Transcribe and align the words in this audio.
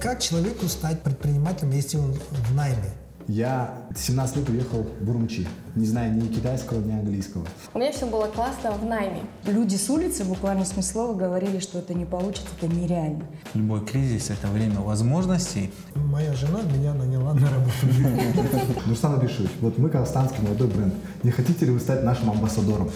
Как 0.00 0.20
человеку 0.20 0.66
стать 0.68 1.02
предпринимателем, 1.02 1.72
если 1.72 1.96
он 1.96 2.12
в 2.12 2.54
найме? 2.54 2.92
Я 3.26 3.74
17 3.96 4.36
лет 4.36 4.48
уехал 4.50 4.86
в 5.00 5.08
Урумчи, 5.08 5.48
не 5.74 5.86
знаю 5.86 6.12
ни 6.12 6.28
китайского, 6.28 6.80
ни 6.84 6.92
английского. 6.92 7.46
У 7.72 7.78
меня 7.78 7.90
все 7.90 8.04
было 8.04 8.26
классно 8.26 8.72
в 8.72 8.84
найме. 8.84 9.22
Люди 9.46 9.76
с 9.76 9.88
улицы, 9.88 10.24
буквально 10.24 10.66
смысл 10.66 10.90
слова, 10.90 11.14
говорили, 11.14 11.58
что 11.58 11.78
это 11.78 11.94
не 11.94 12.04
получится, 12.04 12.48
это 12.60 12.72
нереально. 12.72 13.24
Любой 13.54 13.84
кризис– 13.84 14.28
это 14.30 14.46
время 14.48 14.80
возможностей. 14.80 15.72
Моя 15.94 16.34
жена 16.34 16.60
меня 16.62 16.92
наняла 16.92 17.32
на 17.32 17.48
работу. 17.48 18.82
Нурсан 18.86 19.14
Абишевич, 19.14 19.50
вот 19.62 19.78
мы 19.78 19.88
казахстанский 19.88 20.42
молодой 20.42 20.68
бренд. 20.68 20.94
Не 21.22 21.30
хотите 21.30 21.64
ли 21.64 21.72
вы 21.72 21.80
стать 21.80 22.04
нашим 22.04 22.30
амбассадором? 22.30 22.90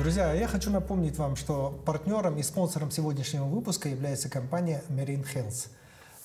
Друзья, 0.00 0.32
я 0.32 0.48
хочу 0.48 0.70
напомнить 0.70 1.18
вам, 1.18 1.36
что 1.36 1.78
партнером 1.84 2.38
и 2.38 2.42
спонсором 2.42 2.90
сегодняшнего 2.90 3.44
выпуска 3.44 3.90
является 3.90 4.30
компания 4.30 4.82
Marine 4.88 5.26
Health. 5.34 5.68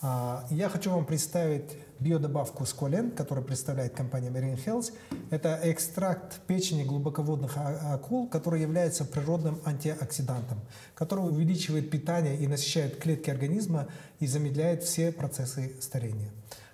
А, 0.01 0.45
я 0.49 0.69
хочу 0.69 0.91
вам 0.91 1.03
представить 1.03 1.77
биодобавку 1.99 2.65
Сколен, 2.65 3.11
которую 3.11 3.45
представляет 3.45 3.93
компания 3.93 4.29
Marine 4.29 4.57
Health. 4.65 4.93
Это 5.29 5.59
экстракт 5.63 6.39
печени 6.47 6.85
глубоководных 6.85 7.57
а, 7.57 7.95
акул, 7.95 8.29
который 8.29 8.61
является 8.61 9.03
природным 9.03 9.59
антиоксидантом, 9.65 10.61
который 10.93 11.25
увеличивает 11.25 11.91
питание 11.91 12.37
и 12.37 12.47
насыщает 12.47 12.97
клетки 12.97 13.29
организма 13.29 13.89
и 14.21 14.25
замедляет 14.25 14.83
все 14.83 15.11
процессы 15.11 15.75
старения. 15.81 16.29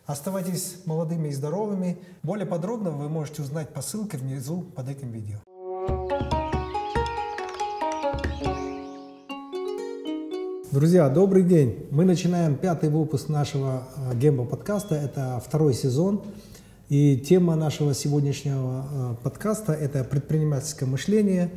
Оставайтесь 0.06 0.86
молодыми 0.86 1.30
и 1.30 1.34
здоровыми. 1.34 1.98
Более 2.22 2.46
подробно 2.46 2.92
вы 2.92 3.10
можете 3.10 3.42
узнать 3.42 3.70
по 3.70 3.82
ссылке 3.82 4.18
внизу 4.18 4.62
под 4.62 4.88
этим 4.88 5.10
видео. 5.10 5.40
Друзья, 10.72 11.10
добрый 11.10 11.44
день! 11.44 11.86
Мы 11.92 12.06
начинаем 12.06 12.56
пятый 12.56 12.88
выпуск 12.88 13.28
нашего 13.28 13.90
э, 13.98 14.16
Гембо 14.16 14.46
подкаста. 14.46 14.96
Это 14.96 15.44
второй 15.46 15.74
сезон. 15.74 16.22
И 16.88 17.18
тема 17.18 17.58
нашего 17.58 17.94
сегодняшнего 17.94 18.86
э, 18.90 19.16
подкаста– 19.22 19.74
это 19.82 20.06
предпринимательское 20.06 20.88
мышление. 20.88 21.52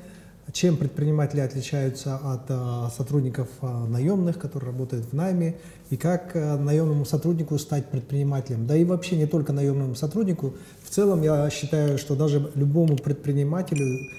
Чем 0.52 0.76
предприниматели 0.76 1.38
отличаются 1.38 2.16
от 2.16 2.46
э, 2.48 2.88
сотрудников 2.96 3.46
наемных, 3.62 4.36
которые 4.36 4.72
работают 4.72 5.04
в 5.04 5.12
найме, 5.12 5.58
и 5.90 5.96
как 5.96 6.34
наемному 6.34 7.04
сотруднику 7.04 7.56
стать 7.58 7.90
предпринимателем. 7.90 8.66
Да 8.66 8.76
и 8.76 8.84
вообще 8.84 9.16
не 9.16 9.26
только 9.26 9.52
наемному 9.52 9.94
сотруднику. 9.94 10.54
В 10.82 10.90
целом 10.90 11.22
я 11.22 11.48
считаю, 11.50 11.98
что 11.98 12.16
даже 12.16 12.50
любому 12.56 12.96
предпринимателю 12.96 14.10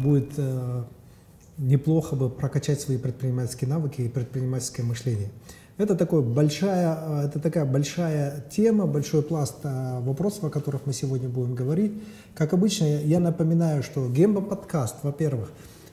будет 0.00 0.30
неплохо 1.58 2.16
бы 2.16 2.30
прокачать 2.30 2.80
свои 2.80 2.96
предпринимательские 2.96 3.68
навыки 3.68 4.00
и 4.00 4.08
предпринимательское 4.08 4.86
мышление. 4.86 5.28
Это, 5.78 5.94
такое 5.94 6.22
большая, 6.22 6.98
э, 7.00 7.26
это 7.26 7.38
такая 7.38 7.64
большая 7.64 8.44
тема, 8.50 8.86
большой 8.86 9.22
пласт 9.22 9.58
э, 9.62 10.00
вопросов, 10.00 10.44
о 10.44 10.50
которых 10.50 10.86
мы 10.86 10.92
сегодня 10.92 11.28
будем 11.28 11.54
говорить. 11.54 11.92
Как 12.34 12.52
обычно, 12.52 12.84
я 12.84 13.20
напоминаю, 13.20 13.84
что 13.84 14.08
Гемба 14.08 14.40
подкаст, 14.40 14.96
во-первых, 15.04 15.50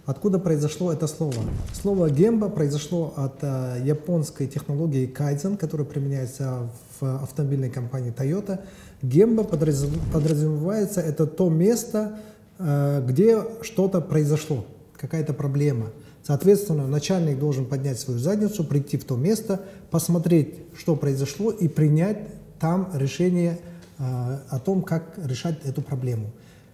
откуда 0.07 0.39
произошло 0.39 0.91
это 0.91 1.05
слово? 1.05 1.35
Слово 1.73 2.09
Гемба 2.09 2.49
произошло 2.49 3.13
от 3.15 3.35
э, 3.41 3.81
японской 3.83 4.47
технологии 4.47 5.07
Kaizen, 5.07 5.55
которая 5.55 5.85
применяется 5.85 6.67
в 6.99 7.21
автомобильной 7.21 7.69
компании 7.69 8.11
Toyota. 8.11 8.61
Гемба 9.03 9.43
подразумевается, 9.43 11.01
это 11.01 11.27
то 11.27 11.49
место, 11.49 12.17
где 12.57 13.43
что-то 13.61 13.99
произошло 13.99 14.65
какая-то 15.05 15.33
проблема. 15.33 15.91
Соответственно, 16.23 16.87
начальник 16.87 17.37
должен 17.37 17.65
поднять 17.65 17.99
свою 17.99 18.19
задницу, 18.19 18.63
прийти 18.63 18.97
в 18.97 19.05
то 19.05 19.15
место, 19.15 19.61
посмотреть, 19.91 20.55
что 20.75 20.95
произошло, 20.95 21.51
и 21.51 21.67
принять 21.67 22.17
там 22.59 22.89
решение 22.95 23.59
э, 23.99 24.03
о 24.49 24.59
том, 24.59 24.81
как 24.81 25.19
решать 25.23 25.63
эту 25.63 25.81
проблему. 25.83 26.31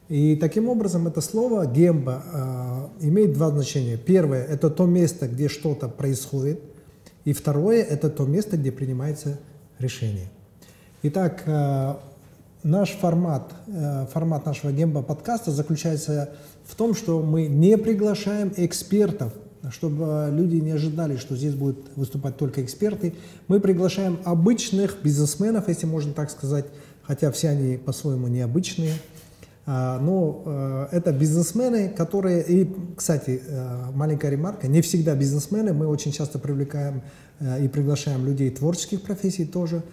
И 0.08 0.36
таким 0.36 0.70
образом 0.70 1.08
это 1.08 1.22
слово 1.22 1.66
гемба 1.66 2.24
э, 3.02 3.08
имеет 3.08 3.34
два 3.34 3.50
значения. 3.50 3.98
Первое– 3.98 4.44
это 4.50 4.70
то 4.70 4.86
место, 4.86 5.28
где 5.28 5.50
что-то 5.50 5.90
происходит. 5.90 6.62
И 7.26 7.34
второе– 7.34 7.84
это 7.90 8.10
то 8.10 8.26
место, 8.26 8.58
где 8.58 8.72
принимается 8.72 9.38
решение. 9.80 10.30
Итак, 11.04 11.44
э, 11.46 11.96
наш 12.64 12.92
формат, 12.92 13.52
э, 13.68 14.06
формат 14.14 14.46
нашего 14.46 14.72
гемба 14.72 15.02
подкаста 15.02 15.52
заключается 15.52 16.30
в 16.51 16.51
том, 16.76 16.94
что 16.94 17.22
мы 17.22 17.48
не 17.48 17.78
приглашаем 17.78 18.54
экспертов, 18.58 19.34
чтобы 19.70 20.30
люди 20.32 20.56
не 20.56 20.72
ожидали, 20.72 21.18
что 21.18 21.36
здесь 21.36 21.54
будут 21.54 21.96
выступать 21.96 22.38
только 22.38 22.64
эксперты. 22.64 23.14
Мы 23.48 23.60
приглашаем 23.60 24.20
обычных 24.24 24.98
бизнесменов, 25.04 25.68
если 25.68 25.86
можно 25.86 26.14
так 26.14 26.32
сказать, 26.32 26.66
хотя 27.04 27.32
все 27.32 27.50
они 27.50 27.78
по-своему 27.78 28.28
необычные. 28.28 28.94
А, 29.68 30.00
но 30.00 30.42
э, 30.46 30.88
это 30.92 31.12
бизнесмены, 31.12 31.90
которые, 31.90 32.44
и, 32.44 32.76
кстати, 32.96 33.42
маленькая 33.94 34.32
ремарка, 34.32 34.68
не 34.68 34.82
всегда 34.82 35.16
бизнесмены, 35.16 35.74
мы 35.74 35.88
очень 35.88 36.12
часто 36.12 36.40
привлекаем 36.40 37.04
и 37.62 37.68
приглашаем 37.68 38.26
людей 38.26 38.50
творческих 38.50 39.02
профессий 39.02 39.46
тоже, 39.46 39.84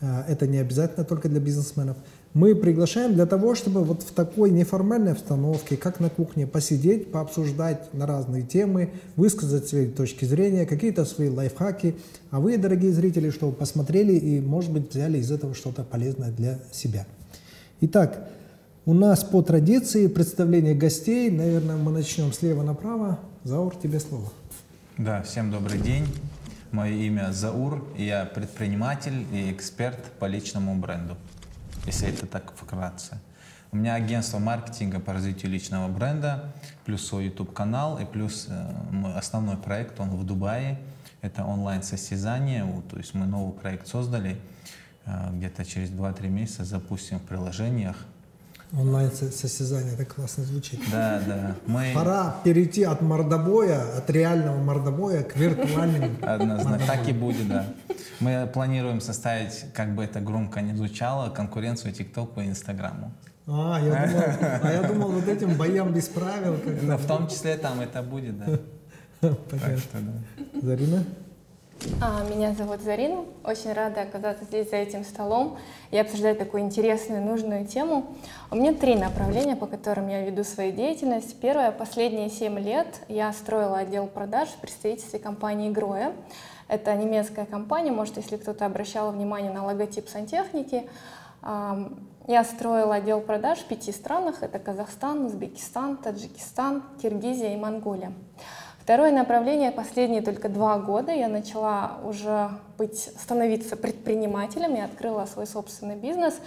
это 0.00 0.46
не 0.46 0.58
обязательно 0.58 1.04
только 1.04 1.28
для 1.28 1.40
бизнесменов 1.40 1.96
мы 2.34 2.56
приглашаем 2.56 3.14
для 3.14 3.26
того, 3.26 3.54
чтобы 3.54 3.84
вот 3.84 4.02
в 4.02 4.10
такой 4.10 4.50
неформальной 4.50 5.12
обстановке, 5.12 5.76
как 5.76 6.00
на 6.00 6.10
кухне, 6.10 6.48
посидеть, 6.48 7.12
пообсуждать 7.12 7.94
на 7.94 8.06
разные 8.06 8.42
темы, 8.42 8.90
высказать 9.14 9.68
свои 9.68 9.86
точки 9.86 10.24
зрения, 10.24 10.66
какие-то 10.66 11.04
свои 11.04 11.28
лайфхаки. 11.28 11.94
А 12.32 12.40
вы, 12.40 12.58
дорогие 12.58 12.92
зрители, 12.92 13.30
чтобы 13.30 13.52
посмотрели 13.52 14.14
и, 14.14 14.40
может 14.40 14.72
быть, 14.72 14.90
взяли 14.90 15.18
из 15.18 15.30
этого 15.30 15.54
что-то 15.54 15.84
полезное 15.84 16.32
для 16.32 16.58
себя. 16.72 17.06
Итак, 17.80 18.28
у 18.84 18.94
нас 18.94 19.22
по 19.22 19.40
традиции 19.40 20.08
представление 20.08 20.74
гостей. 20.74 21.30
Наверное, 21.30 21.76
мы 21.76 21.92
начнем 21.92 22.32
слева 22.32 22.64
направо. 22.64 23.20
Заур, 23.44 23.76
тебе 23.80 24.00
слово. 24.00 24.32
Да, 24.98 25.22
всем 25.22 25.52
добрый 25.52 25.78
день. 25.78 26.04
Мое 26.72 26.94
имя 26.94 27.30
Заур, 27.32 27.84
я 27.96 28.24
предприниматель 28.24 29.24
и 29.32 29.52
эксперт 29.52 30.00
по 30.18 30.24
личному 30.24 30.74
бренду 30.74 31.16
если 31.86 32.08
это 32.08 32.26
так 32.26 32.52
вкратце. 32.56 33.18
У 33.72 33.76
меня 33.76 33.94
агентство 33.94 34.38
маркетинга 34.38 35.00
по 35.00 35.12
развитию 35.12 35.50
личного 35.50 35.88
бренда, 35.88 36.52
плюс 36.84 37.04
свой 37.06 37.24
YouTube-канал, 37.24 37.98
и 37.98 38.04
плюс 38.04 38.46
э, 38.48 38.72
мой 38.92 39.14
основной 39.14 39.56
проект, 39.56 39.98
он 39.98 40.10
в 40.10 40.24
Дубае. 40.24 40.78
Это 41.22 41.44
онлайн-состязание, 41.44 42.64
то 42.88 42.96
есть 42.96 43.14
мы 43.14 43.26
новый 43.26 43.52
проект 43.52 43.88
создали, 43.88 44.40
э, 45.06 45.30
где-то 45.32 45.64
через 45.64 45.90
2-3 45.90 46.28
месяца 46.28 46.64
запустим 46.64 47.18
в 47.18 47.22
приложениях. 47.22 47.96
Онлайн-состязание, 48.76 49.94
это 49.94 50.04
классно 50.04 50.44
звучит. 50.44 50.80
Да, 50.90 51.22
да. 51.26 51.56
Мы... 51.66 51.92
Пора 51.94 52.36
перейти 52.42 52.82
от 52.82 53.02
мордобоя, 53.02 53.98
от 53.98 54.10
реального 54.10 54.56
мордобоя 54.56 55.22
к 55.22 55.36
виртуальному. 55.36 56.10
Однозначно, 56.22 56.86
так 56.86 57.08
и 57.08 57.12
будет, 57.12 57.48
да. 57.48 57.66
Мы 58.18 58.50
планируем 58.52 59.00
составить, 59.00 59.66
как 59.72 59.94
бы 59.94 60.02
это 60.02 60.20
громко 60.20 60.60
не 60.60 60.74
звучало, 60.74 61.30
конкуренцию 61.30 61.92
ТикТоку 61.92 62.40
и 62.40 62.46
Инстаграму. 62.46 63.12
А, 63.46 63.78
я 63.80 64.06
думал, 64.06 64.60
а 64.62 64.72
я 64.72 64.82
думал 64.82 65.08
вот 65.12 65.28
этим 65.28 65.54
боям 65.56 65.92
без 65.92 66.08
правил. 66.08 66.56
Ну, 66.82 66.96
в 66.96 67.06
том 67.06 67.28
числе 67.28 67.56
там 67.56 67.80
это 67.80 68.02
будет, 68.02 68.38
да. 68.38 68.58
Понятно. 69.50 70.00
да. 70.00 70.60
Зарина? 70.62 71.04
А, 72.00 72.24
меня 72.24 72.54
зовут 72.54 72.80
Зарина. 72.80 73.24
Очень 73.44 73.72
рада 73.72 74.02
оказаться 74.02 74.44
здесь 74.44 74.70
за 74.70 74.76
этим 74.76 75.04
столом 75.04 75.58
и 75.90 75.98
обсуждать 75.98 76.38
такую 76.38 76.62
интересную, 76.62 77.22
нужную 77.22 77.66
тему. 77.66 78.16
У 78.50 78.56
меня 78.56 78.72
три 78.72 78.94
направления, 78.94 79.54
по 79.54 79.66
которым 79.66 80.08
я 80.08 80.24
веду 80.24 80.44
свою 80.44 80.72
деятельность. 80.72 81.38
Первое, 81.40 81.70
последние 81.72 82.30
семь 82.30 82.58
лет 82.58 83.00
я 83.08 83.32
строила 83.32 83.78
отдел 83.78 84.06
продаж 84.06 84.48
в 84.48 84.60
представительстве 84.60 85.18
компании 85.18 85.70
Гроя. 85.70 86.12
Это 86.68 86.94
немецкая 86.94 87.44
компания, 87.44 87.92
может, 87.92 88.16
если 88.16 88.36
кто-то 88.36 88.64
обращал 88.64 89.10
внимание 89.12 89.52
на 89.52 89.64
логотип 89.64 90.08
сантехники. 90.08 90.88
Я 92.26 92.44
строила 92.44 92.94
отдел 92.94 93.20
продаж 93.20 93.58
в 93.58 93.66
пяти 93.66 93.92
странах. 93.92 94.42
Это 94.42 94.58
Казахстан, 94.58 95.26
Узбекистан, 95.26 95.98
Таджикистан, 95.98 96.82
Киргизия 97.02 97.52
и 97.52 97.56
Монголия. 97.56 98.14
Второе 98.84 99.12
направление, 99.12 99.72
последние 99.72 100.20
только 100.20 100.50
два 100.50 100.78
года 100.78 101.10
я 101.10 101.28
начала 101.28 102.00
уже 102.04 102.50
быть, 102.76 102.98
становиться 102.98 103.76
предпринимателем 103.76 104.74
и 104.74 104.80
открыла 104.80 105.24
свой 105.24 105.46
собственный 105.46 105.96
бизнес. 105.96 106.38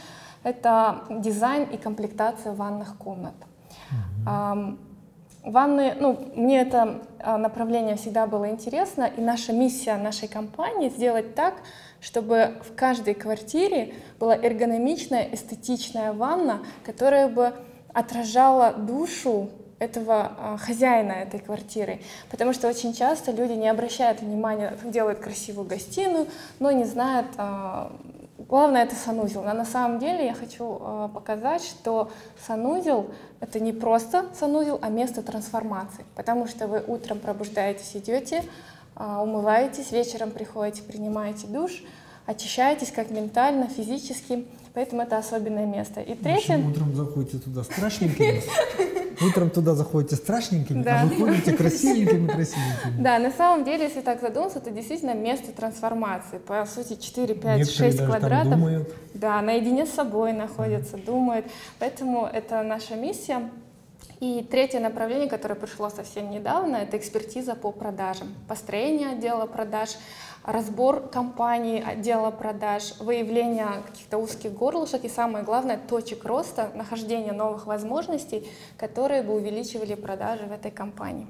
Это 0.44 1.00
дизайн 1.10 1.64
и 1.64 1.78
комплектация 1.78 2.54
ванных 2.54 2.96
комнат. 2.98 3.34
Mm-hmm. 4.28 4.78
Ванны, 5.46 5.96
ну, 6.00 6.30
мне 6.36 6.62
это 6.62 7.02
а, 7.20 7.40
направление 7.40 7.96
всегда 7.96 8.28
было 8.28 8.52
интересно, 8.52 9.06
и 9.06 9.20
наша 9.20 9.52
миссия 9.52 9.98
нашей 9.98 10.28
компании 10.28 10.90
сделать 10.90 11.34
так, 11.34 11.56
чтобы 12.02 12.62
в 12.70 12.76
каждой 12.76 13.16
квартире 13.16 13.96
была 14.20 14.36
эргономичная, 14.36 15.28
эстетичная 15.32 16.14
ванна, 16.14 16.60
которая 16.86 17.30
бы 17.30 17.54
отражала 17.94 18.74
душу 18.74 19.50
этого 19.80 20.32
а, 20.38 20.58
хозяина 20.58 21.12
этой 21.12 21.40
квартиры. 21.40 22.00
Потому 22.30 22.54
что 22.54 22.68
очень 22.68 22.94
часто 22.94 23.32
люди 23.32 23.54
не 23.54 23.70
обращают 23.70 24.22
внимания, 24.22 24.78
делают 24.84 25.20
красивую 25.20 25.68
гостиную, 25.68 26.28
но 26.60 26.72
не 26.72 26.86
знают, 26.86 27.28
а, 27.38 27.92
главное 28.38 28.84
это 28.84 28.96
санузел. 28.96 29.44
Но 29.44 29.54
на 29.54 29.66
самом 29.66 30.00
деле 30.00 30.26
я 30.26 30.34
хочу 30.34 30.80
а, 30.82 31.08
показать, 31.10 31.64
что 31.64 32.12
санузел 32.46 33.12
это 33.40 33.60
не 33.60 33.72
просто 33.72 34.26
санузел, 34.34 34.80
а 34.82 34.90
место 34.90 35.22
трансформации. 35.22 36.06
Потому 36.16 36.48
что 36.48 36.68
вы 36.68 36.84
утром 36.86 37.20
пробуждаетесь, 37.20 37.96
идете, 37.96 38.44
умываетесь, 38.96 39.92
вечером 39.92 40.32
приходите, 40.32 40.82
принимаете 40.82 41.46
душ, 41.46 41.84
очищаетесь 42.28 42.92
как 42.92 43.10
ментально, 43.10 43.68
физически. 43.68 44.46
Поэтому 44.76 45.02
это 45.02 45.18
особенное 45.18 45.66
место. 45.66 46.02
И 46.02 46.14
третье... 46.14 46.60
Утром 46.60 46.96
заходите 46.96 47.40
туда 47.40 47.64
страшненькими, 47.64 48.44
утром 49.28 49.50
туда 49.50 49.74
заходите 49.74 50.16
страшненькими, 50.16 50.88
а 50.88 51.06
выходите 51.06 51.54
красивенькими, 51.54 52.28
красивенькими. 52.28 53.02
Да, 53.02 53.18
на 53.18 53.32
самом 53.32 53.66
деле, 53.66 53.86
если 53.86 54.02
так 54.02 54.22
задуматься, 54.22 54.60
это 54.60 54.70
действительно 54.70 55.16
место 55.16 55.52
трансформации. 55.52 56.38
По 56.38 56.64
сути, 56.68 57.02
4, 57.02 57.34
5, 57.34 57.72
6 57.72 58.06
квадратов. 58.06 58.60
Да, 59.16 59.42
наедине 59.42 59.88
с 59.88 59.94
собой 59.94 60.34
находятся, 60.34 60.98
думают. 60.98 61.48
Поэтому 61.80 62.28
это 62.28 62.62
наша 62.62 62.96
миссия. 62.96 63.50
И 64.20 64.46
третье 64.50 64.80
направление, 64.80 65.30
которое 65.30 65.56
пришло 65.56 65.90
совсем 65.90 66.32
недавно, 66.32 66.78
это 66.78 66.98
экспертиза 66.98 67.54
по 67.54 67.72
продажам, 67.72 68.34
построение 68.48 69.10
отдела 69.10 69.46
продаж, 69.46 69.92
разбор 70.48 71.10
компании, 71.10 71.84
отдела 71.86 72.32
продаж, 72.32 72.94
выявление 73.00 73.68
каких-то 73.86 74.18
узких 74.18 74.54
горлышек 74.54 75.04
и 75.04 75.10
самое 75.10 75.44
главное 75.44 75.78
точек 75.78 76.24
роста, 76.24 76.70
нахождение 76.74 77.34
новых 77.34 77.68
возможностей, 77.68 78.48
которые 78.78 79.22
бы 79.24 79.36
увеличивали 79.36 79.94
продажи 79.94 80.44
в 80.46 80.52
этой 80.52 80.72
компании. 80.72 81.28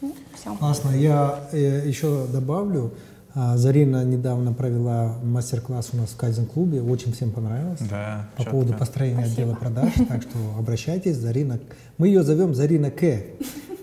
Ну, 0.00 0.14
Все. 0.34 0.54
Классно. 0.56 0.90
Я 0.90 1.40
э, 1.52 1.82
еще 1.86 2.26
добавлю, 2.26 2.92
а, 3.34 3.56
Зарина 3.58 4.02
недавно 4.04 4.52
провела 4.52 5.16
мастер-класс 5.22 5.90
у 5.92 5.98
нас 5.98 6.10
в 6.10 6.16
Кайзен-клубе, 6.16 6.80
очень 6.82 7.12
всем 7.12 7.32
понравилось. 7.32 7.80
Да, 7.90 8.26
По 8.36 8.42
четко. 8.42 8.50
поводу 8.52 8.74
построения 8.74 9.26
Спасибо. 9.26 9.42
отдела 9.42 9.54
продаж, 9.56 9.92
так 10.08 10.22
что 10.22 10.38
обращайтесь, 10.58 11.16
Зарина. 11.16 11.58
Мы 11.98 12.08
ее 12.08 12.22
зовем 12.22 12.54
Зарина 12.54 12.90
К. 12.90 13.24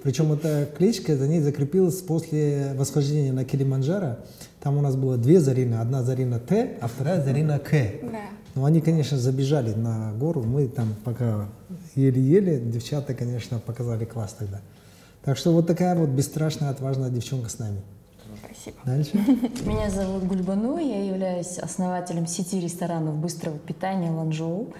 Причем 0.04 0.34
эта 0.34 0.68
кличка 0.76 1.16
за 1.16 1.28
ней 1.28 1.42
закрепилась 1.42 2.02
после 2.02 2.74
восхождения 2.76 3.32
на 3.32 3.46
Килиманджаро. 3.46 4.18
Там 4.62 4.78
у 4.78 4.82
нас 4.82 4.96
было 4.96 5.18
две 5.18 5.40
Зарины, 5.40 5.76
одна 5.76 6.04
Зарина 6.04 6.40
Т, 6.40 6.78
а 6.82 6.88
вторая 6.88 7.24
Зарина 7.24 7.58
К. 7.58 7.72
Да. 8.04 8.20
Но 8.54 8.66
они, 8.66 8.82
конечно, 8.82 9.18
забежали 9.18 9.74
на 9.74 10.14
гору, 10.14 10.44
мы 10.44 10.68
там 10.68 10.94
пока 11.04 11.48
еле-еле, 11.96 12.60
девчата, 12.60 13.14
конечно, 13.14 13.60
показали 13.60 14.06
класс 14.06 14.36
тогда. 14.38 14.62
Так 15.24 15.38
что 15.38 15.52
вот 15.52 15.68
такая 15.68 15.96
вот 15.96 16.10
бесстрашная, 16.10 16.70
отважная 16.70 17.10
девчонка 17.10 17.50
с 17.50 17.60
нами. 17.60 17.82
Спасибо. 18.44 18.78
Дальше. 18.86 19.12
Меня 19.66 19.90
зовут 19.90 20.26
Гульбану, 20.26 20.78
я 20.78 21.06
являюсь 21.06 21.58
основателем 21.58 22.28
сети 22.28 22.60
ресторанов 22.60 23.16
быстрого 23.16 23.58
питания 23.58 24.12
Ланжоу. 24.12 24.74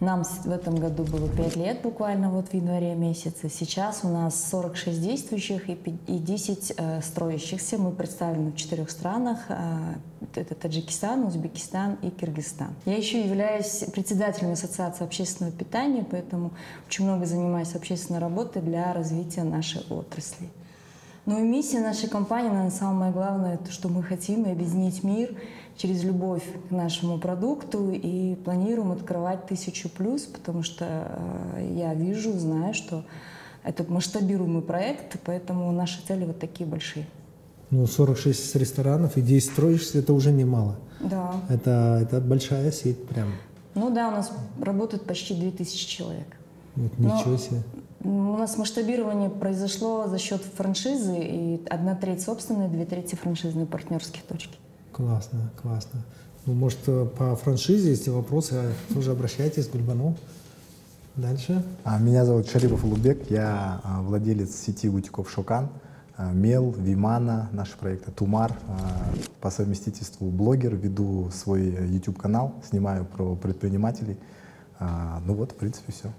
Нам 0.00 0.24
в 0.24 0.50
этом 0.50 0.76
году 0.76 1.04
было 1.04 1.26
5 1.26 1.56
лет 1.56 1.80
буквально 1.80 2.30
вот 2.30 2.48
в 2.48 2.54
январе 2.54 2.94
месяце. 2.94 3.48
Сейчас 3.48 4.00
у 4.02 4.08
нас 4.08 4.50
46 4.50 5.00
действующих 5.00 5.70
и 5.70 5.78
10 6.06 6.74
э, 6.76 7.00
строящихся. 7.00 7.78
Мы 7.78 7.92
представлены 7.92 8.50
в 8.50 8.56
четырех 8.56 8.90
странах. 8.90 9.38
Э, 9.48 9.94
это 10.34 10.54
Таджикистан, 10.54 11.24
Узбекистан 11.24 11.94
и 12.02 12.10
Киргизстан. 12.10 12.74
Я 12.84 12.96
еще 12.96 13.24
являюсь 13.24 13.84
председателем 13.94 14.52
Ассоциации 14.52 15.02
общественного 15.02 15.56
питания, 15.56 16.04
поэтому 16.08 16.52
очень 16.86 17.06
много 17.06 17.24
занимаюсь 17.24 17.74
общественной 17.74 18.20
работой 18.20 18.60
для 18.60 18.92
развития 18.92 19.44
нашей 19.44 19.80
отрасли. 19.88 20.50
Ну 21.24 21.40
и 21.40 21.42
миссия 21.42 21.80
нашей 21.80 22.08
компании, 22.08 22.48
наверное, 22.48 22.70
самое 22.70 23.12
главное, 23.12 23.56
то, 23.56 23.72
что 23.72 23.88
мы 23.88 24.02
хотим 24.02 24.44
объединить 24.44 25.02
мир 25.02 25.34
через 25.76 26.02
любовь 26.04 26.42
к 26.68 26.70
нашему 26.70 27.18
продукту 27.18 27.90
и 27.90 28.34
планируем 28.36 28.92
открывать 28.92 29.46
тысячу 29.46 29.88
плюс, 29.88 30.22
потому 30.22 30.62
что 30.62 30.84
э, 31.54 31.74
я 31.76 31.94
вижу, 31.94 32.32
знаю, 32.32 32.74
что 32.74 33.04
это 33.62 33.84
масштабируемый 33.90 34.62
проект, 34.62 35.18
поэтому 35.24 35.70
наши 35.72 36.00
цели 36.06 36.24
вот 36.24 36.38
такие 36.38 36.68
большие. 36.68 37.06
Ну, 37.70 37.86
46 37.86 38.54
ресторанов 38.56 39.16
и 39.16 39.20
10 39.20 39.50
строишься, 39.52 39.98
это 39.98 40.12
уже 40.12 40.30
немало. 40.30 40.76
Да. 41.00 41.34
Это, 41.48 41.98
это 42.00 42.20
большая 42.20 42.70
сеть 42.70 43.06
прям. 43.08 43.32
Ну 43.74 43.92
да, 43.92 44.08
у 44.08 44.12
нас 44.12 44.32
работает 44.60 45.02
почти 45.04 45.34
2000 45.34 45.88
человек. 45.88 46.26
Вот 46.76 46.98
ничего 46.98 47.32
Но 47.32 47.36
себе. 47.36 47.62
У 48.04 48.36
нас 48.36 48.56
масштабирование 48.56 49.30
произошло 49.30 50.06
за 50.06 50.18
счет 50.18 50.40
франшизы, 50.56 51.18
и 51.18 51.60
одна 51.68 51.96
треть 51.96 52.22
собственной, 52.22 52.68
две 52.68 52.84
трети 52.84 53.16
франшизные 53.16 53.66
партнерские 53.66 54.22
точки. 54.28 54.56
Классно, 54.96 55.50
классно. 55.60 56.00
Ну, 56.46 56.54
может, 56.54 56.78
э, 56.86 57.06
по 57.18 57.36
франшизе, 57.36 57.90
если 57.90 58.08
вопросы, 58.08 58.62
тоже 58.94 59.10
обращайтесь 59.10 59.66
к 59.66 59.72
Гульбану. 59.72 60.16
Дальше. 61.16 61.62
А, 61.84 61.98
меня 61.98 62.24
зовут 62.24 62.48
Шарипов 62.48 62.82
Улубек, 62.82 63.30
я 63.30 63.82
а, 63.84 64.00
владелец 64.00 64.54
сети 64.56 64.88
бутиков 64.88 65.30
«Шокан». 65.30 65.68
А, 66.16 66.32
Мел, 66.32 66.70
Вимана, 66.78 67.50
наши 67.52 67.76
проекты, 67.76 68.10
Тумар. 68.10 68.56
По 69.42 69.50
совместительству 69.50 70.30
блогер, 70.30 70.74
веду 70.74 71.30
свой 71.30 71.66
YouTube-канал, 71.92 72.54
снимаю 72.66 73.04
про 73.04 73.36
предпринимателей. 73.36 74.16
Ну 74.80 75.34
вот, 75.34 75.52
в 75.52 75.56
принципе, 75.56 75.92
все. 75.92 76.10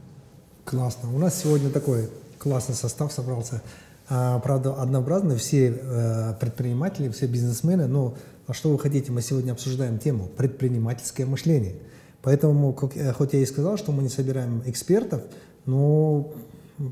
Классно. 0.66 1.12
У 1.16 1.18
нас 1.18 1.34
сегодня 1.42 1.72
такой 1.72 2.12
классный 2.38 2.76
состав 2.76 3.12
собрался. 3.12 3.64
А, 4.10 4.40
правда, 4.40 4.74
однообразные 4.76 5.38
все 5.38 5.78
э, 5.82 6.34
предприниматели, 6.40 7.10
все 7.10 7.28
бизнесмены, 7.28 7.88
но 7.88 8.16
а 8.48 8.54
что 8.54 8.72
вы 8.72 8.80
хотите, 8.80 9.12
мы 9.12 9.22
сегодня 9.22 9.52
обсуждаем 9.52 10.00
тему 10.00 10.30
предпринимательское 10.38 11.26
мышление. 11.26 11.76
Поэтому, 12.22 12.74
как, 12.74 12.96
э, 12.96 13.14
хоть 13.14 13.34
я 13.34 13.40
и 13.40 13.46
сказал, 13.46 13.78
что 13.78 13.92
мы 13.92 14.04
не 14.04 14.10
собираем 14.10 14.64
экспертов, 14.66 15.22
но 15.66 16.32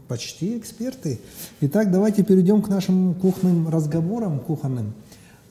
почти 0.07 0.57
эксперты. 0.57 1.19
Итак, 1.62 1.92
давайте 1.92 2.24
перейдем 2.24 2.62
к 2.62 2.68
нашим 2.68 3.13
кухонным 3.16 3.69
разговорам, 3.69 4.40
кухонным. 4.40 4.94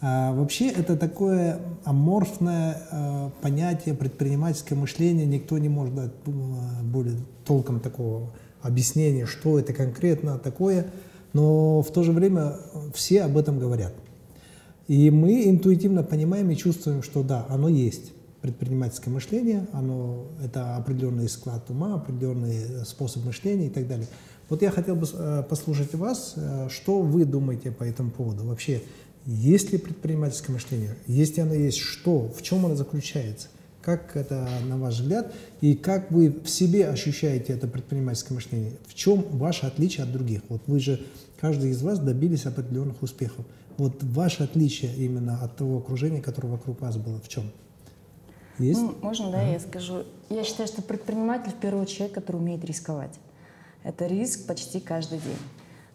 А, 0.00 0.32
вообще 0.32 0.68
это 0.68 0.96
такое 0.96 1.60
аморфное 1.84 2.82
а, 2.90 3.30
понятие 3.40 3.94
предпринимательское 3.94 4.78
мышление, 4.78 5.24
никто 5.24 5.56
не 5.56 5.70
может 5.70 5.94
дать 5.94 6.10
а, 6.26 6.82
более 6.82 7.16
толком 7.46 7.80
такого 7.80 8.30
объяснения, 8.60 9.24
что 9.24 9.58
это 9.58 9.72
конкретно 9.72 10.38
такое, 10.38 10.86
но 11.32 11.80
в 11.80 11.90
то 11.90 12.02
же 12.02 12.12
время 12.12 12.56
все 12.92 13.22
об 13.22 13.38
этом 13.38 13.58
говорят. 13.58 13.94
И 14.88 15.10
мы 15.10 15.48
интуитивно 15.48 16.02
понимаем 16.02 16.50
и 16.50 16.56
чувствуем, 16.56 17.02
что 17.02 17.22
да, 17.22 17.46
оно 17.48 17.68
есть. 17.68 18.12
Предпринимательское 18.42 19.12
мышление, 19.12 19.66
оно, 19.72 20.26
это 20.44 20.76
определенный 20.76 21.28
склад 21.30 21.70
ума, 21.70 21.94
определенный 21.94 22.84
способ 22.84 23.24
мышления 23.24 23.68
и 23.68 23.70
так 23.70 23.88
далее. 23.88 24.06
Вот 24.50 24.60
я 24.60 24.70
хотел 24.70 24.96
бы 24.96 25.06
послушать 25.48 25.94
вас, 25.94 26.34
что 26.68 27.00
вы 27.00 27.24
думаете 27.24 27.70
по 27.70 27.84
этому 27.84 28.10
поводу. 28.10 28.44
Вообще, 28.44 28.82
есть 29.24 29.72
ли 29.72 29.78
предпринимательское 29.78 30.52
мышление? 30.52 30.96
Если 31.06 31.40
оно 31.40 31.54
есть, 31.54 31.78
что? 31.78 32.30
В 32.36 32.42
чем 32.42 32.66
оно 32.66 32.76
заключается? 32.76 33.48
Как 33.80 34.14
это, 34.16 34.46
на 34.68 34.76
ваш 34.76 35.00
взгляд, 35.00 35.32
и 35.62 35.74
как 35.74 36.10
вы 36.10 36.30
в 36.30 36.48
себе 36.50 36.88
ощущаете 36.88 37.54
это 37.54 37.66
предпринимательское 37.66 38.34
мышление? 38.34 38.72
В 38.86 38.92
чем 38.92 39.24
ваше 39.30 39.64
отличие 39.64 40.04
от 40.04 40.12
других? 40.12 40.42
Вот 40.50 40.60
вы 40.66 40.80
же, 40.80 41.00
каждый 41.40 41.70
из 41.70 41.80
вас 41.80 41.98
добились 41.98 42.44
определенных 42.44 43.02
успехов. 43.02 43.46
Вот 43.76 44.02
ваше 44.02 44.44
отличие 44.44 44.94
именно 44.94 45.42
от 45.42 45.56
того 45.56 45.78
окружения, 45.78 46.20
которое 46.22 46.48
вокруг 46.48 46.80
вас 46.80 46.96
было, 46.96 47.20
в 47.20 47.28
чем? 47.28 47.50
Есть? 48.58 48.80
Ну, 48.80 48.94
можно, 49.02 49.30
да, 49.30 49.40
ага. 49.40 49.52
я 49.52 49.60
скажу. 49.60 50.04
Я 50.30 50.44
считаю, 50.44 50.68
что 50.68 50.82
предприниматель 50.82 51.50
в 51.50 51.56
первую 51.56 51.82
очередь 51.82 51.98
человек, 51.98 52.14
который 52.14 52.36
умеет 52.36 52.64
рисковать. 52.64 53.18
Это 53.82 54.06
риск 54.06 54.46
почти 54.46 54.80
каждый 54.80 55.18
день 55.18 55.38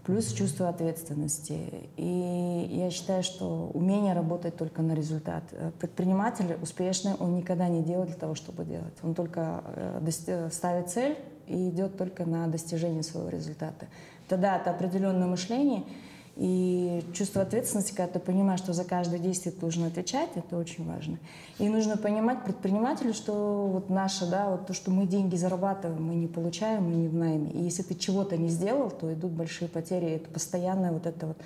плюс 0.10 0.34
чувство 0.34 0.70
ответственности. 0.70 1.60
И 1.96 2.68
я 2.72 2.90
считаю, 2.90 3.22
что 3.22 3.70
умение 3.76 4.14
работать 4.16 4.58
только 4.58 4.82
на 4.82 4.94
результат. 4.94 5.44
Э, 5.52 5.70
предприниматель 5.80 6.58
успешный, 6.64 7.14
он 7.20 7.36
никогда 7.36 7.68
не 7.68 7.84
делает 7.84 8.10
для 8.10 8.18
того, 8.18 8.34
чтобы 8.34 8.66
делать. 8.66 8.96
Он 9.04 9.14
только 9.14 9.64
э, 9.68 10.50
ставит 10.52 10.90
цель 10.90 11.16
и 11.46 11.70
идет 11.70 11.96
только 11.96 12.26
на 12.26 12.48
достижение 12.48 13.04
своего 13.04 13.30
результата. 13.30 13.86
Тогда 14.28 14.58
это 14.58 14.72
определенное 14.72 15.28
мышление— 15.28 15.84
и 16.40 17.04
чувство 17.14 17.42
ответственности, 17.42 17.94
когда 17.94 18.14
ты 18.14 18.20
понимаешь, 18.20 18.62
что 18.62 18.72
за 18.72 18.86
каждое 18.86 19.20
действие 19.20 19.52
ты 19.52 19.60
должен 19.60 19.84
отвечать, 19.84 20.30
это 20.36 20.58
очень 20.58 20.88
важно. 20.88 21.20
И 21.58 21.68
нужно 21.68 21.98
понимать 21.98 22.46
предпринимателю, 22.46 23.14
что 23.14 23.68
вот 23.68 23.90
наше, 23.90 24.26
да, 24.26 24.50
вот 24.50 24.66
то, 24.66 24.74
что 24.74 24.90
мы 24.90 25.06
деньги 25.06 25.36
зарабатываем, 25.36 26.02
мы 26.02 26.16
не 26.16 26.28
получаем, 26.28 26.86
мы 26.86 26.96
не 26.96 27.10
в 27.10 27.14
найме. 27.14 27.52
И 27.52 27.62
если 27.62 27.84
ты 27.84 27.94
чего-то 27.94 28.38
не 28.38 28.48
сделал, 28.48 28.90
то 28.90 29.14
идут 29.14 29.34
большие 29.34 29.68
потери. 29.68 30.12
Это 30.12 30.30
постоянная 30.30 30.94
вот 30.94 31.06
эта 31.06 31.28
вот 31.28 31.38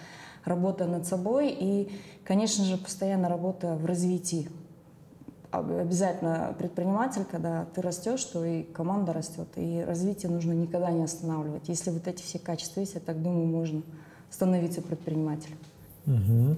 работа 0.46 0.86
над 0.86 1.08
собой 1.08 1.50
и, 1.60 1.92
конечно 2.24 2.64
же, 2.64 2.78
постоянная 2.78 3.30
работа 3.30 3.76
в 3.76 3.88
развитии 3.88 4.48
обязательно 5.50 6.56
предприниматель, 6.58 7.26
когда 7.30 7.66
ты 7.76 7.82
растешь, 7.82 8.24
то 8.26 8.44
и 8.44 8.64
команда 8.64 9.14
растет, 9.14 9.48
и 9.56 9.84
развитие 9.88 10.32
нужно 10.32 10.52
никогда 10.52 10.90
не 10.90 11.04
останавливать. 11.04 11.68
Если 11.68 11.92
вот 11.92 12.08
эти 12.08 12.24
все 12.24 12.40
качества 12.40 12.80
есть, 12.80 12.96
я 12.96 13.00
так 13.00 13.22
думаю, 13.22 13.46
можно 13.46 13.84
становиться 14.34 14.82
предпринимателем. 14.82 15.58
Угу. 16.08 16.58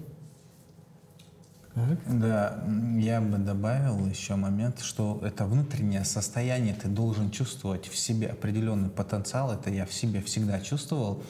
Так. 1.76 2.20
Да, 2.20 2.64
я 2.98 3.20
бы 3.20 3.38
добавил 3.38 4.06
еще 4.08 4.36
момент, 4.36 4.80
что 4.80 5.20
это 5.22 5.46
внутреннее 5.46 6.06
состояние, 6.06 6.74
ты 6.74 6.88
должен 6.88 7.32
чувствовать 7.32 7.88
в 7.88 7.98
себе 7.98 8.28
определенный 8.28 8.90
потенциал, 8.90 9.52
это 9.52 9.70
я 9.70 9.86
в 9.86 9.94
себе 9.94 10.22
всегда 10.22 10.62
чувствовал, 10.62 11.22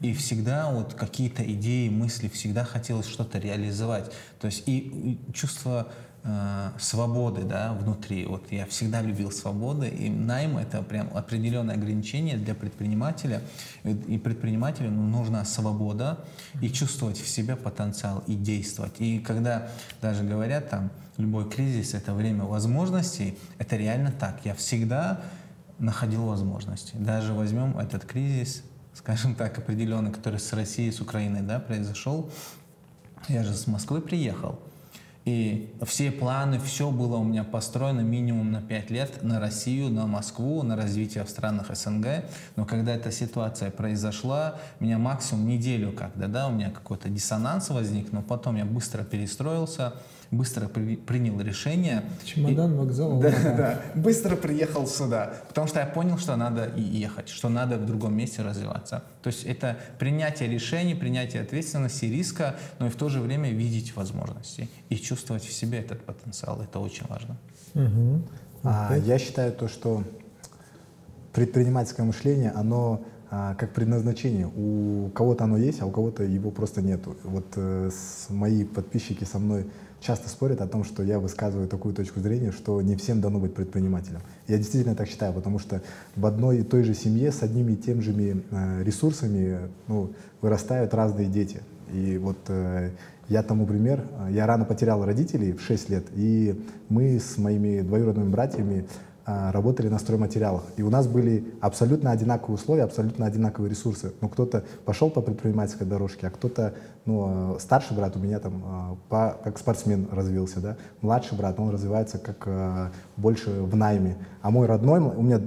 и 0.00 0.14
всегда 0.14 0.70
вот 0.70 0.94
какие-то 0.94 1.42
идеи, 1.42 1.88
мысли, 1.88 2.28
всегда 2.28 2.62
хотелось 2.64 3.06
что-то 3.06 3.38
реализовать. 3.38 4.12
То 4.38 4.46
есть 4.46 4.62
и 4.66 5.18
чувство 5.34 5.88
э, 6.28 6.70
свободы 6.78 7.42
да, 7.42 7.72
внутри. 7.72 8.26
Вот 8.26 8.52
я 8.52 8.66
всегда 8.66 9.00
любил 9.02 9.30
свободы, 9.30 9.88
и 9.88 10.10
найм— 10.10 10.58
это 10.58 10.82
прям 10.82 11.08
определенное 11.14 11.74
ограничение 11.74 12.36
для 12.36 12.54
предпринимателя. 12.54 13.42
И 13.84 14.18
предпринимателю 14.18 14.90
ну, 14.90 15.02
нужна 15.08 15.44
свобода 15.44 16.18
и 16.60 16.68
чувствовать 16.68 17.18
в 17.18 17.28
себе 17.28 17.56
потенциал 17.56 18.22
и 18.26 18.34
действовать. 18.34 18.94
И 18.98 19.18
когда 19.18 19.68
даже 20.02 20.24
говорят 20.24 20.70
там, 20.70 20.90
любой 21.16 21.48
кризис— 21.48 21.94
это 21.94 22.14
время 22.14 22.44
возможностей, 22.44 23.38
это 23.58 23.76
реально 23.76 24.12
так. 24.12 24.40
Я 24.44 24.54
всегда 24.54 25.20
находил 25.78 26.26
возможности. 26.26 26.96
Даже 26.96 27.32
возьмем 27.32 27.78
этот 27.78 28.04
кризис, 28.04 28.62
скажем 28.94 29.34
так, 29.34 29.58
определенный, 29.58 30.12
который 30.12 30.40
с 30.40 30.52
Россией, 30.52 30.92
с 30.92 31.00
Украиной 31.00 31.40
да, 31.40 31.58
произошел. 31.58 32.30
Я 33.28 33.42
же 33.42 33.54
с 33.54 33.66
Москвы 33.66 34.00
приехал. 34.00 34.60
И 35.28 35.68
все 35.84 36.10
планы, 36.10 36.58
все 36.58 36.90
было 36.90 37.16
у 37.16 37.22
меня 37.22 37.44
построено 37.44 38.00
минимум 38.00 38.50
на 38.50 38.62
5 38.62 38.90
лет 38.90 39.22
на 39.22 39.38
Россию, 39.38 39.90
на 39.90 40.06
Москву, 40.06 40.62
на 40.62 40.74
развитие 40.74 41.22
в 41.22 41.28
странах 41.28 41.66
СНГ. 41.70 42.24
Но 42.56 42.64
когда 42.64 42.94
эта 42.94 43.12
ситуация 43.12 43.70
произошла, 43.70 44.54
меня 44.80 44.96
максимум 44.96 45.46
неделю 45.46 45.92
когда, 45.92 46.28
да, 46.28 46.48
у 46.48 46.52
меня 46.52 46.70
какой-то 46.70 47.10
диссонанс 47.10 47.68
возник, 47.68 48.10
но 48.10 48.22
потом 48.22 48.56
я 48.56 48.64
быстро 48.64 49.04
перестроился, 49.04 49.92
быстро 50.30 50.68
при, 50.68 50.96
принял 50.96 51.40
решение. 51.40 52.02
Чемодан, 52.24 52.74
и, 52.74 52.76
вокзал. 52.76 53.20
Да, 53.20 53.30
да, 53.56 53.82
быстро 53.94 54.36
приехал 54.36 54.86
сюда, 54.86 55.34
потому 55.48 55.66
что 55.66 55.80
я 55.80 55.86
понял, 55.86 56.18
что 56.18 56.36
надо 56.36 56.72
ехать, 56.76 57.28
что 57.28 57.48
надо 57.48 57.78
в 57.78 57.86
другом 57.86 58.16
месте 58.16 58.42
развиваться. 58.42 59.04
То 59.22 59.28
есть 59.28 59.44
это 59.44 59.76
принятие 59.98 60.48
решений, 60.48 60.94
принятие 60.94 61.42
ответственности, 61.42 62.06
риска, 62.06 62.56
но 62.78 62.86
и 62.86 62.90
в 62.90 62.96
то 62.96 63.08
же 63.08 63.20
время 63.20 63.50
видеть 63.50 63.96
возможности 63.96 64.68
и 64.88 64.96
чувствовать 64.96 65.44
в 65.44 65.52
себе 65.52 65.78
этот 65.78 66.04
потенциал. 66.04 66.60
Это 66.60 66.78
очень 66.78 67.06
важно. 67.08 67.36
Угу. 67.74 68.22
А, 68.64 68.96
я 68.96 69.18
считаю 69.18 69.52
то, 69.52 69.68
что 69.68 70.04
предпринимательское 71.32 72.04
мышление, 72.04 72.50
оно 72.50 73.04
а, 73.30 73.54
как 73.54 73.72
предназначение. 73.72 74.46
У 74.46 75.10
кого-то 75.10 75.44
оно 75.44 75.58
есть, 75.58 75.82
а 75.82 75.86
у 75.86 75.90
кого-то 75.90 76.24
его 76.24 76.50
просто 76.50 76.80
нету. 76.80 77.16
Вот 77.24 77.46
э, 77.56 77.90
с, 77.92 78.30
мои 78.30 78.64
подписчики 78.64 79.24
со 79.24 79.38
мной 79.38 79.66
часто 80.00 80.28
спорят 80.28 80.60
о 80.60 80.66
том, 80.66 80.84
что 80.84 81.02
я 81.02 81.18
высказываю 81.18 81.68
такую 81.68 81.94
точку 81.94 82.20
зрения, 82.20 82.52
что 82.52 82.80
не 82.82 82.96
всем 82.96 83.20
дано 83.20 83.38
быть 83.38 83.54
предпринимателем. 83.54 84.20
Я 84.46 84.58
действительно 84.58 84.94
так 84.94 85.08
считаю, 85.08 85.32
потому 85.32 85.58
что 85.58 85.82
в 86.16 86.26
одной 86.26 86.58
и 86.58 86.62
той 86.62 86.84
же 86.84 86.94
семье 86.94 87.32
с 87.32 87.42
одними 87.42 87.72
и 87.72 87.76
теми 87.76 88.00
же 88.00 88.12
э, 88.12 88.82
ресурсами 88.84 89.70
ну, 89.86 90.12
вырастают 90.40 90.94
разные 90.94 91.28
дети. 91.28 91.60
И 91.92 92.18
вот 92.18 92.38
э, 92.48 92.90
я 93.28 93.42
тому 93.42 93.66
пример. 93.66 94.04
Я 94.30 94.46
рано 94.46 94.64
потерял 94.64 95.04
родителей 95.04 95.52
в 95.52 95.60
6 95.60 95.90
лет, 95.90 96.06
и 96.14 96.58
мы 96.88 97.18
с 97.18 97.36
моими 97.36 97.82
двоюродными 97.82 98.30
братьями 98.30 98.86
работали 99.28 99.88
на 99.88 99.98
стройматериалах. 99.98 100.62
И 100.78 100.82
у 100.82 100.88
нас 100.88 101.06
были 101.06 101.52
абсолютно 101.60 102.12
одинаковые 102.12 102.54
условия, 102.54 102.84
абсолютно 102.84 103.26
одинаковые 103.26 103.68
ресурсы. 103.68 104.12
Ну, 104.22 104.28
кто-то 104.28 104.64
пошел 104.86 105.10
по 105.10 105.20
предпринимательской 105.20 105.86
дорожке, 105.86 106.28
а 106.28 106.30
кто-то, 106.30 106.72
ну, 107.04 107.26
а, 107.28 107.56
старший 107.60 107.94
брат 107.94 108.16
у 108.16 108.20
меня 108.20 108.38
там 108.38 108.62
а, 108.64 108.96
по, 109.10 109.36
как 109.44 109.58
спортсмен 109.58 110.08
развился, 110.10 110.60
да. 110.60 110.76
Младший 111.02 111.36
брат, 111.36 111.60
он 111.60 111.68
развивается 111.70 112.18
как 112.18 112.92
больше 113.16 113.50
в 113.50 113.76
найме. 113.76 114.16
А 114.40 114.50
мой 114.50 114.66
родной, 114.66 115.00
у 115.00 115.22
меня, 115.22 115.40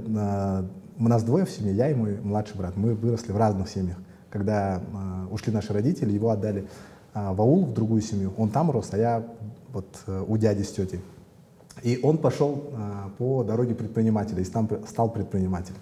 у 0.99 1.07
нас 1.07 1.23
двое 1.23 1.45
в 1.45 1.49
семье, 1.49 1.73
я 1.73 1.89
и 1.89 1.95
мой 1.95 2.19
младший 2.21 2.57
брат, 2.57 2.77
мы 2.77 2.93
выросли 2.93 3.31
в 3.31 3.37
разных 3.37 3.67
семьях. 3.67 3.97
Когда 4.29 4.79
ушли 5.31 5.51
наши 5.51 5.73
родители, 5.73 6.11
его 6.11 6.29
отдали 6.29 6.67
в 7.13 7.41
аул, 7.41 7.65
в 7.65 7.73
другую 7.73 8.01
семью. 8.01 8.31
Он 8.37 8.49
там 8.49 8.69
рос, 8.69 8.89
а 8.91 8.97
я 8.97 9.23
вот 9.73 9.87
у 10.27 10.37
дяди 10.37 10.61
с 10.61 10.71
тетей. 10.71 11.01
И 11.83 11.99
он 12.03 12.17
пошел 12.17 12.71
а, 12.73 13.11
по 13.17 13.43
дороге 13.43 13.75
предпринимателя 13.75 14.41
и 14.41 14.45
стал, 14.45 14.67
стал 14.87 15.09
предпринимателем. 15.09 15.79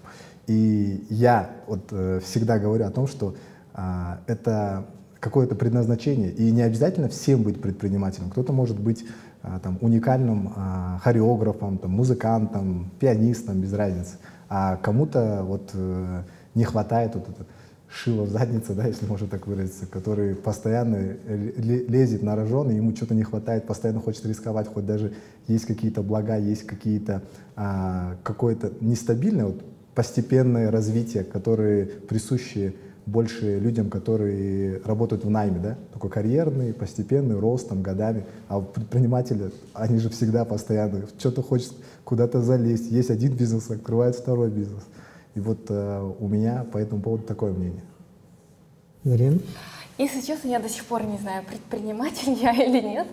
И 0.47 1.05
я 1.09 1.51
вот 1.67 1.89
э, 1.91 2.19
всегда 2.23 2.57
говорю 2.57 2.85
о 2.85 2.89
том, 2.89 3.07
что 3.07 3.35
а, 3.73 4.19
это 4.25 4.85
какое-то 5.19 5.55
предназначение, 5.55 6.31
и 6.31 6.51
не 6.51 6.61
обязательно 6.61 7.09
всем 7.09 7.43
быть 7.43 7.61
предпринимателем. 7.61 8.29
Кто-то 8.29 8.53
может 8.53 8.79
быть 8.79 9.05
а, 9.41 9.59
там, 9.59 9.77
уникальным 9.81 10.53
а, 10.55 10.99
хореографом, 11.03 11.77
там, 11.77 11.91
музыкантом, 11.91 12.91
пианистом, 12.99 13.61
без 13.61 13.73
разницы. 13.73 14.17
А 14.49 14.77
кому-то 14.77 15.43
вот 15.43 15.69
э, 15.73 16.23
не 16.55 16.63
хватает 16.63 17.13
вот 17.15 17.29
этого 17.29 17.45
шило 17.91 18.23
в 18.23 18.29
заднице, 18.29 18.73
да, 18.73 18.85
если 18.87 19.05
можно 19.05 19.27
так 19.27 19.47
выразиться, 19.47 19.85
который 19.87 20.35
постоянно 20.35 21.17
лезет 21.27 22.21
на 22.21 22.35
рожон, 22.35 22.69
и 22.69 22.75
ему 22.75 22.95
что-то 22.95 23.15
не 23.15 23.23
хватает, 23.23 23.65
постоянно 23.65 23.99
хочет 23.99 24.25
рисковать, 24.25 24.67
хоть 24.67 24.85
даже 24.85 25.13
есть 25.47 25.65
какие-то 25.65 26.03
блага, 26.03 26.37
есть 26.37 26.63
какие-то 26.63 27.23
а, 27.55 28.15
какое-то 28.23 28.71
нестабильное, 28.79 29.45
вот, 29.47 29.63
постепенное 29.95 30.71
развитие, 30.71 31.23
которые 31.23 31.85
присущи 31.85 32.75
больше 33.07 33.57
людям, 33.57 33.89
которые 33.89 34.81
работают 34.85 35.25
в 35.25 35.29
найме, 35.31 35.59
да, 35.59 35.77
такой 35.91 36.11
карьерный, 36.11 36.73
постепенный 36.73 37.39
рост 37.39 37.69
там 37.69 37.81
годами, 37.81 38.23
а 38.47 38.61
предприниматели, 38.61 39.51
они 39.73 39.97
же 39.97 40.09
всегда 40.09 40.45
постоянно, 40.45 41.07
что-то 41.17 41.41
хочет 41.41 41.73
куда-то 42.03 42.41
залезть, 42.41 42.91
есть 42.91 43.09
один 43.09 43.33
бизнес, 43.33 43.71
открывает 43.71 44.15
второй 44.15 44.51
бизнес– 44.51 44.83
и 45.39 45.41
вот 45.41 45.69
э, 45.69 46.13
у 46.19 46.27
меня 46.27 46.65
по 46.71 46.77
этому 46.77 47.01
поводу 47.01 47.23
такое 47.23 47.53
мнение. 47.53 47.83
Зарин? 49.05 49.41
Если 49.97 50.19
честно, 50.19 50.49
я 50.49 50.59
до 50.59 50.67
сих 50.67 50.83
пор 50.83 51.03
не 51.03 51.17
знаю, 51.17 51.45
предприниматель 51.45 52.33
я 52.33 52.51
или 52.51 52.81
нет, 52.81 53.07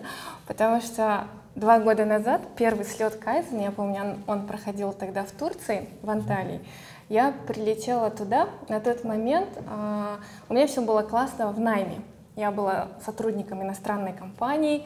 потому 0.45 0.81
что 0.81 1.27
два 1.55 1.79
года 1.79 2.03
назад 2.03 2.41
первый 2.57 2.85
слет 2.85 3.15
Кайзен, 3.15 3.59
я 3.61 3.71
помню, 3.71 4.01
он, 4.01 4.15
он 4.27 4.47
проходил 4.47 4.91
тогда 4.91 5.23
в 5.23 5.31
Турции, 5.31 5.87
в 6.01 6.09
Анталии, 6.09 6.59
я 7.07 7.33
прилетела 7.47 8.09
туда, 8.09 8.49
на 8.67 8.81
тот 8.81 9.05
момент 9.05 9.49
э, 9.55 10.17
у 10.49 10.53
меня 10.53 10.67
все 10.67 10.81
было 10.81 11.03
классно 11.03 11.51
в 11.51 11.59
найме. 11.59 12.01
Я 12.35 12.51
была 12.51 12.89
сотрудником 13.03 13.63
иностранной 13.63 14.13
компании, 14.13 14.85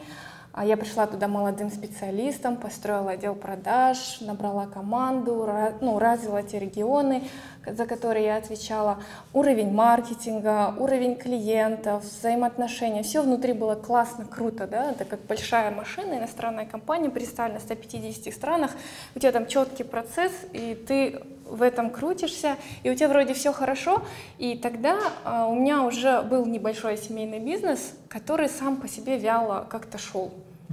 я 0.60 0.76
пришла 0.76 1.06
туда 1.06 1.28
молодым 1.28 1.70
специалистом, 1.70 2.56
построила 2.56 3.12
отдел 3.12 3.34
продаж, 3.34 4.20
набрала 4.20 4.66
команду, 4.66 5.48
ну, 5.80 5.98
развила 5.98 6.42
те 6.42 6.58
регионы, 6.58 7.24
за 7.66 7.86
которые 7.86 8.26
я 8.26 8.36
отвечала. 8.36 8.98
Уровень 9.32 9.72
маркетинга, 9.72 10.74
уровень 10.78 11.16
клиентов, 11.16 12.04
взаимоотношения, 12.04 13.02
все 13.02 13.22
внутри 13.22 13.54
было 13.54 13.76
классно, 13.76 14.26
круто, 14.26 14.66
да, 14.66 14.90
это 14.90 15.06
как 15.06 15.20
большая 15.20 15.70
машина, 15.70 16.18
иностранная 16.18 16.66
компания, 16.66 17.08
представлена 17.08 17.58
в 17.58 17.62
150 17.62 18.32
странах, 18.34 18.72
у 19.14 19.18
тебя 19.18 19.32
там 19.32 19.46
четкий 19.46 19.84
процесс, 19.84 20.32
и 20.52 20.74
ты 20.74 21.22
в 21.46 21.62
этом 21.62 21.90
крутишься, 21.90 22.56
и 22.82 22.90
у 22.90 22.94
тебя 22.94 23.08
вроде 23.08 23.34
все 23.34 23.52
хорошо, 23.52 24.02
и 24.38 24.56
тогда 24.56 24.98
э, 25.24 25.46
у 25.48 25.54
меня 25.54 25.82
уже 25.82 26.22
был 26.22 26.46
небольшой 26.46 26.96
семейный 26.96 27.38
бизнес, 27.38 27.94
который 28.08 28.48
сам 28.48 28.76
по 28.76 28.88
себе 28.88 29.18
вяло 29.18 29.66
как-то 29.68 29.98
шел. 29.98 30.32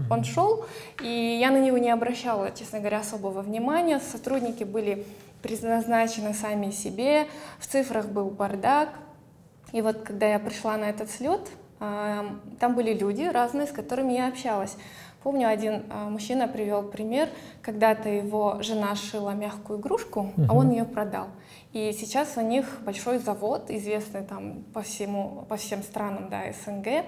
Он 0.10 0.24
шел, 0.24 0.66
и 1.02 1.38
я 1.42 1.52
на 1.52 1.60
него 1.60 1.78
не 1.78 1.90
обращала, 1.90 2.52
честно 2.52 2.80
говоря, 2.80 3.00
особого 3.00 3.42
внимания. 3.42 4.00
Сотрудники 4.00 4.64
были 4.64 5.06
предназначены 5.42 6.34
сами 6.34 6.72
себе, 6.72 7.28
в 7.60 7.68
цифрах 7.68 8.08
был 8.08 8.30
бардак. 8.30 8.90
И 9.72 9.82
вот 9.82 10.02
когда 10.02 10.28
я 10.28 10.40
пришла 10.40 10.78
на 10.78 10.86
этот 10.86 11.12
слет, 11.12 11.42
э, 11.80 12.24
там 12.60 12.76
были 12.76 12.94
люди 12.94 13.24
разные, 13.24 13.68
с 13.68 13.72
которыми 13.72 14.14
я 14.14 14.28
общалась. 14.28 14.76
Помню, 15.24 15.50
один 15.50 15.84
а, 15.90 16.10
мужчина 16.10 16.48
привел 16.48 16.82
пример, 16.84 17.28
когда-то 17.62 18.08
его 18.08 18.62
жена 18.62 18.96
шила 18.96 19.32
мягкую 19.32 19.80
игрушку, 19.80 20.32
uh-huh. 20.38 20.46
а 20.48 20.54
он 20.54 20.72
ее 20.72 20.86
продал. 20.86 21.28
И 21.74 21.92
сейчас 21.92 22.38
у 22.38 22.42
них 22.42 22.80
большой 22.86 23.18
завод, 23.18 23.70
известный 23.70 24.24
там 24.24 24.64
по 24.74 24.82
всему, 24.82 25.46
по 25.50 25.58
всем 25.58 25.84
странам, 25.84 26.30
да, 26.30 26.44
СНГ. 26.64 27.06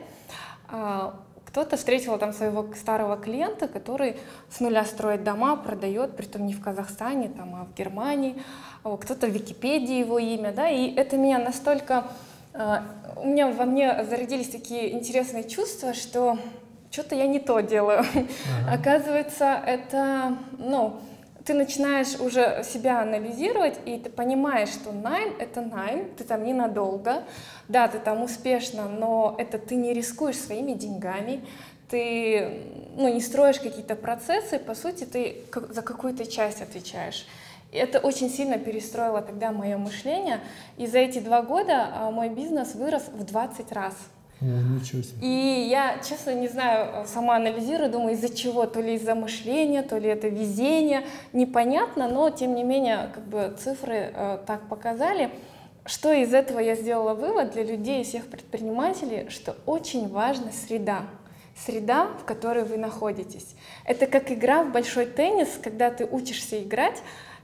А, 0.68 1.20
кто-то 1.46 1.78
встретил 1.78 2.18
там 2.18 2.34
своего 2.34 2.74
старого 2.76 3.16
клиента, 3.16 3.70
который 3.70 4.18
с 4.50 4.60
нуля 4.60 4.84
строит 4.84 5.24
дома, 5.24 5.56
продает, 5.56 6.18
притом 6.18 6.46
не 6.46 6.54
в 6.54 6.62
Казахстане, 6.62 7.30
там, 7.30 7.56
а 7.56 7.66
в 7.66 7.74
Германии. 7.76 8.42
Кто-то 8.84 9.28
в 9.28 9.30
Википедии 9.30 10.00
его 10.00 10.18
имя, 10.18 10.54
да, 10.54 10.70
и 10.70 10.94
это 10.94 11.18
меня 11.18 11.40
настолько... 11.40 12.08
У 12.54 13.28
меня 13.28 13.50
во 13.52 13.66
мне 13.66 14.06
зародились 14.06 14.50
такие 14.50 14.94
интересные 14.94 15.44
чувства, 15.44 15.94
что 15.94 16.38
что-то 16.92 17.16
я 17.16 17.26
не 17.26 17.40
то 17.40 17.62
делаю. 17.62 18.00
Ага. 18.00 18.74
Оказывается, 18.74 19.62
это, 19.66 20.38
ну, 20.58 21.00
ты 21.46 21.54
начинаешь 21.54 22.20
уже 22.20 22.64
себя 22.64 23.02
анализировать, 23.02 23.80
и 23.86 23.98
ты 23.98 24.10
понимаешь, 24.10 24.70
что 24.70 24.92
найм— 24.92 25.34
это 25.40 25.62
найм, 25.62 26.10
ты 26.16 26.24
там 26.24 26.44
ненадолго, 26.44 27.24
да, 27.68 27.88
ты 27.88 27.98
там 28.00 28.22
успешно, 28.22 28.88
но 28.88 29.36
это 29.40 29.58
ты 29.58 29.76
не 29.76 29.94
рискуешь 29.94 30.38
своими 30.38 30.74
деньгами, 30.74 31.44
ты 31.90 32.62
ну, 32.96 33.14
не 33.14 33.22
строишь 33.22 33.60
какие-то 33.60 33.96
процессы, 33.96 34.60
по 34.60 34.76
сути, 34.76 35.06
ты 35.06 35.44
за 35.70 35.82
какую-то 35.82 36.26
часть 36.26 36.62
отвечаешь. 36.62 37.26
И 37.72 37.78
это 37.78 38.00
очень 38.00 38.30
сильно 38.30 38.58
перестроило 38.58 39.22
тогда 39.22 39.52
мое 39.52 39.78
мышление, 39.78 40.42
и 40.78 40.88
за 40.88 41.00
эти 41.00 41.20
два 41.20 41.42
года 41.42 41.90
а, 41.94 42.12
мой 42.12 42.30
бизнес 42.30 42.76
вырос 42.76 43.08
в 43.08 43.24
20 43.24 43.72
раз. 43.72 43.94
Ничего 44.42 45.04
себе. 45.04 45.18
И 45.22 45.68
я, 45.70 46.00
честно, 46.00 46.34
не 46.34 46.48
знаю, 46.48 47.06
сама 47.06 47.36
анализирую, 47.36 47.92
думаю, 47.92 48.14
из-за 48.16 48.36
чего, 48.36 48.66
то 48.66 48.82
ли 48.82 48.96
из-за 48.96 49.14
мышления, 49.14 49.84
то 49.84 50.00
ли 50.00 50.10
это 50.10 50.30
везение, 50.30 51.06
непонятно, 51.32 52.08
но 52.08 52.32
тем 52.32 52.56
не 52.56 52.64
менее, 52.64 53.12
как 53.14 53.24
бы 53.26 53.56
цифры 53.60 54.12
э, 54.14 54.40
так 54.48 54.68
показали. 54.68 55.30
Что 55.86 56.12
из 56.12 56.34
этого 56.34 56.60
я 56.60 56.76
сделала 56.76 57.14
вывод 57.14 57.52
для 57.52 57.64
людей, 57.64 58.04
всех 58.04 58.26
предпринимателей, 58.28 59.30
что 59.30 59.56
очень 59.68 60.10
важна 60.10 60.52
среда. 60.52 61.02
Среда, 61.66 62.08
в 62.20 62.26
которой 62.26 62.64
вы 62.64 62.78
находитесь. 62.78 63.56
Это 63.86 64.08
как 64.08 64.32
игра 64.32 64.64
в 64.64 64.72
большой 64.72 65.06
теннис, 65.06 65.50
когда 65.62 65.92
ты 65.92 66.06
учишься 66.06 66.62
играть, 66.64 67.02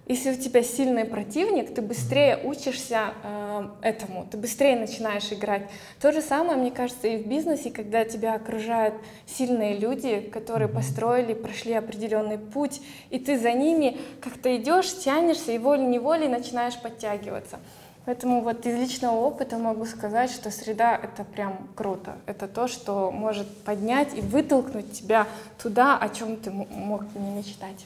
если 0.08 0.32
у 0.32 0.36
тебя 0.36 0.64
сильный 0.64 1.06
противник, 1.06 1.74
ты 1.74 1.82
быстрее 1.82 2.40
учишься 2.44 3.14
э, 3.24 3.68
этому, 3.82 4.26
ты 4.30 4.38
быстрее 4.38 4.80
начинаешь 4.80 5.32
играть. 5.34 5.64
То 6.00 6.14
же 6.14 6.22
самое, 6.22 6.58
мне 6.58 6.72
кажется, 6.72 7.08
и 7.08 7.22
в 7.22 7.28
бизнесе, 7.28 7.72
когда 7.72 8.06
тебя 8.06 8.36
окружают 8.36 8.94
сильные 9.26 9.78
люди, 9.78 10.22
которые 10.22 10.70
построили, 10.70 11.34
прошли 11.34 11.74
определенный 11.74 12.38
путь, 12.38 12.82
и 13.10 13.20
ты 13.20 13.38
за 13.38 13.52
ними 13.52 13.98
как-то 14.22 14.56
идешь, 14.56 14.98
тянешься 14.98 15.52
и 15.52 15.58
волей-неволей 15.58 16.30
начинаешь 16.30 16.80
подтягиваться. 16.80 17.60
Поэтому 18.06 18.40
вот 18.40 18.66
из 18.66 18.80
личного 18.80 19.18
опыта 19.18 19.58
могу 19.58 19.86
сказать, 19.86 20.32
что 20.32 20.50
среда— 20.50 20.96
это 21.04 21.26
прям 21.26 21.68
круто. 21.76 22.16
Это 22.26 22.48
то, 22.48 22.70
что 22.70 23.12
может 23.12 23.46
поднять 23.66 24.18
и 24.18 24.22
вытолкнуть 24.22 24.94
тебя 24.94 25.28
туда, 25.62 25.98
о 25.98 26.08
чем 26.08 26.38
ты 26.38 26.50
мог 26.50 27.04
не 27.16 27.30
мечтать. 27.32 27.86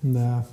Да, 0.00 0.46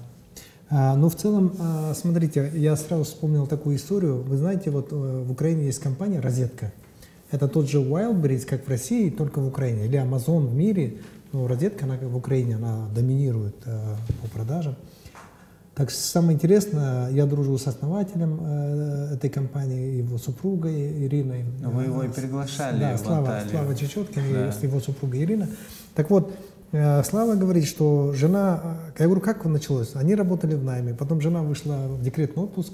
ну, 0.69 1.09
в 1.09 1.15
целом, 1.15 1.53
а, 1.59 1.93
смотрите, 1.93 2.51
я 2.55 2.75
сразу 2.75 3.03
вспомнил 3.03 3.45
такую 3.45 3.75
историю. 3.75 4.21
Вы 4.21 4.37
знаете, 4.37 4.71
вот 4.71 4.91
э, 4.91 5.23
в 5.27 5.31
Украине 5.31 5.65
есть 5.65 5.79
компания 5.79 6.19
«Розетка». 6.19 6.73
Это 7.31 7.47
тот 7.47 7.69
же 7.69 7.79
Wildberries, 7.79 8.45
как 8.45 8.65
в 8.65 8.69
России, 8.69 9.09
только 9.09 9.39
в 9.39 9.47
Украине. 9.47 9.85
Или 9.85 10.01
Amazon 10.01 10.47
в 10.47 10.55
мире. 10.55 10.97
Ну, 11.33 11.47
«Розетка» 11.47 11.85
она, 11.85 11.97
в 11.97 12.15
Украине, 12.15 12.55
она 12.55 12.87
доминирует 12.95 13.55
э, 13.65 13.95
по 14.21 14.27
продажам. 14.29 14.75
Так 15.75 15.91
самое 15.91 16.35
интересное, 16.35 17.09
я 17.09 17.25
дружу 17.25 17.57
с 17.57 17.67
основателем 17.67 18.39
э, 18.41 19.15
этой 19.15 19.29
компании, 19.29 19.97
его 19.97 20.17
супругой 20.17 21.05
Ириной. 21.05 21.43
Вы 21.61 21.83
его 21.83 22.03
и 22.03 22.07
приглашали 22.07 22.79
да, 22.79 22.97
Слава. 22.97 23.41
Слава 23.51 23.75
Чечеткин 23.75 24.21
да. 24.33 24.49
и 24.49 24.65
его 24.65 24.79
супруга 24.79 25.17
Ирина. 25.17 25.49
Так 25.93 26.09
вот, 26.09 26.33
Слава 26.71 27.35
говорит, 27.35 27.65
что 27.65 28.11
жена, 28.13 28.77
э, 28.97 28.99
я 28.99 29.05
говорю, 29.05 29.21
как 29.21 29.45
началось? 29.45 29.95
Они 29.95 30.13
работали 30.13 30.55
в 30.55 30.63
найме, 30.63 30.93
потом 30.93 31.21
жена 31.21 31.41
вышла 31.41 31.87
в 31.87 32.01
декретный 32.01 32.43
отпуск, 32.43 32.73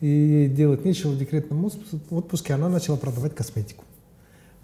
и 0.00 0.50
делать 0.54 0.84
нечего 0.84 1.10
в 1.10 1.18
декретном 1.18 1.70
отпуске, 2.10 2.54
она 2.54 2.68
начала 2.68 2.96
продавать 2.96 3.34
косметику 3.34 3.84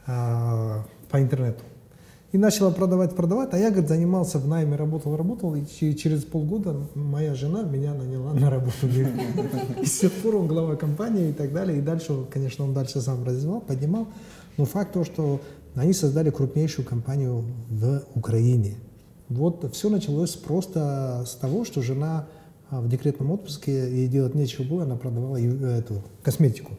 а, 0.07 0.85
по 1.11 1.21
интернету. 1.21 1.63
И 2.33 2.39
начала 2.39 2.71
продавать, 2.71 3.15
продавать, 3.15 3.51
а 3.53 3.59
я, 3.59 3.71
говорит, 3.71 3.89
занимался 3.89 4.39
в 4.39 4.49
найме, 4.49 4.77
работал, 4.77 5.17
работал, 5.17 5.55
и 5.55 5.65
через 5.95 6.25
полгода 6.25 6.75
моя 6.95 7.35
жена 7.35 7.63
меня 7.63 7.95
наняла 7.95 8.33
на 8.33 8.51
работу. 8.51 8.89
И 9.81 9.87
с 9.87 10.01
тех 10.01 10.13
пор 10.13 10.37
он 10.37 10.49
глава 10.49 10.77
компании 10.77 11.31
и 11.31 11.33
так 11.33 11.53
далее. 11.53 11.79
И 11.79 11.81
дальше, 11.81 12.27
конечно, 12.31 12.65
он 12.65 12.75
дальше 12.75 13.01
сам 13.01 13.25
развивал, 13.25 13.61
поднимал. 13.61 14.09
Но 14.59 14.65
факт 14.65 14.93
то, 14.93 15.05
что 15.05 15.41
они 15.77 15.93
создали 15.93 16.31
крупнейшую 16.31 16.85
компанию 16.85 17.45
в 17.71 18.03
Украине. 18.15 18.75
Вот 19.29 19.73
все 19.75 19.89
началось 19.89 20.35
просто 20.35 21.25
с 21.27 21.35
того, 21.35 21.65
что 21.65 21.83
жена 21.83 22.27
а, 22.71 22.81
в 22.81 22.89
декретном 22.89 23.31
отпуске, 23.31 23.73
ей 23.73 24.09
делать 24.09 24.35
нечего 24.35 24.65
было, 24.65 24.83
она 24.83 24.97
продавала 24.97 25.37
эту 25.37 26.03
косметику. 26.23 26.73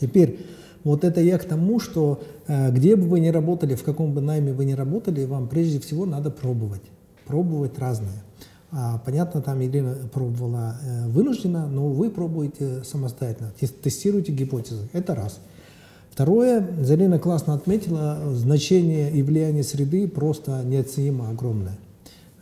Теперь, 0.00 0.46
вот 0.82 1.04
это 1.04 1.20
я 1.20 1.38
к 1.38 1.44
тому, 1.44 1.78
что 1.78 2.22
э, 2.46 2.70
где 2.72 2.96
бы 2.96 3.02
вы 3.06 3.20
ни 3.20 3.28
работали, 3.28 3.74
в 3.74 3.82
каком 3.82 4.14
бы 4.14 4.20
найме 4.20 4.52
вы 4.52 4.64
ни 4.64 4.72
работали, 4.72 5.24
вам 5.24 5.46
прежде 5.46 5.78
всего 5.78 6.06
надо 6.06 6.30
пробовать. 6.30 6.82
Пробовать 7.26 7.78
разное. 7.78 8.24
А, 8.72 8.98
понятно, 9.04 9.42
там 9.42 9.60
Елена 9.60 9.94
пробовала 10.12 10.76
э, 10.82 11.08
вынужденно, 11.08 11.66
но 11.66 11.88
вы 11.88 12.10
пробуете 12.10 12.82
самостоятельно, 12.84 13.52
тестируете 13.82 14.32
гипотезы. 14.32 14.88
Это 14.92 15.14
раз. 15.14 15.40
Второе, 16.10 16.66
Зарина 16.82 17.18
классно 17.18 17.54
отметила, 17.54 18.18
значение 18.34 19.10
и 19.12 19.22
влияние 19.22 19.62
среды 19.62 20.08
просто 20.08 20.62
неоценимо 20.64 21.30
огромное. 21.30 21.78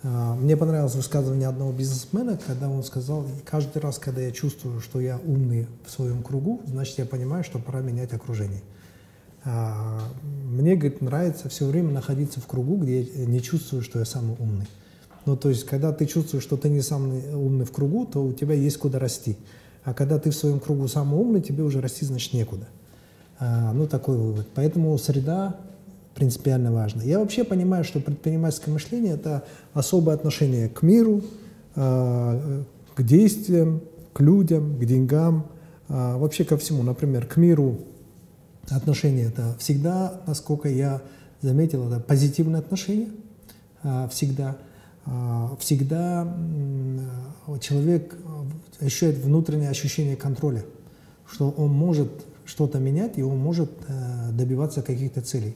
А, 0.03 0.35
мне 0.37 0.57
понравилось 0.57 0.95
высказывание 0.95 1.49
одного 1.49 1.73
бизнесмена, 1.73 2.39
когда 2.45 2.71
он 2.71 2.83
сказал, 2.83 3.27
каждый 3.45 3.79
раз, 3.81 3.99
когда 3.99 4.23
я 4.23 4.31
чувствую, 4.31 4.81
что 4.81 5.01
я 5.01 5.21
умный 5.25 5.67
в 5.85 5.91
своем 5.91 6.23
кругу, 6.23 6.63
значит, 6.67 6.99
я 6.99 7.05
понимаю, 7.05 7.45
что 7.45 7.59
пора 7.59 7.81
менять 7.81 8.13
окружение. 8.13 8.63
А, 9.45 10.01
мне, 10.45 10.75
говорит, 10.75 11.01
нравится 11.03 11.49
все 11.49 11.67
время 11.67 11.91
находиться 11.91 12.41
в 12.41 12.47
кругу, 12.47 12.77
где 12.77 13.03
я 13.03 13.27
не 13.27 13.41
чувствую, 13.43 13.83
что 13.83 13.99
я 13.99 14.05
самый 14.05 14.37
умный. 14.39 14.67
Ну, 15.27 15.37
то 15.37 15.51
есть, 15.51 15.65
когда 15.65 15.93
ты 15.93 16.07
чувствуешь, 16.07 16.43
что 16.43 16.57
ты 16.57 16.71
не 16.71 16.81
самый 16.81 17.35
умный 17.35 17.67
в 17.67 17.73
кругу, 17.73 18.07
то 18.07 18.25
у 18.25 18.33
тебя 18.33 18.55
есть 18.55 18.79
куда 18.79 18.99
расти. 18.99 19.37
А 19.85 19.95
когда 19.95 20.19
ты 20.19 20.31
в 20.31 20.35
своем 20.35 20.59
кругу 20.59 20.89
самый 20.89 21.21
умный, 21.21 21.43
тебе 21.43 21.63
уже 21.65 21.81
расти, 21.81 22.07
значит, 22.07 22.33
некуда. 22.33 22.67
А, 23.41 23.73
ну, 23.73 23.87
такой 23.87 24.17
вывод. 24.17 24.49
Поэтому 24.55 24.97
среда 24.99 25.57
принципиально 26.15 26.73
важна. 26.73 27.05
Я 27.05 27.21
вообще 27.21 27.45
понимаю, 27.45 27.85
что 27.85 28.01
предпринимательское 28.01 28.73
мышление– 28.75 29.15
это 29.15 29.45
особое 29.75 30.17
отношение 30.17 30.69
к 30.69 30.83
миру, 30.83 31.23
а, 31.77 32.65
к 32.97 33.03
действиям, 33.03 33.81
к 34.13 34.21
людям, 34.21 34.77
к 34.77 34.85
деньгам, 34.85 35.47
а, 35.89 36.19
вообще 36.19 36.45
ко 36.45 36.57
всему. 36.57 36.83
Например, 36.83 37.27
к 37.27 37.37
миру 37.37 37.79
отношение– 38.69 39.27
это 39.29 39.55
всегда, 39.61 40.21
насколько 40.27 40.69
я 40.69 41.01
заметил, 41.41 41.87
это 41.87 42.01
позитивное 42.01 42.61
отношение, 42.61 43.09
всегда. 44.11 44.57
Всегда 45.61 46.37
человек 47.61 48.15
ощущает 48.81 49.19
внутреннее 49.19 49.71
ощущение 49.71 50.17
контроля, 50.17 50.65
что 51.31 51.49
он 51.51 51.71
может 51.71 52.11
что-то 52.49 52.79
менять, 52.79 53.19
и 53.19 53.23
он 53.23 53.39
может 53.39 53.71
э, 53.87 54.31
добиваться 54.33 54.81
каких-то 54.83 55.21
целей. 55.21 55.55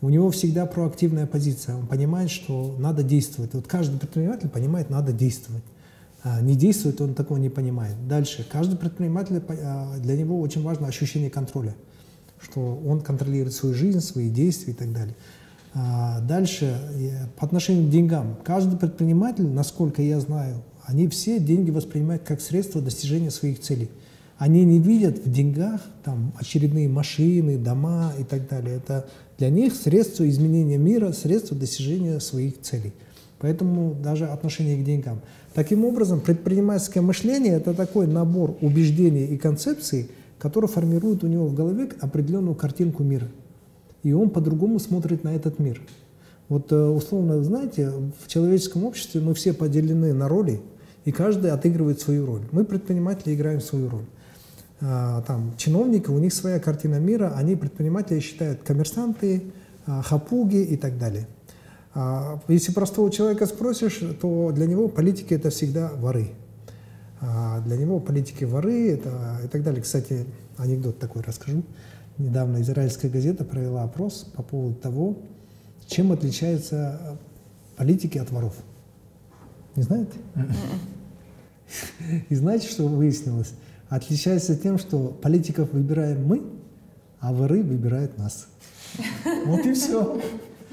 У 0.00 0.10
него 0.10 0.30
всегда 0.30 0.66
проактивная 0.66 1.26
позиция. 1.26 1.74
Он 1.74 1.86
понимает, 1.86 2.30
что 2.30 2.76
надо 2.78 3.02
действовать. 3.02 3.54
Вот 3.54 3.66
каждый 3.66 3.98
предприниматель 3.98 4.48
понимает, 4.48 4.90
надо 4.90 5.12
действовать. 5.12 5.64
А 6.22 6.40
не 6.40 6.54
действует, 6.54 7.00
он 7.00 7.14
такого 7.14 7.38
не 7.38 7.48
понимает. 7.48 7.94
Дальше. 8.06 8.46
Каждый 8.48 8.76
предприниматель, 8.76 9.42
э, 9.48 9.98
для 10.00 10.16
него 10.16 10.38
очень 10.38 10.62
важно 10.62 10.86
ощущение 10.86 11.30
контроля, 11.30 11.74
что 12.40 12.60
он 12.86 13.00
контролирует 13.00 13.54
свою 13.54 13.74
жизнь, 13.74 14.00
свои 14.00 14.28
действия 14.28 14.74
и 14.74 14.76
так 14.76 14.92
далее. 14.92 15.16
А 15.74 16.20
дальше, 16.20 16.76
по 17.38 17.46
отношению 17.46 17.86
к 17.86 17.90
деньгам. 17.90 18.36
Каждый 18.44 18.78
предприниматель, 18.78 19.46
насколько 19.46 20.02
я 20.02 20.18
знаю, 20.18 20.62
они 20.82 21.08
все 21.08 21.38
деньги 21.38 21.70
воспринимают 21.70 22.22
как 22.22 22.40
средство 22.40 22.80
достижения 22.80 23.30
своих 23.30 23.60
целей. 23.60 23.90
Они 24.38 24.64
не 24.64 24.78
видят 24.78 25.18
в 25.18 25.30
деньгах 25.30 25.80
там, 26.04 26.32
очередные 26.38 26.88
машины, 26.88 27.58
дома 27.58 28.12
и 28.18 28.22
так 28.22 28.48
далее. 28.48 28.76
Это 28.76 29.08
для 29.36 29.50
них 29.50 29.74
средство 29.74 30.28
изменения 30.28 30.78
мира, 30.78 31.10
средство 31.12 31.56
достижения 31.56 32.20
своих 32.20 32.60
целей. 32.62 32.92
Поэтому 33.40 33.94
даже 34.00 34.26
отношение 34.26 34.80
к 34.80 34.84
деньгам. 34.84 35.20
Таким 35.54 35.84
образом, 35.84 36.20
предпринимательское 36.20 37.02
мышление– 37.02 37.54
это 37.56 37.74
такой 37.74 38.06
набор 38.06 38.56
убеждений 38.60 39.26
и 39.26 39.36
концепций, 39.36 40.08
который 40.38 40.68
формирует 40.68 41.24
у 41.24 41.26
него 41.26 41.46
в 41.46 41.54
голове 41.54 41.88
определенную 42.00 42.54
картинку 42.54 43.02
мира. 43.02 43.28
И 44.04 44.12
он 44.12 44.30
по-другому 44.30 44.78
смотрит 44.78 45.24
на 45.24 45.34
этот 45.34 45.58
мир. 45.58 45.82
Вот 46.48 46.70
э, 46.70 46.76
условно, 46.76 47.42
знаете, 47.42 47.90
в 48.24 48.28
человеческом 48.28 48.84
обществе 48.84 49.20
мы 49.20 49.34
все 49.34 49.52
поделены 49.52 50.14
на 50.14 50.28
роли, 50.28 50.60
и 51.04 51.10
каждый 51.10 51.50
отыгрывает 51.50 52.00
свою 52.00 52.24
роль. 52.24 52.42
Мы, 52.52 52.64
предприниматели, 52.64 53.34
играем 53.34 53.60
свою 53.60 53.88
роль. 53.88 54.04
А, 54.80 55.22
там, 55.22 55.54
чиновники, 55.56 56.08
у 56.08 56.18
них 56.18 56.32
своя 56.32 56.60
картина 56.60 56.96
мира, 57.00 57.32
они 57.36 57.56
предприниматели 57.56 58.20
считают 58.20 58.62
коммерсанты, 58.62 59.42
а, 59.86 60.02
хапуги 60.02 60.62
и 60.62 60.76
так 60.76 60.98
далее. 60.98 61.26
А, 61.94 62.40
если 62.48 62.72
простого 62.72 63.10
человека 63.10 63.46
спросишь, 63.46 64.00
то 64.20 64.52
для 64.52 64.66
него 64.66 64.88
политики 64.88 65.34
это 65.34 65.50
всегда 65.50 65.90
воры. 65.94 66.30
Для 67.66 67.76
него 67.76 67.98
политики 67.98 68.44
воры 68.44 68.90
это, 68.90 69.40
и 69.44 69.48
так 69.48 69.64
далее. 69.64 69.82
Кстати, 69.82 70.24
анекдот 70.56 71.00
такой 71.00 71.22
расскажу. 71.22 71.64
Недавно 72.16 72.62
израильская 72.62 73.08
газета 73.08 73.44
провела 73.44 73.82
опрос 73.82 74.30
по 74.36 74.44
поводу 74.44 74.76
того, 74.76 75.16
чем 75.88 76.12
отличаются 76.12 77.18
политики 77.76 78.18
от 78.18 78.30
воров? 78.30 78.54
Не 79.74 79.82
знаете? 79.82 80.12
И 82.28 82.36
знаете, 82.36 82.68
что 82.68 82.86
выяснилось? 82.86 83.52
Отличается 83.88 84.56
тем, 84.56 84.78
что 84.78 85.08
политиков 85.08 85.72
выбираем 85.72 86.26
мы, 86.26 86.42
а 87.20 87.32
воры 87.32 87.62
выбирают 87.62 88.18
нас. 88.18 88.48
Вот 89.46 89.64
и 89.66 89.72
все. 89.72 90.20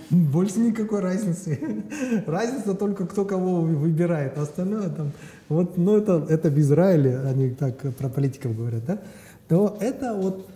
Больше 0.10 0.60
никакой 0.60 1.00
разницы. 1.00 1.84
Разница 2.28 2.76
только 2.76 3.08
кто 3.08 3.26
кого 3.26 3.62
выбирает. 3.62 4.38
Остальное 4.38 4.90
там... 4.90 5.12
Вот, 5.50 5.78
ну, 5.78 5.98
это, 5.98 6.26
это 6.30 6.50
в 6.50 6.60
Израиле, 6.60 7.20
они 7.20 7.50
так 7.50 7.78
про 7.96 8.10
политиков 8.10 8.56
говорят, 8.56 8.86
да? 8.86 9.00
То 9.48 9.78
это 9.80 10.14
вот 10.14 10.48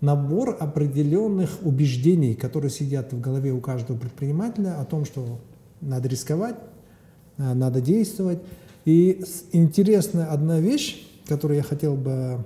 набор 0.00 0.56
определенных 0.58 1.50
убеждений, 1.62 2.34
которые 2.34 2.70
сидят 2.70 3.12
в 3.12 3.20
голове 3.20 3.52
у 3.52 3.60
каждого 3.60 3.96
предпринимателя 3.96 4.80
о 4.80 4.84
том, 4.84 5.04
что 5.04 5.40
надо 5.80 6.08
рисковать, 6.08 6.56
а, 7.38 7.54
надо 7.54 7.80
действовать. 7.80 8.40
И 8.84 9.24
интересная 9.52 10.26
одна 10.26 10.60
вещь, 10.60 11.06
которую 11.26 11.56
я 11.56 11.62
хотел 11.62 11.94
бы 11.94 12.44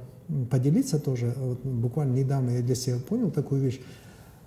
поделиться 0.51 0.99
тоже, 0.99 1.35
вот 1.37 1.65
буквально 1.65 2.17
недавно 2.17 2.51
я 2.51 2.63
для 2.63 2.75
себя 2.75 2.99
понял 2.99 3.31
такую 3.31 3.63
вещь. 3.63 3.81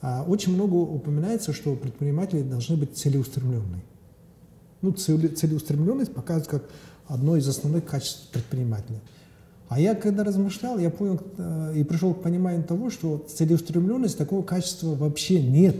А, 0.01 0.23
очень 0.27 0.53
много 0.53 0.75
упоминается, 0.75 1.53
что 1.53 1.75
предприниматели 1.75 2.41
должны 2.41 2.75
быть 2.75 2.97
целеустремленные. 2.97 3.83
Ну, 4.81 4.91
целеустремленность 4.91 6.13
показывает 6.13 6.47
как 6.47 6.63
одно 7.07 7.35
из 7.35 7.47
основных 7.47 7.85
качеств 7.85 8.29
предпринимателя. 8.31 8.99
А 9.69 9.79
я 9.79 9.95
когда 9.95 10.23
размышлял, 10.23 10.79
я 10.79 10.89
понял 10.89 11.21
э, 11.37 11.73
и 11.77 11.83
пришел 11.83 12.13
к 12.13 12.21
пониманию 12.21 12.63
того, 12.63 12.89
что 12.89 13.25
целеустремленность 13.33 14.17
такого 14.17 14.43
качества 14.43 14.95
вообще 14.95 15.41
нет. 15.41 15.77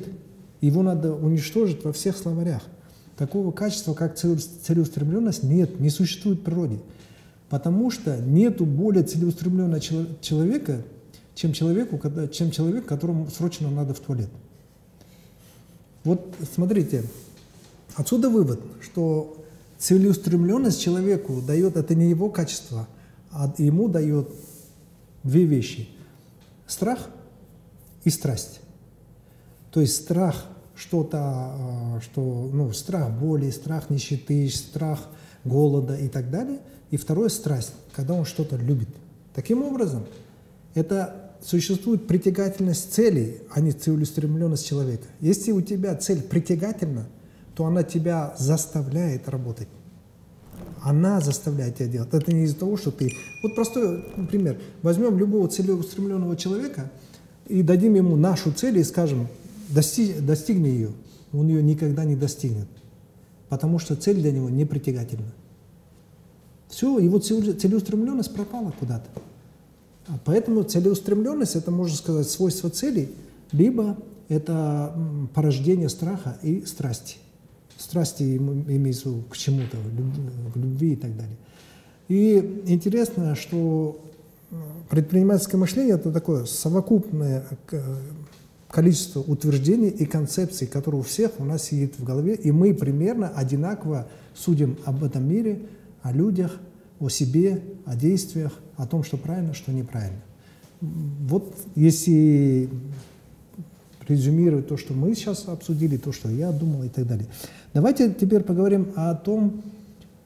Его 0.62 0.84
надо 0.84 1.14
уничтожить 1.14 1.84
во 1.84 1.92
всех 1.92 2.16
словарях. 2.16 2.62
Такого 3.18 3.52
качества, 3.52 3.94
как 3.94 4.16
целеустремленность, 4.16 5.44
нет, 5.44 5.80
не 5.80 5.90
существует 5.90 6.40
в 6.40 6.44
природе. 6.44 6.80
Потому 7.52 7.92
что 7.92 8.16
нету 8.16 8.66
более 8.66 9.04
целеустремленного 9.04 9.82
человека, 9.82 10.84
чем 11.36 11.52
человеку, 11.52 12.00
чем 12.30 12.50
человек, 12.50 12.86
которому 12.86 13.30
срочно 13.30 13.70
надо 13.70 13.94
в 13.94 14.00
туалет. 14.00 14.30
Вот 16.06 16.34
смотрите, 16.56 17.04
отсюда 17.96 18.30
вывод, 18.30 18.62
что 18.80 19.36
целеустремленность 19.78 20.82
человеку 20.82 21.42
дает, 21.42 21.76
это 21.76 21.94
не 21.94 22.10
его 22.10 22.30
качество, 22.30 22.88
а 23.32 23.54
ему 23.58 23.90
дает 23.90 24.30
две 25.24 25.44
вещи. 25.44 25.90
Страх 26.68 27.10
и 28.06 28.10
страсть. 28.10 28.62
То 29.72 29.82
есть 29.82 29.98
страх 29.98 30.46
что-то, 30.78 31.20
а, 31.20 32.00
что, 32.02 32.50
ну, 32.54 32.72
страх 32.72 33.12
боли, 33.12 33.50
страх 33.50 33.90
нищеты, 33.90 34.48
страх 34.48 35.02
голода 35.44 35.98
и 35.98 36.08
так 36.08 36.32
далее. 36.32 36.62
И 36.92 36.98
второе– 36.98 37.30
страсть, 37.30 37.74
когда 37.94 38.14
он 38.14 38.26
что-то 38.26 38.58
любит. 38.58 38.90
Таким 39.34 39.64
образом, 39.64 40.06
это 40.76 41.32
существует 41.42 42.06
притягательность 42.06 42.94
целей, 42.94 43.40
а 43.52 43.62
не 43.62 43.72
целеустремленность 43.72 44.68
человека. 44.68 45.06
Если 45.22 45.52
у 45.52 45.62
тебя 45.62 45.96
цель 45.96 46.22
притягательна, 46.22 47.08
то 47.56 47.66
она 47.66 47.84
тебя 47.84 48.36
заставляет 48.38 49.28
работать. 49.30 49.68
Она 50.84 51.22
заставляет 51.22 51.78
тебя 51.78 51.88
делать. 51.88 52.10
Это 52.14 52.34
не 52.34 52.44
из-за 52.44 52.58
того, 52.58 52.76
что 52.76 52.92
ты... 52.92 53.12
Вот 53.44 53.56
простой 53.56 54.04
пример. 54.30 54.60
Возьмем 54.82 55.18
любого 55.18 55.48
целеустремленного 55.48 56.36
человека 56.36 56.92
и 57.48 57.62
дадим 57.62 57.96
ему 57.96 58.16
нашу 58.16 58.52
цель 58.52 58.80
и 58.80 58.84
скажем, 58.84 59.28
дости, 59.70 60.14
достигни 60.20 60.70
ее. 60.70 60.92
Он 61.34 61.48
ее 61.48 61.62
никогда 61.62 62.04
не 62.04 62.16
достигнет. 62.16 62.68
Потому 63.48 63.80
что 63.80 63.96
цель 63.96 64.18
для 64.18 64.32
него 64.32 64.50
не 64.50 64.66
притягательна. 64.66 65.32
Все, 66.72 66.98
его 67.00 67.20
целеустремленность 67.20 68.34
пропала 68.34 68.74
куда-то. 68.80 69.10
А 70.08 70.18
поэтому 70.24 70.64
целеустремленность– 70.64 71.56
это, 71.58 71.70
можно 71.70 71.96
сказать, 71.96 72.30
свойство 72.30 72.70
целей, 72.70 73.10
либо 73.52 73.98
это 74.30 74.96
порождение 75.34 75.90
страха 75.90 76.38
и 76.42 76.66
страсти. 76.66 77.18
Страсти 77.78 78.38
имеется 78.38 79.10
к 79.30 79.36
чему-то, 79.36 79.78
к 80.54 80.56
любви 80.56 80.94
и 80.94 80.96
так 80.96 81.16
далее. 81.16 81.36
И 82.08 82.64
интересно, 82.68 83.36
что 83.36 84.00
предпринимательское 84.90 85.60
мышление– 85.60 85.96
это 85.96 86.10
такое 86.12 86.46
совокупное 86.46 87.44
количество 88.70 89.20
утверждений 89.20 89.90
и 89.90 90.06
концепций, 90.06 90.68
которые 90.68 91.02
у 91.02 91.04
всех 91.04 91.32
у 91.40 91.44
нас 91.44 91.64
сидит 91.64 92.00
в 92.00 92.04
голове, 92.06 92.36
и 92.36 92.52
мы 92.52 92.74
примерно 92.74 93.28
одинаково 93.28 94.08
судим 94.34 94.78
об 94.86 95.04
этом 95.04 95.30
мире, 95.30 95.60
о 96.02 96.12
людях, 96.12 96.60
о 97.00 97.10
себе, 97.10 97.62
о 97.86 97.96
действиях, 97.96 98.54
о 98.78 98.88
том, 98.88 99.04
что 99.04 99.18
правильно, 99.18 99.54
что 99.54 99.72
неправильно. 99.72 100.22
Вот 100.82 101.56
если 101.76 102.70
резюмировать 104.08 104.68
то, 104.68 104.78
что 104.78 104.94
мы 104.94 105.14
сейчас 105.16 105.48
обсудили, 105.48 105.98
то, 105.98 106.12
что 106.12 106.30
я 106.30 106.52
думал 106.52 106.84
и 106.84 106.90
так 106.90 107.08
далее. 107.08 107.28
Давайте 107.74 108.14
теперь 108.14 108.42
поговорим 108.42 108.92
о 108.96 109.14
том, 109.16 109.62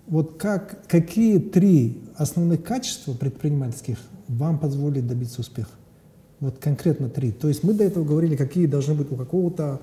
вот 0.07 0.37
как, 0.37 0.87
какие 0.87 1.39
три 1.39 2.01
основных 2.15 2.63
качества 2.63 3.13
предпринимательских 3.13 3.97
вам 4.27 4.59
позволят 4.59 5.07
добиться 5.07 5.41
успеха. 5.41 5.71
Вот 6.39 6.57
конкретно 6.57 7.09
три. 7.09 7.31
То 7.31 7.47
есть 7.47 7.63
мы 7.63 7.73
до 7.73 7.83
этого 7.83 8.03
говорили, 8.03 8.35
какие 8.35 8.65
должны 8.65 8.93
быть 8.93 9.11
у 9.11 9.15
какого-то 9.15 9.81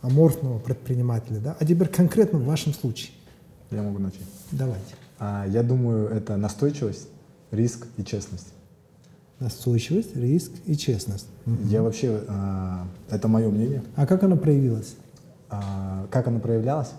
аморфного 0.00 0.58
предпринимателя, 0.58 1.38
да? 1.38 1.56
А 1.58 1.64
теперь 1.64 1.88
конкретно 1.88 2.38
в 2.38 2.44
вашем 2.44 2.72
случае. 2.72 3.12
Я 3.70 3.82
могу 3.82 3.98
начать. 3.98 4.20
Давайте. 4.52 4.94
А, 5.18 5.46
я 5.48 5.62
думаю, 5.62 6.08
это 6.08 6.36
настойчивость, 6.36 7.08
риск 7.50 7.86
и 7.96 8.04
честность. 8.04 8.52
Настойчивость, 9.40 10.16
риск 10.16 10.52
и 10.66 10.76
честность. 10.76 11.26
Я 11.64 11.82
вообще, 11.82 12.20
а, 12.28 12.86
это 13.10 13.28
мое 13.28 13.48
мнение. 13.48 13.82
А 13.96 14.06
как 14.06 14.22
оно 14.22 14.36
проявилось? 14.36 14.96
А, 15.50 16.06
как 16.10 16.28
оно 16.28 16.40
проявлялось? 16.40 16.90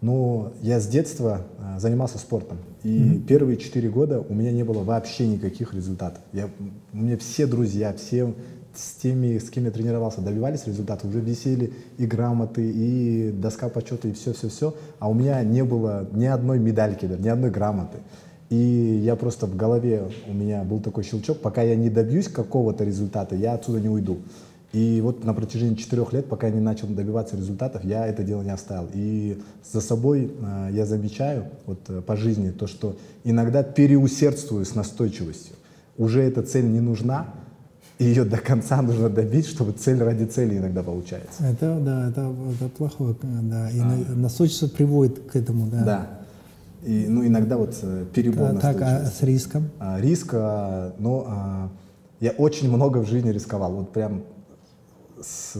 Ну, 0.00 0.52
я 0.62 0.78
с 0.78 0.86
детства 0.86 1.44
занимался 1.78 2.18
спортом. 2.18 2.58
И 2.84 2.88
mm-hmm. 2.88 3.26
первые 3.26 3.56
четыре 3.56 3.90
года 3.90 4.20
у 4.20 4.32
меня 4.32 4.52
не 4.52 4.62
было 4.62 4.84
вообще 4.84 5.26
никаких 5.26 5.74
результатов. 5.74 6.22
Я, 6.32 6.48
у 6.92 6.96
меня 6.96 7.16
все 7.16 7.48
друзья, 7.48 7.92
все 7.92 8.32
с 8.78 8.94
теми, 8.94 9.38
с 9.38 9.50
кем 9.50 9.64
я 9.64 9.70
тренировался, 9.70 10.20
добивались 10.20 10.66
результатов, 10.66 11.10
уже 11.10 11.20
висели 11.20 11.72
и 11.98 12.06
грамоты, 12.06 12.70
и 12.70 13.32
доска 13.32 13.68
почета, 13.68 14.08
и 14.08 14.12
все-все-все, 14.12 14.74
а 15.00 15.08
у 15.08 15.14
меня 15.14 15.42
не 15.42 15.64
было 15.64 16.08
ни 16.12 16.26
одной 16.26 16.58
медальки, 16.58 17.06
да, 17.06 17.16
ни 17.16 17.28
одной 17.28 17.50
грамоты. 17.50 17.98
И 18.50 18.56
я 19.04 19.16
просто 19.16 19.46
в 19.46 19.56
голове, 19.56 20.10
у 20.26 20.32
меня 20.32 20.62
был 20.62 20.80
такой 20.80 21.04
щелчок, 21.04 21.40
пока 21.40 21.62
я 21.62 21.74
не 21.76 21.90
добьюсь 21.90 22.28
какого-то 22.28 22.84
результата, 22.84 23.34
я 23.34 23.54
отсюда 23.54 23.80
не 23.80 23.88
уйду. 23.88 24.18
И 24.72 25.00
вот 25.02 25.24
на 25.24 25.34
протяжении 25.34 25.74
четырех 25.74 26.12
лет, 26.12 26.26
пока 26.26 26.46
я 26.46 26.52
не 26.52 26.60
начал 26.60 26.88
добиваться 26.88 27.36
результатов, 27.36 27.84
я 27.84 28.06
это 28.06 28.22
дело 28.22 28.42
не 28.42 28.50
оставил. 28.50 28.88
И 28.92 29.40
за 29.64 29.80
собой 29.80 30.30
э, 30.30 30.68
я 30.72 30.84
замечаю 30.84 31.46
вот, 31.66 31.80
э, 31.88 32.02
по 32.02 32.16
жизни 32.16 32.50
то, 32.50 32.66
что 32.66 32.96
иногда 33.24 33.62
переусердствую 33.62 34.66
с 34.66 34.74
настойчивостью. 34.74 35.56
Уже 35.96 36.22
эта 36.22 36.42
цель 36.42 36.66
не 36.66 36.80
нужна, 36.80 37.34
и 37.98 38.04
ее 38.04 38.24
до 38.24 38.38
конца 38.38 38.80
нужно 38.80 39.08
добить, 39.08 39.46
чтобы 39.46 39.72
цель 39.72 40.02
ради 40.02 40.24
цели 40.24 40.58
иногда 40.58 40.82
получается. 40.82 41.44
Это, 41.44 41.78
да, 41.80 42.08
это, 42.08 42.32
это 42.54 42.68
плохое, 42.68 43.16
да. 43.22 43.70
И 43.70 43.80
а. 43.80 44.14
настойчивость 44.14 44.74
приводит 44.74 45.18
к 45.30 45.34
этому, 45.34 45.66
да. 45.66 45.84
Да. 45.84 46.06
И, 46.84 47.06
ну, 47.08 47.26
иногда 47.26 47.56
вот 47.56 47.76
э, 47.82 48.06
перебор 48.14 48.52
да, 48.52 48.60
Так, 48.60 48.80
а 48.82 49.04
с 49.04 49.22
риском? 49.22 49.70
А, 49.80 50.00
риск, 50.00 50.30
а, 50.32 50.94
ну, 50.98 51.24
а, 51.26 51.70
я 52.20 52.30
очень 52.30 52.68
много 52.68 52.98
в 52.98 53.08
жизни 53.08 53.30
рисковал. 53.30 53.72
Вот 53.72 53.92
прям 53.92 54.22
с, 55.20 55.56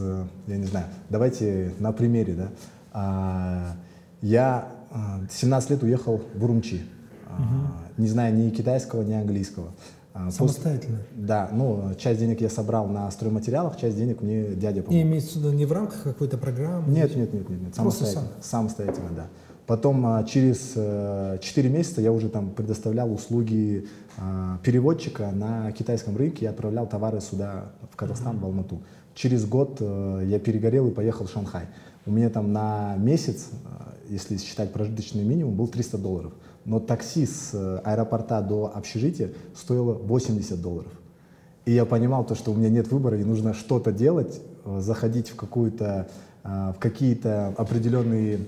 я 0.46 0.56
не 0.56 0.66
знаю, 0.66 0.86
давайте 1.10 1.72
на 1.80 1.90
примере, 1.90 2.34
да. 2.34 2.48
А, 2.92 3.76
я 4.22 4.68
17 5.30 5.70
а, 5.70 5.74
лет 5.74 5.82
уехал 5.82 6.22
в 6.34 6.44
Урумчи, 6.44 6.82
угу. 7.26 7.72
не 7.96 8.06
зная 8.06 8.30
ни 8.30 8.50
китайского, 8.50 9.02
ни 9.02 9.12
английского. 9.12 9.68
А, 10.18 10.30
Самостоятельно? 10.30 10.98
После, 10.98 11.26
да, 11.26 11.48
ну, 11.52 11.94
часть 11.96 12.18
денег 12.18 12.40
я 12.40 12.50
собрал 12.50 12.88
на 12.88 13.08
стройматериалах, 13.10 13.76
часть 13.76 13.96
денег 13.96 14.20
мне 14.20 14.54
дядя 14.54 14.82
помог. 14.82 14.92
Не 14.92 15.02
имеется 15.02 15.38
в 15.38 15.42
виду 15.42 15.52
не 15.52 15.64
в 15.64 15.72
рамках 15.72 16.02
какой-то 16.02 16.38
программы? 16.38 16.92
Нет, 16.92 17.14
нет, 17.14 17.32
нет, 17.32 17.48
нет, 17.48 17.60
нет 17.60 17.74
самостоятельно, 17.74 18.28
сам. 18.40 18.68
самостоятельно, 18.68 19.10
да. 19.14 19.26
Потом 19.66 20.24
через 20.26 20.72
э, 20.76 21.38
4 21.40 21.68
месяца 21.68 22.00
я 22.00 22.10
уже 22.10 22.30
там 22.30 22.50
предоставлял 22.50 23.12
услуги 23.12 23.86
переводчика 24.64 25.30
на 25.30 25.70
китайском 25.72 26.16
рынке, 26.16 26.46
я 26.46 26.50
отправлял 26.50 26.86
товары 26.86 27.20
сюда, 27.20 27.66
в 27.92 27.94
Казахстан, 27.94 28.36
uh-huh. 28.36 28.40
в 28.40 28.44
Алмату. 28.46 28.80
Через 29.14 29.46
год 29.46 29.76
э, 29.80 30.22
я 30.26 30.38
перегорел 30.38 30.88
и 30.88 30.90
поехал 30.90 31.26
в 31.26 31.30
Шанхай. 31.30 31.66
У 32.06 32.10
меня 32.10 32.30
там 32.30 32.52
на 32.52 32.96
месяц, 32.96 33.48
э, 33.52 33.58
если 34.08 34.36
считать 34.36 34.72
прожиточный 34.72 35.24
минимум, 35.24 35.54
был 35.54 35.68
300 35.68 35.98
долларов. 35.98 36.32
Но 36.64 36.80
такси 36.80 37.26
с 37.26 37.50
э, 37.52 37.80
аэропорта 37.84 38.40
до 38.40 38.72
общежития 38.74 39.32
стоило 39.56 39.92
80 39.94 40.60
долларов. 40.60 40.92
И 41.64 41.72
я 41.72 41.84
понимал 41.84 42.24
то, 42.24 42.34
что 42.34 42.52
у 42.52 42.54
меня 42.54 42.70
нет 42.70 42.90
выбора, 42.90 43.18
и 43.18 43.24
нужно 43.24 43.54
что-то 43.54 43.92
делать, 43.92 44.40
заходить 44.64 45.30
в 45.30 45.36
какую-то 45.36 46.08
в 46.44 46.76
какие-то 46.78 47.48
определенные 47.58 48.40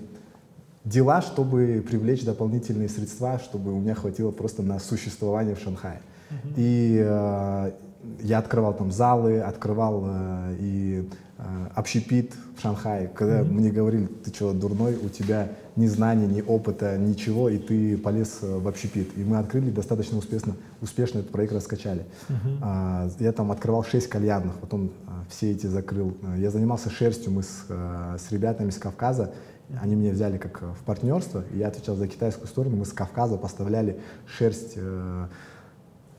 дела, 0.84 1.20
чтобы 1.20 1.84
привлечь 1.86 2.24
дополнительные 2.24 2.88
средства, 2.88 3.38
чтобы 3.38 3.72
у 3.72 3.80
меня 3.80 3.94
хватило 3.94 4.30
просто 4.30 4.62
на 4.62 4.78
существование 4.78 5.54
в 5.54 5.60
Шанхае. 5.60 6.00
Uh-huh. 6.30 6.54
И 6.56 6.98
э, 7.02 7.72
я 8.20 8.38
открывал 8.38 8.74
там 8.74 8.90
залы, 8.90 9.40
открывал 9.40 10.04
э, 10.06 10.56
и 10.58 11.08
э, 11.38 11.42
общепит 11.74 12.34
в 12.56 12.62
Шанхае. 12.62 13.08
Когда 13.08 13.40
mm-hmm. 13.40 13.50
мне 13.50 13.70
говорили, 13.70 14.06
ты 14.06 14.32
что, 14.32 14.52
дурной, 14.52 14.96
у 14.96 15.08
тебя 15.08 15.52
ни 15.76 15.86
знаний, 15.86 16.26
ни 16.26 16.42
опыта, 16.42 16.96
ничего, 16.96 17.48
и 17.48 17.58
ты 17.58 17.98
полез 17.98 18.38
э, 18.42 18.58
в 18.58 18.66
общепит. 18.68 19.16
И 19.16 19.24
мы 19.24 19.38
открыли 19.38 19.70
достаточно 19.70 20.18
успешно, 20.18 20.56
успешно 20.80 21.18
этот 21.18 21.30
проект 21.30 21.52
раскачали. 21.52 22.06
Mm-hmm. 22.28 22.58
А, 22.62 23.10
я 23.18 23.32
там 23.32 23.52
открывал 23.52 23.84
шесть 23.84 24.08
кальянных, 24.08 24.54
потом 24.58 24.92
а, 25.06 25.24
все 25.28 25.50
эти 25.52 25.66
закрыл. 25.66 26.16
Я 26.36 26.50
занимался 26.50 26.90
шерстью, 26.90 27.32
мы 27.32 27.42
с, 27.42 27.66
а, 27.68 28.16
с 28.18 28.32
ребятами 28.32 28.70
с 28.70 28.78
Кавказа, 28.78 29.32
они 29.80 29.94
меня 29.94 30.12
взяли 30.12 30.38
как 30.38 30.62
в 30.62 30.84
партнерство, 30.84 31.44
и 31.52 31.58
я 31.58 31.68
отвечал 31.68 31.96
за 31.96 32.08
китайскую 32.08 32.48
сторону, 32.48 32.76
мы 32.76 32.84
с 32.84 32.92
Кавказа 32.92 33.36
поставляли 33.36 34.00
шерсть 34.26 34.72
э, 34.76 35.26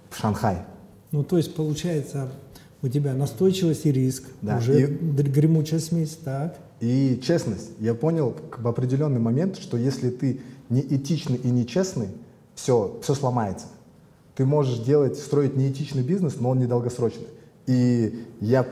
в 0.09 0.17
Шанхай. 0.17 0.59
Ну, 1.12 1.24
то 1.24 1.38
есть, 1.38 1.56
получается, 1.56 2.30
у 2.82 2.88
тебя 2.88 3.13
настойчивость 3.13 3.86
и 3.86 3.91
риск, 3.91 4.24
да. 4.41 4.58
уже 4.58 4.82
и, 4.82 4.86
гремучая 4.86 5.80
смесь, 5.80 6.17
так. 6.24 6.58
И 6.80 7.19
честность. 7.24 7.71
Я 7.80 7.93
понял 7.93 8.36
в 8.58 8.67
определенный 8.67 9.19
момент, 9.19 9.58
что 9.58 9.78
если 9.78 10.10
ты 10.10 10.41
не 10.69 10.82
этичный 10.82 11.38
и 11.38 11.50
не 11.50 11.67
честный, 11.67 12.08
все, 12.56 13.00
все 13.04 13.13
сломается. 13.13 13.67
Ты 14.36 14.45
можешь 14.45 14.80
делать, 14.80 15.17
строить 15.17 15.56
неэтичный 15.56 16.02
бизнес, 16.02 16.38
но 16.39 16.50
он 16.50 16.60
недолгосрочный. 16.60 17.28
И 17.67 18.26
я 18.39 18.65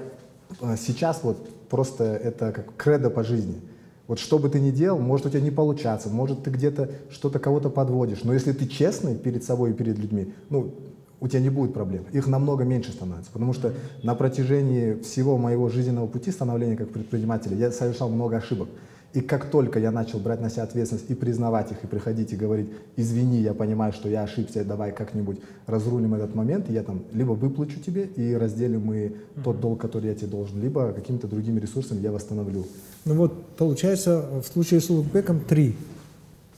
э, 0.61 0.75
сейчас 0.77 1.19
вот 1.21 1.37
просто 1.69 2.03
это 2.03 2.51
как 2.51 2.75
кредо 2.77 3.09
по 3.09 3.23
жизни. 3.23 3.61
Вот 4.07 4.17
что 4.17 4.39
бы 4.39 4.49
ты 4.49 4.59
ни 4.59 4.71
делал, 4.71 4.97
может 4.97 5.27
у 5.27 5.29
тебя 5.29 5.41
не 5.41 5.51
получаться, 5.51 6.09
может 6.09 6.43
ты 6.43 6.49
где-то 6.49 6.89
что-то 7.11 7.37
кого-то 7.37 7.69
подводишь, 7.69 8.23
но 8.23 8.33
если 8.33 8.53
ты 8.53 8.65
честный 8.65 9.15
перед 9.15 9.43
собой 9.43 9.69
и 9.69 9.73
перед 9.73 9.99
людьми, 9.99 10.33
ну, 10.49 10.73
у 11.21 11.27
тебя 11.27 11.41
не 11.41 11.49
будет 11.49 11.73
проблем. 11.73 12.05
Их 12.11 12.27
намного 12.27 12.63
меньше 12.63 12.91
становится. 12.91 13.31
Потому 13.31 13.53
что 13.53 13.73
на 14.03 14.15
протяжении 14.15 14.93
всего 15.01 15.37
моего 15.37 15.69
жизненного 15.69 16.07
пути 16.07 16.31
становления 16.31 16.75
как 16.75 16.89
предпринимателя 16.89 17.55
я 17.55 17.71
совершал 17.71 18.09
много 18.09 18.37
ошибок. 18.37 18.69
И 19.11 19.21
как 19.21 19.49
только 19.49 19.79
я 19.79 19.91
начал 19.91 20.19
брать 20.19 20.39
на 20.39 20.51
себя 20.51 20.63
ответственность 20.63 21.09
и 21.09 21.15
признавать 21.15 21.71
их, 21.71 21.83
и 21.83 21.87
приходить 21.87 22.31
и 22.31 22.35
говорить, 22.35 22.69
извини, 22.95 23.41
я 23.41 23.55
понимаю, 23.55 23.91
что 23.91 24.07
я 24.07 24.21
ошибся, 24.21 24.63
давай 24.63 24.91
как-нибудь 24.91 25.39
разрулим 25.65 26.13
этот 26.13 26.35
момент, 26.35 26.69
и 26.69 26.73
я 26.73 26.83
там 26.83 27.01
либо 27.11 27.31
выплачу 27.31 27.79
тебе 27.79 28.05
и 28.05 28.35
разделим 28.35 28.85
мы 28.85 28.95
mm-hmm. 28.97 29.43
тот 29.43 29.59
долг, 29.59 29.81
который 29.81 30.09
я 30.09 30.15
тебе 30.15 30.27
должен, 30.27 30.61
либо 30.61 30.93
какими-то 30.93 31.27
другими 31.27 31.59
ресурсами 31.59 32.01
я 32.01 32.11
восстановлю. 32.11 32.67
Ну 33.05 33.15
вот, 33.15 33.47
получается, 33.57 34.29
в 34.43 34.47
случае 34.47 34.79
с 34.79 34.91
Улугбеком 34.91 35.41
три. 35.41 35.75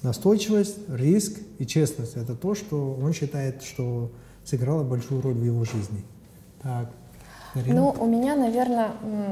Настойчивость, 0.04 0.78
риск 0.90 1.40
и 1.58 1.66
честность. 1.66 2.18
Это 2.18 2.36
то, 2.36 2.54
что 2.54 3.00
он 3.02 3.14
считает, 3.14 3.64
что 3.64 4.12
сыграла 4.46 4.84
большую 4.84 5.22
роль 5.22 5.34
в 5.34 5.44
его 5.44 5.64
жизни. 5.66 6.04
Так. 6.62 6.90
Марина? 7.54 7.76
Ну, 7.76 7.96
у 8.00 8.06
меня, 8.06 8.36
наверное, 8.36 8.92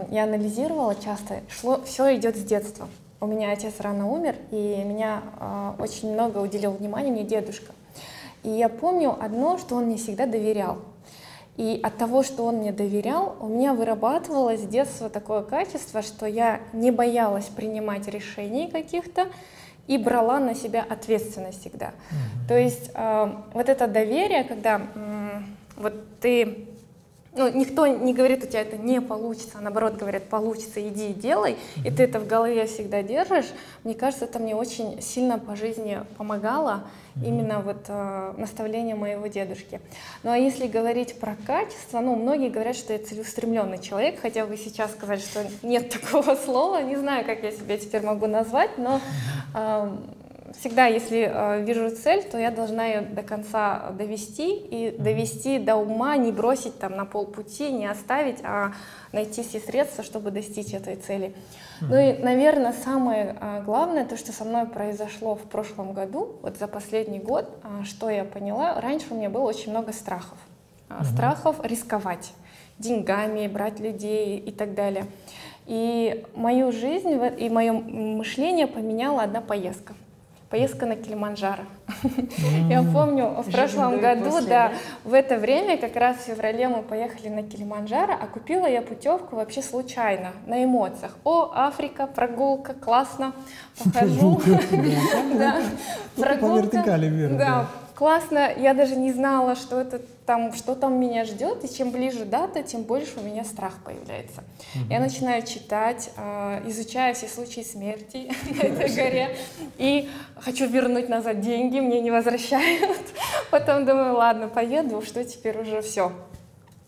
я 0.10 0.24
анализировала 0.24 0.96
часто, 0.96 1.42
шло, 1.50 1.82
все 1.86 2.16
идет 2.16 2.36
с 2.36 2.44
детства. 2.44 2.88
У 3.22 3.28
меня 3.28 3.52
отец 3.52 3.74
рано 3.80 4.10
умер, 4.10 4.36
и 4.52 4.84
меня 4.86 5.22
э, 5.40 5.74
очень 5.80 6.14
много 6.14 6.38
уделил 6.40 6.72
внимания 6.72 7.12
мне 7.12 7.24
дедушка. 7.24 7.74
И 8.44 8.50
я 8.50 8.70
помню 8.70 9.16
одно, 9.22 9.58
что 9.58 9.76
он 9.76 9.86
мне 9.86 9.98
всегда 9.98 10.26
доверял. 10.26 10.80
И 11.58 11.78
от 11.84 11.98
того, 11.98 12.24
что 12.24 12.46
он 12.46 12.58
мне 12.58 12.72
доверял, 12.72 13.36
у 13.42 13.48
меня 13.48 13.74
вырабатывалось 13.74 14.62
с 14.62 14.68
детства 14.68 15.10
такое 15.10 15.42
качество, 15.42 16.02
что 16.02 16.26
я 16.26 16.62
не 16.72 16.92
боялась 16.92 17.48
принимать 17.48 18.08
решений 18.08 18.70
каких-то, 18.70 19.28
и 19.90 19.98
брала 19.98 20.40
на 20.40 20.54
себя 20.54 20.86
ответственность 20.88 21.62
всегда. 21.62 21.88
Mm-hmm. 21.88 22.48
То 22.48 22.58
есть 22.58 22.92
э, 22.94 23.32
вот 23.54 23.68
это 23.70 23.88
доверие, 23.88 24.44
когда 24.44 24.80
э, 24.80 25.42
вот 25.78 25.94
ты 26.20 26.69
ну, 27.40 27.48
никто 27.48 27.88
не 27.88 28.14
говорит, 28.14 28.44
у 28.44 28.48
тебя 28.48 28.62
это 28.62 28.76
не 28.76 29.00
получится, 29.00 29.60
а 29.60 29.62
наоборот 29.62 29.96
говорят, 29.96 30.26
получится, 30.26 30.86
иди 30.86 31.12
и 31.12 31.14
делай, 31.14 31.56
и 31.86 31.90
ты 31.90 32.04
это 32.04 32.20
в 32.20 32.28
голове 32.28 32.66
всегда 32.66 33.02
держишь. 33.02 33.46
Мне 33.86 33.94
кажется, 33.94 34.26
это 34.26 34.40
мне 34.40 34.58
очень 34.58 35.02
сильно 35.02 35.40
по 35.40 35.56
жизни 35.56 36.00
помогало, 36.18 36.84
именно 37.24 37.62
вот 37.62 37.86
э, 37.88 38.34
наставление 38.38 38.96
моего 38.96 39.28
дедушки. 39.28 39.80
Ну 40.24 40.32
а 40.32 40.38
если 40.38 40.68
говорить 40.68 41.18
про 41.18 41.38
качество, 41.48 42.02
ну, 42.02 42.18
многие 42.18 42.50
говорят, 42.50 42.76
что 42.76 42.92
я 42.92 43.00
целеустремленный 43.00 43.80
человек, 43.80 44.20
хотя 44.22 44.46
вы 44.46 44.58
сейчас 44.58 44.92
сказали, 44.92 45.20
что 45.20 45.46
нет 45.64 45.90
такого 46.02 46.36
слова, 46.36 46.82
не 46.82 46.98
знаю, 46.98 47.26
как 47.26 47.42
я 47.44 47.52
себя 47.52 47.78
теперь 47.78 48.02
могу 48.02 48.28
назвать, 48.28 48.78
но 48.78 49.00
э, 49.56 49.98
всегда, 50.58 50.86
если 50.86 51.30
э, 51.32 51.64
вижу 51.64 51.90
цель, 51.96 52.24
то 52.24 52.38
я 52.38 52.52
должна 52.52 52.86
ее 52.86 53.02
до 53.02 53.22
конца 53.24 53.92
довести 53.92 54.56
и 54.56 54.96
довести 54.98 55.60
до 55.60 55.76
ума, 55.76 56.18
не 56.18 56.32
бросить 56.32 56.80
там 56.80 56.96
на 56.96 57.06
полпути, 57.06 57.72
не 57.72 57.88
оставить, 57.88 58.40
а 58.44 58.74
найти 59.12 59.44
все 59.44 59.60
средства, 59.60 60.04
чтобы 60.04 60.32
достичь 60.32 60.74
этой 60.74 60.96
цели. 60.96 61.36
Ну 61.82 61.96
и, 61.96 62.18
наверное, 62.22 62.74
самое 62.74 63.38
э, 63.40 63.64
главное, 63.64 64.06
то, 64.06 64.18
что 64.18 64.32
со 64.32 64.44
мной 64.44 64.66
произошло 64.66 65.36
в 65.36 65.44
прошлом 65.44 65.94
году, 65.94 66.36
вот 66.42 66.58
за 66.58 66.68
последний 66.68 67.20
год, 67.20 67.50
э, 67.64 67.84
что 67.86 68.10
я 68.10 68.24
поняла, 68.24 68.80
раньше 68.82 69.08
у 69.12 69.16
меня 69.16 69.30
было 69.30 69.44
очень 69.44 69.72
много 69.72 69.94
страхов. 69.94 70.38
Э, 70.90 71.04
страхов 71.04 71.58
рисковать 71.64 72.34
деньгами, 72.78 73.48
брать 73.48 73.80
людей 73.80 74.38
и 74.38 74.52
так 74.52 74.74
далее. 74.74 75.06
И 75.66 76.26
мою 76.34 76.72
жизнь 76.72 77.20
и 77.38 77.50
мое 77.50 77.74
мышление 77.74 78.68
поменяла 78.68 79.24
одна 79.24 79.42
поездка 79.42 79.94
поездка 80.50 80.86
на 80.86 80.96
Килиманджаро. 80.96 81.64
Я 82.70 82.84
помню, 82.84 83.42
в 83.42 83.52
прошлом 83.52 84.00
году, 84.00 84.40
да, 84.48 84.72
в 85.04 85.14
это 85.14 85.38
время, 85.38 85.78
как 85.78 85.96
раз 85.96 86.18
в 86.18 86.22
феврале 86.22 86.68
мы 86.68 86.82
поехали 86.82 87.30
на 87.30 87.44
Килиманджаро, 87.44 88.14
а 88.20 88.28
купила 88.28 88.66
я 88.66 88.82
путевку 88.82 89.36
вообще 89.36 89.62
случайно, 89.62 90.32
на 90.48 90.64
эмоциях. 90.64 91.16
О, 91.24 91.52
Африка, 91.54 92.08
прогулка, 92.08 92.74
классно, 92.74 93.34
похожу. 93.78 94.42
Прогулка. 96.16 96.84
Да, 97.38 97.68
классно. 98.00 98.54
Я 98.56 98.74
даже 98.74 98.96
не 98.96 99.12
знала, 99.12 99.56
что 99.56 99.82
это 99.82 100.00
там, 100.26 100.54
что 100.54 100.74
там 100.74 100.98
меня 100.98 101.26
ждет, 101.26 101.66
и 101.66 101.76
чем 101.76 101.92
ближе 101.92 102.24
дата, 102.24 102.64
тем 102.64 102.84
больше 102.84 103.20
у 103.20 103.22
меня 103.22 103.44
страх 103.44 103.74
появляется. 103.84 104.46
Угу. 104.74 104.86
Я 104.90 105.02
начинаю 105.02 105.46
читать, 105.46 106.10
э, 106.16 106.62
изучаю 106.68 107.14
все 107.14 107.28
случаи 107.28 107.60
смерти 107.60 108.32
на 108.56 108.62
этой 108.62 108.96
горе, 108.96 109.36
и 109.78 110.10
хочу 110.38 110.66
вернуть 110.68 111.10
назад 111.10 111.42
деньги, 111.42 111.82
мне 111.82 112.00
не 112.00 112.10
возвращают. 112.10 113.02
Потом 113.52 113.86
думаю, 113.86 114.16
ладно, 114.16 114.48
поеду, 114.48 115.02
что 115.02 115.26
теперь 115.26 115.58
уже 115.60 115.82
все. 115.82 116.14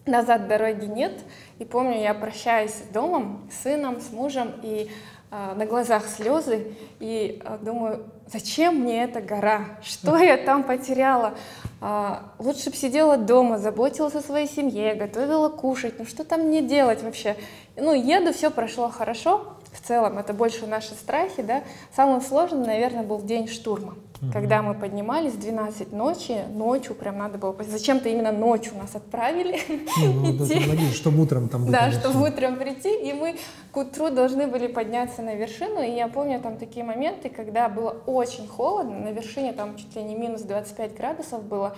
Назад 0.06 0.48
дороги 0.48 0.86
нет. 0.86 1.12
И 1.60 1.66
помню, 1.66 2.02
я 2.02 2.14
прощаюсь 2.14 2.72
с 2.72 2.94
домом, 2.94 3.50
с 3.52 3.64
сыном, 3.64 4.00
с 4.00 4.12
мужем, 4.14 4.54
и 4.64 4.90
на 5.32 5.66
глазах 5.66 6.08
слезы, 6.08 6.76
и 7.00 7.42
э, 7.44 7.58
думаю, 7.62 8.06
зачем 8.28 8.82
мне 8.82 9.06
эта 9.06 9.22
гора? 9.22 9.66
Что 9.82 10.18
я 10.18 10.36
там 10.38 10.64
потеряла? 10.64 11.36
А, 11.80 12.34
лучше 12.38 12.70
бы 12.70 12.76
сидела 12.76 13.16
дома, 13.18 13.58
заботилась 13.58 14.14
о 14.16 14.22
своей 14.22 14.48
семье, 14.48 14.94
готовила 14.94 15.48
кушать. 15.48 15.96
Ну 15.98 16.06
что 16.06 16.26
там 16.26 16.42
мне 16.42 16.62
делать 16.62 17.02
вообще? 17.02 17.38
Ну, 17.78 17.94
еду, 17.94 18.34
все 18.34 18.52
прошло 18.52 18.90
хорошо. 18.90 19.58
В 19.72 19.88
целом, 19.88 20.18
это 20.18 20.34
больше 20.34 20.68
наши 20.68 20.94
страхи, 20.94 21.42
да. 21.42 21.64
Самым 21.96 22.22
сложным, 22.22 22.64
наверное, 22.64 23.04
был 23.04 23.22
день 23.22 23.48
штурма. 23.48 23.96
Когда 24.32 24.62
мы 24.62 24.76
поднимались 24.76 25.34
12 25.34 25.94
ночи, 25.94 26.42
ночью 26.50 26.94
прям 26.94 27.18
надо 27.18 27.40
было... 27.40 27.56
Зачем-то 27.64 28.08
именно 28.08 28.32
ночью 28.32 28.74
нас 28.78 28.96
отправили 28.96 29.60
ну, 29.98 30.36
идти. 30.36 30.94
чтобы 30.94 31.24
утром 31.24 31.50
там. 31.50 31.72
Да, 31.72 31.92
чтобы 31.92 32.30
утром 32.30 32.58
прийти, 32.58 32.94
и 32.94 33.14
мы 33.14 33.38
к 33.72 33.78
утру 33.78 34.12
должны 34.12 34.46
были 34.46 34.68
подняться 34.68 35.24
на 35.24 35.34
вершину. 35.34 35.82
И 35.82 35.90
я 35.90 36.08
помню 36.08 36.40
там 36.40 36.58
такие 36.58 36.86
моменты, 36.86 37.30
когда 37.30 37.68
было 37.68 37.98
очень 38.06 38.48
холодно, 38.48 39.00
на 39.00 39.10
вершине 39.10 39.54
там 39.54 39.76
чуть 39.76 39.96
ли 39.96 40.04
не 40.04 40.14
минус 40.14 40.42
25 40.42 40.96
градусов 40.96 41.44
было, 41.44 41.76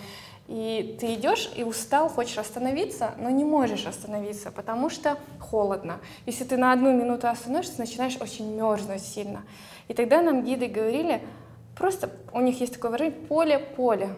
и 0.47 0.97
ты 0.99 1.13
идешь 1.13 1.51
и 1.55 1.63
устал, 1.63 2.09
хочешь 2.09 2.37
остановиться, 2.37 3.11
но 3.17 3.29
не 3.29 3.43
можешь 3.43 3.85
остановиться, 3.85 4.51
потому 4.51 4.89
что 4.89 5.17
холодно. 5.39 5.99
Если 6.25 6.43
ты 6.43 6.57
на 6.57 6.73
одну 6.73 6.91
минуту 6.91 7.27
остановишься, 7.27 7.79
начинаешь 7.79 8.17
очень 8.19 8.53
мерзнуть 8.55 9.01
сильно. 9.01 9.43
И 9.87 9.93
тогда 9.93 10.21
нам 10.21 10.43
гиды 10.43 10.67
говорили, 10.67 11.21
Просто 11.75 12.11
у 12.31 12.41
них 12.41 12.59
есть 12.61 12.73
такое 12.73 12.91
выражение 12.91 13.19
«поле-поле». 13.27 14.09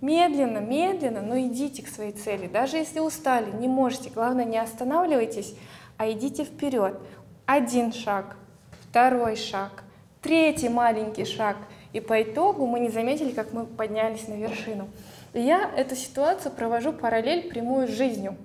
Медленно, 0.00 0.58
медленно, 0.58 1.22
но 1.22 1.38
идите 1.38 1.82
к 1.82 1.88
своей 1.88 2.12
цели. 2.12 2.46
Даже 2.46 2.76
если 2.76 3.00
устали, 3.00 3.50
не 3.50 3.66
можете, 3.66 4.10
главное, 4.10 4.44
не 4.44 4.58
останавливайтесь, 4.58 5.54
а 5.96 6.10
идите 6.10 6.44
вперед. 6.44 6.98
Один 7.46 7.92
шаг, 7.92 8.36
второй 8.82 9.36
шаг, 9.36 9.84
третий 10.20 10.68
маленький 10.68 11.24
шаг. 11.24 11.56
И 11.94 12.00
по 12.00 12.22
итогу 12.22 12.66
мы 12.66 12.80
не 12.80 12.90
заметили, 12.90 13.30
как 13.30 13.52
мы 13.52 13.64
поднялись 13.64 14.28
на 14.28 14.34
вершину. 14.34 14.88
И 15.36 15.40
я 15.40 15.70
эту 15.76 15.94
ситуацию 15.94 16.50
провожу 16.50 16.94
параллель 16.94 17.50
прямую 17.50 17.88
с 17.88 17.90
жизнью. 17.90 18.38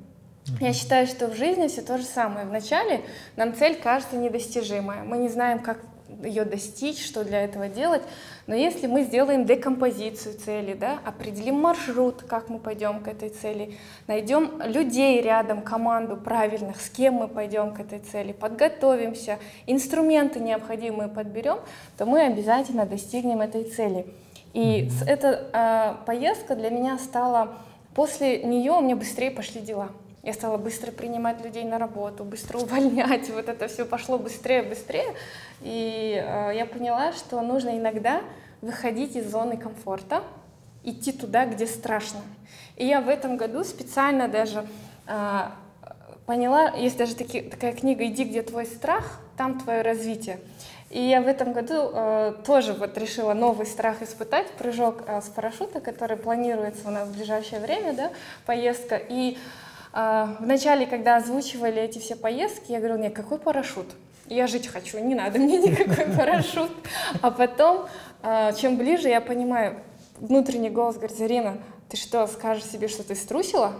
Я 0.59 0.73
считаю, 0.73 1.07
что 1.07 1.27
в 1.27 1.35
жизни 1.35 1.69
все 1.69 1.81
то 1.81 1.97
же 1.97 2.03
самое. 2.03 2.45
Вначале 2.45 3.05
нам 3.37 3.55
цель 3.55 3.79
кажется 3.79 4.17
недостижимая. 4.17 5.03
Мы 5.03 5.19
не 5.19 5.29
знаем, 5.29 5.59
как 5.59 5.79
ее 6.21 6.43
достичь, 6.43 7.01
что 7.01 7.23
для 7.23 7.45
этого 7.45 7.69
делать. 7.69 8.01
Но 8.45 8.55
если 8.55 8.87
мы 8.87 9.03
сделаем 9.03 9.45
декомпозицию 9.45 10.37
цели, 10.37 10.73
да, 10.73 10.99
определим 11.05 11.61
маршрут, 11.61 12.23
как 12.23 12.49
мы 12.49 12.59
пойдем 12.59 12.99
к 12.99 13.07
этой 13.07 13.29
цели, 13.29 13.77
найдем 14.07 14.61
людей 14.61 15.21
рядом, 15.21 15.61
команду 15.61 16.17
правильных, 16.17 16.81
с 16.81 16.89
кем 16.89 17.13
мы 17.13 17.29
пойдем 17.29 17.73
к 17.73 17.79
этой 17.79 17.99
цели, 17.99 18.33
подготовимся, 18.33 19.39
инструменты 19.65 20.41
необходимые 20.41 21.07
подберем, 21.07 21.59
то 21.97 22.05
мы 22.05 22.23
обязательно 22.23 22.85
достигнем 22.85 23.39
этой 23.39 23.63
цели. 23.63 24.05
И 24.53 24.59
mm-hmm. 24.83 25.07
эта 25.07 25.49
э, 25.53 26.05
поездка 26.05 26.55
для 26.55 26.69
меня 26.69 26.97
стала, 26.97 27.57
после 27.93 28.43
нее 28.43 28.73
у 28.73 28.81
меня 28.81 28.95
быстрее 28.95 29.31
пошли 29.31 29.61
дела. 29.61 29.89
Я 30.23 30.33
стала 30.33 30.57
быстро 30.57 30.91
принимать 30.91 31.43
людей 31.43 31.63
на 31.63 31.79
работу, 31.79 32.23
быстро 32.23 32.59
увольнять, 32.59 33.29
вот 33.29 33.49
это 33.49 33.67
все 33.67 33.85
пошло 33.85 34.19
быстрее, 34.19 34.61
быстрее. 34.61 35.15
И 35.61 36.21
э, 36.23 36.51
я 36.55 36.65
поняла, 36.65 37.13
что 37.13 37.41
нужно 37.41 37.77
иногда 37.77 38.21
выходить 38.61 39.15
из 39.15 39.29
зоны 39.29 39.57
комфорта, 39.57 40.23
идти 40.83 41.11
туда, 41.11 41.45
где 41.45 41.65
страшно. 41.65 42.19
И 42.75 42.85
я 42.85 43.01
в 43.01 43.09
этом 43.09 43.37
году 43.37 43.63
специально 43.63 44.27
даже 44.27 44.67
э, 45.07 45.39
поняла, 46.25 46.69
есть 46.75 46.97
даже 46.97 47.15
таки, 47.15 47.41
такая 47.41 47.73
книга 47.73 48.05
«Иди, 48.05 48.23
где 48.23 48.41
твой 48.41 48.65
страх, 48.65 49.19
там 49.37 49.59
твое 49.59 49.81
развитие». 49.81 50.39
И 50.91 51.01
я 51.01 51.21
в 51.21 51.27
этом 51.27 51.53
году 51.53 51.89
э, 51.93 52.33
тоже 52.45 52.73
вот 52.73 52.97
решила 52.97 53.33
новый 53.33 53.65
страх 53.65 54.01
испытать, 54.01 54.47
прыжок 54.51 55.03
э, 55.07 55.21
с 55.21 55.29
парашюта, 55.29 55.79
который 55.79 56.17
планируется 56.17 56.87
у 56.87 56.91
нас 56.91 57.07
в 57.07 57.15
ближайшее 57.15 57.61
время, 57.61 57.93
да, 57.93 58.11
поездка. 58.45 58.97
И 58.97 59.37
а, 59.93 60.37
вначале, 60.39 60.85
когда 60.85 61.17
озвучивали 61.17 61.81
эти 61.81 61.99
все 61.99 62.15
поездки, 62.15 62.71
я 62.71 62.79
говорила, 62.79 62.97
нет, 62.97 63.13
какой 63.13 63.39
парашют? 63.39 63.87
Я 64.27 64.47
жить 64.47 64.67
хочу, 64.67 64.99
не 64.99 65.15
надо 65.15 65.39
мне 65.39 65.57
никакой 65.59 66.05
парашют. 66.17 66.71
А 67.21 67.31
потом, 67.31 67.87
а, 68.21 68.53
чем 68.53 68.77
ближе, 68.77 69.09
я 69.09 69.19
понимаю, 69.19 69.79
внутренний 70.19 70.69
голос 70.69 70.95
говорит, 70.95 71.17
Зарина, 71.17 71.57
ты 71.89 71.97
что, 71.97 72.25
скажешь 72.27 72.65
себе, 72.65 72.87
что 72.87 73.03
ты 73.03 73.15
струсила? 73.15 73.73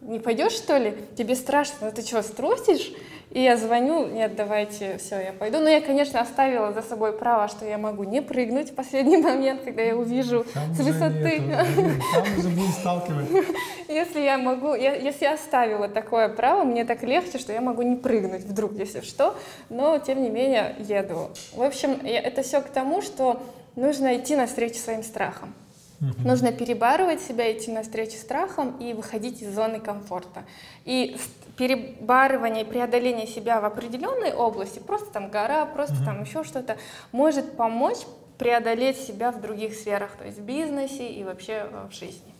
Не 0.00 0.20
пойдешь, 0.20 0.52
что 0.52 0.76
ли? 0.76 0.96
Тебе 1.16 1.34
страшно, 1.34 1.74
ну 1.82 1.92
ты 1.92 2.02
что, 2.02 2.22
струсишь? 2.22 2.92
И 3.30 3.42
я 3.42 3.56
звоню, 3.56 4.06
нет, 4.06 4.36
давайте, 4.36 4.98
все, 4.98 5.20
я 5.20 5.32
пойду. 5.32 5.58
Но 5.58 5.68
я, 5.68 5.80
конечно, 5.80 6.20
оставила 6.20 6.72
за 6.72 6.80
собой 6.82 7.12
право, 7.12 7.48
что 7.48 7.66
я 7.66 7.76
могу 7.76 8.04
не 8.04 8.22
прыгнуть 8.22 8.70
в 8.70 8.74
последний 8.74 9.16
момент, 9.22 9.62
когда 9.64 9.82
я 9.82 9.96
увижу 9.96 10.46
там 10.54 10.74
с 10.74 10.78
высоты. 10.78 11.38
Нету, 11.40 12.02
там 12.14 12.38
уже 12.38 12.48
будем 12.48 12.72
сталкивать. 12.72 13.26
Если 13.88 14.20
я 14.20 14.38
могу, 14.38 14.74
я, 14.74 14.94
если 14.94 15.24
я 15.24 15.34
оставила 15.34 15.88
такое 15.88 16.28
право, 16.28 16.64
мне 16.64 16.84
так 16.84 17.04
легче, 17.04 17.38
что 17.38 17.52
я 17.52 17.60
могу 17.60 17.82
не 17.82 17.94
прыгнуть 17.94 18.42
вдруг, 18.42 18.72
если 18.72 19.00
что. 19.00 19.36
Но, 19.70 19.98
тем 19.98 20.22
не 20.22 20.28
менее, 20.28 20.74
еду. 20.80 21.30
В 21.52 21.62
общем, 21.62 22.04
я, 22.04 22.20
это 22.20 22.42
все 22.42 22.60
к 22.60 22.68
тому, 22.68 23.00
что 23.00 23.40
нужно 23.76 24.16
идти 24.16 24.34
навстречу 24.34 24.78
своим 24.78 25.04
страхам. 25.04 25.54
Угу. 26.00 26.26
Нужно 26.26 26.52
перебарывать 26.52 27.22
себя, 27.22 27.52
идти 27.52 27.70
навстречу 27.70 28.16
страхам 28.16 28.76
и 28.78 28.92
выходить 28.92 29.40
из 29.42 29.54
зоны 29.54 29.80
комфорта. 29.80 30.44
И 30.84 31.16
перебарывание, 31.56 32.64
преодоление 32.64 33.26
себя 33.26 33.60
в 33.60 33.64
определенной 33.64 34.32
области, 34.32 34.78
просто 34.78 35.10
там 35.12 35.30
гора, 35.30 35.66
просто 35.66 35.96
угу. 35.96 36.04
там 36.04 36.22
еще 36.22 36.44
что-то, 36.44 36.76
может 37.12 37.56
помочь 37.56 37.98
преодолеть 38.38 38.98
себя 38.98 39.32
в 39.32 39.40
других 39.40 39.74
сферах, 39.74 40.10
то 40.18 40.24
есть 40.24 40.38
в 40.38 40.42
бизнесе 40.42 41.08
и 41.08 41.24
вообще 41.24 41.66
э, 41.70 41.88
в 41.90 41.94
жизни. 41.94 42.34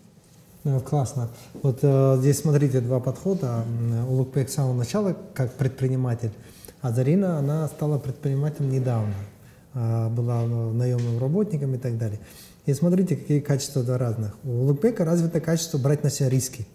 Ну, 0.65 0.81
классно. 0.81 1.29
Вот 1.63 1.79
э, 1.83 2.17
здесь 2.19 2.41
смотрите 2.41 2.81
два 2.81 3.01
подхода. 3.01 3.65
Улукпек 4.09 4.51
с 4.51 4.55
самого 4.55 4.75
начала 4.75 5.17
как 5.33 5.53
предприниматель, 5.53 6.33
а 6.83 6.91
Зарина, 6.91 7.39
она 7.39 7.67
стала 7.69 7.99
предпринимателем 7.99 8.71
недавно. 8.71 9.15
Э, 9.75 10.09
была 10.09 10.43
наемным 10.45 11.19
работником 11.19 11.75
и 11.75 11.79
так 11.79 11.97
далее. 11.99 12.19
И 12.67 12.75
смотрите, 12.75 13.15
какие 13.15 13.41
качества 13.41 13.83
два 13.83 13.97
разных. 13.97 14.37
У 14.43 14.65
Лукбека 14.65 15.05
развито 15.05 15.41
качество 15.41 15.79
брать 15.79 16.03
на 16.03 16.11
себя 16.11 16.29
риски. 16.29 16.67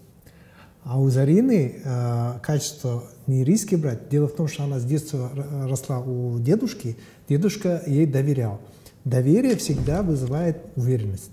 А 0.84 1.00
у 1.00 1.10
Зарины 1.10 1.76
э, 1.84 2.34
качество 2.41 3.04
не 3.28 3.44
риски 3.44 3.76
брать. 3.76 4.10
Дело 4.10 4.28
в 4.28 4.36
том, 4.36 4.48
что 4.48 4.63
она 4.63 4.80
с 4.80 4.84
детства 4.84 5.30
росла 5.67 6.00
у 6.00 6.39
дедушки, 6.39 6.98
дедушка 7.30 7.84
ей 7.86 8.08
доверял. 8.08 8.60
Доверие 9.06 9.56
всегда 9.58 10.02
вызывает 10.02 10.58
уверенность. 10.76 11.32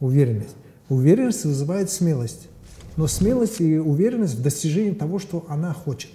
Уверенность. 0.00 0.54
Уверенность 0.88 1.44
вызывает 1.44 1.90
смелость. 1.90 2.48
Но 2.96 3.06
смелость 3.06 3.60
и 3.60 3.78
уверенность 3.78 4.34
в 4.34 4.42
достижении 4.42 4.92
того, 4.92 5.18
что 5.18 5.44
она 5.48 5.72
хочет. 5.72 6.10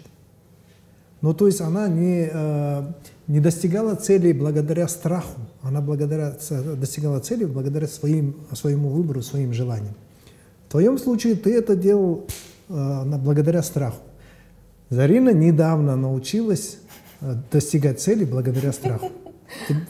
Ну, 1.22 1.34
то 1.34 1.48
есть 1.48 1.62
она 1.62 1.88
не, 1.88 2.30
э, 2.32 2.92
не 3.28 3.40
достигала 3.40 3.96
целей 3.96 4.34
благодаря 4.34 4.88
страху, 4.88 5.42
она 5.64 5.82
благодаря, 5.82 6.38
достигала 6.76 7.20
цели 7.20 7.46
благодаря 7.46 7.88
своим, 7.88 8.36
своему 8.54 8.90
выбору, 8.90 9.24
своим 9.24 9.52
желаниям. 9.52 9.96
В 10.68 10.72
твоем 10.72 10.98
случае 10.98 11.36
ты 11.36 11.56
это 11.56 11.78
делал 11.78 12.26
э, 12.68 13.04
благодаря 13.20 13.64
страху. 13.64 14.02
Зарина 14.90 15.30
недавно 15.30 15.96
научилась 15.96 16.80
э, 17.22 17.36
достигать 17.50 18.02
цели 18.02 18.26
благодаря 18.26 18.74
страху. 18.74 19.10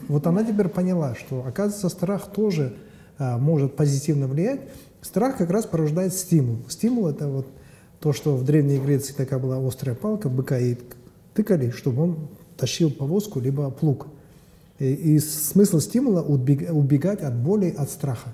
Вот 0.08 0.28
она 0.28 0.44
теперь 0.44 0.68
поняла, 0.68 1.16
что, 1.16 1.44
оказывается, 1.48 1.90
страх 1.90 2.32
тоже 2.32 2.76
э, 3.18 3.38
может 3.38 3.76
позитивно 3.76 4.28
влиять. 4.28 4.62
Страх 5.02 5.38
как 5.38 5.50
раз 5.50 5.66
порождает 5.66 6.14
стимул. 6.14 6.58
Стимул– 6.70 7.08
это 7.10 7.28
вот 7.28 7.48
то, 8.00 8.14
что 8.14 8.36
в 8.36 8.46
Древней 8.46 8.78
Греции 8.78 9.14
такая 9.14 9.40
была 9.40 9.58
острая 9.68 9.96
палка, 9.96 10.30
быка 10.30 10.60
и 10.60 10.78
тыкали, 11.34 11.72
чтобы 11.72 12.04
он 12.04 12.28
тащил 12.56 12.92
повозку, 12.92 13.40
либо 13.40 13.72
плуг. 13.72 14.06
И, 14.78 14.94
и 14.94 15.20
смысл 15.20 15.80
стимула 15.80 16.22
убегать 16.22 17.22
от 17.22 17.36
боли, 17.36 17.74
от 17.76 17.90
страха. 17.90 18.30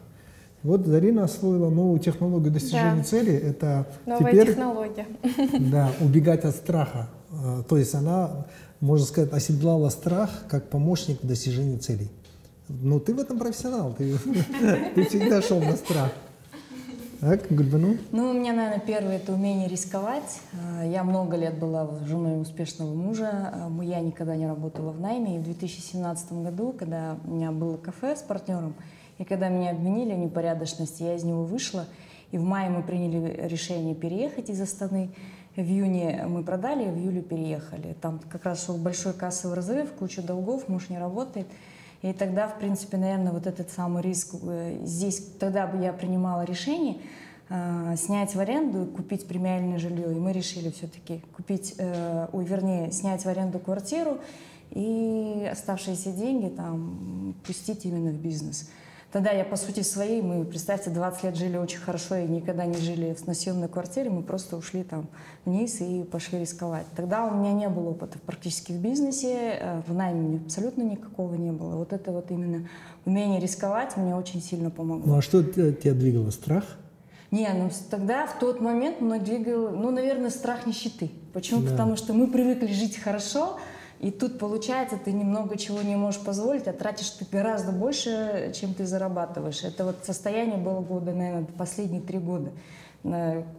Вот 0.64 0.86
Зарина 0.86 1.26
освоила 1.26 1.70
новую 1.70 2.00
технологию 2.00 2.52
достижения 2.52 2.98
да. 2.98 3.04
цели. 3.04 3.34
Это 3.34 3.86
Новая 4.06 4.32
теперь, 4.32 4.48
технология. 4.48 5.08
Да, 5.72 5.92
убегать 6.00 6.46
от 6.46 6.56
страха. 6.56 7.10
А, 7.32 7.64
то 7.64 7.78
есть 7.78 7.94
она, 7.94 8.46
можно 8.80 9.06
сказать, 9.06 9.34
оседлала 9.34 9.90
страх 9.90 10.30
как 10.48 10.70
помощник 10.70 11.22
в 11.22 11.28
достижении 11.28 11.78
целей. 11.78 12.10
Ну, 12.70 13.02
ты 13.02 13.14
в 13.14 13.20
этом 13.20 13.40
профессионал, 13.40 13.94
ты, 13.94 14.16
ты 14.96 15.06
всегда 15.06 15.42
шел 15.42 15.60
на 15.60 15.76
страх. 15.76 16.12
Так, 17.20 17.48
Гульбану? 17.50 17.98
Ну, 18.12 18.32
у 18.32 18.34
меня, 18.34 18.52
наверное, 18.52 18.82
первое– 18.86 19.16
это 19.18 19.32
умение 19.32 19.70
рисковать. 19.70 20.40
А, 20.54 20.86
я 20.86 21.04
много 21.04 21.38
лет 21.38 21.58
была 21.58 21.90
женой 22.06 22.42
успешного 22.42 22.94
мужа. 22.94 23.30
А, 23.54 23.84
я 23.84 24.00
никогда 24.02 24.36
не 24.36 24.48
работала 24.48 24.92
в 24.92 25.00
найме. 25.00 25.38
И 25.38 25.40
в 25.40 25.44
2017 25.44 26.34
году, 26.44 26.74
когда 26.78 27.18
у 27.26 27.32
меня 27.32 27.52
было 27.52 27.78
кафе 27.78 28.16
с 28.18 28.22
партнером, 28.22 28.76
и 29.18 29.24
когда 29.24 29.50
меня 29.50 29.72
обвинили 29.72 30.14
в 30.14 30.18
непорядочности, 30.18 31.04
я 31.04 31.16
из 31.16 31.24
него 31.24 31.44
вышла. 31.44 31.86
И 32.32 32.38
в 32.38 32.44
мае 32.44 32.70
мы 32.70 32.82
приняли 32.82 33.48
решение 33.48 33.94
переехать 33.94 34.50
из 34.50 34.60
Астаны. 34.60 35.12
В 35.56 35.60
июне 35.60 36.26
мы 36.28 36.44
продали, 36.44 36.90
в 36.90 36.98
июле 36.98 37.22
переехали. 37.22 37.96
Там 38.02 38.20
как 38.28 38.46
раз 38.46 38.66
шел 38.66 38.76
большой 38.76 39.14
кассовый 39.14 39.56
разрыв, 39.56 39.92
куча 39.94 40.24
долгов, 40.24 40.68
муж 40.68 40.90
не 40.90 40.98
работает. 40.98 41.48
И 42.02 42.12
тогда, 42.12 42.48
в 42.48 42.58
принципе, 42.58 42.98
наверное, 42.98 43.32
вот 43.32 43.46
этот 43.46 43.70
самый 43.70 44.02
риск, 44.02 44.36
э, 44.42 44.80
здесь 44.84 45.26
тогда 45.40 45.68
бы 45.68 45.82
я 45.82 45.94
принимала 45.94 46.44
решение 46.44 46.98
э, 47.50 47.96
снять 47.98 48.34
в 48.36 48.40
аренду, 48.40 48.88
купить 48.88 49.28
премиальное 49.28 49.78
жилье. 49.78 50.12
И 50.12 50.20
мы 50.20 50.34
решили 50.34 50.72
все-таки 50.72 51.22
купить, 51.36 51.76
э, 51.78 52.28
ой, 52.34 52.44
вернее, 52.44 52.92
снять 52.92 53.24
в 53.24 53.30
аренду 53.30 53.60
квартиру 53.60 54.18
и 54.72 55.48
оставшиеся 55.50 56.12
деньги 56.12 56.50
там 56.50 57.36
пустить 57.46 57.86
именно 57.86 58.10
в 58.10 58.16
бизнес. 58.16 58.70
Тогда 59.14 59.30
я, 59.30 59.46
по 59.46 59.58
сути 59.58 59.82
своей, 59.82 60.24
мы, 60.24 60.44
представьте, 60.44 60.90
20 60.90 61.24
лет 61.24 61.36
жили 61.36 61.56
очень 61.58 61.78
хорошо 61.78 62.16
и 62.16 62.28
никогда 62.28 62.66
не 62.66 62.78
жили 62.78 63.16
на 63.28 63.36
съемной 63.36 63.68
квартире, 63.68 64.10
мы 64.10 64.24
просто 64.24 64.58
ушли 64.58 64.84
там 64.84 65.08
вниз 65.46 65.82
и 65.82 66.02
пошли 66.02 66.40
рисковать. 66.40 66.88
Тогда 66.96 67.24
у 67.26 67.36
меня 67.36 67.54
не 67.54 67.70
было 67.70 67.92
опыта 67.92 68.18
практически 68.18 68.72
в 68.72 68.78
бизнесе, 68.78 69.60
э, 69.62 69.82
в 69.86 69.94
найме 69.94 70.40
абсолютно 70.44 70.82
никакого 70.82 71.36
не 71.36 71.52
было. 71.52 71.76
Вот 71.76 71.94
это 71.94 72.12
вот 72.12 72.32
именно 72.32 72.68
умение 73.06 73.40
рисковать 73.40 73.96
мне 73.98 74.16
очень 74.16 74.42
сильно 74.42 74.72
помогло. 74.72 75.06
Ну 75.06 75.18
а 75.20 75.22
что 75.22 75.44
тебя 75.44 75.94
двигало? 75.94 76.32
Страх? 76.32 76.64
Не, 77.30 77.50
ну 77.54 77.70
тогда, 77.92 78.26
в 78.26 78.40
тот 78.40 78.62
момент, 78.62 79.00
мной 79.00 79.20
двигал, 79.20 79.70
ну, 79.70 79.92
наверное, 79.92 80.32
страх 80.32 80.66
нищеты. 80.66 81.12
Почему? 81.34 81.62
Да. 81.62 81.70
Потому 81.70 81.98
что 81.98 82.14
мы 82.14 82.26
привыкли 82.26 82.74
жить 82.74 82.98
хорошо, 82.98 83.60
и 84.04 84.12
тут 84.12 84.38
получается, 84.38 84.98
ты 84.98 85.14
немного 85.14 85.58
чего 85.58 85.82
не 85.82 85.96
можешь 85.96 86.20
позволить, 86.20 86.68
а 86.68 86.74
тратишь 86.74 87.10
ты 87.12 87.26
гораздо 87.32 87.72
больше, 87.72 88.52
чем 88.54 88.74
ты 88.74 88.86
зарабатываешь. 88.86 89.64
Это 89.64 89.86
вот 89.86 90.00
состояние 90.04 90.58
было 90.58 90.82
года, 90.82 91.14
наверное, 91.14 91.46
последние 91.58 92.02
три 92.02 92.20
года. 92.20 92.52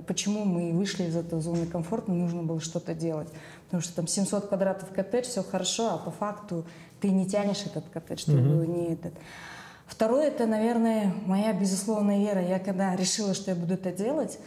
Почему 0.06 0.44
мы 0.44 0.72
вышли 0.72 1.04
из 1.04 1.16
этой 1.16 1.40
зоны 1.40 1.64
комфорта, 1.64 2.12
нужно 2.12 2.42
было 2.42 2.60
что-то 2.60 2.92
делать. 2.92 3.28
Потому 3.64 3.82
что 3.82 3.96
там 3.96 4.06
700 4.06 4.48
квадратов 4.48 4.90
коттедж, 4.90 5.28
все 5.28 5.42
хорошо, 5.42 5.94
а 5.94 5.96
по 5.96 6.10
факту 6.10 6.66
ты 7.00 7.08
не 7.08 7.26
тянешь 7.26 7.64
этот 7.64 7.88
коттедж, 7.88 8.26
ты 8.26 8.32
mm-hmm. 8.32 8.66
не 8.66 8.92
этот. 8.92 9.14
Второе, 9.86 10.26
это, 10.28 10.44
наверное, 10.44 11.14
моя 11.24 11.54
безусловная 11.54 12.18
вера. 12.18 12.42
Я 12.42 12.58
когда 12.58 12.94
решила, 12.96 13.32
что 13.32 13.50
я 13.50 13.56
буду 13.56 13.74
это 13.74 13.92
делать, 13.92 14.38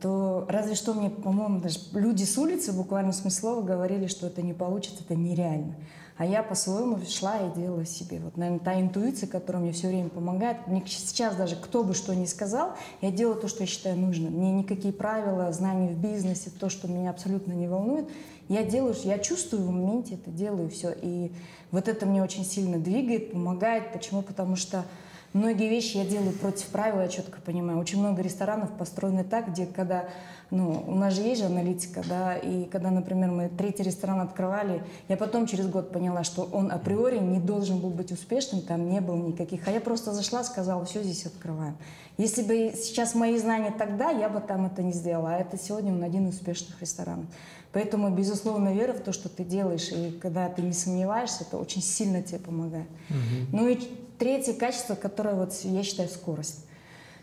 то 0.00 0.46
разве 0.48 0.74
что 0.74 0.94
мне, 0.94 1.10
по-моему, 1.10 1.60
даже 1.60 1.78
люди 1.92 2.24
с 2.24 2.38
улицы 2.38 2.72
буквально 2.72 3.12
смыслово 3.12 3.62
говорили, 3.62 4.06
что 4.06 4.28
это 4.28 4.40
не 4.40 4.52
получится, 4.52 5.02
это 5.04 5.16
нереально. 5.16 5.74
А 6.16 6.26
я 6.26 6.42
по-своему 6.42 6.98
шла 7.08 7.38
и 7.38 7.58
делала 7.58 7.84
себе. 7.84 8.20
Вот, 8.20 8.36
наверное, 8.36 8.60
та 8.60 8.80
интуиция, 8.80 9.28
которая 9.28 9.62
мне 9.62 9.72
все 9.72 9.88
время 9.88 10.08
помогает. 10.08 10.66
Мне 10.66 10.84
сейчас 10.86 11.34
даже 11.34 11.56
кто 11.56 11.82
бы 11.82 11.94
что 11.94 12.14
ни 12.14 12.26
сказал, 12.26 12.74
я 13.00 13.10
делаю 13.10 13.40
то, 13.40 13.48
что 13.48 13.62
я 13.62 13.66
считаю 13.66 13.96
нужным. 13.96 14.34
Мне 14.34 14.52
никакие 14.52 14.92
правила, 14.92 15.50
знания 15.52 15.88
в 15.88 15.98
бизнесе, 15.98 16.50
то, 16.50 16.68
что 16.68 16.86
меня 16.86 17.10
абсолютно 17.10 17.52
не 17.52 17.66
волнует, 17.66 18.08
я 18.48 18.62
делаю, 18.62 18.94
я 19.04 19.18
чувствую 19.18 19.62
в 19.62 19.70
моменте 19.70 20.14
это 20.14 20.30
делаю, 20.30 20.68
все. 20.68 20.94
И 21.00 21.32
вот 21.70 21.88
это 21.88 22.06
мне 22.06 22.22
очень 22.22 22.44
сильно 22.44 22.78
двигает, 22.78 23.32
помогает. 23.32 23.92
Почему? 23.92 24.22
Потому 24.22 24.56
что 24.56 24.84
Многие 25.32 25.68
вещи 25.70 25.96
я 25.96 26.04
делаю 26.04 26.32
против 26.32 26.66
правил, 26.66 27.00
я 27.00 27.08
четко 27.08 27.40
понимаю. 27.40 27.78
Очень 27.78 28.00
много 28.00 28.20
ресторанов 28.20 28.70
построены 28.76 29.24
так, 29.24 29.50
где 29.50 29.64
когда, 29.64 30.04
ну, 30.50 30.84
у 30.86 30.94
нас 30.94 31.14
же 31.14 31.22
есть 31.22 31.40
же 31.40 31.46
аналитика, 31.46 32.02
да, 32.06 32.36
и 32.36 32.64
когда, 32.66 32.90
например, 32.90 33.30
мы 33.30 33.48
третий 33.48 33.82
ресторан 33.82 34.20
открывали, 34.20 34.84
я 35.08 35.16
потом 35.16 35.46
через 35.46 35.66
год 35.68 35.90
поняла, 35.90 36.22
что 36.22 36.42
он 36.52 36.70
априори 36.70 37.18
не 37.18 37.40
должен 37.40 37.78
был 37.78 37.88
быть 37.88 38.12
успешным, 38.12 38.60
там 38.60 38.90
не 38.90 39.00
было 39.00 39.16
никаких. 39.16 39.66
А 39.66 39.70
я 39.70 39.80
просто 39.80 40.12
зашла, 40.12 40.44
сказала, 40.44 40.84
все, 40.84 41.02
здесь 41.02 41.24
открываем. 41.24 41.76
Если 42.18 42.42
бы 42.42 42.74
сейчас 42.76 43.14
мои 43.14 43.38
знания 43.38 43.72
тогда, 43.76 44.10
я 44.10 44.28
бы 44.28 44.40
там 44.40 44.66
это 44.66 44.82
не 44.82 44.92
сделала. 44.92 45.34
А 45.34 45.38
это 45.38 45.58
сегодня 45.58 45.92
он 45.92 46.02
один 46.02 46.28
из 46.28 46.34
успешных 46.34 46.78
ресторанов. 46.82 47.24
Поэтому, 47.72 48.10
безусловно, 48.10 48.74
вера 48.74 48.92
в 48.92 49.00
то, 49.00 49.12
что 49.12 49.30
ты 49.30 49.44
делаешь, 49.44 49.88
и 49.90 50.10
когда 50.20 50.50
ты 50.50 50.60
не 50.60 50.74
сомневаешься, 50.74 51.44
это 51.44 51.56
очень 51.56 51.80
сильно 51.80 52.22
тебе 52.22 52.38
помогает. 52.38 52.86
Угу. 53.08 53.56
Ну 53.56 53.68
и 53.68 53.78
Третье 54.22 54.52
качество, 54.52 54.94
которое 54.94 55.34
вот 55.34 55.52
я 55.64 55.82
считаю 55.82 56.08
скорость. 56.08 56.64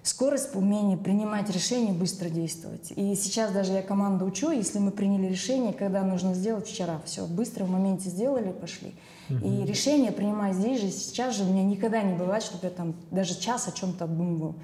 Скорость, 0.03 0.53
умение 0.53 0.97
принимать 0.97 1.49
решения, 1.49 1.93
быстро 1.93 2.27
действовать. 2.27 2.91
И 2.93 3.15
сейчас 3.15 3.53
даже 3.53 3.71
я 3.71 3.81
команду 3.81 4.25
учу, 4.25 4.51
если 4.51 4.79
мы 4.79 4.91
приняли 4.91 5.27
решение, 5.27 5.71
когда 5.71 6.03
нужно 6.03 6.33
сделать 6.33 6.67
вчера, 6.67 7.01
все, 7.05 7.25
быстро 7.25 7.63
в 7.63 7.69
моменте 7.69 8.09
сделали, 8.09 8.51
пошли. 8.51 8.95
Угу. 9.29 9.47
И 9.47 9.65
решение 9.65 10.11
принимаю 10.11 10.53
здесь 10.53 10.81
же, 10.81 10.91
сейчас 10.91 11.37
же 11.37 11.43
у 11.43 11.45
меня 11.45 11.63
никогда 11.63 12.01
не 12.01 12.17
бывает, 12.17 12.43
чтобы 12.43 12.65
я 12.65 12.69
там 12.69 12.93
даже 13.11 13.39
час 13.39 13.69
о 13.69 13.71
чем-то 13.71 14.03
обдумывал. 14.03 14.55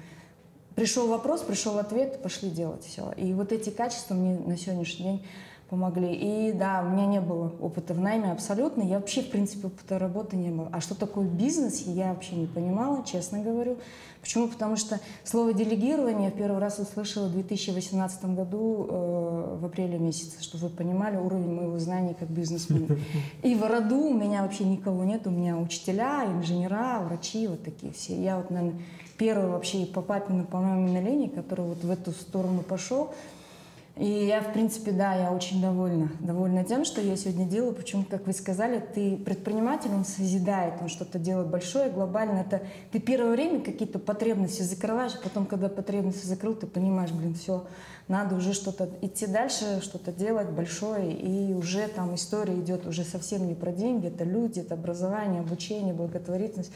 Пришел 0.74 1.08
вопрос, 1.08 1.40
пришел 1.40 1.78
ответ, 1.78 2.20
пошли 2.22 2.50
делать 2.50 2.84
все. 2.84 3.12
И 3.12 3.32
вот 3.32 3.50
эти 3.50 3.70
качества 3.70 4.12
мне 4.12 4.38
на 4.38 4.58
сегодняшний 4.58 5.04
день 5.06 5.26
помогли. 5.68 6.14
И 6.14 6.52
да, 6.52 6.84
у 6.86 6.90
меня 6.90 7.06
не 7.06 7.20
было 7.20 7.52
опыта 7.60 7.94
в 7.94 8.00
найме 8.00 8.30
абсолютно. 8.30 8.82
Я 8.82 8.98
вообще, 8.98 9.22
в 9.22 9.30
принципе, 9.30 9.66
опыта 9.66 9.98
работы 9.98 10.36
не 10.36 10.50
было. 10.50 10.68
А 10.72 10.80
что 10.80 10.94
такое 10.94 11.26
бизнес, 11.26 11.82
я 11.86 12.12
вообще 12.12 12.36
не 12.36 12.46
понимала, 12.46 13.04
честно 13.04 13.40
говорю. 13.40 13.76
Почему? 14.20 14.48
Потому 14.48 14.76
что 14.76 14.98
слово 15.24 15.52
делегирование 15.52 16.30
в 16.30 16.34
первый 16.34 16.58
раз 16.58 16.78
услышала 16.78 17.28
в 17.28 17.32
2018 17.32 18.24
году 18.34 18.86
э, 18.88 19.58
в 19.60 19.64
апреле 19.64 19.98
месяце, 19.98 20.42
чтобы 20.42 20.68
вы 20.68 20.70
понимали 20.70 21.16
уровень 21.16 21.54
моего 21.54 21.78
знания 21.78 22.14
как 22.18 22.28
бизнесмена. 22.28 22.96
И 23.42 23.54
в 23.54 23.62
роду 23.62 23.98
у 23.98 24.14
меня 24.14 24.42
вообще 24.42 24.64
никого 24.64 25.04
нет. 25.04 25.26
У 25.26 25.30
меня 25.30 25.56
учителя, 25.56 26.24
инженера, 26.26 27.00
врачи, 27.04 27.46
вот 27.46 27.62
такие 27.62 27.92
все. 27.92 28.20
Я 28.20 28.38
вот, 28.38 28.50
наверное, 28.50 28.80
первый 29.16 29.50
вообще 29.50 29.86
по 29.86 30.02
папину, 30.02 30.44
по 30.44 30.58
маминой 30.58 31.02
линии, 31.02 31.28
который 31.28 31.64
вот 31.64 31.84
в 31.84 31.90
эту 31.90 32.10
сторону 32.12 32.62
пошел. 32.62 33.14
И 33.96 34.26
я, 34.26 34.42
в 34.42 34.52
принципе, 34.52 34.92
да, 34.92 35.14
я 35.14 35.32
очень 35.32 35.62
довольна. 35.62 36.10
Довольна 36.20 36.64
тем, 36.64 36.84
что 36.84 37.00
я 37.00 37.16
сегодня 37.16 37.46
делаю. 37.46 37.74
Почему, 37.74 38.04
как 38.04 38.26
вы 38.26 38.34
сказали, 38.34 38.78
ты 38.78 39.16
предприниматель, 39.16 39.88
он 39.88 40.04
созидает, 40.04 40.74
он 40.82 40.88
что-то 40.90 41.18
делает 41.18 41.48
большое, 41.48 41.90
глобально. 41.90 42.40
Это 42.40 42.60
ты 42.92 43.00
первое 43.00 43.30
время 43.30 43.62
какие-то 43.62 43.98
потребности 43.98 44.60
закрываешь, 44.60 45.14
а 45.14 45.22
потом, 45.22 45.46
когда 45.46 45.70
потребности 45.70 46.26
закрыл, 46.26 46.54
ты 46.54 46.66
понимаешь, 46.66 47.10
блин, 47.10 47.34
все, 47.34 47.64
надо 48.06 48.36
уже 48.36 48.52
что-то 48.52 48.90
идти 49.00 49.26
дальше, 49.26 49.80
что-то 49.80 50.12
делать 50.12 50.50
большое. 50.50 51.12
И 51.12 51.54
уже 51.54 51.88
там 51.88 52.14
история 52.16 52.54
идет 52.60 52.86
уже 52.86 53.02
совсем 53.02 53.48
не 53.48 53.54
про 53.54 53.72
деньги, 53.72 54.08
это 54.08 54.24
люди, 54.24 54.60
это 54.60 54.74
образование, 54.74 55.40
обучение, 55.40 55.94
благотворительность 55.94 56.70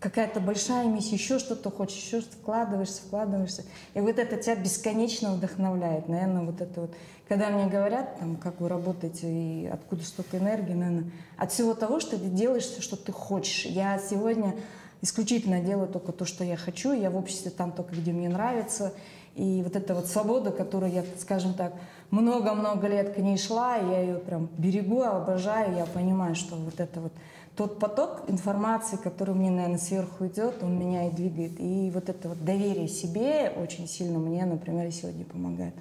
какая-то 0.00 0.40
большая 0.40 0.86
миссия, 0.86 1.14
еще 1.14 1.38
что-то 1.38 1.70
хочешь, 1.70 1.96
еще 1.96 2.20
что 2.20 2.32
вкладываешься, 2.32 3.02
вкладываешься. 3.02 3.64
И 3.94 4.00
вот 4.00 4.18
это 4.18 4.36
тебя 4.36 4.56
бесконечно 4.56 5.32
вдохновляет. 5.32 6.08
Наверное, 6.08 6.42
вот 6.42 6.60
это 6.60 6.82
вот, 6.82 6.94
когда 7.28 7.50
мне 7.50 7.66
говорят, 7.66 8.18
там, 8.18 8.36
как 8.36 8.60
вы 8.60 8.68
работаете 8.68 9.26
и 9.26 9.66
откуда 9.66 10.04
столько 10.04 10.38
энергии, 10.38 10.74
наверное, 10.74 11.10
от 11.36 11.52
всего 11.52 11.74
того, 11.74 12.00
что 12.00 12.18
ты 12.18 12.26
делаешь 12.26 12.64
все, 12.64 12.82
что 12.82 12.96
ты 12.96 13.12
хочешь. 13.12 13.64
Я 13.64 13.98
сегодня 13.98 14.54
исключительно 15.02 15.60
делаю 15.60 15.88
только 15.88 16.12
то, 16.12 16.24
что 16.24 16.44
я 16.44 16.56
хочу, 16.56 16.92
я 16.92 17.10
в 17.10 17.16
обществе 17.16 17.50
там 17.50 17.72
только, 17.72 17.94
где 17.94 18.12
мне 18.12 18.28
нравится. 18.28 18.92
И 19.34 19.62
вот 19.62 19.76
эта 19.76 19.94
вот 19.94 20.06
свобода, 20.06 20.50
которую 20.50 20.92
я, 20.92 21.04
скажем 21.18 21.52
так, 21.52 21.74
много-много 22.10 22.88
лет 22.88 23.14
к 23.14 23.18
ней 23.18 23.36
шла, 23.36 23.76
я 23.76 24.00
ее 24.00 24.18
прям 24.18 24.48
берегу, 24.56 25.02
обожаю, 25.02 25.76
я 25.76 25.84
понимаю, 25.84 26.34
что 26.34 26.56
вот 26.56 26.80
это 26.80 27.00
вот 27.00 27.12
тот 27.56 27.78
поток 27.78 28.24
информации, 28.28 28.96
который 28.96 29.34
мне, 29.34 29.50
наверное, 29.50 29.78
сверху 29.78 30.26
идет, 30.26 30.62
он 30.62 30.78
меня 30.78 31.08
и 31.08 31.10
двигает. 31.10 31.58
И 31.58 31.90
вот 31.92 32.08
это 32.08 32.28
вот 32.28 32.44
доверие 32.44 32.86
себе 32.86 33.50
очень 33.50 33.88
сильно 33.88 34.18
мне, 34.18 34.44
например, 34.44 34.92
сегодня 34.92 35.24
помогает. 35.24 35.74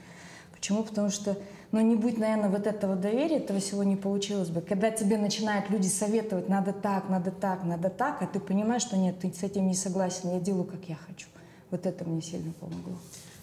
Почему? 0.54 0.84
Потому 0.84 1.10
что, 1.10 1.38
ну, 1.74 1.82
не 1.82 1.96
будь, 1.96 2.18
наверное, 2.18 2.50
вот 2.50 2.66
этого 2.66 2.96
доверия, 2.96 3.38
этого 3.38 3.60
всего 3.60 3.84
не 3.84 3.98
получилось 3.98 4.50
бы. 4.50 4.62
Когда 4.62 4.90
тебе 4.90 5.18
начинают 5.18 5.70
люди 5.70 5.88
советовать, 5.88 6.48
надо 6.48 6.72
так, 6.72 7.10
надо 7.10 7.32
так, 7.32 7.66
надо 7.66 7.90
так, 7.90 8.22
а 8.22 8.28
ты 8.28 8.40
понимаешь, 8.40 8.82
что 8.82 8.96
нет, 8.98 9.20
ты 9.20 9.32
с 9.34 9.44
этим 9.44 9.68
не 9.68 9.76
согласен, 9.76 10.32
я 10.32 10.40
делаю, 10.40 10.64
как 10.64 10.80
я 10.88 10.96
хочу. 10.96 11.28
Вот 11.72 11.86
это 11.86 12.06
мне 12.06 12.22
сильно 12.22 12.54
помогло. 12.54 12.96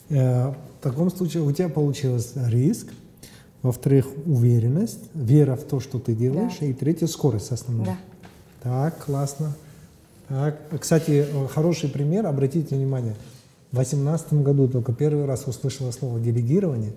Э, 0.09 0.49
в 0.49 0.83
таком 0.83 1.11
случае 1.11 1.43
у 1.43 1.53
тебя 1.53 1.69
получилось 1.69 2.33
риск, 2.35 2.89
во-вторых, 3.61 4.07
уверенность, 4.25 5.11
вера 5.13 5.55
в 5.55 5.65
то, 5.65 5.81
что 5.81 5.99
ты 5.99 6.15
делаешь, 6.15 6.57
да. 6.61 6.67
и 6.67 6.73
третье, 6.73 7.07
скорость 7.07 7.53
основная. 7.53 7.87
Да. 7.87 7.97
Так, 8.63 9.05
классно. 9.05 9.53
Так, 10.29 10.57
кстати, 10.81 11.27
хороший 11.53 11.89
пример, 11.89 12.27
обратите 12.27 12.77
внимание, 12.77 13.15
в 13.71 13.77
2018 13.77 14.35
году 14.35 14.69
только 14.69 14.93
первый 14.93 15.25
раз 15.25 15.47
услышала 15.47 15.91
слово 15.91 16.21
делегирование, 16.21 16.93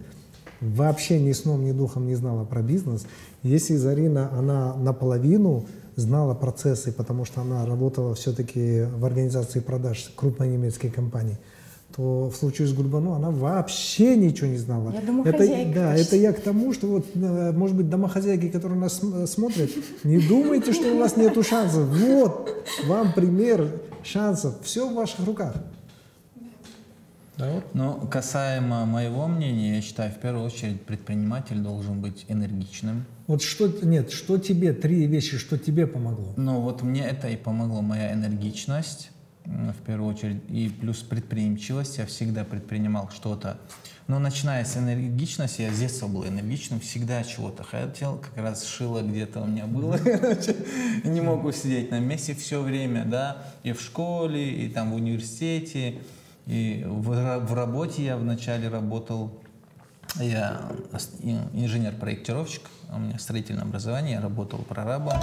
вообще 0.62 1.20
ни 1.20 1.32
сном, 1.32 1.66
ни 1.66 1.72
духом 1.72 2.08
не 2.08 2.16
знала 2.16 2.46
про 2.46 2.62
бизнес. 2.62 3.06
Если 3.44 3.76
Зарина, 3.76 4.30
она 4.38 4.76
наполовину 4.76 5.66
знала 5.96 6.34
процессы, 6.34 6.92
потому 6.92 7.26
что 7.26 7.42
она 7.42 7.66
работала 7.66 8.14
все-таки 8.16 8.84
в 8.84 9.04
организации 9.06 9.60
продаж 9.60 10.12
крупной 10.16 10.50
немецкой 10.50 10.90
компании– 10.90 11.38
то 11.96 12.30
в 12.30 12.36
случае 12.36 12.68
с 12.68 12.74
Гурбану 12.74 13.14
она 13.14 13.32
вообще 13.32 14.18
ничего 14.18 14.48
не 14.48 14.58
знала. 14.58 14.92
Я 14.94 15.02
домохозяйка. 15.02 15.70
Это, 15.70 15.74
да, 15.74 15.96
это 15.96 16.16
я 16.18 16.34
к 16.34 16.42
тому, 16.42 16.74
что 16.74 16.88
вот, 16.88 17.06
э, 17.16 17.52
может 17.54 17.78
быть, 17.78 17.90
домохозяйки, 17.90 18.50
которые 18.50 18.80
нас 18.80 19.02
смотрят, 19.28 19.70
не 20.04 20.20
думайте, 20.20 20.74
что 20.74 20.94
у 20.94 21.00
вас 21.00 21.16
нет 21.16 21.34
шансов. 21.46 21.88
Вот 21.88 22.66
вам 22.86 23.14
пример 23.14 23.70
шансов. 24.04 24.56
Все 24.64 24.90
в 24.90 24.94
ваших 24.94 25.26
руках. 25.26 25.56
Да, 27.38 27.52
вот. 27.52 27.64
Но 27.74 27.96
касаемо 28.12 28.86
моего 28.86 29.28
мнения, 29.28 29.76
я 29.76 29.82
считаю, 29.82 30.12
в 30.12 30.20
первую 30.20 30.46
очередь 30.46 30.82
предприниматель 30.82 31.58
должен 31.58 32.02
быть 32.02 32.26
энергичным. 32.28 33.06
Вот 33.28 33.42
что, 33.42 33.68
нет, 33.68 34.12
что 34.12 34.38
тебе, 34.38 34.74
три 34.74 35.06
вещи, 35.08 35.38
что 35.38 35.58
тебе 35.58 35.88
помогло? 35.88 36.34
Ну 36.38 36.62
вот 36.62 36.82
мне 36.82 37.06
это 37.06 37.28
и 37.28 37.36
помогло, 37.36 37.82
моя 37.82 38.14
энергичность, 38.14 39.12
в 39.46 39.86
первую 39.86 40.14
очередь, 40.14 40.42
и 40.50 40.70
плюс 40.70 41.04
предприимчивость. 41.04 41.98
Я 41.98 42.06
всегда 42.06 42.44
предпринимал 42.44 43.10
что-то. 43.10 43.60
Но 44.08 44.20
начиная 44.20 44.64
с 44.64 44.78
энергичности, 44.78 45.64
я 45.64 45.74
с 45.74 45.80
детства 45.80 46.08
был 46.08 46.28
энергичным, 46.28 46.80
всегда 46.80 47.24
чего-то 47.24 47.64
хотел, 47.64 48.18
как 48.20 48.38
раз 48.38 48.64
шило 48.64 49.02
где-то 49.02 49.42
у 49.42 49.48
меня 49.48 49.66
было, 49.66 50.00
не 51.04 51.22
мог 51.22 51.44
усидеть 51.44 51.90
на 51.90 52.00
месте 52.00 52.36
все 52.36 52.62
время, 52.62 53.04
да, 53.06 53.48
и 53.64 53.72
в 53.72 53.82
школе, 53.82 54.64
и 54.64 54.70
там 54.70 54.92
в 54.92 54.96
университете, 54.96 55.96
и 56.46 56.84
в, 56.86 57.40
в 57.40 57.54
работе 57.56 58.06
я 58.06 58.18
вначале 58.18 58.68
работал, 58.68 59.40
я 60.20 60.62
инженер-проектировщик, 61.54 62.62
у 62.94 63.00
меня 63.00 63.18
строительное 63.18 63.64
образование, 63.64 64.14
я 64.14 64.22
работал 64.22 64.60
прорабом. 64.60 65.20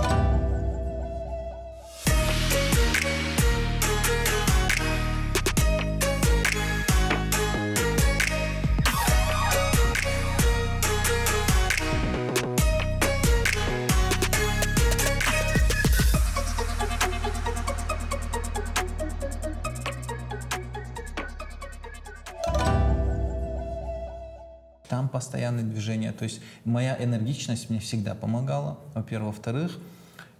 Постоянное 25.23 25.63
движение. 25.63 26.11
То 26.11 26.25
есть 26.25 26.41
моя 26.65 26.97
энергичность 27.01 27.71
мне 27.71 27.79
всегда 27.79 28.17
помогала, 28.17 28.79
во-первых. 28.93 29.37
Во-вторых, 29.37 29.79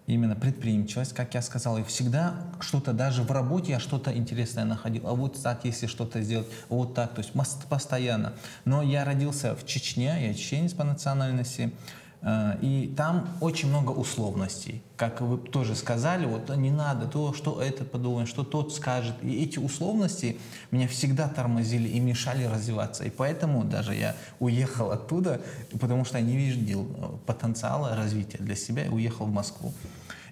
именно 0.09 0.35
предприимчивость, 0.35 1.15
как 1.15 1.35
я 1.35 1.43
сказал, 1.43 1.79
и 1.79 1.85
всегда 1.85 2.35
что-то, 2.59 2.93
даже 2.93 3.23
в 3.23 3.31
работе 3.31 3.71
я 3.71 3.79
что-то 3.79 4.13
интересное 4.13 4.65
находил. 4.65 5.07
А 5.07 5.15
вот 5.15 5.41
так, 5.41 5.65
если 5.65 5.87
что-то 5.87 6.21
сделать, 6.21 6.49
вот 6.69 6.95
так, 6.95 7.15
то 7.15 7.21
есть 7.21 7.33
постоянно. 7.69 8.33
Но 8.65 8.83
я 8.83 9.05
родился 9.05 9.55
в 9.55 9.65
Чечне, 9.65 10.27
я 10.27 10.35
чеченец 10.35 10.73
по 10.73 10.83
национальности, 10.83 11.73
и 12.25 12.95
там 12.97 13.29
очень 13.41 13.69
много 13.69 13.91
условностей. 13.91 14.81
Как 14.97 15.21
вы 15.21 15.39
тоже 15.39 15.75
сказали, 15.75 16.25
вот 16.25 16.55
не 16.57 16.71
надо 16.71 17.07
то, 17.07 17.33
что 17.33 17.61
этот 17.61 17.91
подумает, 17.91 18.29
что 18.29 18.45
тот 18.45 18.73
скажет. 18.73 19.17
И 19.23 19.43
эти 19.43 19.59
условности 19.59 20.39
меня 20.71 20.87
всегда 20.87 21.29
тормозили 21.29 21.89
и 21.89 21.99
мешали 21.99 22.45
развиваться. 22.45 23.05
И 23.05 23.11
поэтому 23.11 23.65
даже 23.65 23.97
я 23.97 24.15
уехал 24.39 24.93
оттуда, 24.93 25.41
потому 25.81 26.05
что 26.05 26.19
я 26.19 26.25
не 26.25 26.37
видел 26.37 26.87
э, 26.97 27.09
потенциала 27.27 27.97
развития 27.97 28.39
для 28.39 28.55
себя 28.55 28.85
и 28.85 28.89
уехал 28.89 29.27
в 29.27 29.33
Москву. 29.33 29.73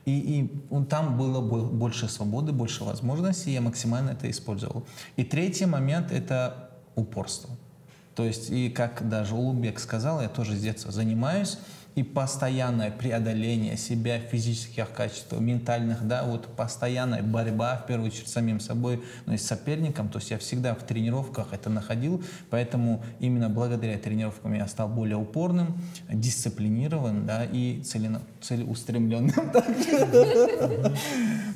И, 0.04 0.48
и 0.70 0.84
там 0.84 1.18
было 1.18 1.40
больше 1.40 2.08
свободы, 2.08 2.52
больше 2.52 2.84
возможностей, 2.84 3.52
я 3.52 3.60
максимально 3.60 4.10
это 4.10 4.30
использовал. 4.30 4.84
И 5.16 5.24
третий 5.24 5.66
момент— 5.66 6.10
это 6.12 6.70
упорство. 6.94 7.50
То 8.14 8.24
есть, 8.24 8.50
и 8.50 8.70
как 8.70 9.08
даже 9.08 9.34
Улубек 9.34 9.78
сказал, 9.78 10.20
я 10.20 10.28
тоже 10.28 10.56
с 10.56 10.60
детства 10.60 10.92
занимаюсь, 10.92 11.58
и 11.94 12.02
постоянное 12.02 12.90
преодоление 12.90 13.76
себя, 13.76 14.20
физических 14.20 14.90
качеств, 14.92 15.32
ментальных, 15.32 16.06
да, 16.06 16.22
вот 16.22 16.46
постоянная 16.56 17.22
борьба, 17.22 17.76
в 17.76 17.86
первую 17.86 18.10
очередь, 18.10 18.28
с 18.28 18.32
самим 18.32 18.60
собой, 18.60 19.02
но 19.26 19.34
и 19.34 19.36
с 19.36 19.46
соперником, 19.46 20.08
то 20.08 20.18
есть 20.18 20.30
я 20.30 20.38
всегда 20.38 20.74
в 20.74 20.82
тренировках 20.84 21.48
это 21.52 21.68
находил, 21.68 22.22
поэтому 22.48 23.02
именно 23.18 23.48
благодаря 23.48 23.98
тренировкам 23.98 24.54
я 24.54 24.66
стал 24.68 24.88
более 24.88 25.16
упорным, 25.16 25.78
дисциплинированным, 26.08 27.26
да, 27.26 27.44
и 27.44 27.82
целено, 27.82 28.22
целеустремленным 28.40 29.30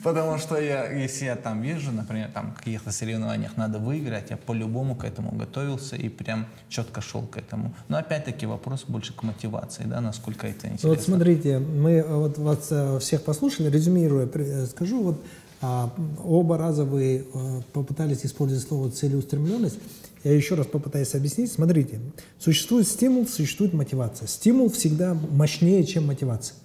Потому 0.02 0.38
что 0.38 0.60
я, 0.60 0.90
если 0.90 1.26
я 1.26 1.36
там 1.36 1.62
вижу, 1.62 1.92
например, 1.92 2.30
там 2.34 2.54
в 2.54 2.58
каких-то 2.58 2.90
соревнованиях 2.90 3.56
надо 3.56 3.78
выиграть, 3.78 4.30
я 4.30 4.36
по-любому 4.36 4.96
к 4.96 5.04
этому 5.04 5.30
готовился 5.30 5.96
и 5.96 6.08
прям 6.08 6.46
четко 6.68 7.00
шел 7.00 7.22
к 7.22 7.38
этому. 7.38 7.74
Но 7.88 7.96
опять-таки 7.96 8.46
вопрос 8.46 8.84
больше 8.86 9.14
к 9.14 9.22
мотивации, 9.22 9.84
да, 9.84 10.00
насколько 10.00 10.23
насколько 10.26 10.46
это 10.46 10.66
интересно. 10.66 10.88
Вот 10.88 11.00
смотрите, 11.00 11.58
мы 11.58 11.92
э, 11.92 12.16
вот 12.16 12.38
вас 12.38 12.68
э, 12.70 12.98
всех 13.00 13.22
послушали, 13.22 13.70
резюмируя, 13.70 14.28
э, 14.32 14.66
скажу, 14.66 15.02
вот 15.02 15.20
а, 15.60 15.90
оба 16.22 16.58
раза 16.58 16.84
вы 16.84 17.24
попытались 17.72 18.26
использовать 18.26 18.66
слово 18.66 18.90
целеустремленность. 18.90 19.78
Я 20.22 20.34
еще 20.34 20.56
раз 20.56 20.66
попытаюсь 20.66 21.14
объяснить. 21.14 21.50
Смотрите, 21.50 22.00
существует 22.38 22.86
стимул, 22.86 23.26
существует 23.26 23.72
мотивация. 23.72 24.28
Стимул 24.28 24.70
всегда 24.70 25.14
мощнее, 25.14 25.84
чем 25.84 26.06
мотивация. 26.06 26.56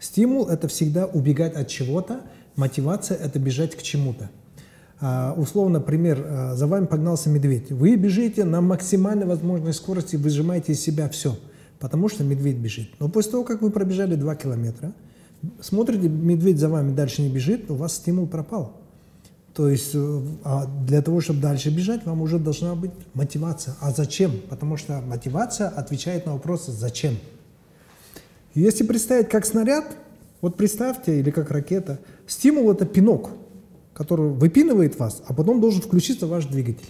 Стимул– 0.00 0.48
это 0.48 0.66
всегда 0.66 1.06
убегать 1.06 1.54
от 1.54 1.68
чего-то, 1.68 2.22
мотивация– 2.56 3.16
это 3.22 3.38
бежать 3.38 3.76
к 3.76 3.82
чему-то. 3.82 4.28
Uh, 5.00 5.34
условно, 5.34 5.80
пример, 5.80 6.18
uh, 6.18 6.54
за 6.54 6.66
вами 6.66 6.86
погнался 6.86 7.28
медведь. 7.28 7.70
Вы 7.70 7.96
бежите 7.96 8.44
на 8.44 8.60
максимальной 8.60 9.26
возможной 9.26 9.72
скорости, 9.72 10.16
выжимаете 10.16 10.72
из 10.72 10.80
себя 10.80 11.08
все– 11.08 11.38
потому 11.82 12.08
что 12.08 12.22
медведь 12.22 12.58
бежит. 12.58 12.90
Но 13.00 13.08
после 13.08 13.32
того, 13.32 13.42
как 13.42 13.60
вы 13.60 13.70
пробежали 13.70 14.14
2 14.14 14.36
километра, 14.36 14.92
смотрите, 15.60 16.08
медведь 16.08 16.60
за 16.60 16.68
вами 16.68 16.94
дальше 16.94 17.22
не 17.22 17.28
бежит, 17.28 17.68
у 17.72 17.74
вас 17.74 17.94
стимул 17.96 18.28
пропал. 18.28 18.76
То 19.52 19.68
есть 19.68 19.90
э, 19.94 20.20
а 20.44 20.66
для 20.86 21.02
того, 21.02 21.20
чтобы 21.20 21.40
дальше 21.40 21.70
бежать, 21.70 22.06
вам 22.06 22.22
уже 22.22 22.38
должна 22.38 22.76
быть 22.76 22.92
мотивация. 23.14 23.74
А 23.80 23.90
зачем? 23.90 24.30
Потому 24.48 24.76
что 24.76 25.00
мотивация 25.00 25.70
отвечает 25.70 26.24
на 26.24 26.34
вопрос 26.34 26.66
«зачем?». 26.66 27.16
Если 28.54 28.84
представить 28.84 29.28
как 29.28 29.44
снаряд, 29.44 29.84
вот 30.40 30.56
представьте, 30.56 31.18
или 31.18 31.32
как 31.32 31.50
ракета, 31.50 31.98
стимул– 32.28 32.70
это 32.72 32.86
пинок, 32.86 33.30
который 33.92 34.30
выпинывает 34.30 35.00
вас, 35.00 35.20
а 35.26 35.34
потом 35.34 35.60
должен 35.60 35.82
включиться 35.82 36.28
ваш 36.28 36.46
двигатель. 36.46 36.88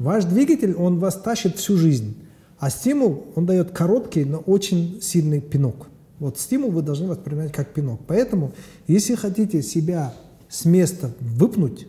Ваш 0.00 0.24
двигатель, 0.24 0.74
он 0.74 0.98
вас 0.98 1.14
тащит 1.14 1.58
всю 1.58 1.76
жизнь. 1.76 2.25
А 2.58 2.70
стимул, 2.70 3.26
он 3.34 3.46
дает 3.46 3.70
короткий, 3.70 4.24
но 4.24 4.38
очень 4.38 5.00
сильный 5.02 5.40
пинок. 5.40 5.88
Вот 6.18 6.38
стимул 6.38 6.70
вы 6.70 6.82
должны 6.82 7.08
воспринимать 7.08 7.52
как 7.52 7.74
пинок. 7.74 8.00
Поэтому, 8.06 8.52
если 8.86 9.14
хотите 9.14 9.62
себя 9.62 10.14
с 10.48 10.64
места 10.64 11.12
выпнуть, 11.20 11.86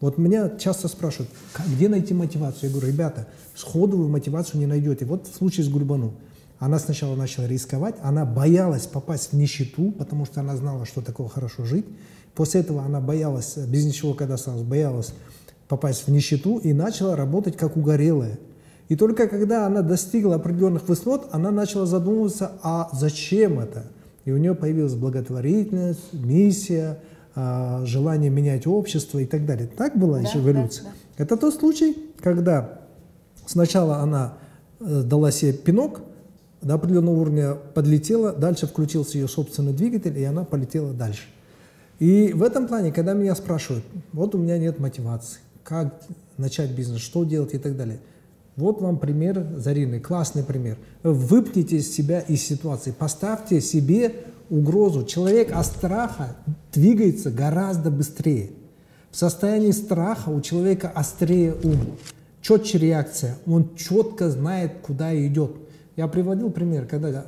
вот 0.00 0.18
меня 0.18 0.50
часто 0.58 0.88
спрашивают, 0.88 1.30
где 1.66 1.88
найти 1.88 2.14
мотивацию? 2.14 2.68
Я 2.68 2.76
говорю, 2.76 2.92
ребята, 2.92 3.26
сходу 3.54 3.96
вы 3.96 4.08
мотивацию 4.08 4.60
не 4.60 4.66
найдете. 4.66 5.06
Вот 5.06 5.26
в 5.26 5.34
случае 5.34 5.64
с 5.64 5.68
Гульбану. 5.68 6.14
Она 6.58 6.78
сначала 6.78 7.16
начала 7.16 7.46
рисковать, 7.46 7.96
она 8.02 8.24
боялась 8.24 8.86
попасть 8.86 9.32
в 9.32 9.36
нищету, 9.36 9.92
потому 9.92 10.24
что 10.24 10.40
она 10.40 10.56
знала, 10.56 10.86
что 10.86 11.00
такое 11.00 11.28
хорошо 11.28 11.64
жить. 11.64 11.84
После 12.34 12.60
этого 12.60 12.82
она 12.84 13.00
боялась, 13.00 13.56
без 13.56 13.84
ничего 13.84 14.14
когда 14.14 14.34
осталась, 14.34 14.62
боялась 14.62 15.12
попасть 15.68 16.06
в 16.06 16.08
нищету 16.08 16.58
и 16.58 16.72
начала 16.72 17.16
работать 17.16 17.56
как 17.56 17.76
угорелая. 17.76 18.38
И 18.88 18.96
только 18.96 19.28
когда 19.28 19.66
она 19.66 19.82
достигла 19.82 20.36
определенных 20.36 20.88
высот, 20.88 21.28
она 21.32 21.50
начала 21.50 21.86
задумываться, 21.86 22.52
а 22.62 22.90
зачем 22.92 23.58
это? 23.58 23.84
И 24.24 24.32
у 24.32 24.36
нее 24.36 24.54
появилась 24.54 24.94
благотворительность, 24.94 26.12
миссия, 26.12 26.98
а, 27.34 27.84
желание 27.86 28.30
менять 28.30 28.66
общество 28.66 29.18
и 29.18 29.26
так 29.26 29.46
далее. 29.46 29.68
Так 29.68 29.96
была 29.98 30.20
да, 30.20 30.30
эволюция. 30.34 30.84
Да, 30.84 30.90
да. 30.90 31.24
Это 31.24 31.36
тот 31.36 31.54
случай, 31.54 31.96
когда 32.20 32.80
сначала 33.46 33.96
она 33.96 34.34
э, 34.80 35.02
дала 35.02 35.30
себе 35.30 35.52
пинок, 35.52 36.00
до 36.60 36.74
определенного 36.74 37.20
уровня 37.20 37.54
подлетела, 37.74 38.32
дальше 38.32 38.66
включился 38.66 39.18
ее 39.18 39.28
собственный 39.28 39.74
двигатель, 39.74 40.18
и 40.18 40.24
она 40.24 40.44
полетела 40.44 40.94
дальше. 40.94 41.24
И 41.98 42.32
в 42.32 42.42
этом 42.42 42.66
плане, 42.68 42.90
когда 42.90 43.12
меня 43.12 43.34
спрашивают, 43.34 43.84
вот 44.12 44.34
у 44.34 44.38
меня 44.38 44.56
нет 44.56 44.78
мотивации, 44.78 45.40
как 45.62 46.02
начать 46.38 46.70
бизнес, 46.70 47.00
что 47.00 47.24
делать 47.24 47.54
и 47.54 47.58
так 47.58 47.76
далее– 47.76 47.98
вот 48.56 48.80
вам 48.80 48.98
пример 48.98 49.44
Зарины, 49.56 49.98
классный 49.98 50.44
пример. 50.44 50.76
Выпните 51.02 51.80
себя 51.80 52.20
из 52.20 52.42
ситуации, 52.42 52.92
поставьте 52.96 53.60
себе 53.60 54.14
угрозу. 54.48 55.04
Человек 55.04 55.50
от 55.52 55.66
страха 55.66 56.36
двигается 56.72 57.30
гораздо 57.30 57.90
быстрее. 57.90 58.50
В 59.10 59.16
состоянии 59.16 59.72
страха 59.72 60.28
у 60.30 60.40
человека 60.40 60.90
острее 60.94 61.54
ум, 61.64 61.78
четче 62.42 62.78
реакция, 62.78 63.36
он 63.46 63.74
четко 63.76 64.30
знает, 64.30 64.72
куда 64.82 65.16
идет. 65.26 65.52
Я 65.96 66.08
приводил 66.08 66.50
пример, 66.50 66.86
когда 66.86 67.26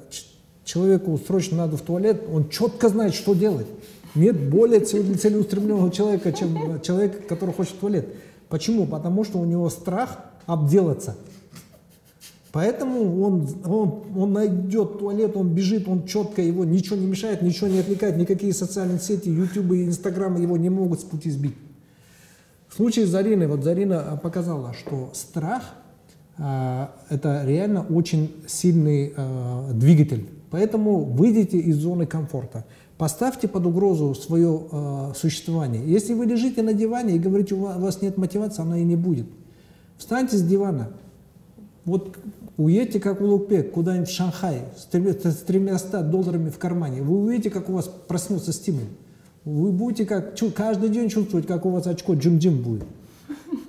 человеку 0.65 1.19
срочно 1.25 1.59
надо 1.59 1.77
в 1.77 1.83
туалет, 1.83 2.23
он 2.33 2.49
четко 2.49 2.89
знает, 2.89 3.15
что 3.15 3.35
делать. 3.35 3.67
Нет 4.15 4.49
более 4.49 4.81
целеустремленного 4.81 5.91
человека, 5.91 6.33
чем 6.33 6.81
человек, 6.83 7.27
который 7.27 7.55
хочет 7.55 7.75
в 7.75 7.79
туалет. 7.79 8.09
Почему? 8.49 8.87
Потому 8.87 9.25
что 9.25 9.39
у 9.39 9.45
него 9.45 9.69
страх 9.71 10.19
обделаться. 10.47 11.17
Поэтому 12.53 13.23
он, 13.23 13.47
он, 13.67 14.03
он 14.17 14.33
найдет 14.33 14.99
туалет, 14.99 15.37
он 15.37 15.51
бежит, 15.51 15.87
он 15.89 16.07
четко, 16.07 16.41
его 16.41 16.65
ничего 16.65 16.97
не 16.97 17.07
мешает, 17.07 17.43
ничего 17.43 17.69
не 17.69 17.81
отвлекает, 17.81 18.17
никакие 18.17 18.55
социальные 18.55 18.99
сети, 18.99 19.29
YouTube 19.29 19.73
и 19.73 19.85
Instagram 19.85 20.41
его 20.41 20.57
не 20.57 20.71
могут 20.71 21.01
с 21.01 21.05
пути 21.05 21.31
сбить. 21.31 21.55
В 22.69 22.75
случае 22.75 23.07
с 23.07 23.11
Зариной, 23.11 23.47
вот 23.47 23.63
Зарина 23.63 24.19
показала, 24.23 24.73
что 24.73 25.11
страх 25.13 25.63
э, 26.39 26.87
это 27.11 27.43
реально 27.45 27.85
очень 27.91 28.33
сильный 28.47 29.13
э, 29.15 29.71
двигатель. 29.75 30.27
Поэтому 30.51 31.05
выйдите 31.05 31.59
из 31.59 31.77
зоны 31.77 32.07
комфорта. 32.07 32.65
Поставьте 32.97 33.49
под 33.49 33.67
угрозу 33.67 34.15
свое 34.15 34.63
э, 34.73 35.13
существование. 35.15 35.83
Если 35.85 36.15
вы 36.15 36.25
лежите 36.25 36.63
на 36.63 36.73
диване 36.73 37.17
и 37.17 37.19
говорите, 37.19 37.55
у 37.55 37.59
вас 37.59 38.01
нет 38.01 38.17
мотивации, 38.17 38.63
она 38.63 38.79
и 38.79 38.85
не 38.85 38.97
будет. 38.97 39.27
Встаньте 39.99 40.37
с 40.37 40.43
дивана. 40.43 40.89
Вот 41.85 42.19
уедьте, 42.57 43.01
как 43.01 43.21
Улугбек, 43.21 43.73
куда-нибудь 43.73 44.09
в 44.09 44.13
Шанхай 44.13 44.63
с 44.77 44.85
300 44.87 46.03
долларами 46.03 46.51
в 46.51 46.59
кармане. 46.59 47.03
Вы 47.03 47.19
увидите, 47.19 47.51
как 47.51 47.69
у 47.69 47.73
вас 47.73 47.89
проснется 48.09 48.53
стимул. 48.53 48.87
Вы 49.45 49.71
будете 49.71 50.05
как, 50.05 50.35
каждый 50.55 50.89
день 50.89 51.09
чувствовать, 51.09 51.47
как 51.47 51.65
у 51.65 51.71
вас 51.71 51.87
очко 51.87 52.15
джим-джим 52.15 52.63
будет. 52.63 52.85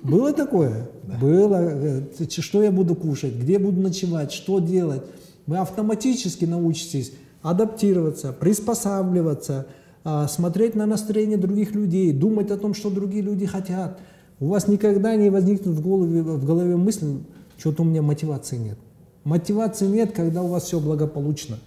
Было 0.02 0.32
такое? 0.32 0.88
Да. 1.04 1.18
Было. 1.18 1.58
Э, 1.60 2.02
что 2.28 2.62
я 2.62 2.72
буду 2.72 2.94
кушать, 2.96 3.34
где 3.34 3.58
буду 3.58 3.80
ночевать, 3.80 4.32
что 4.32 4.58
делать. 4.58 5.02
Вы 5.46 5.58
автоматически 5.58 6.44
научитесь 6.44 7.12
адаптироваться, 7.42 8.32
приспосабливаться, 8.32 9.66
а, 10.04 10.26
смотреть 10.26 10.74
на 10.74 10.86
настроение 10.86 11.38
других 11.38 11.72
людей, 11.72 12.12
думать 12.12 12.50
о 12.50 12.56
том, 12.56 12.74
что 12.74 12.90
другие 12.90 13.22
люди 13.22 13.46
хотят– 13.46 14.00
у 14.40 14.46
вас 14.46 14.68
никогда 14.68 15.16
не 15.16 15.30
возникнет 15.30 15.74
в 15.74 15.82
голове, 15.82 16.22
в 16.22 16.44
голове 16.44 16.76
мысль, 16.76 17.18
что-то 17.56 17.82
у 17.82 17.84
меня 17.84 18.02
мотивации 18.02 18.56
нет. 18.56 18.78
Мотивации 19.24 19.86
нет, 19.86 20.12
когда 20.12 20.42
у 20.42 20.48
вас 20.48 20.64
все 20.64 20.80
благополучно. 20.80 21.58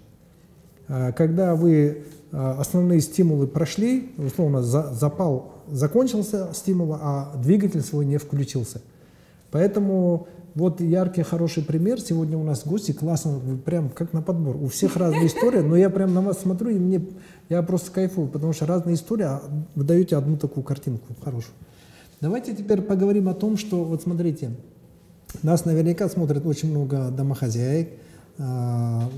А, 0.88 1.12
когда 1.12 1.56
вы 1.56 2.04
а, 2.32 2.58
основные 2.60 3.02
стимулы 3.02 3.48
прошли, 3.48 4.12
условно 4.18 4.62
запал 4.62 5.52
закончился 5.72 6.50
стимул, 6.54 6.98
а 7.00 7.34
двигатель 7.42 7.82
свой 7.82 8.06
не 8.06 8.18
включился. 8.18 8.82
Поэтому 9.52 10.28
вот 10.54 10.82
яркий, 10.82 11.24
хороший 11.24 11.64
пример. 11.64 12.00
Сегодня 12.00 12.38
у 12.38 12.44
нас 12.44 12.66
гости, 12.66 12.92
классно, 12.92 13.40
прям 13.66 13.90
как 13.90 14.14
на 14.14 14.22
подбор. 14.22 14.58
У 14.58 14.68
всех 14.68 14.98
разная 14.98 15.28
история, 15.28 15.62
но 15.62 15.76
я 15.76 15.90
прям 15.90 16.14
на 16.14 16.22
вас 16.22 16.40
смотрю, 16.40 16.70
и 16.70 16.80
мне, 16.80 17.06
я 17.50 17.62
просто 17.64 17.92
кайфую, 17.92 18.28
потому 18.28 18.54
что 18.54 18.66
разные 18.66 18.96
истории, 18.96 19.24
а 19.24 19.42
вы 19.76 19.84
даете 19.84 20.18
одну 20.18 20.38
такую 20.38 20.64
картинку 20.64 21.14
хорошую. 21.24 21.54
Давайте 22.22 22.56
теперь 22.56 22.82
поговорим 22.82 23.30
о 23.30 23.34
том, 23.34 23.58
что, 23.58 23.84
вот 23.84 24.04
смотрите, 24.04 24.52
нас 25.42 25.66
наверняка 25.66 26.08
смотрят 26.08 26.46
очень 26.46 26.70
много 26.70 27.10
домохозяек, 27.10 27.90
а, 28.38 29.10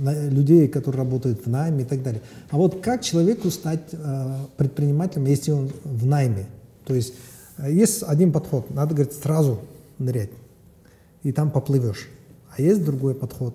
людей, 0.00 0.68
которые 0.68 0.98
работают 0.98 1.46
в 1.46 1.50
найме 1.50 1.82
и 1.82 1.86
так 1.86 2.02
далее. 2.02 2.20
А 2.50 2.58
вот 2.58 2.82
как 2.82 3.02
человеку 3.02 3.50
стать 3.50 3.94
а, 3.94 4.46
предпринимателем, 4.58 5.24
если 5.24 5.50
он 5.50 5.70
в 5.82 6.04
найме? 6.04 6.46
То 6.84 6.94
есть 6.94 7.14
э, 7.56 7.72
есть 7.72 8.02
один 8.02 8.32
подход, 8.32 8.70
надо, 8.70 8.94
говорит, 8.94 9.14
сразу 9.14 9.60
нырять, 9.98 10.30
и 11.22 11.32
там 11.32 11.50
поплывешь. 11.50 12.08
А 12.54 12.60
есть 12.60 12.84
другой 12.84 13.14
подход, 13.14 13.54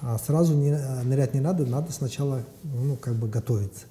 а 0.00 0.18
сразу 0.18 0.54
э, 0.54 1.02
нырять 1.02 1.34
не 1.34 1.40
надо, 1.40 1.66
надо 1.66 1.92
сначала 1.92 2.42
ну, 2.62 2.96
как 2.96 3.14
бы 3.14 3.28
готовиться. 3.28 3.84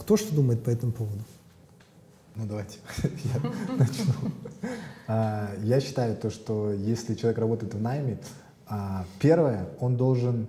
Кто 0.00 0.16
что 0.16 0.34
думает 0.34 0.62
по 0.64 0.70
этому 0.70 0.92
поводу? 0.92 1.20
Ну 2.34 2.46
давайте 2.46 2.78
я 3.02 3.76
начну. 3.76 4.14
Я 5.64 5.80
считаю 5.80 6.16
то, 6.16 6.30
что 6.30 6.72
если 6.72 7.14
человек 7.14 7.38
работает 7.38 7.74
в 7.74 7.80
найме, 7.80 8.18
а, 8.66 9.04
первое, 9.20 9.68
он 9.80 9.96
должен 9.96 10.46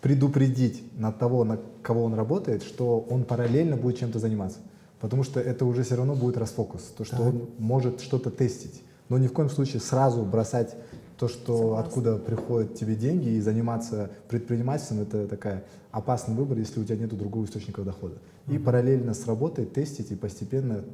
предупредить 0.00 0.84
на 0.96 1.10
того, 1.10 1.42
на 1.44 1.58
кого 1.82 2.04
он 2.04 2.14
работает, 2.14 2.62
что 2.62 3.00
он 3.10 3.24
параллельно 3.24 3.76
будет 3.76 3.98
чем-то 3.98 4.20
заниматься. 4.20 4.58
Потому 5.00 5.24
что 5.24 5.40
это 5.40 5.64
уже 5.64 5.82
все 5.82 5.96
равно 5.96 6.14
будет 6.14 6.36
расфокус, 6.36 6.82
то, 6.96 7.04
что 7.04 7.22
он 7.22 7.50
может 7.58 8.00
что-то 8.00 8.30
тестить. 8.30 8.82
Но 9.08 9.18
ни 9.18 9.26
в 9.26 9.32
коем 9.32 9.50
случае 9.50 9.80
сразу 9.80 10.22
бросать 10.22 10.76
то, 11.18 11.28
что 11.28 11.56
Согласна. 11.56 11.80
откуда 11.80 12.16
приходят 12.18 12.74
тебе 12.74 12.94
деньги 12.94 13.30
и 13.30 13.40
заниматься 13.40 14.10
предпринимательством, 14.28 15.00
это 15.00 15.26
такая 15.26 15.64
опасный 15.90 16.34
выбор, 16.34 16.58
если 16.58 16.80
у 16.80 16.84
тебя 16.84 16.96
нет 16.96 17.16
другого 17.16 17.44
источника 17.44 17.82
дохода. 17.82 18.16
Угу. 18.46 18.54
И 18.54 18.58
параллельно 18.58 19.14
с 19.14 19.26
работой 19.26 19.64
тестить 19.64 20.10
и 20.10 20.14
постепенно 20.14 20.84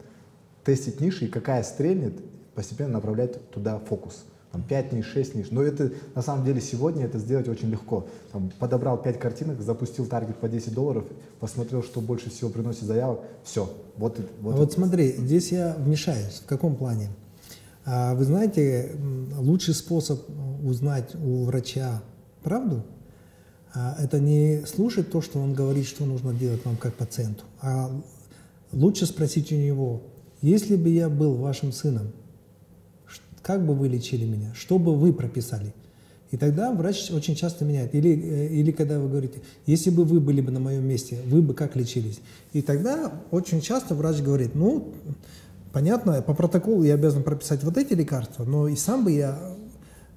тестить 0.64 1.00
ниши, 1.00 1.26
и 1.26 1.28
какая 1.28 1.62
стрельнет, 1.62 2.14
постепенно 2.54 2.94
направлять 2.94 3.50
туда 3.50 3.78
фокус 3.78 4.24
там, 4.52 4.62
5 4.62 4.92
ниш, 4.92 5.06
6 5.06 5.34
ниш. 5.34 5.46
Но 5.50 5.62
это 5.62 5.92
на 6.14 6.22
самом 6.22 6.44
деле 6.44 6.60
сегодня 6.60 7.06
это 7.06 7.18
сделать 7.18 7.48
очень 7.48 7.70
легко. 7.70 8.06
Там, 8.32 8.52
подобрал 8.58 9.00
5 9.00 9.18
картинок, 9.18 9.60
запустил 9.60 10.06
таргет 10.06 10.36
по 10.36 10.48
10 10.48 10.74
долларов, 10.74 11.04
посмотрел, 11.40 11.82
что 11.82 12.00
больше 12.00 12.30
всего 12.30 12.50
приносит 12.50 12.82
заявок, 12.82 13.20
все. 13.42 13.72
Вот, 13.96 14.20
вот, 14.40 14.54
вот 14.56 14.72
смотри, 14.72 15.12
здесь 15.12 15.52
я 15.52 15.74
вмешаюсь. 15.78 16.42
В 16.44 16.46
каком 16.46 16.76
плане? 16.76 17.08
А, 17.84 18.14
вы 18.14 18.24
знаете, 18.24 18.92
лучший 19.38 19.74
способ 19.74 20.20
узнать 20.62 21.14
у 21.14 21.44
врача 21.44 22.02
правду 22.42 22.84
а, 23.74 23.96
это 23.98 24.20
не 24.20 24.64
слушать 24.66 25.10
то, 25.10 25.22
что 25.22 25.40
он 25.40 25.54
говорит, 25.54 25.86
что 25.86 26.04
нужно 26.04 26.34
делать 26.34 26.64
вам 26.64 26.76
как 26.76 26.94
пациенту, 26.94 27.44
а 27.60 27.90
лучше 28.72 29.06
спросить 29.06 29.50
у 29.50 29.56
него, 29.56 30.02
если 30.42 30.76
бы 30.76 30.88
я 30.88 31.08
был 31.08 31.36
вашим 31.36 31.72
сыном, 31.72 32.12
как 33.42 33.64
бы 33.64 33.74
вы 33.74 33.88
лечили 33.88 34.24
меня, 34.24 34.52
что 34.54 34.78
бы 34.78 34.94
вы 34.94 35.12
прописали. 35.12 35.74
И 36.30 36.36
тогда 36.36 36.72
врач 36.72 37.10
очень 37.10 37.34
часто 37.34 37.64
меняет. 37.64 37.94
Или, 37.94 38.10
э, 38.10 38.48
или 38.48 38.72
когда 38.72 38.98
вы 38.98 39.08
говорите, 39.08 39.40
если 39.66 39.90
бы 39.90 40.04
вы 40.04 40.18
были 40.18 40.40
бы 40.40 40.50
на 40.50 40.60
моем 40.60 40.84
месте, 40.86 41.18
вы 41.26 41.42
бы 41.42 41.52
как 41.52 41.76
лечились. 41.76 42.20
И 42.52 42.62
тогда 42.62 43.12
очень 43.30 43.60
часто 43.60 43.94
врач 43.94 44.22
говорит, 44.22 44.54
ну, 44.54 44.94
понятно, 45.72 46.22
по 46.22 46.34
протоколу 46.34 46.84
я 46.84 46.94
обязан 46.94 47.22
прописать 47.22 47.62
вот 47.64 47.76
эти 47.76 47.92
лекарства, 47.92 48.44
но 48.44 48.66
и 48.66 48.76
сам 48.76 49.04
бы 49.04 49.12
я 49.12 49.38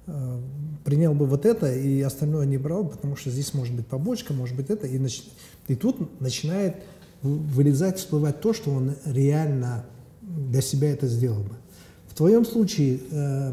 э, 0.06 0.40
принял 0.84 1.12
бы 1.12 1.26
вот 1.26 1.44
это 1.44 1.70
и 1.70 2.00
остальное 2.00 2.46
не 2.46 2.56
брал, 2.56 2.88
потому 2.88 3.14
что 3.16 3.30
здесь 3.30 3.52
может 3.52 3.74
быть 3.74 3.86
побочка, 3.86 4.32
может 4.32 4.56
быть 4.56 4.70
это. 4.70 4.86
И, 4.86 4.98
нач... 4.98 5.22
и 5.68 5.74
тут 5.74 6.20
начинает 6.20 6.76
вылезать, 7.20 7.98
всплывать 7.98 8.40
то, 8.40 8.54
что 8.54 8.70
он 8.70 8.94
реально 9.04 9.84
для 10.26 10.60
себя 10.60 10.90
это 10.90 11.06
сделал 11.06 11.42
бы. 11.42 11.54
В 12.08 12.14
твоем 12.14 12.44
случае, 12.44 13.00
э, 13.10 13.52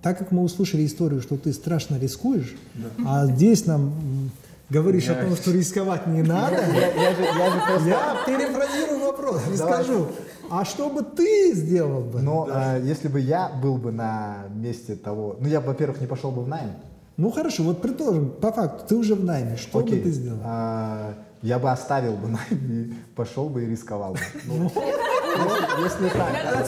так 0.00 0.18
как 0.18 0.32
мы 0.32 0.42
услышали 0.42 0.86
историю, 0.86 1.20
что 1.20 1.36
ты 1.36 1.52
страшно 1.52 1.98
рискуешь, 1.98 2.54
да. 2.74 2.88
а 3.06 3.26
здесь 3.26 3.66
нам 3.66 4.30
говоришь 4.70 5.04
я... 5.04 5.12
о 5.18 5.24
том, 5.24 5.36
что 5.36 5.52
рисковать 5.52 6.06
не 6.06 6.22
надо, 6.22 6.56
я, 6.56 6.92
я, 6.92 7.14
же, 7.14 7.22
я, 7.22 7.50
же 7.50 7.60
просто... 7.66 7.88
я 7.88 8.16
перефразирую 8.26 9.00
вопрос 9.00 9.42
и 9.52 9.56
скажу, 9.56 10.06
а 10.50 10.64
что 10.64 10.90
бы 10.90 11.02
ты 11.02 11.54
сделал 11.54 12.02
бы? 12.02 12.20
Но 12.22 12.46
да. 12.46 12.78
э, 12.78 12.82
если 12.84 13.08
бы 13.08 13.20
я 13.20 13.48
был 13.48 13.76
бы 13.76 13.92
на 13.92 14.44
месте 14.54 14.96
того, 14.96 15.36
ну 15.40 15.48
я, 15.48 15.60
во-первых, 15.60 16.00
не 16.00 16.06
пошел 16.06 16.30
бы 16.30 16.42
в 16.42 16.48
найм. 16.48 16.70
Ну 17.16 17.30
хорошо, 17.30 17.62
вот 17.62 17.82
предположим, 17.82 18.30
по 18.30 18.52
факту, 18.52 18.84
ты 18.88 18.96
уже 18.96 19.14
в 19.14 19.24
найме, 19.24 19.56
что 19.56 19.80
Окей. 19.80 19.98
бы 19.98 20.04
ты 20.04 20.10
сделал? 20.10 20.38
А, 20.42 21.14
я 21.42 21.58
бы 21.58 21.70
оставил 21.70 22.16
бы 22.16 22.28
найм 22.28 22.72
и 22.72 22.94
пошел 23.14 23.48
бы 23.48 23.64
и 23.64 23.66
рисковал 23.66 24.12
бы. 24.12 24.20
Ну, 24.46 24.70
если 25.82 26.08
так. 26.08 26.66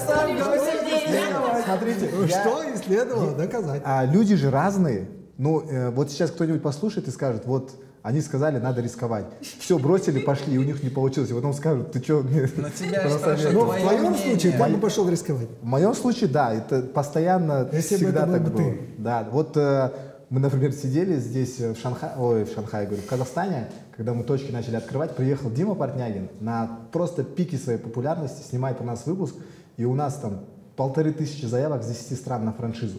Смотрите, 1.65 2.09
что 2.29 2.75
исследовало 2.75 3.33
доказать. 3.33 3.83
А 3.85 4.05
люди 4.05 4.37
же 4.37 4.51
разные. 4.51 5.09
Ну, 5.37 5.61
э, 5.69 5.91
вот 5.91 6.11
сейчас 6.11 6.31
кто-нибудь 6.31 6.63
послушает 6.63 7.09
и 7.09 7.11
скажет, 7.11 7.45
вот 7.45 7.73
они 8.03 8.21
сказали, 8.21 8.59
надо 8.59 8.83
рисковать. 8.83 9.25
Все, 9.59 9.79
бросили, 9.79 10.21
пошли, 10.21 10.55
и 10.55 10.59
у 10.59 10.63
них 10.63 10.83
не 10.83 10.91
получилось. 10.91 11.31
И 11.31 11.33
потом 11.33 11.55
скажут, 11.55 11.91
ты 11.91 12.03
что? 12.03 12.23
Но 12.23 12.69
тебя 12.69 13.09
спрашивают, 13.09 13.55
ну, 13.55 13.65
в 13.65 13.81
твоем 13.81 14.15
случае 14.15 14.53
ты 14.53 14.73
бы 14.75 14.79
пошел 14.79 15.09
рисковать. 15.09 15.49
В 15.63 15.65
моем 15.65 15.95
случае, 15.95 16.29
да, 16.29 16.53
это 16.53 16.83
постоянно 16.83 17.69
Если 17.73 17.97
всегда 17.97 18.27
так 18.27 18.43
было. 18.43 18.57
Ты. 18.57 18.81
Да, 18.99 19.27
вот 19.31 19.57
э, 19.57 19.91
мы, 20.29 20.41
например, 20.41 20.73
сидели 20.73 21.17
здесь 21.17 21.59
в 21.59 21.77
Шанхае, 21.77 22.13
ой, 22.19 22.45
в 22.45 22.53
Шанхае, 22.53 22.87
говорю, 22.87 23.03
в 23.03 23.07
Казахстане, 23.07 23.69
когда 23.97 24.13
мы 24.13 24.25
точки 24.25 24.51
начали 24.51 24.77
открывать, 24.77 25.15
приехал 25.15 25.51
Дима 25.51 25.75
Портнягин 25.75 26.29
на 26.41 26.81
просто 26.93 27.23
пике 27.23 27.57
своей 27.57 27.79
популярности, 27.79 28.43
снимает 28.43 28.81
у 28.81 28.85
нас 28.85 29.07
выпуск, 29.07 29.37
и 29.77 29.85
у 29.85 29.95
нас 29.95 30.17
там 30.17 30.45
полторы 30.77 31.13
тысячи 31.13 31.45
заявок 31.45 31.85
с 31.85 31.87
10 31.87 32.19
стран 32.19 32.45
на 32.45 32.53
франшизу. 32.53 32.99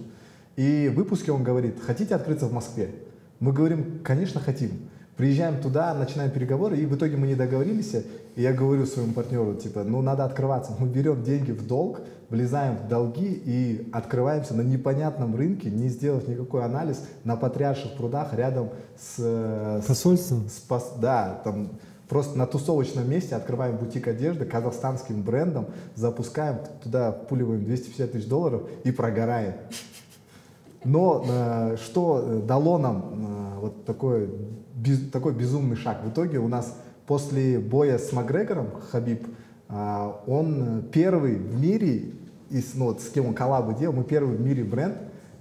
И 0.55 0.89
в 0.89 0.95
выпуске 0.95 1.33
он 1.33 1.43
говорит, 1.43 1.81
хотите 1.85 2.15
открыться 2.15 2.45
в 2.45 2.53
Москве? 2.53 2.91
Мы 3.41 3.51
говорим, 3.51 3.99
конечно, 4.03 4.39
хотим. 4.39 4.89
Приезжаем 5.17 5.61
туда, 5.61 5.93
начинаем 5.93 6.29
переговоры, 6.29 6.77
и 6.77 6.85
в 6.85 6.95
итоге 6.95 7.15
мы 7.15 7.27
не 7.27 7.35
договорились. 7.35 7.93
И 8.35 8.41
я 8.41 8.51
говорю 8.51 8.85
своему 8.85 9.13
партнеру, 9.13 9.55
типа, 9.55 9.83
ну 9.83 10.01
надо 10.01 10.25
открываться. 10.25 10.73
Мы 10.77 10.89
берем 10.89 11.23
деньги 11.23 11.51
в 11.51 11.65
долг, 11.65 12.01
влезаем 12.29 12.75
в 12.75 12.89
долги 12.89 13.41
и 13.45 13.89
открываемся 13.93 14.53
на 14.55 14.61
непонятном 14.61 15.33
рынке, 15.35 15.69
не 15.69 15.87
сделав 15.87 16.27
никакой 16.27 16.65
анализ, 16.65 17.01
на 17.23 17.37
потрясших 17.37 17.95
прудах 17.95 18.33
рядом 18.33 18.71
с... 18.99 19.81
Посольством? 19.87 20.49
С, 20.49 20.67
с, 20.67 20.99
да, 20.99 21.39
там 21.45 21.69
просто 22.09 22.37
на 22.37 22.45
тусовочном 22.45 23.09
месте 23.09 23.35
открываем 23.35 23.77
бутик 23.77 24.09
одежды 24.09 24.43
казахстанским 24.43 25.21
брендом, 25.23 25.67
запускаем, 25.95 26.57
туда 26.83 27.13
пуливаем 27.13 27.63
250 27.63 28.11
тысяч 28.11 28.27
долларов 28.27 28.63
и 28.83 28.91
прогораем. 28.91 29.53
Но 30.83 31.25
э, 31.27 31.77
что 31.83 32.43
дало 32.45 32.77
нам 32.77 33.55
э, 33.57 33.59
вот 33.61 33.85
такое 33.85 34.29
без, 34.75 35.09
такой 35.09 35.33
безумный 35.33 35.75
шаг. 35.75 36.03
В 36.03 36.09
итоге 36.09 36.39
у 36.39 36.47
нас 36.47 36.77
после 37.07 37.59
боя 37.59 37.97
с 37.97 38.11
Макгрегором 38.11 38.69
Хабиб, 38.91 39.25
а, 39.67 40.21
он 40.27 40.83
первый 40.91 41.35
в 41.35 41.59
мире, 41.59 42.11
из, 42.49 42.75
ну, 42.75 42.85
вот, 42.85 43.01
с 43.01 43.09
кем 43.09 43.27
он 43.27 43.33
коллабы 43.33 43.73
делал, 43.73 43.95
мы 43.95 44.03
первый 44.03 44.37
в 44.37 44.41
мире 44.41 44.63
бренд, 44.63 44.95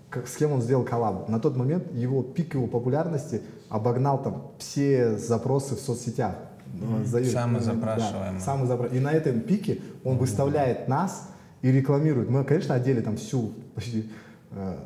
как, 0.09 0.29
с 0.29 0.37
кем 0.37 0.53
он 0.53 0.63
сделал 0.63 0.85
коллаб. 0.85 1.29
На 1.29 1.41
тот 1.41 1.57
момент 1.57 1.93
его 1.93 2.23
пик 2.23 2.55
его 2.55 2.67
популярности 2.69 3.43
обогнал 3.69 4.23
там 4.23 4.53
все 4.59 5.19
запросы 5.19 5.75
в 5.75 5.81
соцсетях. 5.81 6.37
Mm-hmm. 6.75 7.33
Самый 7.33 7.61
запрашиваемый. 7.61 8.39
Да, 8.39 8.45
самый 8.45 8.67
запра... 8.67 8.87
И 8.87 9.01
на 9.01 9.13
этом 9.13 9.41
пике 9.41 9.81
он 10.05 10.15
mm-hmm. 10.15 10.19
выставляет 10.19 10.89
нас 10.89 11.29
и 11.63 11.71
рекламирует. 11.71 12.31
Мы, 12.31 12.45
конечно, 12.45 12.75
одели 12.75 13.01
там 13.01 13.17
всю 13.17 13.53
почти 13.75 14.11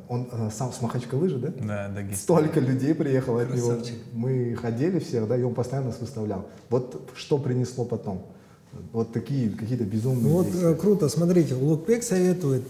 он 0.08 0.28
э, 0.32 0.50
сам 0.56 0.72
с 0.72 0.80
Махачкалы 0.80 1.28
же, 1.28 1.38
да? 1.38 1.48
Да, 1.48 1.88
Дагестан. 1.88 2.18
Столько 2.18 2.60
людей 2.60 2.94
приехало 2.94 3.42
от 3.42 3.54
него. 3.54 3.76
Мы 4.12 4.54
ходили 4.54 4.98
всех, 4.98 5.28
да, 5.28 5.36
и 5.36 5.42
он 5.42 5.54
постоянно 5.54 5.88
нас 5.88 6.00
выставлял. 6.00 6.46
Вот 6.70 7.10
что 7.14 7.38
принесло 7.38 7.84
потом. 7.84 8.26
Вот 8.92 9.12
такие 9.12 9.50
какие-то 9.50 9.84
безумные 9.84 10.32
Вот 10.32 10.46
действия. 10.46 10.70
Э, 10.70 10.74
круто, 10.74 11.08
смотрите, 11.08 11.54
Лукпек 11.54 12.02
советует, 12.02 12.62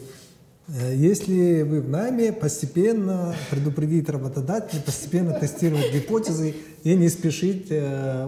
если 0.95 1.63
вы 1.63 1.81
в 1.81 1.89
найме, 1.89 2.33
постепенно 2.33 3.35
предупредить 3.51 4.09
работодателя, 4.09 4.81
постепенно 4.83 5.33
тестировать 5.33 5.93
гипотезы 5.93 6.55
и 6.85 6.95
не 6.95 7.09
спешить 7.09 7.73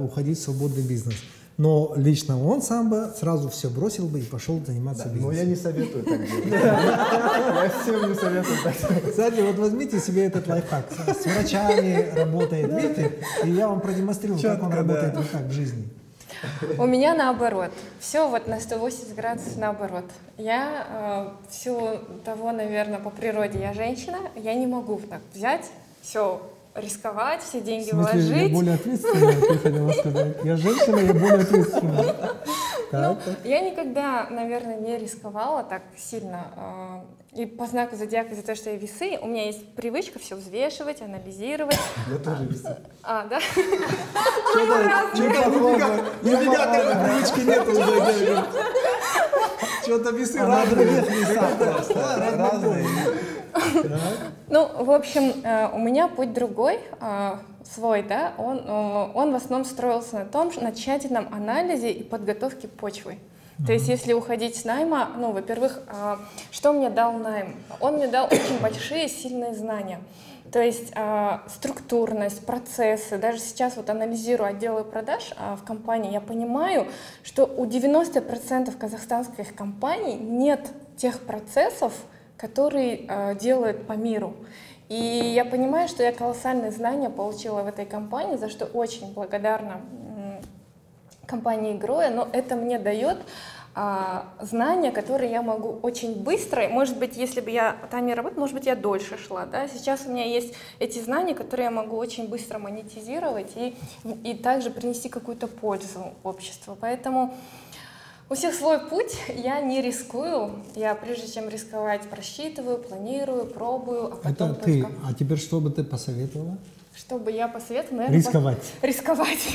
уходить 0.01 0.39
в 0.39 0.43
свободный 0.43 0.83
бизнес. 0.83 1.16
Но 1.61 1.93
лично 1.95 2.43
он 2.43 2.63
сам 2.63 2.89
бы 2.89 3.13
сразу 3.15 3.51
все 3.51 3.69
бросил 3.69 4.07
бы 4.07 4.19
и 4.19 4.23
пошел 4.23 4.59
заниматься 4.65 5.05
да, 5.05 5.11
бизнесом. 5.11 5.31
Но 5.31 5.39
я 5.39 5.45
не 5.45 5.57
советую 5.57 6.05
так 6.05 6.25
делать. 6.25 6.45
Я 6.53 7.71
всем 7.83 8.09
не 8.09 8.15
советую 8.15 8.57
так 8.65 8.81
делать. 8.81 9.11
Кстати, 9.11 9.41
вот 9.41 9.57
возьмите 9.57 10.01
себе 10.01 10.25
этот 10.25 10.49
лайфхак. 10.49 10.87
С 10.91 11.27
врачами 11.27 12.19
работает, 12.19 12.73
видите? 12.73 13.13
И 13.45 13.51
я 13.51 13.69
вам 13.69 13.83
продемонстрирую, 13.83 14.41
как 14.41 14.63
он 14.63 14.73
работает 14.73 15.15
вот 15.15 15.31
так 15.31 15.43
в 15.43 15.53
жизни. 15.53 15.87
У 16.79 16.87
меня 16.87 17.13
наоборот. 17.13 17.73
Все 17.99 18.27
вот 18.27 18.47
на 18.47 18.59
180 18.59 19.15
градусов 19.15 19.59
наоборот. 19.59 20.07
Я 20.39 20.87
э, 21.45 21.51
всю 21.51 21.99
того, 22.25 22.53
наверное, 22.53 23.01
по 23.01 23.11
природе 23.11 23.59
я 23.59 23.75
женщина, 23.75 24.17
я 24.35 24.55
не 24.55 24.67
могу 24.67 24.99
так 25.11 25.21
взять, 25.35 25.67
все 26.01 26.41
рисковать, 26.75 27.43
все 27.43 27.61
деньги 27.61 27.91
В 27.91 27.95
смысле, 27.95 28.11
вложить. 28.21 28.49
я 28.51 28.55
более 28.55 28.75
ответственная, 28.75 29.41
ты 29.41 29.59
хотела 29.59 29.93
сказать. 29.93 30.37
Я 30.45 30.57
женщина, 30.57 30.97
я 30.97 31.12
более 31.14 31.39
ответственная. 31.43 32.14
Ну, 32.93 33.16
я 33.45 33.61
никогда, 33.61 34.27
наверное, 34.31 34.77
не 34.81 34.99
рисковала 34.99 35.62
так 35.62 35.83
сильно. 35.97 36.49
э, 37.37 37.41
И 37.41 37.47
по 37.47 37.64
знаку 37.68 37.95
зодиака 37.95 38.35
за 38.35 38.43
то, 38.43 38.57
что 38.57 38.71
я 38.71 38.77
весы, 38.77 39.16
у 39.23 39.29
меня 39.29 39.47
есть 39.47 39.64
привычка 39.77 40.18
все 40.18 40.35
взвешивать, 40.35 41.01
анализировать. 41.01 41.79
Я 42.11 42.18
тоже 42.18 42.47
весы. 42.47 42.77
А, 43.05 43.27
да? 43.31 43.39
Что-то 44.51 44.91
похоже. 45.53 46.03
У 46.21 46.27
меня 46.27 46.66
такой 46.66 46.95
привычки 47.05 47.41
нет 47.47 47.68
уже. 47.68 48.45
Что-то 49.85 50.11
весы 50.11 50.39
разные. 50.41 51.05
Разные. 52.37 52.87
Ну, 54.48 54.84
в 54.84 54.90
общем, 54.90 55.32
э, 55.44 55.68
у 55.72 55.78
меня 55.78 56.09
путь 56.09 56.32
другой, 56.32 56.80
э, 57.01 57.32
свой, 57.72 58.03
да, 58.03 58.32
он, 58.36 58.59
э, 58.59 59.11
он 59.14 59.32
в 59.32 59.36
основном 59.36 59.64
строился 59.64 60.20
на 60.20 60.24
том, 60.24 60.51
на 60.61 60.72
тщательном 60.72 61.28
анализе 61.32 61.92
и 61.92 62.03
подготовке 62.03 62.68
почвы. 62.68 63.18
То 63.66 63.72
есть, 63.72 63.88
если 63.88 64.14
уходить 64.14 64.57
с 64.57 64.64
найма, 64.64 65.11
ну, 65.18 65.32
во-первых, 65.32 65.82
что 66.51 66.72
мне 66.72 66.88
дал 66.88 67.12
найм? 67.12 67.57
Он 67.80 67.96
мне 67.96 68.09
дал 68.09 68.24
очень 68.24 68.59
большие, 68.59 69.07
сильные 69.07 69.55
знания. 69.55 70.01
То 70.53 70.61
есть 70.61 70.92
э, 70.96 71.38
структурность, 71.48 72.44
процессы. 72.44 73.18
Даже 73.18 73.38
сейчас 73.38 73.76
вот 73.76 73.88
анализирую 73.88 74.48
отделы 74.48 74.84
продаж 74.84 75.32
э, 75.36 75.57
в 75.57 75.64
компании, 75.64 76.12
я 76.12 76.20
понимаю, 76.20 76.88
что 77.22 77.44
у 77.44 77.66
90% 77.66 78.76
казахстанских 78.76 79.55
компаний 79.55 80.16
нет 80.16 80.68
тех 80.96 81.20
процессов, 81.20 81.92
которые 82.41 83.05
э, 83.07 83.34
делают 83.38 83.86
по 83.86 83.93
миру. 83.93 84.34
И 84.88 84.97
я 84.97 85.45
понимаю, 85.45 85.88
что 85.88 86.03
я 86.03 86.11
колоссальные 86.11 86.70
знания 86.70 87.11
получила 87.11 87.62
в 87.62 87.66
этой 87.66 87.84
компании, 87.84 88.36
за 88.36 88.49
что 88.49 88.64
очень 88.64 89.12
благодарна 89.12 89.82
компании 91.26 91.74
Гроя, 91.74 92.11
но 92.11 92.28
это 92.32 92.57
мне 92.57 92.78
дает 92.78 93.18
а, 93.72 94.24
знания, 94.41 94.91
которые 94.91 95.30
я 95.30 95.43
могу 95.43 95.78
очень 95.82 96.20
быстро, 96.20 96.68
может 96.68 96.99
быть, 96.99 97.16
если 97.16 97.41
бы 97.41 97.51
я 97.51 97.76
там 97.88 98.05
не 98.05 98.14
работала, 98.14 98.41
может 98.41 98.57
быть, 98.57 98.66
я 98.66 98.74
дольше 98.74 99.16
шла, 99.16 99.47
да, 99.47 99.68
сейчас 99.68 100.07
у 100.07 100.11
меня 100.11 100.24
есть 100.24 100.55
эти 100.80 100.99
знания, 100.99 101.36
которые 101.36 101.66
я 101.66 101.70
могу 101.70 101.97
очень 101.97 102.28
быстро 102.28 102.59
монетизировать 102.59 103.53
и, 103.55 103.76
и 104.24 104.34
также 104.34 104.70
принести 104.70 105.09
какую-то 105.09 105.47
пользу 105.47 106.14
обществу, 106.24 106.76
поэтому 106.80 107.32
у 108.31 108.35
всех 108.35 108.55
свой 108.55 108.78
путь, 108.78 109.18
я 109.35 109.61
не 109.61 109.83
рискую, 109.83 110.62
я 110.76 110.95
прежде 110.95 111.31
чем 111.31 111.49
рисковать 111.49 112.03
просчитываю, 112.03 112.78
планирую, 112.78 113.45
пробую, 113.47 114.07
а 114.07 114.16
потом 114.16 114.53
Это 114.53 114.64
ты. 114.64 114.83
только... 114.83 114.95
А 115.05 115.12
теперь 115.12 115.39
что 115.39 115.61
бы 115.61 115.70
ты 115.70 115.83
посоветовала? 115.83 116.57
Что 116.97 117.18
бы 117.18 117.30
я 117.30 117.47
посоветовала? 117.49 118.03
наверное, 118.03 118.18
Рисковать. 118.18 118.72
Рисковать. 118.82 119.49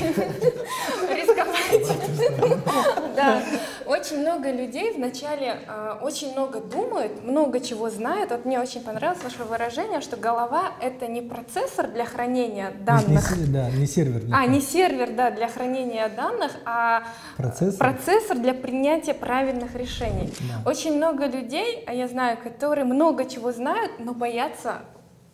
Рисковать. 1.10 2.62
Да. 3.16 3.40
Очень 3.86 4.20
много 4.20 4.50
людей 4.50 4.92
вначале 4.92 5.58
э, 5.66 5.94
очень 6.02 6.32
много 6.32 6.60
думают, 6.60 7.24
много 7.24 7.60
чего 7.60 7.88
знают. 7.88 8.30
Вот 8.30 8.44
мне 8.44 8.60
очень 8.60 8.82
понравилось 8.82 9.22
ваше 9.24 9.42
выражение, 9.44 10.02
что 10.02 10.16
голова— 10.18 10.72
это 10.82 11.06
не 11.06 11.22
процессор 11.22 11.86
для 11.88 12.04
хранения 12.04 12.72
Не- 12.72 12.84
данных, 12.84 13.50
Да, 13.50 13.70
не 13.70 13.86
сервер. 13.86 14.22
а, 14.34 14.44
не 14.46 14.60
сервер, 14.60 15.12
да, 15.12 15.30
для 15.30 15.48
хранения 15.48 16.08
данных, 16.10 16.52
а 16.66 17.04
Процессор. 17.38 18.36
для 18.38 18.52
принятия 18.52 19.14
правильных 19.14 19.74
решений. 19.74 20.32
Очень 20.66 20.96
много 20.96 21.26
людей, 21.26 21.82
а 21.86 21.94
я 21.94 22.08
знаю, 22.08 22.36
которые 22.36 22.84
много 22.84 23.24
чего 23.24 23.50
знают, 23.52 23.92
но 23.98 24.12
боятся 24.12 24.80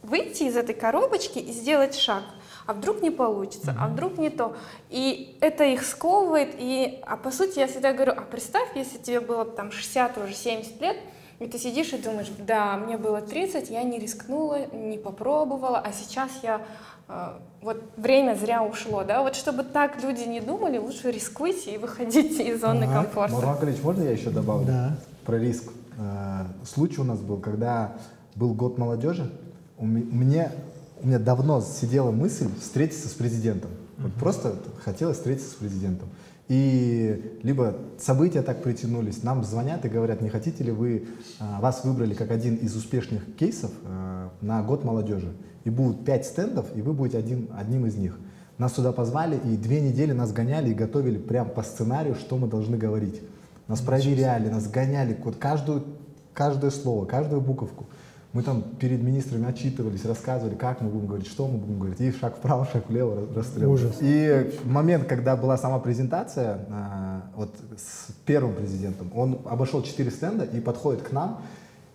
выйти 0.03 0.45
из 0.45 0.57
этой 0.57 0.75
коробочки 0.75 1.39
и 1.39 1.53
сделать 1.53 1.95
шаг. 1.95 2.23
А 2.67 2.75
вдруг 2.75 3.03
не 3.03 3.11
получится, 3.11 3.75
а 3.79 3.89
вдруг 3.89 4.19
не 4.19 4.31
то. 4.31 4.55
И 4.89 5.37
это 5.41 5.65
их 5.65 5.85
сковывает. 5.85 6.55
И, 6.59 7.01
а 7.07 7.17
по 7.17 7.31
сути, 7.31 7.59
я 7.59 7.67
всегда 7.67 7.93
говорю, 7.93 8.13
а 8.17 8.21
представь, 8.23 8.69
если 8.77 8.99
тебе 8.99 9.21
было 9.21 9.45
бы 9.45 9.51
там 9.51 9.73
60, 9.73 10.19
уже 10.19 10.35
70 10.35 10.81
лет, 10.81 10.97
и 11.41 11.47
ты 11.47 11.59
сидишь 11.59 11.93
и 11.93 11.99
думаешь, 11.99 12.31
да, 12.39 12.77
мне 12.77 12.97
было 12.97 13.21
30, 13.21 13.69
я 13.69 13.83
не 13.83 13.99
рискнула, 13.99 14.67
не 14.73 14.97
попробовала, 14.97 15.79
а 15.81 15.93
сейчас 15.93 16.31
я 16.45 16.63
э, 17.09 17.33
вот 17.63 17.83
время 17.97 18.37
зря 18.37 18.63
ушло, 18.63 19.03
да, 19.03 19.23
вот 19.23 19.35
чтобы 19.35 19.65
так 19.65 20.01
люди 20.05 20.23
не 20.23 20.41
думали, 20.41 20.79
лучше 20.79 21.11
рискуйте 21.11 21.75
и 21.75 21.79
выходите 21.79 22.45
из 22.45 22.61
зоны 22.61 22.87
Так, 22.87 22.95
комфорта. 22.95 23.35
Марwan 23.35 23.59
Галич, 23.61 23.83
можно 23.83 24.05
я 24.05 24.13
еще 24.13 24.31
добавлю? 24.31 24.67
Да. 24.67 24.97
Про 25.27 25.39
риск. 25.39 25.73
Э, 25.99 26.45
Случай 26.65 27.01
у 27.01 27.05
нас 27.05 27.19
был, 27.19 27.39
когда 27.39 27.97
был 28.37 28.55
год 28.55 28.79
молодежи, 28.79 29.29
у 29.83 29.85
ме- 29.85 30.05
мне, 30.05 30.53
у 31.03 31.09
меня 31.09 31.19
давно 31.19 31.61
сидела 31.61 32.13
мысль 32.13 32.49
встретиться 32.61 33.09
с 33.09 33.13
президентом. 33.13 33.73
Вот 33.99 34.13
просто 34.15 34.55
хотелось 34.85 35.17
встретиться 35.17 35.51
с 35.51 35.55
президентом. 35.55 36.09
И 36.49 37.39
либо 37.43 37.77
события 37.99 38.43
так 38.43 38.63
притянулись, 38.63 39.23
нам 39.23 39.43
звонят 39.43 39.85
и 39.85 39.89
говорят, 39.89 40.21
не 40.21 40.29
хотите 40.29 40.63
ли 40.63 40.71
вы, 40.71 41.09
а, 41.41 41.61
вас 41.61 41.85
выбрали 41.85 42.15
как 42.15 42.31
один 42.31 42.57
из 42.57 42.77
успешных 42.77 43.35
кейсов 43.37 43.73
а, 43.85 44.31
на 44.41 44.63
год 44.63 44.85
молодежи. 44.85 45.33
И 45.65 45.71
будут 45.71 46.05
пять 46.05 46.27
стендов, 46.27 46.67
и 46.77 46.83
вы 46.83 46.93
будете 46.93 47.19
один, 47.19 47.49
одним 47.57 47.87
из 47.87 47.97
них. 47.97 48.19
Нас 48.59 48.73
туда 48.73 48.93
позвали, 48.93 49.37
и 49.45 49.57
две 49.57 49.81
недели 49.81 50.13
нас 50.13 50.33
гоняли 50.33 50.71
и 50.71 50.75
готовили 50.75 51.19
прям 51.19 51.49
по 51.49 51.63
сценарию, 51.63 52.15
что 52.15 52.37
мы 52.37 52.47
должны 52.47 52.77
говорить. 52.77 53.21
Нас 53.67 53.81
проверяли, 53.81 54.49
нас 54.49 54.69
гоняли, 54.69 55.17
каждую, 55.41 55.85
каждое 56.35 56.71
слово, 56.71 57.05
каждую 57.07 57.41
буковку. 57.41 57.87
Мы 58.33 58.43
там 58.43 58.63
перед 58.81 59.03
министрами 59.03 59.47
отчитывались, 59.47 60.07
рассказывали, 60.07 60.55
как 60.55 60.81
мы 60.81 60.89
будем 60.89 61.07
говорить, 61.07 61.27
что 61.27 61.47
мы 61.47 61.59
будем 61.59 61.79
говорить. 61.79 62.01
И 62.01 62.11
шаг 62.13 62.37
вправо, 62.39 62.67
шаг 62.73 62.89
влево, 62.89 63.21
ра- 63.21 63.35
расстрел. 63.35 63.71
Ужас. 63.71 63.97
И 64.01 64.51
момент, 64.65 65.07
когда 65.07 65.37
была 65.37 65.59
сама 65.59 65.79
презентация, 65.81 66.61
а, 66.71 67.23
вот 67.37 67.55
с 67.77 68.11
первым 68.25 68.55
президентом, 68.55 69.13
он 69.15 69.39
обошел 69.45 69.83
четыре 69.83 70.11
стенда 70.11 70.45
и 70.45 70.61
подходит 70.61 71.03
к 71.03 71.13
нам, 71.13 71.43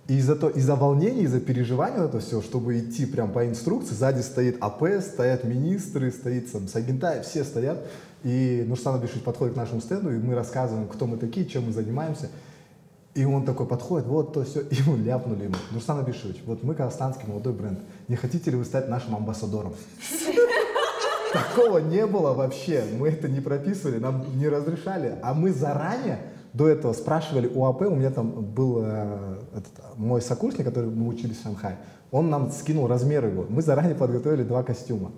и 0.08 0.18
из-за 0.18 0.36
то- 0.36 0.50
из-за 0.50 0.76
волнения, 0.76 1.24
из-за 1.24 1.40
переживания 1.40 2.02
вот 2.02 2.10
это 2.10 2.20
все, 2.20 2.42
чтобы 2.44 2.80
идти 2.80 3.08
прям 3.08 3.32
по 3.32 3.48
инструкции, 3.48 3.96
сзади 3.96 4.22
стоит 4.22 4.58
АП, 4.62 4.84
стоят 5.02 5.44
министры, 5.44 6.12
стоит 6.12 6.50
сам 6.50 6.68
Сагентаев, 6.68 7.26
все 7.26 7.44
стоят. 7.44 7.80
И 8.24 8.64
Нурсан 8.68 8.94
Абишевич 8.96 9.24
подходит 9.24 9.56
к 9.56 9.58
нашему 9.58 9.82
стенду, 9.82 10.14
и 10.14 10.20
мы 10.20 10.36
рассказываем, 10.36 10.88
кто 10.88 11.08
мы 11.08 11.18
такие, 11.18 11.48
чем 11.48 11.66
мы 11.66 11.72
занимаемся. 11.74 12.30
И 13.18 13.26
он 13.26 13.46
такой 13.46 13.66
подходит, 13.66 14.06
вот 14.06 14.34
то 14.34 14.44
все, 14.44 14.62
и 14.62 14.76
мы 14.86 15.00
ляпнули 15.00 15.46
ему. 15.46 15.56
Нурсан 15.72 15.98
Абишевич, 15.98 16.44
вот 16.46 16.62
мы 16.62 16.76
казахстанский 16.76 17.28
молодой 17.28 17.52
бренд, 17.52 17.80
не 18.08 18.16
хотите 18.16 18.52
ли 18.52 18.58
вы 18.58 18.64
стать 18.64 18.90
нашим 18.90 19.16
амбассадором? 19.16 19.74
Такого 21.34 21.80
не 21.80 22.06
было 22.06 22.34
вообще, 22.34 22.84
мы 22.96 23.10
это 23.10 23.28
не 23.28 23.40
прописывали, 23.40 23.98
нам 23.98 24.24
не 24.38 24.48
разрешали, 24.48 25.16
а 25.24 25.34
мы 25.34 25.52
заранее 25.52 26.20
до 26.54 26.68
этого 26.68 26.94
спрашивали 26.94 27.48
у 27.48 27.66
АП, 27.66 27.82
у 27.82 27.96
меня 27.96 28.12
там 28.12 28.30
был 28.30 28.84
э, 28.84 29.40
этот, 29.52 29.98
мой 29.98 30.22
сокурсник, 30.22 30.68
который 30.68 30.92
мы 30.92 31.08
учились 31.08 31.40
в 31.40 31.42
Шанхае, 31.42 31.80
он 32.12 32.30
нам 32.30 32.52
скинул 32.52 32.86
размер 32.86 33.26
его, 33.26 33.48
мы 33.50 33.64
заранее 33.64 33.96
подготовили 33.96 34.44
два 34.44 34.62
костюма. 34.62 35.12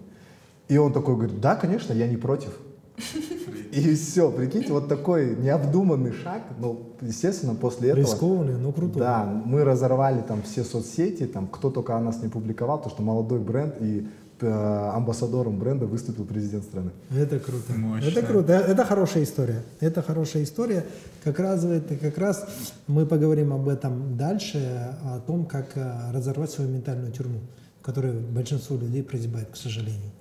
И 0.70 0.78
он 0.78 0.94
такой 0.94 1.16
говорит, 1.16 1.42
да, 1.42 1.58
конечно, 1.58 1.92
я 1.92 2.08
не 2.08 2.16
против. 2.16 2.58
И 3.72 3.96
все, 3.96 4.32
прикиньте, 4.32 4.74
вот 4.74 4.88
такой 4.88 5.36
необдуманный 5.36 6.14
шаг, 6.14 6.42
ну, 6.58 6.94
естественно, 7.02 7.56
после 7.56 7.90
этого... 7.90 8.04
Рискованный, 8.04 8.58
но 8.58 8.72
крутой. 8.72 9.00
Да, 9.00 9.26
мы 9.46 9.64
разорвали 9.64 10.22
там 10.22 10.42
все 10.42 10.64
соцсети, 10.64 11.26
там 11.26 11.48
кто 11.48 11.70
только 11.70 11.96
о 11.96 12.00
нас 12.00 12.22
не 12.22 12.30
публиковал, 12.30 12.82
то 12.82 12.90
что 12.90 13.04
молодой 13.04 13.40
бренд 13.40 13.76
и 13.80 14.08
э, 14.42 14.92
амбассадором 14.96 15.60
бренда 15.60 15.86
выступил 15.86 16.26
президент 16.26 16.64
страны. 16.64 16.92
Это 17.16 17.40
круто. 17.40 17.74
Мощно. 17.74 18.08
Это 18.08 18.22
круто. 18.24 18.54
Э, 18.54 18.72
Это 18.72 18.84
хорошая 18.86 19.24
история. 19.24 19.62
Это 19.80 20.02
хорошая 20.02 20.44
история. 20.44 20.86
Как 21.24 21.40
раз, 21.40 21.64
это, 21.64 21.96
как 21.96 22.18
раз 22.18 22.48
мы 22.88 23.06
поговорим 23.06 23.54
об 23.54 23.68
этом 23.68 24.18
дальше, 24.18 24.96
о 25.04 25.20
том, 25.20 25.46
как 25.46 25.76
э, 25.76 26.12
разорвать 26.12 26.50
свою 26.50 26.72
ментальную 26.72 27.12
тюрьму, 27.12 27.40
в 27.82 27.86
которой 27.86 28.14
большинство 28.14 28.78
людей 28.78 29.04
прозябает, 29.04 29.50
к 29.52 29.56
сожалению. 29.56 30.12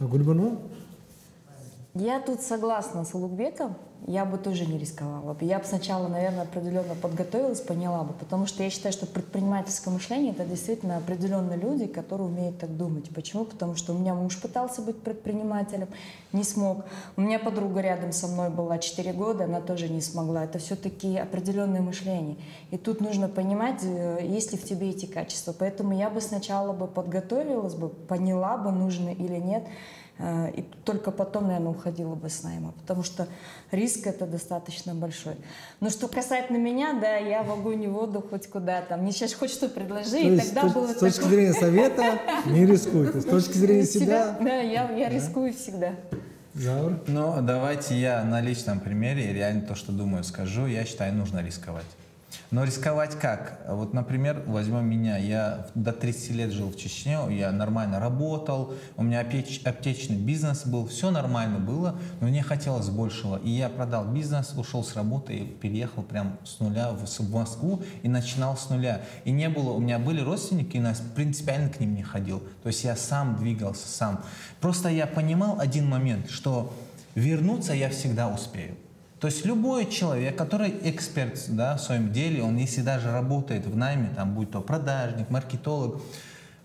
Гульбану? 0.00 0.58
Я 1.94 2.18
тут 2.18 2.40
согласна 2.40 3.04
с 3.04 3.14
Улугбеком. 3.14 3.76
Я 4.08 4.24
бы 4.24 4.36
тоже 4.36 4.66
не 4.66 4.78
рисковала. 4.78 5.36
Я 5.40 5.60
бы 5.60 5.64
сначала, 5.64 6.08
наверное, 6.08 6.42
определенно 6.42 6.96
подготовилась, 6.96 7.60
поняла 7.60 8.02
бы, 8.02 8.12
потому 8.14 8.46
что 8.46 8.64
я 8.64 8.68
считаю, 8.68 8.92
что 8.92 9.06
предпринимательское 9.06 9.94
мышление 9.94 10.32
это 10.32 10.44
действительно 10.44 10.96
определенные 10.96 11.56
люди, 11.56 11.86
которые 11.86 12.26
умеют 12.26 12.58
так 12.58 12.76
думать. 12.76 13.08
Почему? 13.14 13.44
Потому 13.44 13.76
что 13.76 13.94
у 13.94 13.98
меня 13.98 14.12
муж 14.14 14.42
пытался 14.42 14.82
быть 14.82 15.00
предпринимателем, 15.00 15.86
не 16.32 16.42
смог. 16.42 16.84
У 17.16 17.20
меня 17.20 17.38
подруга 17.38 17.80
рядом 17.80 18.12
со 18.12 18.26
мной 18.26 18.50
была 18.50 18.78
4 18.78 19.12
года, 19.12 19.44
она 19.44 19.60
тоже 19.60 19.88
не 19.88 20.00
смогла. 20.00 20.44
Это 20.44 20.58
все-таки 20.58 21.16
определенное 21.16 21.80
мышление. 21.80 22.36
И 22.72 22.76
тут 22.76 23.00
нужно 23.00 23.28
понимать, 23.28 23.84
э, 23.84 24.18
есть 24.20 24.50
ли 24.50 24.58
в 24.58 24.64
тебе 24.64 24.90
эти 24.90 25.06
качества. 25.06 25.54
Поэтому 25.56 25.96
я 25.96 26.10
бы 26.10 26.20
сначала 26.20 26.72
бы 26.72 26.88
подготовилась 26.88 27.74
бы, 27.74 27.88
поняла 27.88 28.56
бы, 28.58 28.72
нужно 28.72 29.10
или 29.10 29.36
нет. 29.36 29.64
Э, 30.18 30.50
и 30.54 30.62
только 30.84 31.10
потом, 31.10 31.48
наверное, 31.48 31.70
уходила 31.70 32.14
бы 32.14 32.28
с 32.28 32.42
найма, 32.42 32.72
потому 32.72 33.02
что 33.02 33.26
риск 33.72 34.06
это 34.06 34.26
достаточно 34.26 34.94
большой. 34.94 35.34
Но 35.80 35.90
что 35.90 36.06
касательно 36.06 36.56
меня, 36.56 36.92
да, 37.00 37.16
я 37.16 37.42
в 37.42 37.50
огонь 37.50 37.82
и 37.82 37.88
воду 37.88 38.24
хоть 38.28 38.46
куда-то. 38.46 38.96
Мне 38.96 39.10
сейчас 39.12 39.34
хоть 39.34 39.50
что 39.50 39.68
предложи, 39.68 40.10
То 40.10 40.18
и 40.18 40.38
тогда 40.38 40.68
с, 40.68 40.72
было 40.72 40.86
С 40.86 40.94
точки 40.94 41.16
такое... 41.16 41.30
зрения 41.30 41.52
совета 41.52 42.18
не 42.46 42.64
рискуйте, 42.64 43.20
с 43.20 43.24
точки 43.24 43.56
зрения 43.56 43.86
себя... 43.86 44.36
Да, 44.40 44.60
я, 44.60 44.90
я 44.92 45.08
рискую 45.08 45.52
всегда. 45.52 45.94
Заур? 46.54 47.00
Ну, 47.08 47.34
давайте 47.42 47.98
я 47.98 48.22
на 48.22 48.40
личном 48.40 48.78
примере 48.78 49.32
реально 49.32 49.62
то, 49.62 49.74
что 49.74 49.90
думаю, 49.90 50.22
скажу. 50.22 50.66
Я 50.66 50.84
считаю, 50.84 51.12
нужно 51.12 51.44
рисковать. 51.44 51.86
Но 52.54 52.62
рисковать 52.62 53.18
как? 53.18 53.62
Вот, 53.66 53.94
например, 53.94 54.44
возьмем 54.46 54.88
меня. 54.88 55.16
Я 55.16 55.66
до 55.74 55.92
30 55.92 56.30
лет 56.30 56.52
жил 56.52 56.70
в 56.70 56.76
Чечне, 56.76 57.18
я 57.30 57.50
нормально 57.50 57.98
работал, 57.98 58.74
у 58.96 59.02
меня 59.02 59.22
аптеч, 59.22 59.62
аптечный 59.64 60.18
бизнес 60.18 60.64
был, 60.64 60.86
все 60.86 61.10
нормально 61.10 61.58
было, 61.58 61.98
но 62.20 62.28
мне 62.28 62.44
хотелось 62.44 62.90
большего. 62.90 63.38
И 63.38 63.50
я 63.50 63.68
продал 63.68 64.04
бизнес, 64.04 64.54
ушел 64.56 64.84
с 64.84 64.94
работы 64.94 65.34
и 65.34 65.44
переехал 65.44 66.04
прям 66.04 66.38
с 66.44 66.60
нуля 66.60 66.92
в, 66.92 67.32
Москву 67.32 67.82
и 68.04 68.08
начинал 68.08 68.56
с 68.56 68.70
нуля. 68.70 69.02
И 69.24 69.32
не 69.32 69.48
было, 69.48 69.72
у 69.72 69.80
меня 69.80 69.98
были 69.98 70.20
родственники, 70.20 70.76
и 70.76 70.80
нас 70.80 71.02
принципиально 71.16 71.70
к 71.70 71.80
ним 71.80 71.96
не 71.96 72.04
ходил. 72.04 72.38
То 72.62 72.68
есть 72.68 72.84
я 72.84 72.94
сам 72.94 73.34
двигался, 73.34 73.88
сам. 73.88 74.22
Просто 74.60 74.90
я 74.90 75.08
понимал 75.08 75.58
один 75.58 75.88
момент, 75.88 76.30
что 76.30 76.72
вернуться 77.16 77.72
я 77.72 77.90
всегда 77.90 78.28
успею. 78.28 78.76
То 79.24 79.28
есть 79.28 79.46
любой 79.46 79.86
человек, 79.86 80.36
который 80.36 80.74
эксперт 80.82 81.42
да, 81.48 81.78
в 81.78 81.80
своем 81.80 82.12
деле, 82.12 82.42
он 82.42 82.58
если 82.58 82.82
даже 82.82 83.10
работает 83.10 83.64
в 83.64 83.74
найме, 83.74 84.10
там, 84.14 84.34
будь 84.34 84.50
то 84.50 84.60
продажник, 84.60 85.30
маркетолог, 85.30 86.02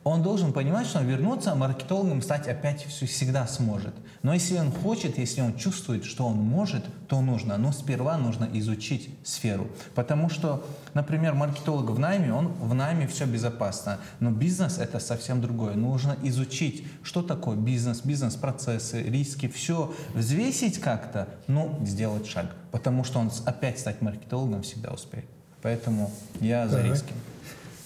он 0.03 0.23
должен 0.23 0.53
понимать, 0.53 0.87
что 0.87 1.01
вернуться 1.01 1.55
маркетологом 1.55 2.21
стать 2.21 2.47
опять 2.47 2.85
всегда 2.85 3.45
сможет. 3.47 3.93
Но 4.23 4.33
если 4.33 4.57
он 4.57 4.71
хочет, 4.71 5.17
если 5.17 5.41
он 5.41 5.57
чувствует, 5.57 6.05
что 6.05 6.25
он 6.25 6.37
может, 6.37 6.83
то 7.07 7.21
нужно. 7.21 7.57
Но 7.57 7.71
сперва 7.71 8.17
нужно 8.17 8.47
изучить 8.53 9.09
сферу. 9.23 9.67
Потому 9.95 10.29
что, 10.29 10.65
например, 10.93 11.33
маркетолог 11.33 11.89
в 11.89 11.99
найме, 11.99 12.33
он 12.33 12.47
в 12.47 12.73
найме 12.73 13.07
все 13.07 13.25
безопасно. 13.25 13.99
Но 14.19 14.31
бизнес 14.31 14.77
это 14.77 14.99
совсем 14.99 15.41
другое. 15.41 15.75
Нужно 15.75 16.15
изучить, 16.23 16.85
что 17.03 17.21
такое 17.21 17.57
бизнес, 17.57 18.01
бизнес-процессы, 18.01 19.03
риски, 19.03 19.47
все. 19.47 19.93
Взвесить 20.13 20.79
как-то, 20.79 21.27
ну, 21.47 21.77
сделать 21.85 22.27
шаг. 22.27 22.55
Потому 22.71 23.03
что 23.03 23.19
он 23.19 23.31
опять 23.45 23.79
стать 23.79 24.01
маркетологом 24.01 24.63
всегда 24.63 24.91
успеет. 24.91 25.25
Поэтому 25.61 26.11
я 26.39 26.67
за 26.67 26.81
риски. 26.81 27.13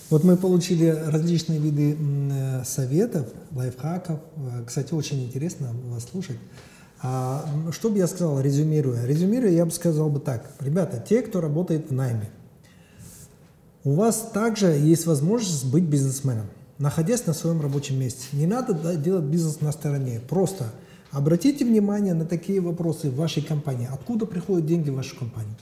Вот 0.10 0.24
мы 0.24 0.38
получили 0.38 0.88
различные 0.88 1.60
виды 1.60 1.98
э, 1.98 2.64
советов, 2.66 3.28
лайфхаков. 3.52 4.20
Э, 4.38 4.64
кстати, 4.66 4.94
очень 4.94 5.24
интересно 5.24 5.70
вас 5.90 6.06
слушать. 6.10 6.38
А, 7.02 7.46
что 7.72 7.90
бы 7.90 7.98
я 7.98 8.08
сказал, 8.08 8.40
резюмируя? 8.40 9.06
Резюмируя, 9.06 9.52
я 9.52 9.66
бы 9.66 9.72
сказал 9.72 10.10
бы 10.10 10.20
так. 10.20 10.50
Ребята, 10.62 11.04
те, 11.06 11.22
кто 11.22 11.42
работает 11.42 11.90
в 11.90 11.94
найме, 11.94 12.30
у 13.84 13.94
вас 13.94 14.30
также 14.34 14.68
есть 14.68 15.06
возможность 15.06 15.66
быть 15.66 15.84
бизнесменом, 15.84 16.46
находясь 16.78 17.26
на 17.26 17.34
своем 17.34 17.60
рабочем 17.60 18.00
месте. 18.00 18.28
Не 18.32 18.48
надо 18.48 18.96
делать 18.96 19.26
бизнес 19.26 19.60
на 19.60 19.74
стороне. 19.74 20.22
Просто 20.30 20.66
обратите 21.12 21.66
внимание 21.66 22.14
на 22.14 22.26
такие 22.26 22.62
вопросы 22.62 23.10
в 23.10 23.16
вашей 23.16 23.44
компании. 23.44 23.90
Откуда 23.92 24.26
приходят 24.26 24.66
деньги 24.66 24.90
в 24.90 24.96
вашу 24.96 25.18
компанию? 25.18 25.56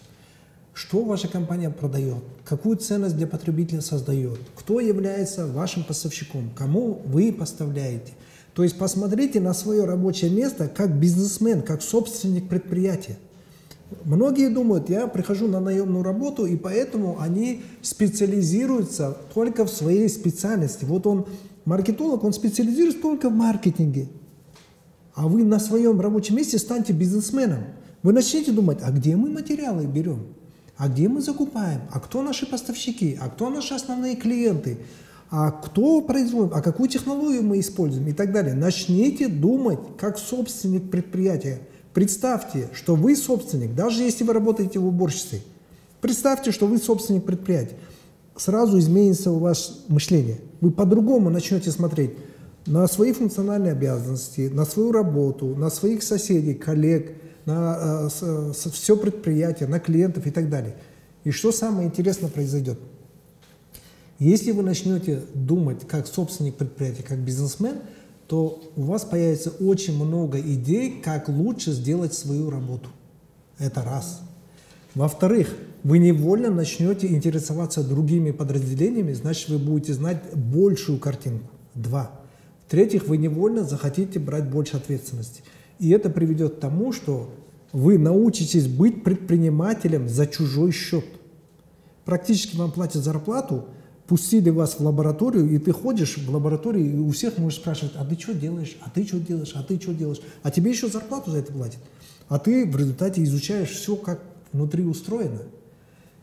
Что 0.81 1.03
ваша 1.03 1.27
компания 1.27 1.69
продает? 1.69 2.23
Какую 2.43 2.75
ценность 2.75 3.15
для 3.15 3.27
потребителя 3.27 3.81
создает? 3.81 4.39
Кто 4.55 4.79
является 4.79 5.45
вашим 5.45 5.83
поставщиком? 5.83 6.49
Кому 6.55 7.03
вы 7.05 7.31
поставляете? 7.31 8.13
То 8.55 8.63
есть 8.63 8.79
посмотрите 8.79 9.39
на 9.39 9.53
свое 9.53 9.85
рабочее 9.85 10.31
место 10.31 10.67
как 10.67 10.99
бизнесмен, 10.99 11.61
как 11.61 11.83
собственник 11.83 12.49
предприятия. 12.49 13.19
Многие 14.05 14.49
думают, 14.49 14.89
я 14.89 15.05
прихожу 15.05 15.47
на 15.47 15.59
наемную 15.59 16.03
работу, 16.03 16.47
и 16.47 16.55
поэтому 16.55 17.19
они 17.19 17.61
специализируются 17.83 19.15
только 19.35 19.65
в 19.65 19.69
своей 19.69 20.09
специальности. 20.09 20.83
Вот 20.85 21.05
он, 21.05 21.27
маркетолог, 21.63 22.23
он 22.23 22.33
специализируется 22.33 23.03
только 23.03 23.29
в 23.29 23.33
маркетинге. 23.33 24.09
А 25.13 25.27
вы 25.27 25.43
на 25.43 25.59
своем 25.59 26.01
рабочем 26.01 26.37
месте 26.37 26.57
станьте 26.57 26.91
бизнесменом. 26.91 27.65
Вы 28.01 28.13
начнете 28.13 28.51
думать, 28.51 28.79
а 28.81 28.89
где 28.89 29.15
мы 29.15 29.29
материалы 29.29 29.85
берем? 29.85 30.40
А 30.81 30.87
где 30.87 31.07
мы 31.07 31.21
закупаем, 31.21 31.81
а 31.91 31.99
кто 31.99 32.23
наши 32.23 32.47
поставщики, 32.47 33.15
а 33.21 33.29
кто 33.29 33.51
наши 33.51 33.75
основные 33.75 34.15
клиенты, 34.15 34.79
а 35.29 35.51
кто 35.51 36.01
производит, 36.01 36.53
а 36.55 36.61
какую 36.63 36.89
технологию 36.89 37.43
мы 37.43 37.59
используем 37.59 38.07
и 38.07 38.13
так 38.13 38.31
далее. 38.31 38.55
Начните 38.55 39.27
думать 39.27 39.77
как 39.99 40.17
собственник 40.17 40.89
предприятия. 40.89 41.59
Представьте, 41.93 42.67
что 42.73 42.95
вы 42.95 43.15
собственник, 43.15 43.75
даже 43.75 44.01
если 44.01 44.23
вы 44.23 44.33
работаете 44.33 44.79
в 44.79 44.87
уборщице. 44.87 45.43
Представьте, 46.01 46.51
что 46.51 46.65
вы 46.65 46.79
собственник 46.79 47.25
предприятия. 47.25 47.77
Сразу 48.35 48.79
изменится 48.79 49.31
у 49.31 49.37
вас 49.37 49.83
мышление. 49.87 50.39
Вы 50.61 50.71
по-другому 50.71 51.29
начнете 51.29 51.69
смотреть 51.69 52.13
на 52.65 52.87
свои 52.87 53.11
функциональные 53.11 53.73
обязанности, 53.73 54.49
на 54.51 54.65
свою 54.65 54.91
работу, 54.91 55.55
на 55.55 55.69
своих 55.69 56.01
соседей, 56.01 56.55
коллег, 56.55 57.21
на 57.45 58.09
э, 58.21 58.51
все 58.53 58.97
предприятие, 58.97 59.67
на 59.67 59.79
клиентов 59.79 60.27
и 60.27 60.31
так 60.31 60.49
далее. 60.49 60.75
И 61.23 61.31
что 61.31 61.51
самое 61.51 61.87
интересное 61.87 62.29
произойдет? 62.29 62.79
Если 64.19 64.51
вы 64.51 64.61
начнете 64.63 65.23
думать 65.33 65.87
как 65.87 66.07
собственник 66.07 66.55
предприятия, 66.55 67.03
как 67.03 67.19
бизнесмен, 67.19 67.77
то 68.27 68.61
у 68.75 68.83
вас 68.83 69.03
появится 69.03 69.49
очень 69.49 69.95
много 69.95 70.39
идей, 70.39 71.01
как 71.03 71.27
лучше 71.27 71.71
сделать 71.71 72.13
свою 72.13 72.49
работу. 72.49 72.89
Это 73.57 73.81
раз. 73.81 74.21
Во-вторых, 74.95 75.55
вы 75.83 75.97
невольно 75.97 76.49
начнете 76.49 77.07
интересоваться 77.07 77.83
другими 77.83 78.31
подразделениями, 78.31 79.13
значит, 79.13 79.49
вы 79.49 79.57
будете 79.57 79.93
знать 79.93 80.21
большую 80.33 80.99
картинку. 80.99 81.49
Два. 81.73 82.11
В-третьих, 82.67 83.07
вы 83.07 83.17
невольно 83.17 83.63
захотите 83.63 84.19
брать 84.19 84.49
больше 84.49 84.77
ответственности. 84.77 85.43
И 85.81 85.89
это 85.89 86.11
приведет 86.11 86.57
к 86.57 86.59
тому, 86.59 86.93
что 86.93 87.31
вы 87.73 87.97
научитесь 87.97 88.67
быть 88.67 89.03
предпринимателем 89.03 90.07
за 90.07 90.27
чужой 90.27 90.71
счет. 90.71 91.05
Практически 92.05 92.55
вам 92.55 92.71
платят 92.71 93.03
зарплату, 93.03 93.65
пустили 94.05 94.51
вас 94.51 94.75
в 94.75 94.85
лабораторию, 94.85 95.49
и 95.49 95.57
ты 95.57 95.71
ходишь 95.71 96.19
в 96.19 96.31
лаборатории, 96.31 96.85
и 96.85 96.99
у 96.99 97.09
всех 97.09 97.39
можешь 97.39 97.57
спрашивать, 97.57 97.93
а 97.95 98.05
ты 98.05 98.15
что 98.15 98.35
делаешь, 98.35 98.77
а 98.81 98.91
ты 98.91 99.07
что 99.07 99.17
делаешь, 99.17 99.53
а 99.55 99.63
ты 99.63 99.81
что 99.81 99.91
делаешь, 99.95 100.21
а 100.43 100.51
тебе 100.51 100.69
еще 100.69 100.87
зарплату 100.87 101.31
за 101.31 101.39
это 101.39 101.51
платят. 101.51 101.79
А 102.27 102.37
ты 102.37 102.69
в 102.69 102.77
результате 102.77 103.23
изучаешь 103.23 103.69
все, 103.69 103.95
как 103.95 104.21
внутри 104.53 104.83
устроено. 104.83 105.39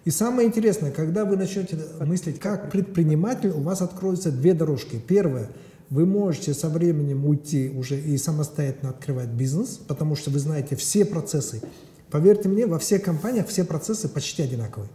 И 0.04 0.10
самое 0.10 0.46
интересное, 0.46 0.92
когда 0.92 1.24
вы 1.24 1.36
начнете 1.36 1.76
мыслить 2.06 2.38
как 2.38 2.70
предприниматель, 2.70 3.50
у 3.50 3.62
вас 3.62 3.82
откроются 3.82 4.30
две 4.30 4.54
дорожки. 4.54 5.02
Первая– 5.04 5.50
вы 5.90 6.04
можете 6.04 6.52
со 6.54 6.68
временем 6.68 7.26
уйти 7.26 7.70
уже 7.70 7.98
и 7.98 8.18
самостоятельно 8.18 8.90
открывать 8.90 9.28
бизнес, 9.28 9.80
потому 9.88 10.16
что 10.16 10.30
вы 10.30 10.38
знаете 10.38 10.76
все 10.76 11.04
процессы. 11.04 11.62
Поверьте 12.10 12.48
мне, 12.48 12.66
во 12.66 12.78
всех 12.78 13.02
компаниях 13.02 13.48
все 13.48 13.64
процессы 13.64 14.08
почти 14.08 14.42
одинаковые. 14.42 14.90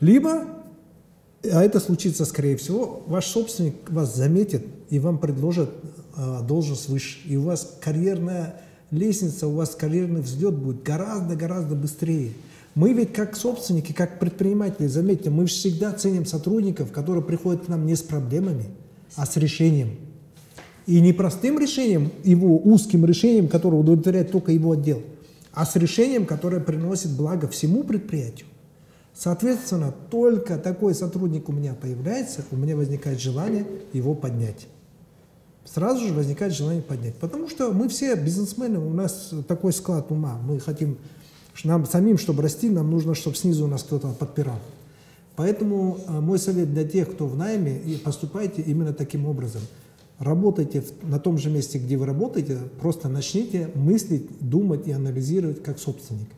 Либо, 0.00 0.44
а 1.44 1.62
это 1.62 1.80
случится 1.80 2.24
скорее 2.24 2.56
всего, 2.56 3.02
ваш 3.06 3.26
собственник 3.26 3.74
вас 3.88 4.14
заметит 4.14 4.66
и 4.90 4.98
вам 4.98 5.18
предложит 5.18 5.70
э, 6.16 6.40
должность 6.46 6.88
выше. 6.88 7.18
И 7.26 7.36
у 7.36 7.42
вас 7.42 7.76
карьерная 7.80 8.60
лестница, 8.90 9.48
у 9.48 9.54
вас 9.54 9.74
карьерный 9.74 10.20
взлет 10.20 10.54
будет 10.54 10.82
гораздо-гораздо 10.82 11.74
быстрее. 11.74 12.32
Мы 12.74 12.92
ведь 12.92 13.12
как 13.14 13.36
собственники, 13.36 13.92
как 13.92 14.18
предприниматели, 14.18 14.86
заметьте, 14.86 15.30
мы 15.30 15.46
всегда 15.46 15.92
ценим 15.92 16.26
сотрудников, 16.26 16.92
которые 16.92 17.24
приходят 17.24 17.64
к 17.64 17.68
нам 17.68 17.86
не 17.86 17.96
с 17.96 18.02
проблемами, 18.02 18.66
а 19.14 19.26
с 19.26 19.36
решением. 19.36 19.96
И 20.86 21.00
не 21.00 21.12
простым 21.12 21.58
решением, 21.58 22.12
его 22.22 22.58
узким 22.58 23.04
решением, 23.04 23.48
которое 23.48 23.78
удовлетворяет 23.78 24.30
только 24.30 24.52
его 24.52 24.72
отдел, 24.72 25.02
а 25.52 25.66
с 25.66 25.74
решением, 25.76 26.26
которое 26.26 26.60
приносит 26.60 27.10
благо 27.10 27.48
всему 27.48 27.82
предприятию. 27.82 28.46
Соответственно, 29.14 29.94
только 30.10 30.58
такой 30.58 30.94
сотрудник 30.94 31.48
у 31.48 31.52
меня 31.52 31.74
появляется, 31.74 32.44
у 32.50 32.56
меня 32.56 32.76
возникает 32.76 33.20
желание 33.20 33.66
его 33.92 34.14
поднять. 34.14 34.68
Сразу 35.64 36.06
же 36.06 36.12
возникает 36.12 36.52
желание 36.52 36.82
поднять. 36.82 37.16
Потому 37.16 37.48
что 37.48 37.72
мы 37.72 37.88
все 37.88 38.14
бизнесмены, 38.14 38.78
у 38.78 38.92
нас 38.92 39.32
такой 39.48 39.72
склад 39.72 40.12
ума. 40.12 40.38
Мы 40.46 40.60
хотим, 40.60 40.98
нам 41.64 41.86
самим, 41.86 42.18
чтобы 42.18 42.42
расти, 42.42 42.68
нам 42.68 42.90
нужно, 42.90 43.14
чтобы 43.14 43.36
снизу 43.36 43.64
у 43.64 43.68
нас 43.68 43.82
кто-то 43.82 44.08
подпирал. 44.08 44.58
Поэтому 45.36 45.98
э, 46.06 46.20
мой 46.20 46.38
совет 46.38 46.72
для 46.72 46.84
тех, 46.84 47.12
кто 47.12 47.26
в 47.26 47.36
найме, 47.36 47.78
и 47.78 47.96
поступайте 47.96 48.62
именно 48.62 48.92
таким 48.92 49.26
образом. 49.26 49.62
Работайте 50.18 50.82
на 51.02 51.18
том 51.18 51.36
же 51.36 51.50
месте, 51.50 51.78
где 51.78 51.98
вы 51.98 52.06
работаете, 52.06 52.58
просто 52.80 53.08
начните 53.08 53.68
мыслить, 53.74 54.26
думать 54.40 54.88
и 54.88 54.92
анализировать 54.92 55.62
как 55.62 55.78
собственник. 55.78 56.28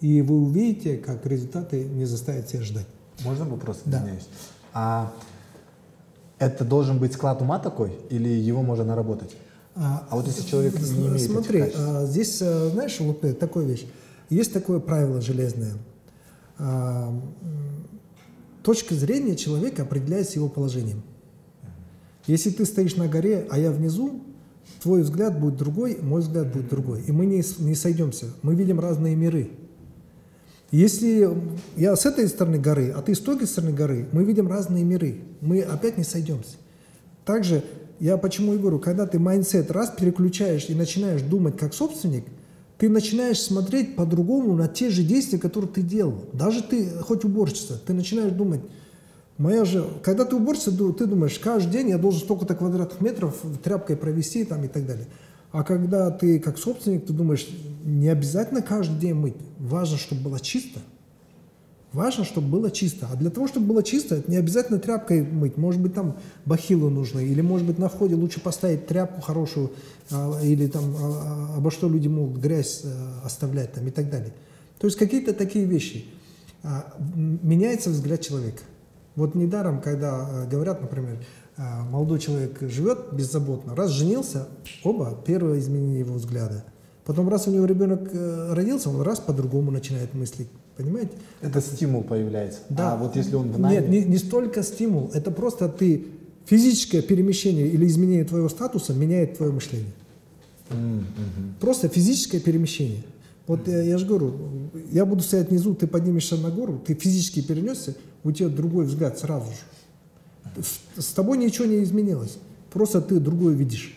И 0.00 0.22
вы 0.22 0.36
увидите, 0.36 0.96
как 0.96 1.26
результаты 1.26 1.84
не 1.84 2.04
заставят 2.04 2.48
себя 2.48 2.62
ждать. 2.62 2.86
Можно 3.24 3.46
вопрос? 3.46 3.80
Да. 3.84 3.98
Извиняюсь. 3.98 4.28
А 4.72 5.12
это 6.38 6.64
должен 6.64 6.98
быть 6.98 7.12
склад 7.12 7.42
ума 7.42 7.58
такой 7.58 7.92
или 8.08 8.28
его 8.28 8.62
можно 8.62 8.84
наработать? 8.84 9.36
А, 9.74 10.06
а 10.08 10.16
вот 10.16 10.26
если 10.26 10.42
человек 10.42 10.78
не 10.80 11.06
имеет 11.08 11.20
Смотри, 11.20 11.60
этих 11.60 11.76
а, 11.78 12.06
здесь, 12.06 12.40
а, 12.42 12.70
знаешь, 12.70 12.98
вот 13.00 13.24
э, 13.24 13.34
такая 13.34 13.64
вещь. 13.64 13.86
Есть 14.28 14.52
такое 14.52 14.78
правило 14.78 15.20
железное. 15.20 15.74
А, 16.58 17.12
точка 18.62 18.94
зрения 18.94 19.36
человека 19.36 19.82
определяется 19.82 20.38
его 20.38 20.48
положением. 20.48 21.02
Если 22.26 22.50
ты 22.50 22.64
стоишь 22.64 22.96
на 22.96 23.08
горе, 23.08 23.46
а 23.50 23.58
я 23.58 23.70
внизу, 23.70 24.20
твой 24.82 25.02
взгляд 25.02 25.38
будет 25.38 25.56
другой, 25.56 25.98
мой 26.00 26.20
взгляд 26.20 26.52
будет 26.52 26.68
другой. 26.68 27.02
И 27.02 27.12
мы 27.12 27.26
не, 27.26 27.42
не 27.58 27.74
сойдемся. 27.74 28.26
Мы 28.42 28.54
видим 28.54 28.78
разные 28.78 29.16
миры. 29.16 29.50
Если 30.70 31.28
я 31.76 31.96
с 31.96 32.06
этой 32.06 32.28
стороны 32.28 32.58
горы, 32.58 32.92
а 32.96 33.02
ты 33.02 33.14
с 33.14 33.18
той 33.18 33.44
стороны 33.46 33.72
горы, 33.72 34.06
мы 34.12 34.24
видим 34.24 34.46
разные 34.46 34.84
миры. 34.84 35.22
Мы 35.40 35.62
опять 35.62 35.98
не 35.98 36.04
сойдемся. 36.04 36.56
Также 37.24 37.64
я 37.98 38.16
почему 38.16 38.54
и 38.54 38.58
говорю, 38.58 38.78
когда 38.78 39.06
ты 39.06 39.18
mindset 39.18 39.70
раз 39.70 39.90
переключаешь 39.90 40.66
и 40.68 40.74
начинаешь 40.74 41.22
думать 41.22 41.56
как 41.56 41.74
собственник, 41.74 42.24
ты 42.80 42.88
начинаешь 42.88 43.38
смотреть 43.38 43.94
по-другому 43.94 44.56
на 44.56 44.66
те 44.66 44.88
же 44.88 45.02
действия, 45.02 45.38
которые 45.38 45.70
ты 45.70 45.82
делал. 45.82 46.24
Даже 46.32 46.62
ты, 46.62 46.88
хоть 47.02 47.24
уборщица, 47.24 47.78
ты 47.78 47.92
начинаешь 47.92 48.32
думать, 48.32 48.62
моя 49.36 49.66
же, 49.66 49.86
когда 50.02 50.24
ты 50.24 50.34
уборщица, 50.36 50.72
ты 50.72 51.04
думаешь, 51.04 51.38
каждый 51.38 51.72
день 51.72 51.90
я 51.90 51.98
должен 51.98 52.22
столько-то 52.22 52.54
квадратных 52.54 53.02
метров 53.02 53.36
тряпкой 53.62 53.96
провести 53.96 54.44
там, 54.44 54.64
и 54.64 54.68
так 54.68 54.86
далее. 54.86 55.06
А 55.52 55.62
когда 55.62 56.10
ты 56.10 56.40
как 56.40 56.56
собственник, 56.56 57.04
ты 57.04 57.12
думаешь, 57.12 57.46
не 57.84 58.08
обязательно 58.08 58.62
каждый 58.62 58.98
день 58.98 59.12
мыть, 59.12 59.36
важно, 59.58 59.98
чтобы 59.98 60.22
было 60.22 60.40
чисто. 60.40 60.80
Важно, 61.92 62.24
чтобы 62.24 62.48
было 62.48 62.70
чисто. 62.70 63.08
А 63.12 63.16
для 63.16 63.30
того, 63.30 63.48
чтобы 63.48 63.66
было 63.66 63.82
чисто, 63.82 64.16
это 64.16 64.30
не 64.30 64.36
обязательно 64.36 64.78
тряпкой 64.78 65.22
мыть. 65.22 65.56
Может 65.56 65.80
быть, 65.80 65.94
там 65.94 66.16
бахилы 66.44 66.88
нужны. 66.88 67.20
Или, 67.20 67.40
может 67.40 67.66
быть, 67.66 67.78
на 67.78 67.88
входе 67.88 68.14
лучше 68.14 68.40
поставить 68.40 68.86
тряпку 68.86 69.20
хорошую. 69.20 69.72
а, 70.10 70.40
или 70.42 70.68
там 70.68 70.84
а, 70.96 71.50
а, 71.54 71.56
обо 71.58 71.70
что 71.70 71.88
люди 71.88 72.06
могут 72.06 72.38
грязь 72.40 72.82
а, 72.84 73.22
оставлять 73.26 73.72
там, 73.72 73.86
и 73.88 73.90
так 73.90 74.08
далее. 74.08 74.32
То 74.78 74.86
есть 74.86 74.98
какие-то 74.98 75.34
такие 75.34 75.64
вещи. 75.64 76.06
Меняется 77.16 77.90
взгляд 77.90 78.20
человека. 78.20 78.62
Вот 79.16 79.34
недаром, 79.34 79.80
когда 79.80 80.12
а, 80.12 80.46
говорят, 80.46 80.80
например, 80.80 81.18
а, 81.56 81.84
молодой 81.84 82.20
человек 82.20 82.58
живет 82.60 83.12
беззаботно, 83.12 83.74
раз 83.74 83.90
женился, 83.90 84.48
оба, 84.84 85.18
первое 85.26 85.58
изменение 85.58 85.98
его 85.98 86.14
взгляда. 86.14 86.64
Потом, 87.04 87.28
раз 87.28 87.48
у 87.48 87.50
него 87.50 87.64
ребенок 87.64 88.08
э, 88.12 88.52
родился, 88.52 88.88
он 88.88 89.00
раз 89.00 89.18
по-другому 89.18 89.70
начинает 89.70 90.14
мыслить. 90.14 90.48
Понимаете? 90.80 91.12
Это 91.42 91.60
стимул 91.60 92.02
появляется. 92.02 92.60
Да. 92.68 92.94
А 92.94 92.96
вот 92.96 93.16
если 93.16 93.34
он 93.34 93.50
в 93.52 93.58
найме, 93.58 93.80
Нет, 93.80 93.88
не, 93.88 94.04
не 94.04 94.18
столько 94.18 94.62
стимул, 94.62 95.10
это 95.12 95.30
просто 95.30 95.68
ты 95.68 96.06
физическое 96.46 97.02
перемещение 97.02 97.68
или 97.68 97.86
изменение 97.86 98.24
твоего 98.24 98.48
статуса 98.48 98.94
меняет 98.94 99.36
твое 99.36 99.52
мышление. 99.52 99.92
Просто 101.60 101.88
физическое 101.88 102.40
перемещение. 102.40 103.02
Вот 103.46 103.66
я, 103.66 103.82
я 103.82 103.98
же 103.98 104.06
говорю, 104.06 104.34
я 104.92 105.04
буду 105.04 105.22
стоять 105.22 105.50
внизу, 105.50 105.74
ты 105.74 105.86
поднимешься 105.86 106.36
на 106.36 106.50
гору, 106.50 106.80
ты 106.86 106.94
физически 106.94 107.42
перенесся, 107.42 107.96
у 108.22 108.30
тебя 108.30 108.48
другой 108.48 108.84
взгляд 108.84 109.18
сразу 109.18 109.46
же. 109.46 110.62
С, 110.96 111.02
с 111.02 111.12
тобой 111.12 111.38
ничего 111.38 111.66
не 111.66 111.82
изменилось, 111.82 112.38
просто 112.72 113.00
ты 113.00 113.18
другое 113.18 113.54
видишь. 113.54 113.96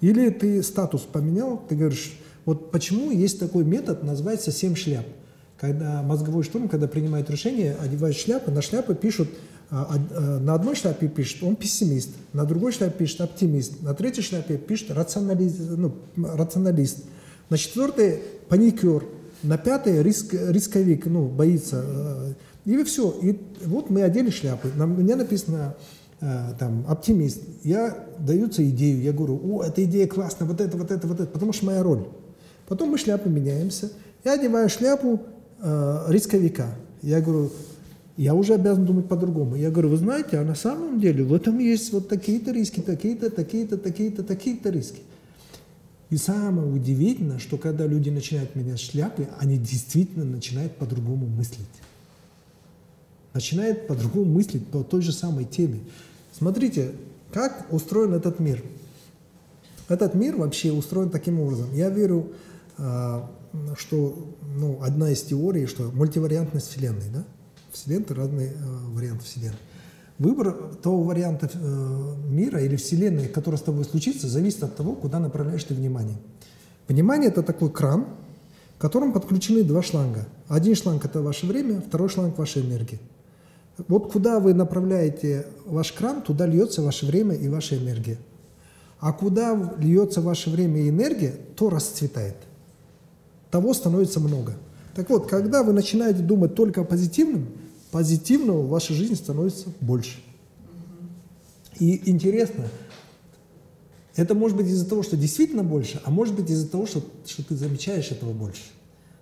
Или 0.00 0.30
ты 0.30 0.62
статус 0.62 1.02
поменял, 1.02 1.62
ты 1.68 1.76
говоришь, 1.76 2.18
вот 2.44 2.72
почему 2.72 3.12
есть 3.12 3.38
такой 3.38 3.64
метод, 3.64 4.02
называется 4.02 4.50
«семь 4.50 4.74
шляп». 4.74 5.06
Когда 5.64 6.02
мозговой 6.02 6.42
штурм, 6.42 6.68
когда 6.68 6.86
принимает 6.86 7.30
решение, 7.30 7.74
одевают 7.80 8.18
шляпы, 8.18 8.50
на 8.50 8.60
шляпы 8.60 8.94
пишут, 8.94 9.30
а, 9.70 9.96
а, 10.14 10.38
на 10.38 10.52
одной 10.52 10.74
шляпе 10.74 11.08
пишет 11.08 11.42
он 11.42 11.56
пессимист, 11.56 12.10
на 12.34 12.44
другой 12.44 12.70
шляпе 12.72 12.98
пишет 12.98 13.22
оптимист, 13.22 13.80
на 13.80 13.94
третьей 13.94 14.22
шляпе 14.22 14.58
пишет 14.58 14.90
рационалист, 14.90 15.56
ну, 15.78 15.94
рационалист, 16.16 17.04
на 17.48 17.56
четвертой 17.56 18.20
паникер, 18.50 19.04
на 19.42 19.56
пятой 19.56 20.02
риск, 20.02 20.34
рисковик, 20.34 21.06
ну, 21.06 21.28
боится. 21.28 21.82
э, 21.86 22.32
И 22.66 22.84
все. 22.84 23.10
И 23.22 23.38
вот 23.64 23.88
мы 23.88 24.02
одели 24.02 24.28
шляпы. 24.28 24.68
На 24.76 24.86
мне 24.86 25.16
написано 25.16 25.76
э, 26.20 26.52
там 26.58 26.84
оптимист. 26.86 27.40
Я 27.62 28.06
даются 28.18 28.62
идею, 28.68 29.00
я 29.00 29.12
говорю, 29.12 29.40
о, 29.42 29.62
эта 29.62 29.82
идея 29.84 30.06
классная, 30.08 30.46
вот 30.46 30.60
это, 30.60 30.76
вот 30.76 30.90
это, 30.90 31.06
вот 31.06 31.20
это, 31.20 31.30
потому 31.30 31.54
что 31.54 31.64
моя 31.64 31.82
роль. 31.82 32.06
Потом 32.68 32.90
мы 32.90 32.98
шляпы 32.98 33.30
меняемся. 33.30 33.90
Я 34.24 34.34
одеваю 34.34 34.68
шляпу 34.68 35.20
э, 35.64 36.04
рисковика. 36.08 36.74
Я 37.02 37.20
говорю, 37.20 37.50
я 38.16 38.34
уже 38.34 38.54
обязан 38.54 38.84
думать 38.84 39.08
по-другому. 39.08 39.56
Я 39.56 39.70
говорю, 39.70 39.88
вы 39.88 39.96
знаете, 39.96 40.38
а 40.38 40.44
на 40.44 40.54
самом 40.54 41.00
деле 41.00 41.24
в 41.24 41.32
этом 41.32 41.58
есть 41.58 41.92
вот 41.92 42.08
такие-то 42.08 42.52
риски, 42.52 42.80
такие-то, 42.80 43.30
такие-то, 43.30 43.76
такие-то, 43.76 44.22
такие-то 44.22 44.70
риски. 44.70 45.00
И 46.10 46.16
самое 46.16 46.68
удивительное, 46.68 47.38
что 47.38 47.56
когда 47.56 47.86
люди 47.86 48.10
начинают 48.10 48.54
менять 48.54 48.78
шляпы, 48.78 49.26
они 49.40 49.58
действительно 49.58 50.24
начинают 50.24 50.76
по-другому 50.76 51.26
мыслить. 51.26 51.66
Начинают 53.32 53.88
по-другому 53.88 54.26
мыслить 54.26 54.64
по 54.68 54.84
той 54.84 55.02
же 55.02 55.10
самой 55.10 55.44
теме. 55.44 55.80
Смотрите, 56.32 56.92
как 57.32 57.66
устроен 57.72 58.14
этот 58.14 58.38
мир. 58.38 58.62
Этот 59.88 60.14
мир 60.14 60.36
вообще 60.36 60.70
устроен 60.70 61.10
таким 61.10 61.40
образом. 61.40 61.66
Я 61.74 61.90
верю, 61.90 62.32
а, 62.78 63.28
что 63.76 64.36
ну, 64.56 64.80
одна 64.82 65.10
из 65.10 65.22
теорий, 65.22 65.66
что 65.66 65.90
мультивариантность 65.92 66.70
Вселенной, 66.70 67.08
да? 67.12 67.24
Вселенной 67.72 68.06
разные 68.10 68.52
а, 68.52 68.90
варианты 68.90 69.24
Вселенной. 69.24 69.58
Выбор 70.18 70.52
того 70.80 71.02
варианта 71.02 71.50
э, 71.52 72.14
мира 72.28 72.60
или 72.60 72.76
Вселенной, 72.76 73.26
который 73.26 73.56
с 73.56 73.62
тобой 73.62 73.84
случится, 73.84 74.28
зависит 74.28 74.62
от 74.62 74.76
того, 74.76 74.94
куда 74.94 75.18
направляешь 75.18 75.64
ты 75.64 75.74
внимание. 75.74 76.16
Внимание– 76.86 77.28
это 77.30 77.42
такой 77.42 77.72
кран, 77.72 78.06
к 78.78 78.80
которому 78.80 79.12
подключены 79.12 79.64
два 79.64 79.82
шланга. 79.82 80.28
Один 80.46 80.76
шланг– 80.76 81.04
это 81.06 81.20
ваше 81.20 81.46
время, 81.46 81.80
второй 81.80 82.08
шланг– 82.08 82.38
ваша 82.38 82.60
энергия. 82.60 83.00
Вот 83.88 84.12
куда 84.12 84.38
вы 84.38 84.54
направляете 84.54 85.46
ваш 85.66 85.92
кран, 85.92 86.22
туда 86.22 86.46
льется 86.46 86.80
ваше 86.80 87.06
время 87.06 87.34
и 87.34 87.48
ваша 87.48 87.76
энергия. 87.76 88.18
А 89.00 89.12
куда 89.12 89.74
льется 89.78 90.20
ваше 90.20 90.48
время 90.48 90.82
и 90.82 90.90
энергия, 90.90 91.34
то 91.56 91.70
расцветает. 91.70 92.36
Того 93.54 93.72
становится 93.72 94.18
много. 94.18 94.54
Так 94.96 95.10
вот, 95.10 95.28
когда 95.28 95.62
вы 95.62 95.72
начинаете 95.72 96.22
думать 96.22 96.56
только 96.56 96.80
о 96.80 96.84
позитивном, 96.84 97.46
позитивного 97.92 98.62
в 98.62 98.68
вашей 98.68 98.96
жизни 98.96 99.14
становится 99.14 99.68
больше. 99.80 100.18
И 101.78 102.10
интересно, 102.10 102.64
это 104.16 104.34
может 104.34 104.56
быть 104.56 104.66
из-за 104.66 104.88
того, 104.88 105.04
что 105.04 105.16
действительно 105.16 105.62
больше, 105.62 106.00
а 106.02 106.10
может 106.10 106.34
быть 106.34 106.50
из-за 106.50 106.68
того, 106.68 106.86
что, 106.86 107.04
что 107.24 107.44
ты 107.44 107.54
замечаешь 107.54 108.10
этого 108.10 108.32
больше. 108.32 108.62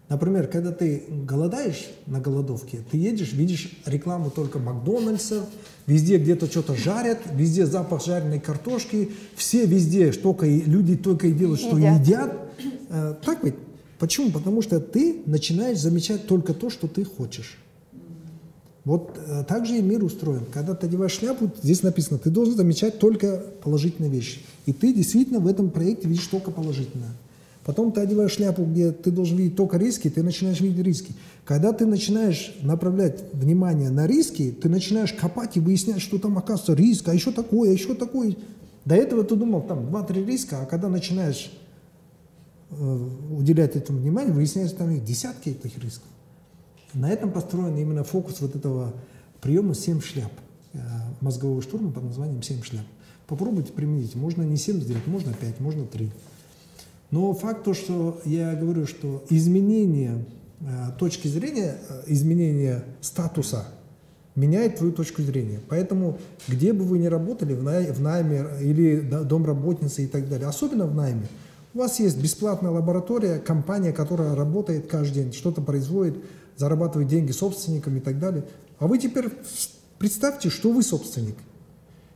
Например, 0.08 0.46
когда 0.46 0.72
ты 0.72 1.04
голодаешь 1.10 1.90
на 2.06 2.18
голодовке, 2.18 2.78
ты 2.90 2.96
едешь, 2.96 3.34
видишь 3.34 3.82
рекламу 3.84 4.30
только 4.30 4.58
Макдональдса, 4.58 5.44
везде 5.86 6.16
где-то 6.16 6.46
что-то 6.46 6.74
жарят, 6.74 7.18
везде 7.34 7.66
запах 7.66 8.02
жареной 8.02 8.40
картошки, 8.40 9.10
все 9.36 9.66
везде 9.66 10.10
только 10.10 10.46
и, 10.46 10.62
люди 10.62 10.96
только 10.96 11.26
и 11.26 11.32
делают, 11.32 11.60
что 11.60 11.76
Едят. 11.76 12.00
едят. 12.00 12.36
Э, 12.88 13.14
Так 13.22 13.44
ведь? 13.44 13.56
Почему? 14.02 14.32
Потому 14.32 14.62
что 14.62 14.80
ты 14.80 15.22
начинаешь 15.26 15.78
замечать 15.78 16.26
только 16.26 16.54
то, 16.54 16.70
что 16.70 16.88
ты 16.88 17.04
хочешь. 17.04 17.56
Вот 18.84 19.16
э, 19.16 19.44
так 19.46 19.64
же 19.64 19.78
и 19.78 19.80
мир 19.80 20.02
устроен. 20.02 20.42
Когда 20.52 20.74
ты 20.74 20.88
одеваешь 20.88 21.12
шляпу, 21.12 21.52
здесь 21.62 21.84
написано, 21.84 22.18
ты 22.18 22.28
должен 22.28 22.56
замечать 22.56 22.98
только 22.98 23.44
положительные 23.62 24.10
вещи. 24.10 24.40
И 24.66 24.72
ты 24.72 24.92
действительно 24.92 25.38
в 25.38 25.46
этом 25.46 25.70
проекте 25.70 26.08
видишь 26.08 26.26
только 26.26 26.50
положительное. 26.50 27.12
Потом 27.64 27.92
ты 27.92 28.00
одеваешь 28.00 28.32
шляпу, 28.32 28.64
где 28.64 28.90
ты 28.90 29.12
должен 29.12 29.36
видеть 29.36 29.54
только 29.54 29.78
риски, 29.78 30.10
ты 30.10 30.24
начинаешь 30.24 30.60
видеть 30.60 30.84
риски. 30.84 31.12
Когда 31.44 31.72
ты 31.72 31.86
начинаешь 31.86 32.56
направлять 32.60 33.22
внимание 33.32 33.90
на 33.90 34.08
риски, 34.08 34.50
ты 34.50 34.68
начинаешь 34.68 35.12
копать 35.12 35.56
и 35.56 35.60
выяснять, 35.60 36.00
что 36.00 36.18
там 36.18 36.36
оказывается 36.38 36.74
риск, 36.74 37.08
а 37.08 37.14
еще 37.14 37.30
такое, 37.30 37.70
а 37.70 37.72
еще 37.72 37.94
такое. 37.94 38.34
До 38.84 38.96
этого 38.96 39.22
ты 39.22 39.36
думал, 39.36 39.62
там, 39.62 39.94
2-3 39.94 40.26
риска, 40.26 40.62
а 40.62 40.66
когда 40.66 40.88
начинаешь 40.88 41.52
э, 42.72 43.08
уделять 43.30 43.76
этому 43.76 43.98
внимание, 43.98 44.32
выясняется, 44.32 44.76
там 44.76 44.90
их 44.90 45.04
десятки 45.04 45.50
этих 45.50 45.78
рисков. 45.78 46.08
На 46.94 47.10
этом 47.10 47.30
построен 47.30 47.76
именно 47.76 48.04
фокус 48.04 48.40
вот 48.40 48.56
этого 48.56 48.92
приема 49.40 49.74
«семь 49.74 50.00
шляп», 50.00 50.32
э, 50.72 50.78
мозгового 51.20 51.62
штурма 51.62 51.90
под 51.90 52.04
названием 52.04 52.42
«семь 52.42 52.62
шляп». 52.62 52.84
Попробуйте 53.26 53.72
применить. 53.72 54.14
Можно 54.14 54.42
не 54.42 54.56
7 54.56 54.80
сделать, 54.80 55.06
можно 55.06 55.32
5, 55.32 55.60
можно 55.60 55.86
3. 55.86 56.10
Но 57.10 57.32
факт 57.32 57.64
то, 57.64 57.72
что 57.72 58.20
я 58.24 58.54
говорю, 58.54 58.86
что 58.86 59.24
изменение 59.30 60.24
э, 60.60 60.64
точки 60.98 61.28
зрения, 61.28 61.76
изменение 62.06 62.84
статуса 63.00 63.66
меняет 64.34 64.76
твою 64.76 64.92
точку 64.92 65.22
зрения. 65.22 65.60
Поэтому, 65.68 66.18
где 66.48 66.72
бы 66.72 66.84
вы 66.84 66.98
ни 66.98 67.06
работали, 67.06 67.54
в, 67.54 67.62
най- 67.62 67.90
в 67.92 68.00
найме 68.00 68.44
или 68.60 69.00
до- 69.00 69.24
домработнице 69.24 70.04
и 70.04 70.06
так 70.06 70.28
далее, 70.28 70.48
особенно 70.48 70.86
в 70.86 70.94
найме, 70.94 71.26
у 71.74 71.78
вас 71.78 72.00
есть 72.00 72.20
бесплатная 72.20 72.70
лаборатория, 72.70 73.38
компания, 73.38 73.92
которая 73.92 74.34
работает 74.34 74.88
каждый 74.88 75.24
день, 75.24 75.32
что-то 75.32 75.62
производит, 75.62 76.22
зарабатывает 76.56 77.08
деньги 77.08 77.32
собственникам 77.32 77.96
и 77.96 78.00
так 78.00 78.18
далее. 78.18 78.44
А 78.78 78.86
вы 78.86 78.98
теперь 78.98 79.30
представьте, 79.98 80.50
что 80.50 80.70
вы 80.70 80.82
собственник. 80.82 81.36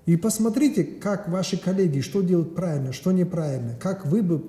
И 0.04 0.16
посмотрите, 0.16 0.84
как 0.84 1.28
ваши 1.28 1.56
коллеги, 1.56 2.00
что 2.00 2.20
делают 2.20 2.54
правильно, 2.54 2.92
что 2.92 3.12
неправильно, 3.12 3.74
как 3.80 4.06
вы 4.06 4.22
бы 4.22 4.46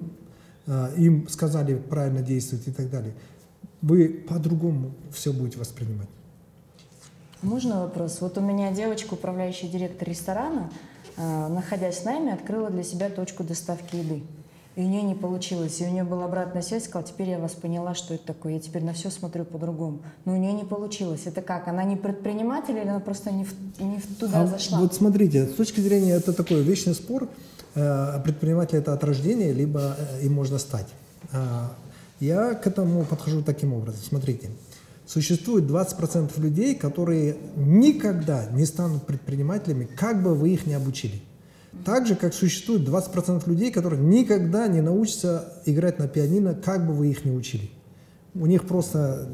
э, 0.68 0.93
им 0.97 1.28
сказали 1.30 1.76
правильно 1.76 2.22
действовать 2.22 2.68
и 2.68 2.72
так 2.72 2.89
далее. 2.89 3.14
Вы 3.82 4.10
по-другому 4.10 4.91
все 5.12 5.34
будете 5.34 5.58
воспринимать. 5.58 6.10
Можно 7.41 7.82
вопрос? 7.82 8.20
Вот 8.22 8.38
у 8.38 8.41
меня 8.41 8.72
девочка, 8.72 9.14
управляющий 9.14 9.68
директор 9.68 10.08
ресторана, 10.08 10.70
э, 11.16 11.47
находясь 11.47 11.99
с 11.99 12.03
нами, 12.03 12.34
открыла 12.34 12.70
для 12.70 12.84
себя 12.84 13.10
точку 13.10 13.43
доставки 13.43 13.95
еды. 13.95 14.22
И 14.78 14.82
у 14.82 14.88
нее 14.88 15.01
не 15.01 15.15
получилось. 15.15 15.82
И 15.82 15.86
у 15.86 15.89
нее 15.89 16.03
была 16.03 16.25
обратная 16.25 16.61
связь, 16.61 16.84
сказала, 16.84 17.03
теперь 17.03 17.30
я 17.30 17.39
вас 17.39 17.53
поняла, 17.53 17.95
что 17.95 18.13
это 18.13 18.28
такое. 18.28 18.53
Я 18.53 18.59
теперь 18.59 18.84
на 18.84 18.93
все 18.93 19.09
смотрю 19.09 19.43
по-другому. 19.43 20.03
Но 20.23 20.34
у 20.34 20.38
нее 20.38 20.53
не 20.53 20.65
получилось. 20.65 21.21
Это 21.25 21.41
как? 21.41 21.67
Она 21.67 21.84
не 21.84 21.95
предприниматель 21.95 22.78
или 22.78 22.88
она 22.88 22.99
просто 22.99 23.32
не, 23.32 23.43
в, 23.43 23.55
не 23.82 23.97
в 23.97 24.19
туда 24.19 24.43
А 24.43 24.45
зашла? 24.45 24.80
Вот 24.80 24.93
смотрите, 24.93 25.47
с 25.47 25.55
точки 25.55 25.80
зрения, 25.80 26.11
это 26.11 26.32
такой 26.32 26.61
вечный 26.61 26.93
спор, 26.93 27.28
э, 27.73 28.21
предприниматель 28.23 28.78
это 28.78 28.93
от 28.93 29.03
рождения, 29.03 29.51
либо 29.51 29.97
э, 29.97 30.25
им 30.28 30.36
можно 30.36 30.59
стать. 30.59 30.88
А, 31.34 31.71
Я 32.19 32.53
к 32.53 32.67
этому 32.67 33.03
подхожу 33.03 33.41
таким 33.41 33.73
образом. 33.73 34.01
Смотрите, 34.07 34.51
существует 35.07 35.63
20% 35.63 36.39
людей, 36.39 36.75
которые 36.75 37.36
никогда 37.55 38.45
не 38.51 38.67
станут 38.67 39.07
предпринимателями, 39.07 39.86
как 39.97 40.21
бы 40.21 40.36
вы 40.36 40.49
их 40.49 40.67
не 40.67 40.75
обучили. 40.75 41.19
Так 41.86 42.05
же, 42.05 42.15
как 42.15 42.34
существует 42.34 42.88
20% 42.88 43.47
людей, 43.49 43.71
которые 43.71 44.01
никогда 44.01 44.67
не 44.67 44.82
научатся 44.82 45.53
играть 45.65 45.99
на 45.99 46.07
пианино, 46.07 46.53
как 46.53 46.86
бы 46.86 46.93
вы 46.93 47.09
их 47.11 47.25
не 47.25 47.32
учили. 47.32 47.69
У 48.36 48.45
них 48.45 48.67
просто 48.67 49.28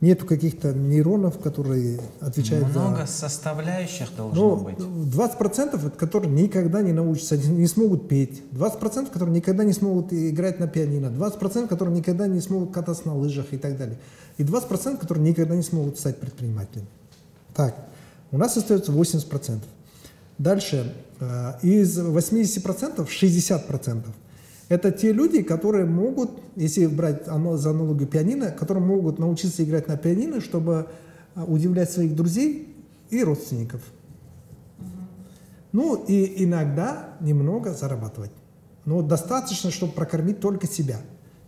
нету 0.00 0.26
каких-то 0.26 0.72
нейронов, 0.72 1.38
которые 1.38 2.00
отвечают 2.20 2.72
за... 2.72 2.80
Много 2.80 3.06
составляющих 3.06 4.14
должно 4.16 4.56
Ну, 4.56 4.56
быть. 4.56 4.78
20% 4.78 5.86
это 5.86 5.90
которые 5.90 6.30
никогда 6.30 6.82
не 6.82 6.92
научатся, 6.92 7.36
не 7.36 7.66
смогут 7.66 8.08
петь. 8.08 8.42
20% 8.52 9.10
которые 9.10 9.34
никогда 9.34 9.64
не 9.64 9.72
смогут 9.72 10.12
играть 10.12 10.60
на 10.60 10.68
пианино. 10.68 11.06
20% 11.06 11.68
которые 11.68 11.96
никогда 11.96 12.26
не 12.26 12.40
смогут 12.40 12.72
кататься 12.72 13.06
на 13.06 13.16
лыжах 13.16 13.52
и 13.52 13.58
так 13.58 13.76
далее. 13.76 13.98
И 14.36 14.44
20% 14.44 14.98
которые 14.98 15.28
никогда 15.28 15.56
не 15.56 15.62
смогут 15.62 15.98
стать 15.98 16.18
предпринимателями. 16.18 16.86
Так, 17.54 17.74
у 18.30 18.38
нас 18.38 18.56
остается 18.56 18.92
80%. 18.92 19.58
Дальше, 20.38 20.94
э, 21.20 21.52
из 21.62 21.98
80% 21.98 23.08
60% 23.08 24.06
это 24.68 24.92
те 24.92 25.12
люди, 25.12 25.42
которые 25.42 25.86
могут, 25.86 26.30
если 26.54 26.86
брать 26.86 27.24
за 27.24 27.70
аналогию 27.70 28.06
пианино, 28.06 28.50
которые 28.50 28.84
могут 28.84 29.18
научиться 29.18 29.64
играть 29.64 29.88
на 29.88 29.96
пианино, 29.96 30.40
чтобы 30.40 30.88
э, 31.34 31.42
удивлять 31.42 31.90
своих 31.90 32.14
друзей 32.14 32.76
и 33.10 33.24
родственников. 33.24 33.80
Ну 35.72 36.04
и 36.06 36.44
иногда 36.44 37.16
немного 37.20 37.72
зарабатывать. 37.72 38.30
Но 38.84 39.02
достаточно, 39.02 39.70
чтобы 39.70 39.92
прокормить 39.92 40.40
только 40.40 40.66
себя. 40.66 41.00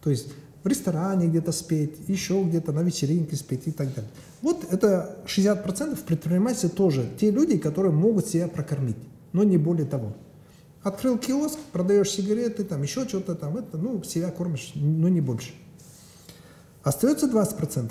То 0.02 0.10
есть 0.10 0.28
в 0.62 0.68
ресторане 0.68 1.26
где-то 1.26 1.52
спеть, 1.52 1.96
еще 2.08 2.42
где-то 2.42 2.72
на 2.72 2.80
вечеринке 2.80 3.36
спеть 3.36 3.62
и 3.66 3.70
так 3.70 3.94
далее. 3.94 4.10
Вот 4.42 4.64
это 4.70 5.16
60% 5.26 5.96
в 5.96 6.02
предпринимательстве 6.02 6.68
тоже 6.68 7.08
те 7.18 7.30
люди, 7.30 7.58
которые 7.58 7.92
могут 7.92 8.26
себя 8.26 8.48
прокормить, 8.48 8.96
но 9.32 9.42
не 9.42 9.58
более 9.58 9.86
того. 9.86 10.14
Открыл 10.82 11.18
киоск, 11.18 11.58
продаешь 11.72 12.10
сигареты, 12.10 12.64
там 12.64 12.82
еще 12.82 13.06
что-то 13.06 13.34
там, 13.34 13.56
это, 13.56 13.76
ну, 13.76 14.02
себя 14.02 14.30
кормишь, 14.30 14.72
но 14.74 15.08
не 15.08 15.20
больше. 15.20 15.52
Остается 16.82 17.26
20%. 17.26 17.90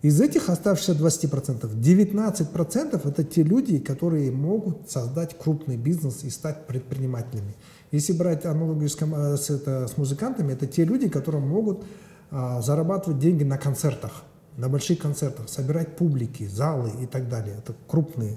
Из 0.00 0.20
этих 0.20 0.48
оставшихся 0.48 0.92
20%, 0.92 1.74
19% 1.74 3.08
это 3.08 3.24
те 3.24 3.42
люди, 3.42 3.80
которые 3.80 4.30
могут 4.30 4.88
создать 4.88 5.36
крупный 5.36 5.76
бизнес 5.76 6.22
и 6.22 6.30
стать 6.30 6.68
предпринимателями. 6.68 7.56
Если 7.90 8.12
брать 8.12 8.44
аналогию 8.44 8.88
с, 8.88 8.96
э, 9.00 9.54
это, 9.54 9.88
с 9.88 9.96
музыкантами, 9.96 10.52
это 10.52 10.68
те 10.68 10.84
люди, 10.84 11.08
которые 11.08 11.44
могут 11.44 11.84
зарабатывать 12.30 13.18
деньги 13.18 13.42
на 13.42 13.56
концертах, 13.58 14.24
на 14.56 14.68
больших 14.68 14.98
концертах, 14.98 15.48
собирать 15.48 15.96
публики, 15.96 16.46
залы 16.46 16.92
и 17.02 17.06
так 17.06 17.28
далее. 17.28 17.56
Это 17.58 17.74
крупные. 17.86 18.36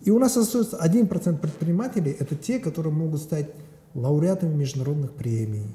И 0.00 0.10
у 0.10 0.18
нас 0.18 0.36
остается 0.36 0.78
1% 0.78 1.38
предпринимателей, 1.38 2.16
это 2.18 2.34
те, 2.34 2.58
которые 2.58 2.92
могут 2.92 3.20
стать 3.20 3.50
лауреатами 3.94 4.54
международных 4.54 5.12
премий. 5.12 5.66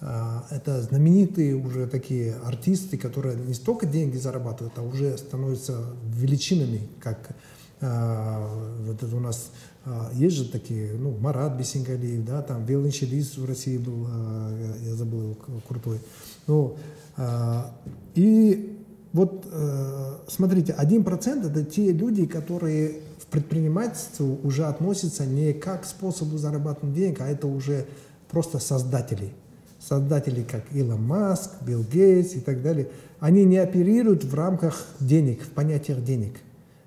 А, 0.00 0.46
Это 0.50 0.80
знаменитые 0.80 1.54
уже 1.56 1.86
такие 1.86 2.36
артисты, 2.44 2.96
которые 2.96 3.36
не 3.36 3.54
столько 3.54 3.86
деньги 3.86 4.16
зарабатывают, 4.16 4.78
а 4.78 4.82
уже 4.82 5.18
становятся 5.18 5.84
величинами, 6.04 6.88
как 7.00 7.36
а, 7.82 8.48
вот 8.86 9.02
это 9.02 9.14
у 9.14 9.20
нас 9.20 9.50
а, 9.84 10.10
есть 10.14 10.36
же 10.36 10.44
такие, 10.50 10.94
ну, 10.94 11.16
Марат 11.18 11.56
Бесенгалиев, 11.56 12.24
да, 12.24 12.42
там 12.42 12.64
виолончелист 12.64 13.36
в 13.36 13.44
России 13.44 13.76
был, 13.78 14.06
а, 14.08 14.76
я 14.82 14.94
забыл 14.94 15.36
крутой. 15.68 16.00
Ну, 16.46 16.76
а, 17.16 17.70
и 18.14 18.76
вот 19.12 19.44
э, 19.50 20.18
смотрите, 20.28 20.74
1% 20.78 21.50
это 21.50 21.64
те 21.64 21.92
люди, 21.92 22.26
которые 22.26 23.00
в 23.18 23.26
предпринимательство 23.26 24.24
уже 24.24 24.66
относятся 24.66 25.26
не 25.26 25.52
как 25.52 25.82
к 25.82 25.86
способу 25.86 26.38
зарабатывания 26.38 26.94
денег, 26.94 27.20
а 27.20 27.28
это 27.28 27.46
уже 27.48 27.86
просто 28.30 28.58
создатели. 28.58 29.32
Создатели, 29.80 30.42
как 30.42 30.64
Илон 30.72 31.02
Маск, 31.02 31.50
Билл 31.62 31.82
Гейтс 31.82 32.34
и 32.34 32.40
так 32.40 32.62
далее. 32.62 32.88
Они 33.18 33.44
не 33.44 33.58
оперируют 33.58 34.24
в 34.24 34.34
рамках 34.34 34.86
денег, 35.00 35.42
в 35.42 35.50
понятиях 35.50 36.04
денег. 36.04 36.34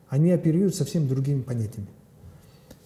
Они 0.09 0.31
оперируют 0.31 0.75
совсем 0.75 1.07
другими 1.07 1.41
понятиями. 1.41 1.87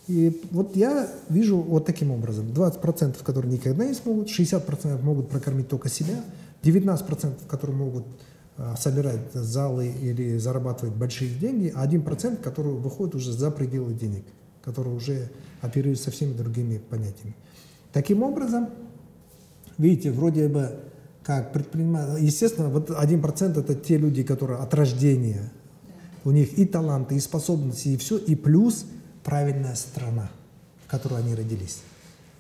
И 0.08 0.42
вот 0.52 0.76
я 0.76 1.10
вижу 1.30 1.58
вот 1.58 1.86
таким 1.86 2.12
образом. 2.12 2.48
20%, 2.48 3.22
которые 3.24 3.52
никогда 3.52 3.86
не 3.86 3.94
смогут, 3.94 4.30
60% 4.30 5.02
могут 5.04 5.30
прокормить 5.30 5.68
только 5.68 5.90
себя, 5.90 6.24
19% 6.68 7.48
которые 7.48 7.76
могут 7.78 8.06
а, 8.58 8.76
собирать 8.76 9.34
залы 9.34 9.88
или 9.88 10.38
зарабатывать 10.38 10.96
большие 10.96 11.30
деньги, 11.36 11.72
а 11.76 11.86
1% 11.86 12.38
который 12.38 12.74
выходит 12.74 13.16
уже 13.16 13.32
за 13.32 13.52
пределы 13.52 13.94
денег, 13.94 14.26
который 14.64 14.94
уже 14.94 15.30
оперирует 15.62 16.00
со 16.00 16.10
всеми 16.10 16.34
другими 16.34 16.80
понятиями. 16.80 17.36
Таким 17.94 18.24
образом, 18.24 18.70
видите, 19.78 20.12
вроде 20.12 20.48
бы 20.48 20.72
как 21.24 21.52
предприниматель, 21.52 22.24
естественно, 22.24 22.70
вот 22.70 22.90
1% 22.90 23.60
это 23.60 23.76
те 23.76 23.98
люди, 23.98 24.24
которые 24.24 24.60
от 24.60 24.74
рождения, 24.74 25.52
у 26.24 26.32
них 26.32 26.58
и 26.58 26.66
таланты, 26.66 27.16
и 27.16 27.20
способности, 27.20 27.90
и 27.90 27.98
все, 27.98 28.18
и 28.18 28.36
плюс 28.36 28.86
правильная 29.24 29.76
страна, 29.76 30.30
в 30.86 30.90
которой 30.90 31.20
они 31.20 31.36
родились. 31.36 31.82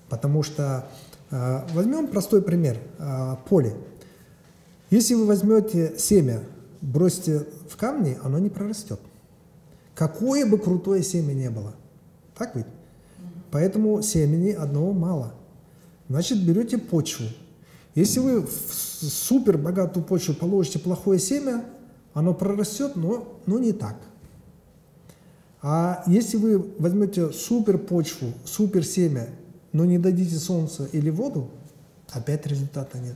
Потому 0.09 0.41
что, 0.41 0.87
э, 1.31 1.61
возьмем 1.73 2.07
простой 2.07 2.41
пример, 2.41 2.77
э, 2.97 3.35
поле. 3.47 3.75
Если 4.89 5.15
вы 5.15 5.25
возьмете 5.25 5.95
семя, 5.97 6.41
бросите 6.81 7.45
в 7.69 7.75
камни, 7.75 8.17
оно 8.23 8.39
не 8.39 8.49
прорастет. 8.49 8.99
Какое 9.95 10.45
бы 10.45 10.57
крутое 10.57 11.03
семя 11.03 11.33
не 11.33 11.49
было. 11.49 11.73
Так 12.37 12.55
ведь? 12.55 12.67
Поэтому 13.51 14.01
семени 14.01 14.51
одного 14.51 14.93
мало. 14.93 15.33
Значит, 16.07 16.45
берете 16.45 16.77
почву. 16.77 17.25
Если 17.95 18.19
вы 18.19 18.41
в 18.41 18.49
супер 18.49 19.57
богатую 19.57 20.05
почву 20.05 20.35
положите 20.35 20.79
плохое 20.79 21.19
семя, 21.19 21.65
оно 22.13 22.33
прорастет, 22.33 22.95
но, 22.95 23.39
но 23.45 23.59
не 23.59 23.73
так. 23.73 23.95
А 25.61 26.03
если 26.07 26.37
вы 26.37 26.59
возьмете 26.77 27.31
супер 27.31 27.77
почву, 27.77 28.27
супер 28.45 28.85
семя, 28.85 29.27
но 29.73 29.83
не 29.83 29.97
дадите 29.97 30.35
солнце 30.35 30.85
или 30.93 31.09
воду, 31.09 31.49
опять 32.09 32.45
результата 32.45 32.99
нет. 32.99 33.15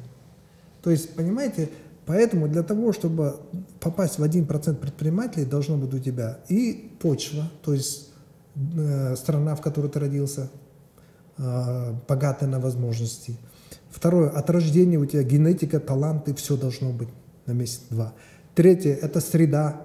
То 0.83 0.89
есть, 0.89 1.13
понимаете, 1.15 1.69
поэтому 2.05 2.47
для 2.47 2.63
того, 2.63 2.93
чтобы 2.93 3.37
попасть 3.79 4.19
в 4.19 4.23
1% 4.23 4.75
предпринимателей, 4.75 5.45
должно 5.45 5.77
быть 5.77 5.93
у 5.93 5.99
тебя 5.99 6.39
и 6.49 6.91
почва, 6.99 7.49
то 7.63 7.73
есть 7.73 8.09
э, 8.55 9.15
страна, 9.15 9.55
в 9.55 9.61
которой 9.61 9.89
ты 9.89 9.99
родился, 9.99 10.49
э, 11.37 11.93
богатая 12.07 12.47
на 12.47 12.59
возможности. 12.59 13.37
Второе, 13.89 14.29
от 14.29 14.49
рождения 14.49 14.97
у 14.97 15.05
тебя 15.05 15.23
генетика, 15.23 15.79
таланты, 15.79 16.33
все 16.33 16.57
должно 16.57 16.91
быть 16.91 17.09
на 17.45 17.51
месяц 17.51 17.81
два. 17.89 18.13
Третье, 18.55 18.93
это 18.93 19.21
среда, 19.21 19.81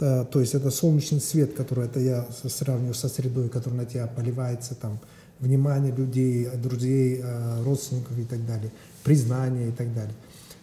э, 0.00 0.24
то 0.30 0.40
есть 0.40 0.54
это 0.54 0.70
солнечный 0.70 1.20
свет, 1.20 1.54
который 1.54 1.86
это 1.86 2.00
я 2.00 2.26
сравниваю 2.44 2.94
со 2.94 3.08
средой, 3.08 3.48
который 3.48 3.74
на 3.74 3.84
тебя 3.84 4.06
поливается, 4.06 4.74
там, 4.74 4.98
внимание 5.40 5.94
людей, 5.94 6.48
друзей, 6.56 7.20
э, 7.22 7.62
родственников 7.64 8.18
и 8.18 8.24
так 8.24 8.44
далее, 8.46 8.72
признание 9.04 9.68
и 9.68 9.72
так 9.72 9.94
далее. 9.94 10.14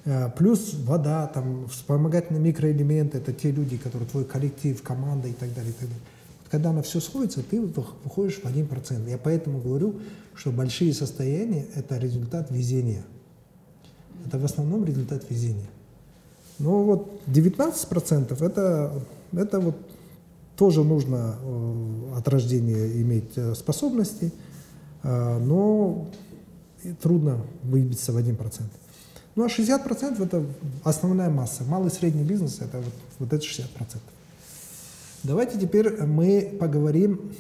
Э, 0.06 0.30
Плюс 0.36 0.74
вода, 0.86 1.28
там, 1.28 1.68
вспомогательные 1.70 2.42
микроэлементы, 2.42 3.20
это 3.20 3.32
те 3.32 3.52
люди, 3.52 3.78
которые 3.78 4.10
твой 4.10 4.26
коллектив, 4.26 4.82
команда 4.82 5.28
и 5.28 5.34
так 5.34 5.54
далее. 5.54 5.70
И 5.72 5.74
так 5.74 5.88
далее. 5.88 6.04
Вот 6.42 6.50
Когда 6.50 6.74
на 6.74 6.82
все 6.82 7.00
сходится, 7.00 7.42
ты 7.44 7.62
вы- 7.62 7.72
выходишь 8.04 8.40
в 8.42 8.46
1%. 8.46 9.08
Я 9.10 9.18
поэтому 9.18 9.60
говорю, 9.62 9.96
что 10.36 10.52
большие 10.52 10.94
состояния– 10.94 11.66
это 11.76 11.98
результат 11.98 12.52
везения. 12.52 13.04
Это 14.26 14.38
в 14.38 14.46
основном 14.46 14.84
результат 14.86 15.30
везения. 15.30 15.70
Но 16.60 16.84
вот 16.84 17.22
19% 17.28 18.42
это, 18.42 18.92
это 19.34 19.60
вот 19.60 19.76
тоже 20.56 20.84
нужно 20.84 21.36
э, 21.42 22.14
от 22.18 22.28
рождения 22.28 23.02
иметь 23.02 23.32
э, 23.36 23.56
способности, 23.56 24.32
э, 25.04 25.38
но 26.84 26.96
трудно 27.02 27.42
выбиться 27.64 28.12
в 28.12 28.18
1%. 28.18 28.64
Ну 29.36 29.44
а 29.44 29.48
60% 29.48 30.24
это 30.24 30.46
основная 30.84 31.30
масса. 31.30 31.64
Малый 31.64 31.88
и 31.88 31.94
средний 31.94 32.24
бизнес 32.24 32.60
это 32.60 32.80
вот, 32.80 32.94
вот 33.20 33.34
это 33.34 33.44
60%. 33.44 33.66
Давайте 35.24 35.60
теперь 35.60 36.04
мы 36.04 36.58
поговорим 36.60 37.34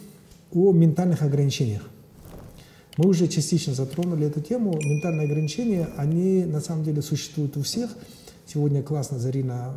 о 0.54 0.72
ментальных 0.72 1.22
ограничениях. 1.22 1.82
Мы 2.98 3.10
уже 3.10 3.28
частично 3.28 3.74
затронули 3.74 4.28
эту 4.28 4.42
тему. 4.42 4.74
Ментальные 4.74 5.26
ограничения, 5.26 5.90
они 5.98 6.46
на 6.46 6.62
самом 6.62 6.84
деле 6.84 7.02
существуют 7.02 7.58
у 7.58 7.64
всех. 7.64 7.90
Сегодня 8.46 8.84
классно 8.84 9.18
Зарина 9.18 9.74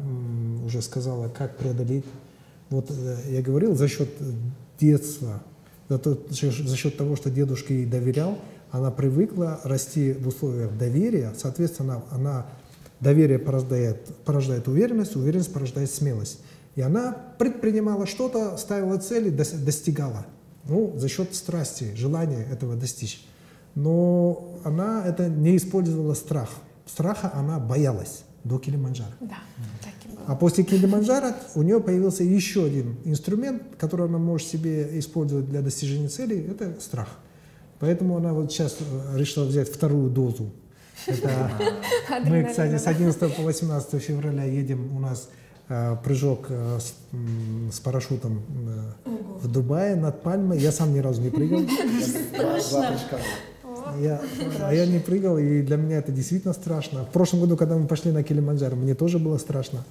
уже 0.66 0.82
сказала, 0.82 1.28
как 1.28 1.57
преодолеть. 1.57 2.05
Вот 2.70 2.91
э, 2.91 3.16
я 3.31 3.41
говорил, 3.41 3.77
за 3.77 3.89
счет 3.89 4.09
детства, 4.81 5.43
за, 5.89 5.99
то, 5.99 6.19
за 6.31 6.77
счет 6.77 6.97
того, 6.97 7.15
что 7.15 7.31
дедушка 7.31 7.73
ей 7.73 7.86
доверял, 7.86 8.39
она 8.70 8.91
привыкла 8.91 9.61
расти 9.65 10.12
в 10.12 10.28
условиях 10.28 10.77
доверия, 10.77 11.32
соответственно, 11.36 12.03
она 12.11 12.47
доверие 13.01 13.39
порождает, 13.39 14.07
порождает 14.24 14.69
уверенность, 14.69 15.16
уверенность 15.16 15.53
порождает 15.53 15.91
смелость. 15.91 16.41
И 16.74 16.81
она 16.81 17.16
предпринимала 17.39 18.07
что-то, 18.07 18.57
ставила 18.57 18.99
цели, 18.99 19.31
достигала. 19.31 20.27
Ну, 20.65 20.95
за 20.97 21.09
счет 21.09 21.35
страсти, 21.35 21.95
желания 21.95 22.45
этого 22.51 22.74
достичь. 22.74 23.24
Но 23.74 24.59
она 24.65 25.05
это 25.07 25.28
не 25.28 25.57
использовала 25.57 26.15
страх. 26.15 26.51
Страха 26.86 27.31
она 27.35 27.59
боялась 27.59 28.24
до 28.45 28.59
Килиманджаро. 28.59 29.11
Да, 29.20 29.36
так 29.82 29.93
и 30.05 30.15
было. 30.15 30.24
А 30.27 30.36
после 30.36 30.65
Килиманджаро 30.65 31.35
у 31.55 31.62
нее 31.62 31.81
появился 31.81 32.24
еще 32.24 32.65
один 32.65 32.97
инструмент, 33.05 33.62
который 33.78 34.07
она 34.07 34.19
может 34.19 34.49
себе 34.49 34.99
использовать 34.99 35.49
для 35.49 35.61
достижения 35.61 36.09
целей, 36.09 36.47
это 36.47 36.81
страх. 36.81 37.19
Поэтому 37.80 38.16
она 38.16 38.32
вот 38.32 38.52
сейчас 38.52 38.76
э, 38.80 39.18
решила 39.18 39.44
взять 39.44 39.68
вторую 39.68 40.10
дозу. 40.10 40.52
Это 41.06 41.51
мы, 42.24 42.44
кстати, 42.44 42.78
с 42.78 42.86
11 42.86 43.36
по 43.36 43.42
18 43.42 44.02
февраля 44.02 44.44
едем 44.44 44.96
у 44.96 45.01
нас 45.01 45.28
э, 45.68 45.96
прыжок 46.02 46.46
э, 46.48 46.78
с, 46.80 46.94
с 47.74 47.80
парашютом 47.80 48.42
э, 49.05 49.10
в 49.42 49.51
Дубае 49.51 49.96
над 49.96 50.22
Пальмой. 50.22 50.59
Я 50.59 50.72
сам 50.72 50.94
ни 50.94 51.01
разу 51.01 51.20
не 51.20 51.30
прыгал. 51.30 51.60
Я, 54.01 54.20
а 54.60 54.74
я 54.74 54.86
не 54.86 54.98
прыгал, 54.98 55.38
и 55.38 55.62
для 55.62 55.76
меня 55.76 55.98
это 55.98 56.10
действительно 56.10 56.52
страшно. 56.52 57.05
В 57.05 57.10
прошлом 57.10 57.40
году, 57.40 57.56
когда 57.56 57.76
мы 57.76 57.86
пошли 57.86 58.10
на 58.10 58.22
Килиманджаро, 58.24 58.74
мне 58.74 58.94
тоже 58.94 59.18
было 59.18 59.38
страшно. 59.38 59.84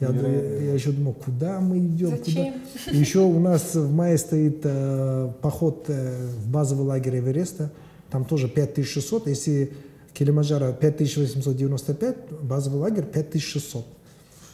Я, 0.00 0.08
я, 0.08 0.60
я 0.62 0.74
еще 0.74 0.92
думал, 0.92 1.12
куда 1.12 1.60
мы 1.60 1.78
идем? 1.78 2.10
Зачем? 2.10 2.54
Куда? 2.84 2.96
еще 2.96 3.18
у 3.20 3.38
нас 3.38 3.74
в 3.74 3.92
мае 3.92 4.16
стоит 4.16 4.60
э, 4.64 5.30
поход 5.42 5.84
э, 5.88 6.26
в 6.26 6.48
базовый 6.48 6.86
лагерь 6.86 7.18
Эвереста. 7.18 7.70
Там 8.10 8.24
тоже 8.24 8.48
5600. 8.48 9.26
Если 9.26 9.72
Килиманджаро 10.14 10.72
5895, 10.72 12.16
базовый 12.42 12.80
лагерь 12.80 13.04
5600. 13.04 13.84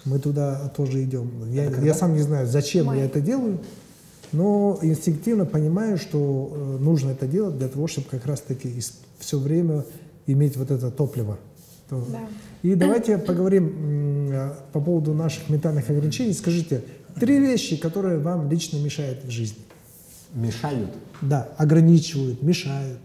Мы 0.04 0.18
туда 0.18 0.72
тоже 0.76 1.02
идем. 1.04 1.30
Я, 1.50 1.64
я 1.64 1.94
сам 1.94 2.14
не 2.14 2.22
знаю, 2.22 2.46
зачем 2.46 2.86
Май. 2.86 2.98
я 2.98 3.04
это 3.06 3.20
делаю, 3.20 3.58
но 4.32 4.78
инстинктивно 4.82 5.46
понимаю, 5.46 5.98
что 5.98 6.52
э, 6.52 6.82
нужно 6.82 7.10
это 7.10 7.26
делать 7.26 7.58
для 7.58 7.68
того, 7.68 7.86
чтобы 7.86 8.08
как 8.08 8.26
раз-таки 8.26 8.72
все 9.18 9.38
время 9.38 9.84
иметь 10.26 10.56
вот 10.56 10.70
это 10.70 10.90
топливо. 10.90 11.38
Да. 11.90 12.20
И 12.62 12.74
давайте 12.74 13.18
поговорим 13.18 14.32
по 14.72 14.80
поводу 14.80 15.14
наших 15.14 15.48
ментальных 15.48 15.88
ограничений. 15.88 16.32
Скажите, 16.32 16.82
три 17.20 17.38
вещи, 17.38 17.76
которые 17.76 18.18
вам 18.18 18.50
лично 18.50 18.78
мешают 18.78 19.24
в 19.24 19.30
жизни. 19.30 19.58
Мешают? 20.34 20.90
Да, 21.22 21.48
ограничивают, 21.56 22.42
мешают. 22.42 22.98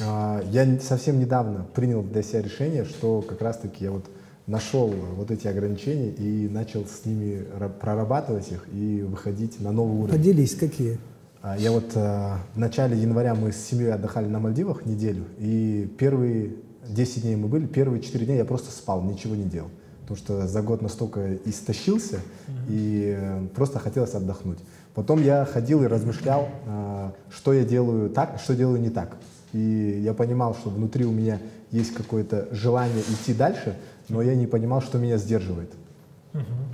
А, 0.00 0.42
я 0.50 0.78
совсем 0.80 1.18
недавно 1.18 1.66
принял 1.74 2.02
для 2.02 2.22
себя 2.22 2.42
решение, 2.42 2.84
что 2.84 3.22
как 3.22 3.40
раз-таки 3.40 3.84
я 3.84 3.90
вот 3.90 4.04
нашел 4.46 4.88
вот 5.16 5.30
эти 5.30 5.48
ограничения 5.48 6.10
и 6.10 6.48
начал 6.48 6.84
с 6.86 7.04
ними 7.04 7.44
прорабатывать 7.80 8.52
их 8.52 8.68
и 8.72 9.02
выходить 9.02 9.60
на 9.60 9.72
новый 9.72 9.98
уровень. 9.98 10.18
Поделись, 10.18 10.54
какие? 10.54 10.98
А, 11.42 11.56
я 11.56 11.72
вот 11.72 11.90
а, 11.94 12.38
в 12.54 12.58
начале 12.58 12.96
января 12.96 13.34
мы 13.34 13.52
с 13.52 13.56
семьей 13.56 13.92
отдыхали 13.92 14.26
на 14.26 14.38
Мальдивах 14.38 14.84
неделю, 14.84 15.24
и 15.38 15.90
первые 15.98 16.52
10 16.88 17.22
дней 17.22 17.36
мы 17.36 17.48
были, 17.48 17.66
первые 17.66 18.02
4 18.02 18.24
дня 18.26 18.36
я 18.36 18.44
просто 18.44 18.70
спал, 18.70 19.02
ничего 19.02 19.34
не 19.34 19.44
делал. 19.44 19.70
Потому 20.02 20.18
что 20.18 20.46
за 20.46 20.62
год 20.62 20.82
настолько 20.82 21.34
истощился, 21.44 22.16
mm-hmm. 22.16 22.66
и 22.68 23.16
э, 23.18 23.46
просто 23.54 23.80
хотелось 23.80 24.14
отдохнуть. 24.14 24.58
Потом 24.94 25.20
я 25.22 25.44
ходил 25.44 25.82
и 25.82 25.86
размышлял, 25.86 26.48
э, 26.64 27.10
что 27.30 27.52
я 27.52 27.64
делаю 27.64 28.08
так, 28.08 28.38
что 28.38 28.54
делаю 28.54 28.80
не 28.80 28.90
так. 28.90 29.16
И 29.52 30.00
я 30.04 30.14
понимал, 30.14 30.54
что 30.54 30.70
внутри 30.70 31.04
у 31.04 31.12
меня 31.12 31.40
есть 31.70 31.92
какое-то 31.92 32.48
желание 32.52 33.02
идти 33.02 33.34
дальше, 33.34 33.76
но 34.08 34.22
я 34.22 34.34
не 34.34 34.46
понимал, 34.46 34.80
что 34.80 34.98
меня 34.98 35.18
сдерживает. 35.18 35.72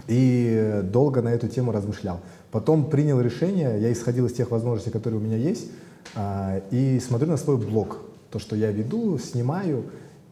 И 0.08 0.80
долго 0.82 1.22
на 1.22 1.28
эту 1.28 1.46
тему 1.46 1.70
размышлял. 1.72 2.20
Потом 2.50 2.90
принял 2.90 3.20
решение, 3.20 3.80
я 3.80 3.92
исходил 3.92 4.26
из 4.26 4.32
тех 4.32 4.50
возможностей, 4.50 4.90
которые 4.90 5.20
у 5.20 5.22
меня 5.22 5.36
есть, 5.36 5.70
э, 6.14 6.60
и 6.70 7.00
смотрю 7.00 7.28
на 7.28 7.36
свой 7.36 7.56
блог, 7.56 8.00
то, 8.32 8.38
что 8.38 8.56
я 8.56 8.72
веду, 8.72 9.18
снимаю, 9.18 9.84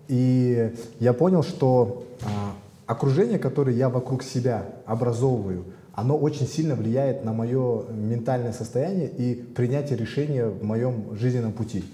и 0.09 0.73
я 0.99 1.13
понял, 1.13 1.43
что 1.43 2.05
а, 2.23 2.55
окружение, 2.87 3.39
которое 3.39 3.77
я 3.77 3.89
вокруг 3.89 4.23
себя 4.23 4.65
образовываю, 4.87 5.65
оно 5.93 6.17
очень 6.17 6.49
сильно 6.49 6.75
влияет 6.75 7.25
на 7.25 7.33
мое 7.33 7.85
ментальное 7.91 8.53
состояние 8.53 9.09
и 9.09 9.35
принятие 9.35 9.99
решения 9.99 10.47
в 10.47 10.65
моем 10.65 11.17
жизненном 11.17 11.53
пути. 11.53 11.85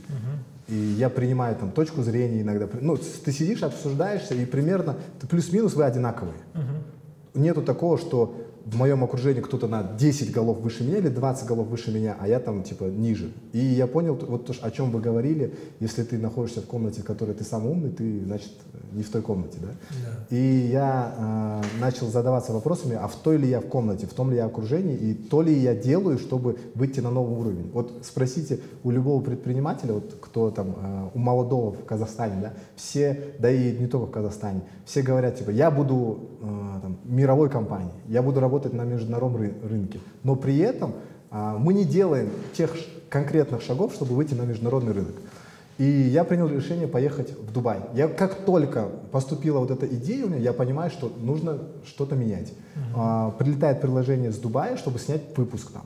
И 0.68 0.74
я 0.74 1.10
принимаю 1.10 1.54
там 1.56 1.70
точку 1.70 2.02
зрения 2.02 2.40
иногда. 2.42 2.68
Ну, 2.80 2.96
ты 2.96 3.32
сидишь, 3.32 3.62
обсуждаешься, 3.62 4.34
и 4.34 4.44
примерно 4.44 4.96
плюс-минус 5.28 5.74
вы 5.74 5.84
одинаковые. 5.84 6.34
Uh-huh. 6.54 7.40
Нету 7.40 7.62
такого, 7.62 7.98
что 7.98 8.34
в 8.66 8.76
моем 8.76 9.04
окружении 9.04 9.40
кто-то 9.40 9.68
на 9.68 9.84
10 9.84 10.32
голов 10.32 10.58
выше 10.58 10.82
меня 10.82 10.98
или 10.98 11.08
20 11.08 11.46
голов 11.46 11.68
выше 11.68 11.92
меня, 11.92 12.16
а 12.18 12.26
я 12.26 12.40
там 12.40 12.64
типа 12.64 12.84
ниже. 12.84 13.30
И 13.52 13.58
я 13.58 13.86
понял, 13.86 14.16
вот 14.16 14.46
то, 14.46 14.54
о 14.60 14.70
чем 14.72 14.90
вы 14.90 15.00
говорили, 15.00 15.54
если 15.78 16.02
ты 16.02 16.18
находишься 16.18 16.62
в 16.62 16.66
комнате, 16.66 17.02
в 17.02 17.04
которой 17.04 17.32
ты 17.32 17.44
самый 17.44 17.70
умный, 17.70 17.90
ты, 17.90 18.24
значит, 18.24 18.50
не 18.92 19.04
в 19.04 19.10
той 19.10 19.22
комнате, 19.22 19.58
да? 19.60 19.68
да. 19.68 20.36
И 20.36 20.68
я 20.72 21.14
э, 21.16 21.80
начал 21.80 22.08
задаваться 22.08 22.52
вопросами, 22.52 22.96
а 23.00 23.06
в 23.06 23.14
той 23.14 23.36
ли 23.36 23.48
я 23.48 23.60
в 23.60 23.66
комнате, 23.66 24.06
в 24.06 24.14
том 24.14 24.30
ли 24.30 24.36
я 24.36 24.46
окружении, 24.46 24.96
и 24.96 25.14
то 25.14 25.42
ли 25.42 25.54
я 25.54 25.74
делаю, 25.74 26.18
чтобы 26.18 26.58
выйти 26.74 26.98
на 26.98 27.10
новый 27.10 27.38
уровень. 27.38 27.70
Вот 27.72 27.92
спросите 28.02 28.58
у 28.82 28.90
любого 28.90 29.22
предпринимателя, 29.22 29.92
вот 29.92 30.16
кто 30.20 30.50
там, 30.50 30.74
э, 30.82 31.10
у 31.14 31.18
молодого 31.20 31.72
в 31.72 31.84
Казахстане, 31.84 32.40
да, 32.40 32.52
все, 32.74 33.34
да 33.38 33.48
и 33.48 33.76
не 33.78 33.86
только 33.86 34.06
в 34.06 34.10
Казахстане, 34.10 34.62
все 34.86 35.02
говорят, 35.02 35.36
типа, 35.36 35.50
я 35.50 35.70
буду 35.70 36.20
э, 36.40 36.78
там, 36.80 36.96
мировой 37.04 37.50
компанией, 37.50 37.90
я 38.06 38.22
буду 38.22 38.38
работать 38.38 38.72
на 38.72 38.82
международном 38.82 39.52
рынке. 39.68 39.98
Но 40.22 40.36
при 40.36 40.58
этом 40.58 40.94
а, 41.30 41.58
мы 41.58 41.74
не 41.74 41.84
делаем 41.84 42.30
тех 42.54 42.72
конкретных 43.08 43.62
шагов, 43.62 43.92
чтобы 43.94 44.14
выйти 44.14 44.34
на 44.34 44.42
международный 44.42 44.92
рынок. 44.92 45.14
И 45.78 45.84
я 45.84 46.22
принял 46.22 46.48
решение 46.48 46.86
поехать 46.86 47.32
в 47.32 47.52
Дубай. 47.52 47.80
Я 47.94 48.06
как 48.06 48.44
только 48.46 48.88
поступила 49.10 49.58
вот 49.58 49.72
эта 49.72 49.86
идея 49.86 50.24
у 50.24 50.28
меня, 50.28 50.38
я 50.38 50.52
понимаю, 50.52 50.90
что 50.90 51.12
нужно 51.20 51.58
что-то 51.84 52.14
менять. 52.14 52.54
Uh-huh. 52.94 53.36
Прилетает 53.36 53.82
предложение 53.82 54.32
с 54.32 54.38
Дубая, 54.38 54.78
чтобы 54.78 54.98
снять 54.98 55.36
выпуск 55.36 55.72
там. 55.72 55.82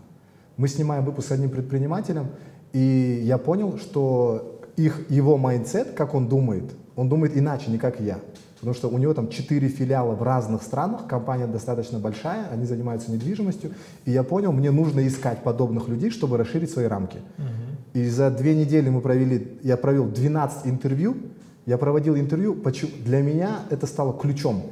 Мы 0.56 0.68
снимаем 0.68 1.04
выпуск 1.04 1.28
с 1.28 1.32
одним 1.32 1.50
предпринимателем, 1.50 2.28
и 2.72 3.22
я 3.24 3.36
понял, 3.38 3.78
что 3.78 4.60
их, 4.76 5.10
его 5.10 5.36
mindset, 5.38 5.94
как 5.94 6.14
он 6.14 6.28
думает, 6.28 6.70
он 6.94 7.08
думает 7.08 7.36
иначе, 7.36 7.70
не 7.70 7.78
как 7.78 7.98
я 8.00 8.20
потому 8.60 8.74
что 8.74 8.88
у 8.88 8.98
него 8.98 9.14
там 9.14 9.28
четыре 9.30 9.68
филиала 9.68 10.14
в 10.14 10.22
разных 10.22 10.62
странах, 10.62 11.06
компания 11.06 11.46
достаточно 11.46 11.98
большая, 11.98 12.46
они 12.52 12.66
занимаются 12.66 13.10
недвижимостью, 13.10 13.72
и 14.04 14.10
я 14.10 14.22
понял, 14.22 14.52
мне 14.52 14.70
нужно 14.70 15.06
искать 15.06 15.42
подобных 15.42 15.88
людей, 15.88 16.10
чтобы 16.10 16.36
расширить 16.36 16.70
свои 16.70 16.84
рамки. 16.84 17.16
Uh-huh. 17.38 18.00
И 18.00 18.08
за 18.08 18.30
две 18.30 18.54
недели 18.54 18.90
мы 18.90 19.00
провели, 19.00 19.58
я 19.62 19.78
провел 19.78 20.06
12 20.06 20.66
интервью, 20.66 21.16
я 21.64 21.78
проводил 21.78 22.16
интервью, 22.16 22.54
почему, 22.54 22.90
для 23.04 23.22
меня 23.22 23.60
это 23.70 23.86
стало 23.86 24.12
ключом. 24.12 24.62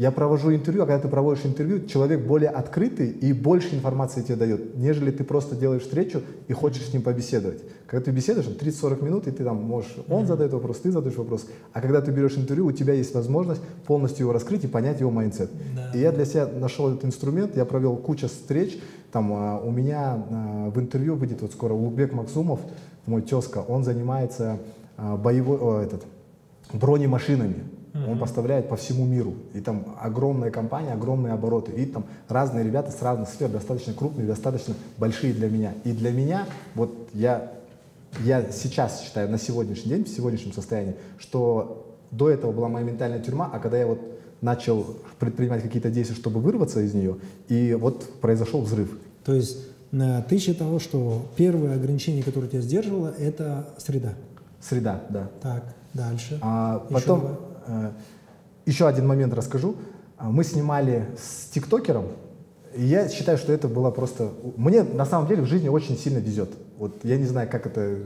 Я 0.00 0.10
провожу 0.12 0.50
интервью, 0.50 0.84
а 0.84 0.86
когда 0.86 0.98
ты 1.02 1.08
проводишь 1.08 1.44
интервью, 1.44 1.84
человек 1.84 2.26
более 2.26 2.48
открытый 2.48 3.10
и 3.10 3.34
больше 3.34 3.74
информации 3.74 4.22
тебе 4.22 4.36
дает, 4.36 4.74
нежели 4.78 5.10
ты 5.10 5.24
просто 5.24 5.54
делаешь 5.54 5.82
встречу 5.82 6.22
и 6.48 6.54
хочешь 6.54 6.86
с 6.86 6.94
ним 6.94 7.02
побеседовать. 7.02 7.62
Когда 7.86 8.06
ты 8.06 8.10
беседуешь, 8.10 8.46
30-40 8.46 9.04
минут, 9.04 9.26
и 9.26 9.30
ты 9.30 9.44
там 9.44 9.58
можешь, 9.62 9.94
он 10.08 10.26
задает 10.26 10.54
вопрос, 10.54 10.78
ты 10.78 10.90
задаешь 10.90 11.18
вопрос. 11.18 11.46
А 11.74 11.82
когда 11.82 12.00
ты 12.00 12.12
берешь 12.12 12.38
интервью, 12.38 12.64
у 12.64 12.72
тебя 12.72 12.94
есть 12.94 13.14
возможность 13.14 13.60
полностью 13.86 14.24
его 14.24 14.32
раскрыть 14.32 14.64
и 14.64 14.68
понять 14.68 15.00
его 15.00 15.10
mindset. 15.10 15.50
Да. 15.76 15.92
И 15.92 16.00
я 16.00 16.12
для 16.12 16.24
себя 16.24 16.46
нашел 16.46 16.88
этот 16.88 17.04
инструмент, 17.04 17.54
я 17.54 17.66
провел 17.66 17.94
кучу 17.96 18.26
встреч. 18.28 18.80
Там 19.12 19.30
а, 19.34 19.60
у 19.62 19.70
меня 19.70 20.14
а, 20.30 20.70
в 20.70 20.80
интервью 20.80 21.14
выйдет 21.14 21.42
вот 21.42 21.52
скоро 21.52 21.74
Улбек 21.74 22.14
Максумов, 22.14 22.60
мой 23.04 23.20
тезка, 23.20 23.58
он 23.58 23.84
занимается 23.84 24.60
а, 24.96 25.18
боевой, 25.18 25.58
о, 25.58 25.82
этот, 25.82 26.06
бронемашинами. 26.72 27.79
Он 27.94 28.18
поставляет 28.18 28.68
по 28.68 28.76
всему 28.76 29.04
миру. 29.04 29.34
И 29.54 29.60
там 29.60 29.96
огромная 30.00 30.50
компания, 30.50 30.92
огромные 30.92 31.32
обороты. 31.32 31.72
И 31.72 31.86
там 31.86 32.04
разные 32.28 32.64
ребята 32.64 32.90
с 32.90 33.02
разных 33.02 33.28
сфер, 33.28 33.48
достаточно 33.48 33.92
крупные, 33.92 34.26
достаточно 34.26 34.74
большие 34.96 35.32
для 35.32 35.48
меня. 35.48 35.74
И 35.84 35.92
для 35.92 36.12
меня, 36.12 36.46
вот 36.74 37.08
я, 37.14 37.52
я 38.24 38.50
сейчас 38.52 39.02
считаю, 39.02 39.28
на 39.30 39.38
сегодняшний 39.38 39.90
день, 39.90 40.04
в 40.04 40.08
сегодняшнем 40.08 40.52
состоянии, 40.52 40.94
что 41.18 41.96
до 42.10 42.30
этого 42.30 42.52
была 42.52 42.68
моя 42.68 42.84
ментальная 42.84 43.20
тюрьма, 43.20 43.50
а 43.52 43.58
когда 43.58 43.78
я 43.78 43.86
вот 43.86 44.00
начал 44.40 44.96
предпринимать 45.18 45.62
какие-то 45.62 45.90
действия, 45.90 46.16
чтобы 46.16 46.40
вырваться 46.40 46.80
из 46.80 46.94
нее, 46.94 47.16
и 47.48 47.74
вот 47.74 48.20
произошел 48.20 48.62
взрыв. 48.62 48.98
То 49.24 49.34
есть 49.34 49.58
э, 49.92 50.22
ты 50.28 50.38
считал, 50.38 50.78
что 50.80 51.26
первое 51.36 51.74
ограничение, 51.74 52.22
которое 52.22 52.48
тебя 52.48 52.60
сдерживало, 52.60 53.12
это 53.18 53.68
среда? 53.78 54.14
Среда, 54.60 55.02
да. 55.08 55.30
Так, 55.42 55.74
дальше. 55.92 56.38
А 56.42 56.82
Еще 56.84 56.94
потом 56.94 57.20
два. 57.20 57.49
Э, 57.66 57.90
еще 58.66 58.86
один 58.86 59.06
момент 59.06 59.34
расскажу. 59.34 59.76
А, 60.16 60.30
Мы 60.30 60.44
снимали 60.44 61.06
с 61.18 61.50
тиктокером, 61.50 62.06
и 62.74 62.84
я 62.84 63.08
считаю, 63.08 63.38
что 63.38 63.52
это 63.52 63.68
было 63.68 63.90
просто... 63.90 64.32
Мне 64.56 64.82
на 64.82 65.04
самом 65.04 65.26
деле 65.26 65.42
в 65.42 65.46
жизни 65.46 65.68
очень 65.68 65.96
сильно 65.96 66.18
везет. 66.18 66.50
Вот 66.78 67.04
я 67.04 67.16
не 67.16 67.26
знаю, 67.26 67.48
как 67.50 67.66
это, 67.66 67.98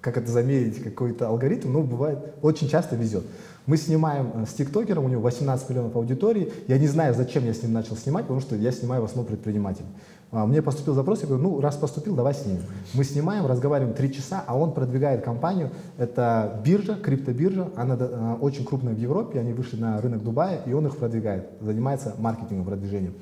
как 0.00 0.16
это 0.16 0.30
замерить, 0.30 0.82
какой-то 0.82 1.28
алгоритм, 1.28 1.72
но 1.72 1.82
бывает, 1.82 2.18
очень 2.42 2.68
часто 2.68 2.96
везет. 2.96 3.24
Мы 3.66 3.78
снимаем 3.78 4.30
э, 4.34 4.46
с 4.46 4.52
тиктокером, 4.52 5.06
у 5.06 5.08
него 5.08 5.22
18 5.22 5.70
миллионов 5.70 5.96
аудитории. 5.96 6.52
Я 6.68 6.78
не 6.78 6.86
знаю, 6.86 7.14
зачем 7.14 7.44
я 7.46 7.54
с 7.54 7.62
ним 7.62 7.72
начал 7.72 7.96
снимать, 7.96 8.24
потому 8.24 8.40
что 8.40 8.56
я 8.56 8.72
снимаю 8.72 9.02
в 9.02 9.04
основном 9.06 9.26
предпринимателей. 9.26 9.86
А, 10.32 10.44
Мне 10.44 10.60
поступил 10.60 10.92
запрос, 10.94 11.22
я 11.22 11.28
говорю, 11.28 11.42
ну, 11.44 11.60
раз 11.60 11.76
поступил, 11.76 12.14
давай 12.14 12.34
снимем. 12.34 12.60
Мы 12.92 13.04
снимаем, 13.04 13.46
разговариваем 13.46 13.94
три 13.94 14.12
часа, 14.12 14.44
а 14.46 14.58
он 14.58 14.72
продвигает 14.74 15.24
компанию. 15.24 15.70
Это 15.96 16.60
биржа, 16.64 16.96
криптобиржа, 16.96 17.68
она 17.76 17.96
а, 17.98 18.38
очень 18.40 18.66
крупная 18.66 18.92
в 18.94 18.98
Европе, 18.98 19.40
они 19.40 19.54
вышли 19.54 19.80
на 19.80 19.98
рынок 20.00 20.22
Дубая, 20.22 20.60
и 20.66 20.72
он 20.74 20.86
их 20.86 20.96
продвигает, 20.96 21.48
занимается 21.60 22.14
маркетингом, 22.18 22.66
продвижением. 22.66 23.14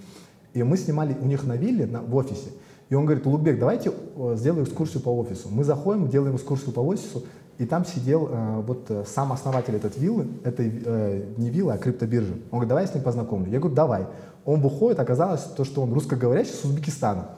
И 0.55 0.63
мы 0.65 0.77
снимали 0.77 1.17
у 1.21 1.27
них 1.27 1.45
на 1.45 1.57
вилле, 1.57 1.87
на- 1.87 2.03
в 2.03 2.15
офисе. 2.17 2.51
И 2.91 2.95
он 2.95 3.07
говорит, 3.07 3.27
Улугбек, 3.27 3.59
давайте 3.59 3.91
э, 4.17 4.35
сделаем 4.37 4.65
экскурсию 4.65 5.03
по 5.03 5.09
офису. 5.17 5.49
Мы 5.51 5.65
заходим, 5.65 6.09
делаем 6.09 6.37
экскурсию 6.37 6.73
по 6.73 6.81
офису, 6.81 7.25
и 7.59 7.67
там 7.67 7.85
сидел 7.85 8.29
э, 8.31 8.63
вот 8.67 8.87
э, 8.89 9.05
сам 9.07 9.33
основатель 9.33 9.77
этой 9.77 9.91
виллы, 9.97 10.27
этой 10.45 10.83
э, 10.85 11.25
не 11.37 11.51
виллы, 11.51 11.73
а 11.73 11.79
криптобиржи. 11.79 12.33
Он 12.51 12.59
говорит, 12.59 12.69
давай 12.69 12.85
я 12.85 12.91
с 12.91 12.95
ним 12.95 13.05
познакомлю. 13.05 13.51
Я 13.51 13.59
говорю, 13.59 13.75
давай. 13.75 14.07
Он 14.45 14.61
выходит, 14.61 14.99
оказалось, 14.99 15.43
то, 15.43 15.65
что 15.65 15.83
он 15.83 15.93
русскоговорящий 15.93 16.55
с 16.55 16.65
Узбекистана. 16.65 17.29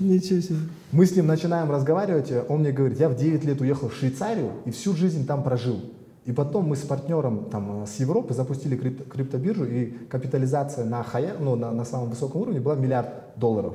Ничего 0.00 0.40
себе. 0.40 0.58
Мы 0.92 1.06
с 1.06 1.14
ним 1.16 1.26
начинаем 1.26 1.70
разговаривать, 1.70 2.32
он 2.48 2.60
мне 2.60 2.72
говорит, 2.72 2.98
я 2.98 3.08
в 3.08 3.16
9 3.16 3.44
лет 3.44 3.60
уехал 3.60 3.88
в 3.88 3.94
Швейцарию 3.94 4.50
и 4.64 4.70
всю 4.70 4.94
жизнь 4.94 5.26
там 5.26 5.42
прожил. 5.42 5.80
И 6.24 6.32
потом 6.32 6.68
мы 6.68 6.76
с 6.76 6.80
партнером 6.80 7.50
там, 7.50 7.86
с 7.86 8.00
Европы 8.00 8.32
запустили 8.34 8.76
крип- 8.76 9.08
криптобиржу, 9.08 9.64
и 9.64 9.90
капитализация 10.08 10.84
на, 10.84 11.02
хая, 11.02 11.34
ну, 11.38 11.54
на, 11.54 11.70
на 11.70 11.84
самом 11.84 12.10
высоком 12.10 12.42
уровне 12.42 12.60
была 12.60 12.76
миллиард 12.76 13.08
долларов. 13.36 13.74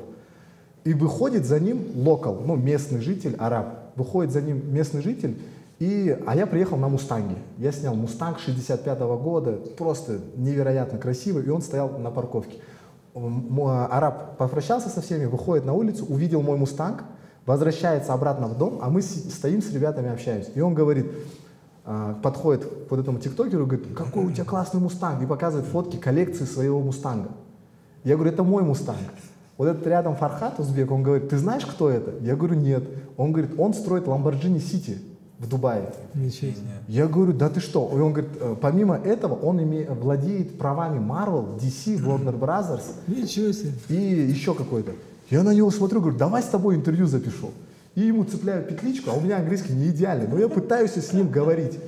И 0.84 0.94
выходит 0.94 1.46
за 1.46 1.60
ним 1.60 1.80
локал, 1.96 2.42
ну, 2.46 2.56
местный 2.56 3.02
житель, 3.02 3.36
араб. 3.38 3.94
Выходит 3.96 4.32
за 4.32 4.42
ним 4.42 4.74
местный 4.74 5.02
житель, 5.02 5.38
и, 5.80 6.18
а 6.28 6.36
я 6.36 6.46
приехал 6.46 6.76
на 6.78 6.90
Мустанге. 6.90 7.38
Я 7.58 7.72
снял 7.72 7.96
Мустанг 7.96 8.40
65 8.40 9.00
года, 9.00 9.54
просто 9.78 10.20
невероятно 10.36 11.00
красивый, 11.00 11.46
и 11.46 11.50
он 11.50 11.62
стоял 11.62 11.90
на 11.98 12.12
парковке. 12.12 12.58
М- 13.16 13.62
Араб 13.66 14.38
попрощался 14.38 14.90
со 14.90 15.02
всеми, 15.02 15.26
выходит 15.26 15.66
на 15.66 15.74
улицу, 15.74 16.06
увидел 16.06 16.42
мой 16.42 16.58
Мустанг, 16.58 17.06
возвращается 17.46 18.14
обратно 18.14 18.48
в 18.48 18.58
дом, 18.58 18.80
а 18.82 18.90
мы 18.90 19.02
стоим 19.02 19.62
с 19.62 19.72
ребятами 19.72 20.12
общаемся. 20.12 20.52
И 20.54 20.60
он 20.60 20.74
говорит, 20.74 21.10
а, 21.86 22.14
подходит 22.22 22.66
к 22.66 22.92
вот 22.92 23.00
этому 23.00 23.20
тиктокеру 23.20 23.66
говорит, 23.66 23.88
какой 23.96 24.26
у 24.26 24.32
тебя 24.32 24.44
классный 24.44 24.82
Мустанг, 24.82 25.24
и 25.24 25.26
показывает 25.26 25.66
фотки 25.66 25.96
коллекции 25.96 26.44
своего 26.44 26.82
Мустанга. 26.82 27.30
Я 28.04 28.16
говорю, 28.16 28.34
это 28.34 28.44
мой 28.44 28.64
Мустанг. 28.64 29.00
Вот 29.58 29.68
этот 29.68 29.88
рядом 29.88 30.18
Фархат 30.18 30.60
Узбек, 30.60 30.92
он 30.92 31.04
говорит, 31.04 31.30
ты 31.30 31.38
знаешь, 31.38 31.66
кто 31.66 31.90
это? 31.90 32.14
Я 32.22 32.36
говорю, 32.36 32.56
нет. 32.56 32.84
Он 33.16 33.32
говорит, 33.32 33.52
он 33.58 33.74
строит 33.74 34.06
Lamborghini 34.06 34.58
City 34.58 34.98
в 35.40 35.48
Дубае. 35.48 35.92
Ничего 36.14 36.52
себе. 36.52 36.62
Я 36.88 37.08
говорю, 37.08 37.34
да 37.34 37.50
ты 37.50 37.60
что? 37.62 37.90
И 37.96 38.00
он 38.00 38.12
говорит, 38.14 38.32
«Э, 38.40 38.56
помимо 38.60 38.98
этого, 38.98 39.36
он 39.36 39.60
име- 39.60 39.90
владеет 39.94 40.58
правами 40.58 41.00
Marvel, 41.00 41.58
DC, 41.60 41.98
Warner 41.98 42.38
Brothers 42.38 42.84
Ничего 43.08 43.52
себе. 43.54 43.72
и 43.88 44.30
еще 44.30 44.54
какой-то. 44.54 44.92
Я 45.30 45.44
на 45.44 45.54
него 45.54 45.72
смотрю, 45.72 46.02
говорю, 46.02 46.18
давай 46.18 46.44
с 46.44 46.48
тобой 46.48 46.76
интервью 46.76 47.08
запишу. 47.08 47.52
И 47.96 48.02
ему 48.02 48.24
цепляю 48.26 48.64
петличку, 48.66 49.12
а 49.12 49.14
у 49.14 49.22
меня 49.22 49.38
английский 49.38 49.74
не 49.74 49.88
идеальный, 49.88 50.28
но 50.28 50.38
я 50.38 50.48
пытаюсь 50.50 50.92
с 50.92 51.14
ним 51.14 51.30
говорить. 51.30 51.80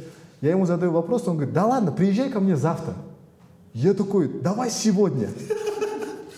Я 0.41 0.51
ему 0.51 0.65
задаю 0.65 0.91
вопрос, 0.91 1.27
он 1.27 1.35
говорит, 1.35 1.53
да 1.53 1.65
ладно, 1.65 1.91
приезжай 1.91 2.29
ко 2.29 2.39
мне 2.39 2.55
завтра. 2.55 2.93
Я 3.73 3.93
такой, 3.93 4.27
давай 4.41 4.69
сегодня. 4.71 5.29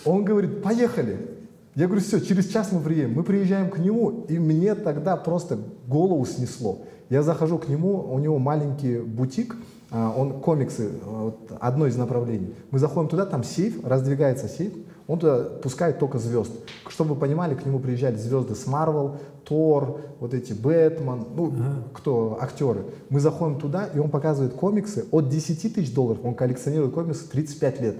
Он 0.04 0.24
говорит, 0.24 0.62
поехали. 0.62 1.30
Я 1.74 1.86
говорю, 1.86 2.02
все, 2.02 2.20
через 2.20 2.46
час 2.48 2.70
мы 2.70 2.80
приедем. 2.80 3.14
Мы 3.14 3.22
приезжаем 3.24 3.70
к 3.70 3.78
нему, 3.78 4.26
и 4.28 4.38
мне 4.38 4.74
тогда 4.74 5.16
просто 5.16 5.58
голову 5.88 6.24
снесло. 6.26 6.82
Я 7.10 7.22
захожу 7.22 7.58
к 7.58 7.68
нему, 7.68 8.12
у 8.12 8.18
него 8.18 8.38
маленький 8.38 8.98
бутик, 8.98 9.56
а, 9.90 10.14
он 10.16 10.40
комиксы, 10.40 10.90
а, 11.04 11.24
вот 11.24 11.52
одно 11.60 11.86
из 11.86 11.96
направлений. 11.96 12.54
Мы 12.70 12.78
заходим 12.78 13.08
туда, 13.08 13.26
там 13.26 13.44
сейф, 13.44 13.84
раздвигается 13.84 14.48
сейф, 14.48 14.72
он 15.06 15.18
туда 15.18 15.44
пускает 15.62 15.98
только 15.98 16.18
звезд. 16.18 16.50
Чтобы 16.88 17.14
вы 17.14 17.20
понимали, 17.20 17.54
к 17.54 17.64
нему 17.66 17.78
приезжали 17.78 18.16
звезды 18.16 18.54
с 18.54 18.66
Марвел, 18.66 19.16
Тор, 19.44 20.00
вот 20.20 20.32
эти 20.32 20.54
Бэтмен, 20.54 21.24
ну, 21.36 21.52
кто, 21.92 22.38
актеры. 22.40 22.84
Мы 23.10 23.20
заходим 23.20 23.60
туда, 23.60 23.86
и 23.86 23.98
он 23.98 24.08
показывает 24.08 24.54
комиксы 24.54 25.04
от 25.10 25.28
10 25.28 25.74
тысяч 25.74 25.94
долларов, 25.94 26.20
он 26.24 26.34
коллекционирует 26.34 26.94
комиксы 26.94 27.28
35 27.28 27.80
лет 27.80 27.96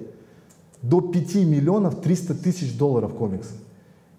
до 0.85 1.01
5 1.01 1.35
миллионов 1.47 2.01
300 2.01 2.35
тысяч 2.35 2.77
долларов 2.77 3.15
комикс. 3.15 3.49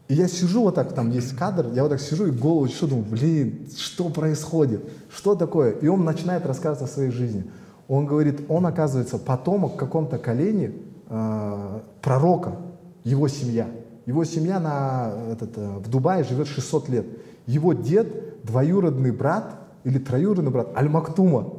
И 0.08 0.14
я 0.14 0.28
сижу 0.28 0.62
вот 0.62 0.76
так, 0.76 0.94
там 0.94 1.10
есть 1.10 1.36
кадр, 1.36 1.68
я 1.74 1.82
вот 1.82 1.90
так 1.90 2.00
сижу 2.00 2.28
и 2.28 2.32
голову 2.32 2.68
что 2.68 2.88
думаю, 2.88 3.06
блин, 3.10 3.68
что 3.76 4.10
происходит, 4.10 4.82
что 5.10 5.36
такое? 5.36 5.72
И 5.72 5.88
он 5.88 6.04
начинает 6.04 6.46
рассказывать 6.46 6.90
о 6.90 6.94
своей 6.94 7.10
жизни. 7.10 7.46
Он 7.88 8.06
говорит, 8.06 8.42
он 8.48 8.66
оказывается 8.66 9.18
потомок 9.18 9.74
в 9.74 9.78
каком-то 9.78 10.18
колене 10.18 10.74
э, 11.10 11.80
пророка, 12.02 12.58
его 13.04 13.28
семья. 13.28 13.68
Его 14.06 14.24
семья 14.24 14.60
на, 14.60 15.12
этот, 15.32 15.58
э, 15.58 15.78
в 15.80 15.90
Дубае 15.90 16.24
живет 16.24 16.48
600 16.48 16.90
лет. 16.90 17.06
Его 17.48 17.74
дед, 17.74 18.44
двоюродный 18.44 19.12
брат 19.12 19.56
или 19.84 19.98
троюродный 19.98 20.52
брат 20.52 20.76
Аль-Мактума. 20.76 21.54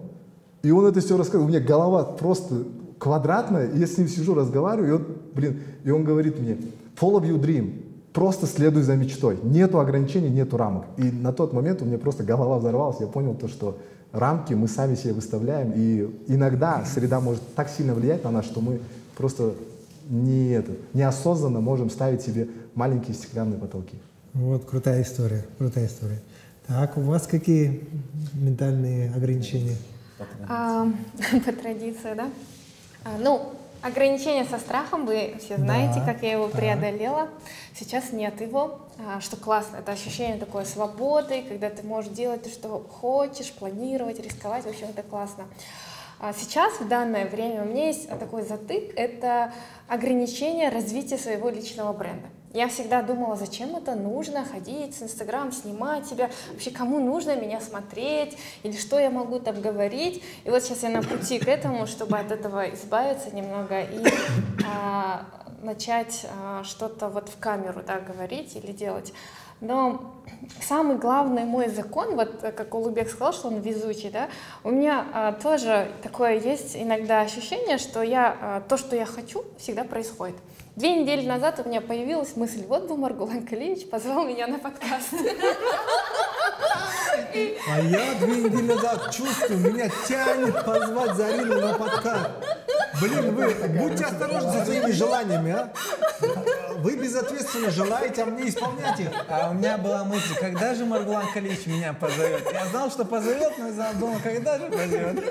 И 0.63 0.71
он 0.71 0.87
это 0.87 1.01
все 1.01 1.17
рассказывает. 1.17 1.49
У 1.49 1.53
меня 1.53 1.65
голова 1.65 2.05
просто 2.05 2.65
квадратная, 2.99 3.69
и 3.69 3.79
я 3.79 3.87
с 3.87 3.99
ним 3.99 4.09
сижу, 4.09 4.35
разговариваю, 4.35 4.89
и 4.89 4.93
он, 4.93 5.07
блин, 5.35 5.61
и 5.85 5.91
он 5.91 6.05
говорит 6.05 6.41
мне, 6.41 6.57
follow 6.99 7.21
your 7.21 7.41
dream, 7.41 7.86
просто 8.17 8.47
следуй 8.47 8.83
за 8.83 8.97
мечтой. 8.97 9.39
Нету 9.43 9.79
ограничений, 9.79 10.31
нету 10.31 10.57
рамок. 10.57 10.87
И 10.97 11.03
на 11.03 11.35
тот 11.35 11.53
момент 11.53 11.83
у 11.83 11.85
меня 11.85 11.99
просто 11.99 12.25
голова 12.25 12.59
взорвалась, 12.59 12.99
я 12.99 13.07
понял 13.07 13.35
то, 13.35 13.47
что 13.47 13.77
рамки 14.11 14.55
мы 14.55 14.69
сами 14.69 14.95
себе 14.95 15.13
выставляем, 15.13 15.75
и 15.77 16.09
иногда 16.27 16.83
среда 16.87 17.21
может 17.21 17.43
так 17.55 17.69
сильно 17.69 17.93
влиять 17.93 18.25
на 18.25 18.31
нас, 18.31 18.47
что 18.47 18.63
мы 18.63 18.81
просто 19.19 19.53
не 20.09 20.49
это, 20.49 20.73
неосознанно 20.95 21.61
можем 21.61 21.91
ставить 21.91 22.23
себе 22.23 22.49
маленькие 22.75 23.15
стеклянные 23.15 23.59
потолки. 23.59 23.99
Вот 24.33 24.65
крутая 24.65 25.03
история, 25.03 25.45
крутая 25.59 25.87
история. 25.87 26.23
Так, 26.67 26.97
у 26.97 27.03
вас 27.03 27.27
какие 27.27 27.87
ментальные 28.33 29.13
ограничения? 29.15 29.77
А, 30.49 30.89
по 31.45 31.53
традиции, 31.53 32.15
да? 32.17 32.31
А, 33.05 33.19
ну, 33.23 33.53
ограничения 33.83 34.45
со 34.45 34.59
страхом, 34.59 35.07
вы 35.07 35.37
все 35.41 35.57
знаете, 35.57 36.01
Да, 36.01 36.13
как 36.13 36.23
я 36.23 36.33
его 36.33 36.49
так. 36.49 36.57
преодолела. 36.61 37.29
Сейчас 37.79 38.13
нет 38.13 38.41
его, 38.41 38.81
а, 38.99 39.21
что 39.21 39.37
классно. 39.37 39.77
Это 39.77 39.93
ощущение 39.93 40.39
такой 40.39 40.65
свободы, 40.67 41.43
когда 41.49 41.71
ты 41.71 41.83
можешь 41.83 42.11
делать 42.11 42.43
то, 42.45 42.49
что 42.51 42.79
хочешь, 42.79 43.53
планировать, 43.53 44.19
рисковать. 44.19 44.65
В 44.65 44.69
общем, 44.69 44.89
это 44.89 45.03
классно. 45.03 45.45
А 46.19 46.33
Сейчас, 46.33 46.81
в 46.81 46.89
данное 46.89 47.27
время, 47.27 47.63
у 47.63 47.67
меня 47.67 47.89
есть 47.89 48.09
такой 48.09 48.43
затык, 48.43 48.93
это 48.97 49.53
ограничение 49.87 50.71
развития 50.71 51.19
своего 51.19 51.51
личного 51.51 51.93
бренда. 51.93 52.29
Я 52.57 52.69
всегда 52.69 53.03
думала, 53.03 53.37
зачем 53.37 53.77
это 53.77 53.95
нужно, 53.95 54.43
ходить 54.43 54.97
с 54.97 55.03
Инстаграм, 55.03 55.53
снимать 55.53 56.07
себя, 56.07 56.31
вообще 56.51 56.71
кому 56.71 56.99
нужно 57.01 57.37
меня 57.37 57.61
смотреть, 57.61 58.39
или 58.63 58.75
что 58.75 58.99
я 58.99 59.11
могу 59.11 59.39
там 59.41 59.61
говорить. 59.61 60.25
И 60.45 60.49
вот 60.49 60.63
сейчас 60.63 60.83
я 60.83 60.89
на 60.89 61.03
пути 61.03 61.39
к 61.39 61.49
этому, 61.49 61.87
чтобы 61.87 62.17
от 62.17 62.33
этого 62.33 62.73
избавиться 62.73 63.29
немного 63.37 63.83
и 63.83 64.03
а, 64.67 65.27
начать 65.63 66.25
а, 66.33 66.65
что-то 66.65 67.11
вот 67.11 67.29
в 67.29 67.39
камеру 67.39 67.83
да, 67.87 68.01
говорить 68.01 68.57
или 68.57 68.73
делать. 68.73 69.13
Но 69.61 70.15
самый 70.63 70.97
главный 70.97 71.45
мой 71.45 71.69
закон, 71.69 72.17
вот 72.17 72.43
э, 72.43 72.53
как 72.53 72.75
Улубек 72.75 73.11
сказал, 73.11 73.35
что 73.35 73.49
он 73.49 73.61
везучий, 73.61 74.09
да, 74.09 74.31
у 74.65 74.71
меня 74.71 75.07
а, 75.13 75.33
тоже 75.33 75.93
такое 76.03 76.39
есть 76.41 76.75
иногда 76.75 77.21
ощущение, 77.21 77.77
что 77.77 78.01
я 78.01 78.35
а, 78.41 78.61
то, 78.63 78.79
что 78.79 78.97
я 78.97 79.05
хочу, 79.05 79.45
всегда 79.59 79.85
происходит. 79.85 80.37
Две 80.77 80.95
недели 80.95 81.27
назад 81.27 81.59
у 81.65 81.67
меня 81.67 81.81
появилась 81.81 82.37
мысль, 82.37 82.63
вот 82.67 82.87
бы 82.87 82.99
Маргулан 82.99 83.47
Калиевич 83.47 83.89
позвал 83.89 84.27
меня 84.27 84.47
на 84.47 84.59
подкаст. 84.59 85.09
А 87.71 87.81
я 87.81 88.15
две 88.21 88.43
недели 88.43 88.61
назад 88.61 89.11
чувствую, 89.11 89.73
меня 89.73 89.89
тянет 90.07 90.63
позвать 90.67 91.17
Зарину 91.17 91.63
на 91.63 91.73
подкаст. 91.79 92.29
Блин, 93.01 93.35
вы 93.35 93.55
будьте 93.79 94.05
осторожны 94.05 94.53
со 94.53 94.65
своими 94.67 94.91
желаниями, 94.91 95.53
а? 95.53 95.73
Вы 96.79 96.97
безответственно 96.97 97.71
желаете, 97.71 98.23
а 98.23 98.27
мне 98.27 98.49
исполнять 98.49 99.01
их. 99.01 99.09
А 99.31 99.51
у 99.51 99.55
меня 99.55 99.79
была 99.79 100.05
мысль, 100.05 100.35
когда 100.39 100.75
же 100.75 100.85
Маргулан 100.85 101.33
Калич 101.33 101.67
меня 101.67 101.95
позовет? 101.95 102.43
Я 102.53 102.67
знал, 102.67 102.91
что 102.91 103.05
позовет, 103.05 103.55
но 103.59 103.71
думал, 103.99 104.19
когда 104.23 104.59
же 104.59 104.67
позовет? 104.67 105.25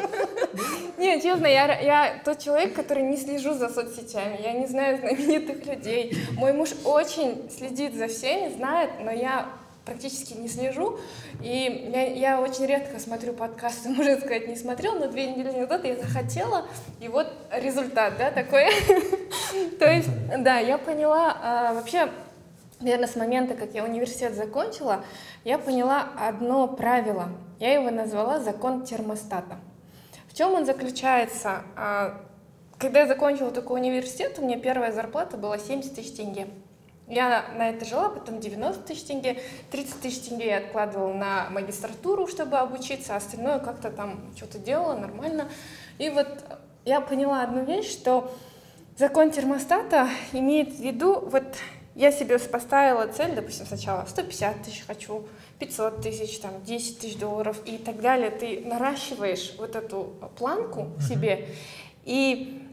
Нет, 0.97 1.21
честно, 1.21 1.47
я, 1.47 1.79
я 1.79 2.21
тот 2.23 2.39
человек, 2.39 2.73
который 2.73 3.03
не 3.03 3.17
слежу 3.17 3.53
за 3.53 3.69
соцсетями, 3.69 4.39
я 4.41 4.53
не 4.53 4.65
знаю 4.65 4.97
знаменитых 4.97 5.34
людей. 5.65 6.17
Мой 6.33 6.53
муж 6.53 6.69
очень 6.83 7.49
следит 7.49 7.95
за 7.95 8.07
всеми, 8.07 8.53
знает, 8.55 8.91
но 9.01 9.11
я 9.11 9.49
практически 9.85 10.33
не 10.33 10.47
слежу. 10.47 10.99
И 11.41 11.89
я, 11.93 12.07
я 12.07 12.41
очень 12.41 12.65
редко 12.65 12.99
смотрю 12.99 13.33
подкасты, 13.33 13.89
можно 13.89 14.17
сказать, 14.17 14.47
не 14.47 14.55
смотрел, 14.55 14.95
но 14.95 15.07
две 15.07 15.27
недели 15.27 15.51
назад 15.51 15.85
я 15.85 15.95
захотела, 15.95 16.65
и 16.99 17.07
вот 17.07 17.31
результат, 17.51 18.17
да, 18.17 18.31
такой. 18.31 18.65
То 19.79 19.89
есть, 19.89 20.09
да, 20.39 20.57
я 20.57 20.77
поняла, 20.77 21.37
а, 21.41 21.73
вообще, 21.73 22.09
наверное, 22.79 23.07
с 23.07 23.15
момента, 23.15 23.53
как 23.53 23.73
я 23.73 23.83
университет 23.83 24.33
закончила, 24.33 25.05
я 25.43 25.57
поняла 25.57 26.09
одно 26.19 26.67
правило. 26.67 27.29
Я 27.59 27.73
его 27.73 27.91
назвала 27.91 28.39
закон 28.39 28.83
термостата. 28.83 29.57
В 30.27 30.37
чем 30.37 30.53
он 30.53 30.65
заключается? 30.65 31.61
Когда 32.77 33.01
я 33.01 33.07
закончила 33.07 33.51
такой 33.51 33.79
университет, 33.79 34.37
у 34.37 34.41
меня 34.43 34.59
первая 34.59 34.91
зарплата 34.91 35.37
была 35.37 35.57
70 35.57 35.95
тысяч 35.95 36.17
тенге. 36.17 36.47
Я 37.07 37.45
на 37.55 37.69
это 37.69 37.85
жила, 37.85 38.09
потом 38.09 38.39
90 38.39 38.83
тысяч 38.83 39.03
тенге, 39.03 39.39
30 39.71 40.01
тысяч 40.01 40.27
тенге 40.27 40.47
я 40.47 40.57
откладывала 40.57 41.13
на 41.13 41.49
магистратуру, 41.51 42.27
чтобы 42.27 42.57
обучиться, 42.57 43.13
а 43.13 43.17
остальное 43.17 43.59
как-то 43.59 43.91
там 43.91 44.19
что-то 44.35 44.59
делала 44.59 44.97
нормально. 44.97 45.49
И 45.99 46.09
вот 46.09 46.27
я 46.83 46.99
поняла 46.99 47.43
одну 47.43 47.63
вещь, 47.63 47.91
что 47.91 48.33
закон 48.97 49.31
термостата 49.31 50.09
имеет 50.33 50.73
в 50.73 50.79
виду, 50.79 51.19
вот 51.21 51.45
я 51.93 52.11
себе 52.11 52.37
поставила 52.39 53.07
цель, 53.07 53.35
допустим, 53.35 53.65
сначала 53.67 54.05
150 54.05 54.63
тысяч 54.63 54.83
хочу, 54.85 55.25
500 55.59 56.01
тысяч, 56.01 56.39
там, 56.39 56.61
10 56.65 56.99
тысяч 56.99 57.17
долларов 57.17 57.57
и 57.65 57.77
так 57.77 58.01
далее. 58.01 58.31
Ты 58.31 58.63
наращиваешь 58.65 59.53
вот 59.57 59.77
эту 59.77 60.13
планку 60.37 60.89
себе, 61.07 61.47
и 62.03 62.64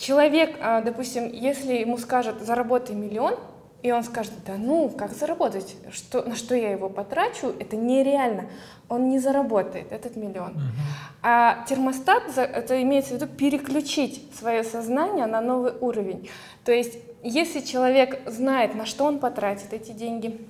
человек, 0.00 0.56
а, 0.60 0.80
допустим, 0.80 1.30
если 1.30 1.74
ему 1.74 1.98
скажут, 1.98 2.40
заработай 2.40 2.96
миллион, 2.96 3.36
и 3.82 3.92
он 3.92 4.02
скажет, 4.02 4.32
да 4.46 4.54
ну, 4.58 4.90
как 4.90 5.12
заработать? 5.12 5.76
Что, 5.90 6.22
на 6.22 6.34
что 6.34 6.54
я 6.54 6.72
его 6.72 6.90
потрачу? 6.90 7.54
Это 7.58 7.76
нереально. 7.76 8.46
Он 8.88 9.08
не 9.08 9.18
заработает 9.18 9.90
этот 9.92 10.16
миллион. 10.16 10.52
Uh-huh. 10.52 11.20
А 11.22 11.64
термостат, 11.66 12.24
это 12.36 12.82
имеется 12.82 13.12
в 13.12 13.14
виду 13.14 13.26
переключить 13.26 14.28
свое 14.38 14.64
сознание 14.64 15.26
на 15.26 15.40
новый 15.40 15.72
уровень. 15.80 16.28
То 16.64 16.72
есть, 16.72 16.98
если 17.22 17.60
человек 17.60 18.20
знает, 18.26 18.74
на 18.74 18.84
что 18.84 19.04
он 19.04 19.18
потратит 19.18 19.72
эти 19.72 19.92
деньги, 19.92 20.40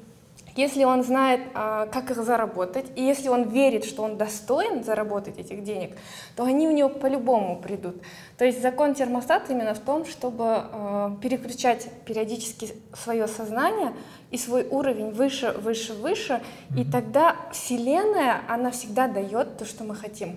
если 0.61 0.85
он 0.85 1.03
знает, 1.03 1.41
а, 1.55 1.87
как 1.87 2.11
их 2.11 2.23
заработать, 2.23 2.87
и 2.95 3.03
если 3.03 3.28
он 3.28 3.49
верит, 3.49 3.85
что 3.85 4.03
он 4.03 4.16
достоин 4.16 4.85
заработать 4.85 5.39
этих 5.39 5.65
денег, 5.65 5.97
то 6.37 6.45
они 6.45 6.69
у 6.69 6.70
него 6.70 6.89
по-любому 6.89 7.61
придут. 7.61 7.97
То 8.39 8.45
есть 8.45 8.62
закон 8.62 8.95
термостата 8.95 9.53
именно 9.53 9.74
в 9.74 9.81
том, 9.81 10.05
чтобы 10.05 10.45
а, 10.45 11.16
переключать 11.23 11.89
периодически 12.05 12.74
свое 12.95 13.27
сознание 13.27 13.93
и 14.31 14.39
свой 14.39 14.66
уровень 14.69 15.11
выше, 15.11 15.53
выше, 15.53 15.95
выше, 15.95 16.41
и 16.77 16.85
тогда 16.85 17.37
Вселенная, 17.53 18.43
она 18.49 18.70
всегда 18.70 19.09
дает 19.09 19.59
то, 19.59 19.65
что 19.65 19.85
мы 19.85 19.95
хотим. 19.97 20.37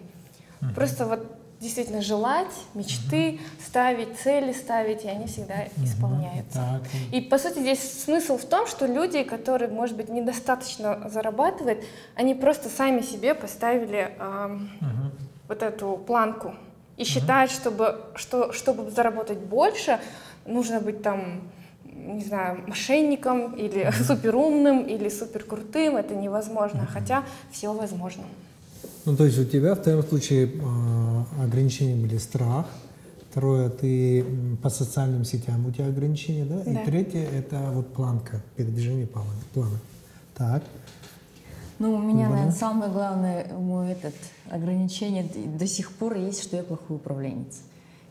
Просто 0.76 1.06
вот 1.06 1.43
действительно 1.64 2.02
желать, 2.02 2.54
мечты 2.74 3.40
ставить, 3.66 4.20
цели 4.20 4.52
ставить, 4.52 5.06
и 5.06 5.08
они 5.08 5.26
всегда 5.28 5.66
исполняются. 5.82 6.60
Так. 6.60 6.82
И 7.12 7.22
по 7.22 7.38
сути 7.38 7.60
здесь 7.60 8.04
смысл 8.04 8.38
в 8.38 8.44
том, 8.44 8.68
что 8.68 8.86
люди, 8.86 9.24
которые, 9.24 9.72
может 9.72 9.96
быть, 9.96 10.10
недостаточно 10.10 11.10
зарабатывают, 11.10 11.84
они 12.16 12.36
просто 12.36 12.70
сами 12.70 13.02
себе 13.02 13.34
поставили 13.34 14.12
э, 14.20 14.60
угу. 14.82 15.12
вот 15.48 15.64
эту 15.64 15.98
планку 16.06 16.54
и 16.98 17.04
угу. 17.04 17.10
считают, 17.10 17.50
чтобы, 17.50 18.02
что, 18.16 18.52
чтобы 18.52 18.92
заработать 18.92 19.40
больше, 19.40 20.00
нужно 20.46 20.82
быть 20.82 21.02
там 21.02 21.42
не 21.86 22.24
знаю, 22.24 22.62
мошенником 22.68 23.54
или 23.54 23.90
суперумным 24.04 24.84
или 24.84 25.08
суперкрутым, 25.08 25.96
это 25.96 26.14
невозможно, 26.14 26.86
хотя 26.92 27.24
все 27.52 27.72
возможно. 27.72 28.24
Ну, 29.06 29.18
то 29.18 29.26
есть 29.26 29.38
у 29.38 29.44
тебя 29.44 29.76
в 29.76 29.82
твоем 29.82 30.02
случае 30.04 30.48
э, 30.48 31.44
ограничения 31.44 31.96
были 31.96 32.18
страх, 32.18 32.68
второе, 33.30 33.70
ты 33.70 34.24
по 34.62 34.70
социальным 34.70 35.26
сетям 35.26 35.66
у 35.66 35.72
тебя 35.72 35.88
ограничения, 35.88 36.46
да? 36.46 36.62
да. 36.64 36.72
И 36.72 36.86
третье, 36.86 37.28
это 37.28 37.72
вот 37.74 37.94
планка, 37.94 38.42
передвижение 38.56 39.08
плана. 39.08 39.30
Так. 40.36 40.64
Ну, 41.80 41.96
у 41.96 42.00
меня, 42.00 42.30
наверное, 42.30 42.54
самое 42.54 42.92
главное, 42.92 43.48
мой 43.54 43.92
этот 43.92 44.14
ограничение 44.50 45.28
до 45.58 45.68
сих 45.68 45.92
пор 45.92 46.16
есть, 46.16 46.42
что 46.44 46.56
я 46.56 46.64
плохой 46.64 46.96
управленец. 46.96 47.62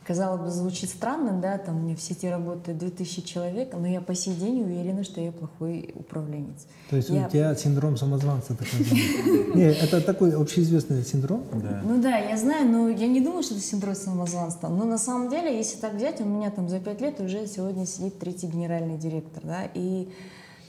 Казалось 0.07 0.41
бы, 0.41 0.51
звучит 0.51 0.91
странно, 0.91 1.41
да, 1.41 1.59
там 1.59 1.77
у 1.77 1.81
меня 1.81 1.95
в 1.95 2.03
сети 2.03 2.29
работает 2.29 2.77
2000 2.79 3.23
человек, 3.23 3.73
но 3.73 3.87
я 3.87 4.01
по 4.01 4.15
сей 4.15 4.35
день 4.35 4.63
уверена, 4.63 5.05
что 5.05 5.21
я 5.21 5.31
плохой 5.31 5.95
управленец. 5.95 6.67
То 6.91 6.97
есть 6.97 7.09
я... 7.09 7.27
у 7.27 7.31
тебя 7.31 7.55
синдром 7.55 7.97
самозванца 7.97 8.57
так 8.57 8.67
называемый? 8.73 9.57
Нет, 9.57 9.77
это 9.81 10.01
такой 10.01 10.35
общеизвестный 10.35 11.05
синдром? 11.05 11.45
Ну 11.85 12.03
да, 12.03 12.19
я 12.19 12.37
знаю, 12.37 12.69
но 12.69 12.89
я 12.89 13.07
не 13.07 13.21
думаю, 13.21 13.45
что 13.45 13.55
это 13.55 13.63
синдром 13.63 13.95
самозванца. 13.95 14.69
Но 14.69 14.85
на 14.85 14.99
самом 14.99 15.29
деле, 15.29 15.57
если 15.57 15.79
так 15.79 15.95
взять, 15.95 16.21
у 16.21 16.25
меня 16.25 16.51
там 16.51 16.69
за 16.69 16.81
пять 16.81 17.01
лет 17.01 17.21
уже 17.21 17.47
сегодня 17.47 17.87
сидит 17.87 18.19
третий 18.19 18.49
генеральный 18.49 18.99
директор, 18.99 19.43
да, 19.45 19.69
и 19.73 20.09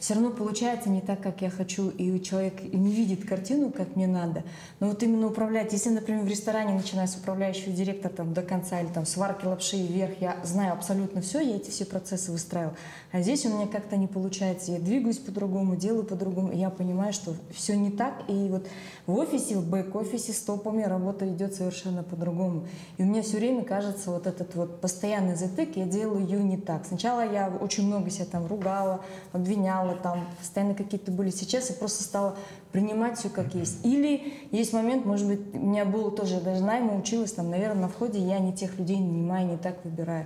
все 0.03 0.15
равно 0.15 0.31
получается 0.31 0.89
не 0.89 0.99
так, 0.99 1.21
как 1.21 1.41
я 1.41 1.49
хочу, 1.49 1.89
и 1.89 2.21
человек 2.21 2.61
не 2.61 2.91
видит 2.93 3.25
картину, 3.25 3.71
как 3.71 3.95
мне 3.95 4.05
надо. 4.05 4.43
Но 4.81 4.89
вот 4.89 5.01
именно 5.01 5.27
управлять, 5.27 5.71
если, 5.71 5.91
например, 5.91 6.23
в 6.23 6.27
ресторане 6.27 6.73
начиная 6.73 7.07
с 7.07 7.15
управляющего 7.15 7.71
директора 7.71 8.11
там, 8.11 8.33
до 8.33 8.41
конца, 8.41 8.81
или 8.81 8.89
там 8.89 9.05
сварки 9.05 9.45
лапши 9.45 9.77
вверх, 9.77 10.19
я 10.19 10.35
знаю 10.43 10.73
абсолютно 10.73 11.21
все, 11.21 11.39
я 11.39 11.55
эти 11.55 11.69
все 11.69 11.85
процессы 11.85 12.33
выстраиваю. 12.33 12.75
А 13.13 13.21
здесь 13.21 13.45
у 13.45 13.49
меня 13.49 13.67
как-то 13.67 13.95
не 13.95 14.07
получается. 14.07 14.71
Я 14.71 14.79
двигаюсь 14.79 15.19
по-другому, 15.19 15.75
делаю 15.75 16.03
по-другому, 16.03 16.51
я 16.51 16.71
понимаю, 16.71 17.13
что 17.13 17.35
все 17.53 17.77
не 17.77 17.91
так. 17.91 18.23
И 18.27 18.47
вот 18.49 18.67
в 19.05 19.15
офисе, 19.15 19.55
в 19.55 19.69
бэк-офисе 19.69 20.33
с 20.33 20.39
топами 20.39 20.81
работа 20.81 21.29
идет 21.29 21.53
совершенно 21.53 22.01
по-другому. 22.01 22.65
И 22.97 23.03
у 23.03 23.05
меня 23.05 23.21
все 23.21 23.37
время 23.37 23.63
кажется 23.65 24.09
вот 24.09 24.25
этот 24.25 24.55
вот 24.55 24.81
постоянный 24.81 25.35
затык, 25.35 25.77
я 25.77 25.85
делаю 25.85 26.25
ее 26.25 26.43
не 26.43 26.57
так. 26.57 26.87
Сначала 26.87 27.21
я 27.21 27.49
очень 27.49 27.85
много 27.85 28.09
себя 28.09 28.25
там 28.25 28.47
ругала, 28.47 29.01
обвиняла, 29.31 29.93
там 29.93 30.25
постоянно 30.39 30.73
какие-то 30.73 31.11
были. 31.11 31.29
Сейчас 31.29 31.69
я 31.69 31.75
просто 31.75 32.01
стала 32.01 32.35
принимать 32.71 33.19
все 33.19 33.29
как 33.29 33.53
есть. 33.53 33.85
Или 33.85 34.33
есть 34.49 34.73
момент, 34.73 35.05
может 35.05 35.27
быть, 35.27 35.53
у 35.53 35.59
меня 35.59 35.85
было 35.85 36.09
тоже, 36.09 36.41
даже 36.41 36.63
найма 36.63 36.97
училась, 36.97 37.31
там, 37.33 37.51
наверное, 37.51 37.83
на 37.83 37.89
входе 37.89 38.17
я 38.17 38.39
не 38.39 38.53
тех 38.53 38.79
людей 38.79 38.97
нанимаю, 38.97 39.49
не 39.49 39.57
так 39.57 39.75
выбираю. 39.85 40.25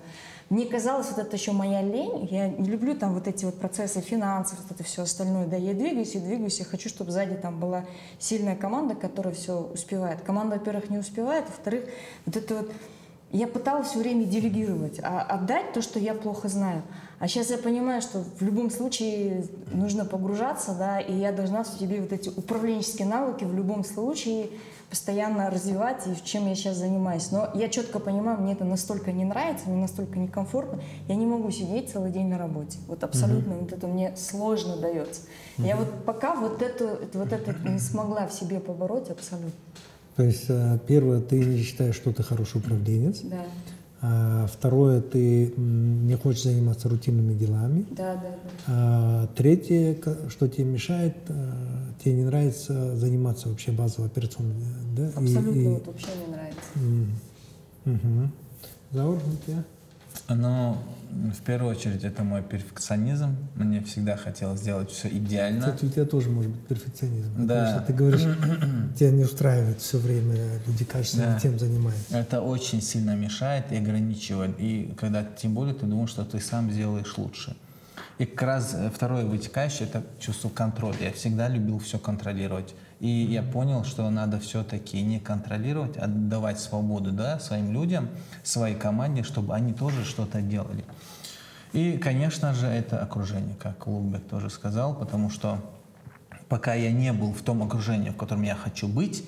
Мне 0.50 0.66
казалось, 0.66 1.08
вот 1.10 1.20
это 1.20 1.36
еще 1.36 1.52
моя 1.52 1.82
лень, 1.82 2.26
я 2.32 2.48
не 2.48 2.70
люблю 2.70 2.96
там 2.96 3.14
вот 3.14 3.28
эти 3.28 3.44
вот 3.44 3.60
процессы 3.60 4.00
финансов, 4.00 4.58
вот 4.62 4.72
это 4.72 4.84
все 4.84 5.02
остальное, 5.02 5.46
да, 5.46 5.58
я 5.58 5.74
двигаюсь 5.74 6.16
и 6.16 6.20
двигаюсь, 6.20 6.60
я 6.60 6.66
хочу, 6.66 6.88
чтобы 6.88 7.12
сзади 7.12 7.36
там 7.36 7.60
была 7.60 7.86
сильная 8.18 8.56
команда, 8.56 8.96
которая 8.96 9.34
все 9.34 9.60
успевает. 9.60 10.22
Команда, 10.22 10.56
во-первых, 10.56 10.90
не 10.90 11.00
успевает, 11.00 11.46
во-вторых, 11.48 11.90
вот 12.26 12.38
это 12.38 12.56
вот 12.56 12.72
я 13.32 13.48
пыталась 13.48 13.88
все 13.88 14.00
время 14.00 14.26
делегировать, 14.26 15.00
а 15.04 15.22
отдать 15.22 15.74
то, 15.74 15.82
что 15.82 16.00
я 16.00 16.14
плохо 16.14 16.48
знаю. 16.48 16.82
А 17.20 17.28
сейчас 17.28 17.50
я 17.50 17.58
понимаю, 17.58 18.02
что 18.02 18.20
в 18.20 18.42
любом 18.42 18.70
случае 18.70 19.46
нужно 19.72 20.06
погружаться, 20.06 20.74
да, 20.74 21.00
и 21.00 21.14
я 21.14 21.32
должна 21.32 21.64
в 21.64 21.68
себе 21.68 22.00
вот 22.00 22.14
эти 22.14 22.30
управленческие 22.30 23.08
навыки 23.08 23.44
в 23.44 23.54
любом 23.54 23.84
случае 23.84 24.50
постоянно 24.90 25.50
развивать, 25.50 26.08
и 26.08 26.26
чем 26.26 26.48
я 26.48 26.56
сейчас 26.56 26.78
занимаюсь. 26.78 27.32
Но 27.32 27.50
я 27.54 27.68
четко 27.68 28.00
понимаю, 28.00 28.40
мне 28.40 28.54
это 28.54 28.64
настолько 28.64 29.12
не 29.12 29.26
нравится, 29.26 29.68
мне 29.68 29.82
настолько 29.82 30.18
некомфортно, 30.20 30.80
я 31.08 31.16
не 31.16 31.26
могу 31.26 31.52
сидеть 31.52 31.92
целый 31.92 32.12
день 32.12 32.28
на 32.28 32.38
работе. 32.38 32.78
Вот 32.88 33.04
абсолютно 33.04 33.54
mm-hmm. 33.54 33.60
вот 33.60 33.74
это 33.74 33.88
мне 33.88 34.16
сложно 34.16 34.78
дается. 34.78 35.22
Mm-hmm. 35.58 35.68
Я 35.68 35.76
вот 35.76 36.06
пока 36.06 36.36
вот 36.36 36.62
это, 36.62 37.00
вот 37.14 37.34
это 37.34 37.54
не 37.68 37.80
смогла 37.80 38.28
в 38.28 38.34
себе 38.34 38.60
побороть 38.62 39.10
абсолютно. 39.10 39.52
То 40.18 40.24
есть, 40.24 40.46
э, 40.50 40.80
первое, 40.88 41.22
ты 41.22 41.40
не 41.40 41.62
считаешь, 41.62 41.96
что 41.96 42.12
ты 42.12 42.24
хороший 42.24 42.58
управленец. 42.58 43.22
Да. 43.22 43.46
А, 44.02 44.48
второе, 44.48 45.00
ты 45.00 45.54
не 45.56 46.16
хочешь 46.16 46.44
заниматься 46.44 46.90
рутинными 46.90 47.36
делами. 47.36 47.86
Да, 47.92 48.16
да, 48.16 48.22
да. 48.22 48.30
А, 48.68 49.28
третье, 49.36 49.96
что 50.30 50.48
тебе 50.48 50.66
мешает, 50.66 51.16
э, 51.28 51.54
тебе 52.04 52.16
не 52.16 52.24
нравится 52.24 52.96
заниматься 52.96 53.50
вообще 53.50 53.72
базовой 53.72 54.08
операционной. 54.08 54.56
Да? 54.96 55.08
Абсолютно 55.16 55.60
и, 55.60 55.64
и... 55.64 55.68
вот 55.68 55.86
вообще 55.86 56.08
не 56.26 56.34
нравится. 56.34 56.62
Угу. 57.86 58.32
Заур, 58.92 59.18
у 59.18 59.46
тебя? 59.46 59.64
Ну, 60.30 60.78
в 61.10 61.42
первую 61.42 61.72
очередь, 61.72 62.04
это 62.04 62.24
мой 62.24 62.42
перфекционизм. 62.42 63.36
Мне 63.56 63.82
всегда 63.82 64.18
хотелось 64.18 64.60
сделать 64.60 64.92
все 64.92 65.08
идеально. 65.08 65.60
Кстати, 65.62 65.86
у 65.86 65.90
тебя 65.90 66.06
тоже 66.06 66.30
может 66.30 66.52
быть 66.52 66.68
перфекционизм. 66.68 67.32
Да. 67.46 67.56
Потому 67.56 67.70
что 67.70 67.88
ты 67.88 67.94
говоришь, 67.94 68.22
тебя 68.98 69.12
не 69.12 69.24
устраивает 69.24 69.80
все 69.80 69.98
время, 69.98 70.36
люди 70.66 70.86
качественно 70.86 71.34
Да. 71.34 71.40
тем 71.40 71.58
занимаются. 71.60 72.18
Это 72.18 72.42
очень 72.42 72.82
сильно 72.82 73.16
мешает 73.16 73.72
и 73.72 73.78
ограничивает. 73.78 74.56
И 74.60 74.94
когда 75.00 75.24
тем 75.24 75.54
более 75.54 75.74
ты 75.74 75.86
думаешь, 75.86 76.10
что 76.10 76.24
ты 76.24 76.40
сам 76.40 76.72
сделаешь 76.72 77.18
лучше. 77.18 77.56
И 78.18 78.26
как 78.26 78.42
раз 78.44 78.74
э, 78.74 78.90
второе 78.94 79.26
вытекающее 79.26 79.88
это 79.88 80.04
чувство 80.20 80.50
контроля. 80.50 80.98
Я 81.02 81.12
всегда 81.12 81.48
любил 81.48 81.80
все 81.80 82.00
контролировать. 82.00 82.74
И 83.00 83.08
я 83.08 83.44
понял, 83.44 83.84
что 83.84 84.10
надо 84.10 84.40
все-таки 84.40 85.02
не 85.02 85.20
контролировать, 85.20 85.98
а 85.98 86.08
давать 86.08 86.60
свободу 86.60 87.12
да, 87.12 87.40
своим 87.40 87.72
людям, 87.72 88.10
своей 88.44 88.76
команде, 88.76 89.24
чтобы 89.24 89.54
они 89.54 89.74
тоже 89.74 90.04
что-то 90.04 90.42
делали. 90.42 90.84
И, 91.74 91.98
конечно 91.98 92.54
же, 92.54 92.66
это 92.66 93.00
окружение, 93.00 93.56
как 93.56 93.86
Лукбек 93.86 94.28
тоже 94.28 94.50
сказал, 94.50 94.96
потому 94.96 95.30
что 95.30 95.60
пока 96.50 96.74
я 96.74 96.92
не 96.92 97.14
был 97.14 97.34
в 97.34 97.42
том 97.42 97.62
окружении, 97.62 98.10
в 98.10 98.16
котором 98.16 98.42
я 98.44 98.56
хочу 98.56 98.88
быть, 98.88 99.24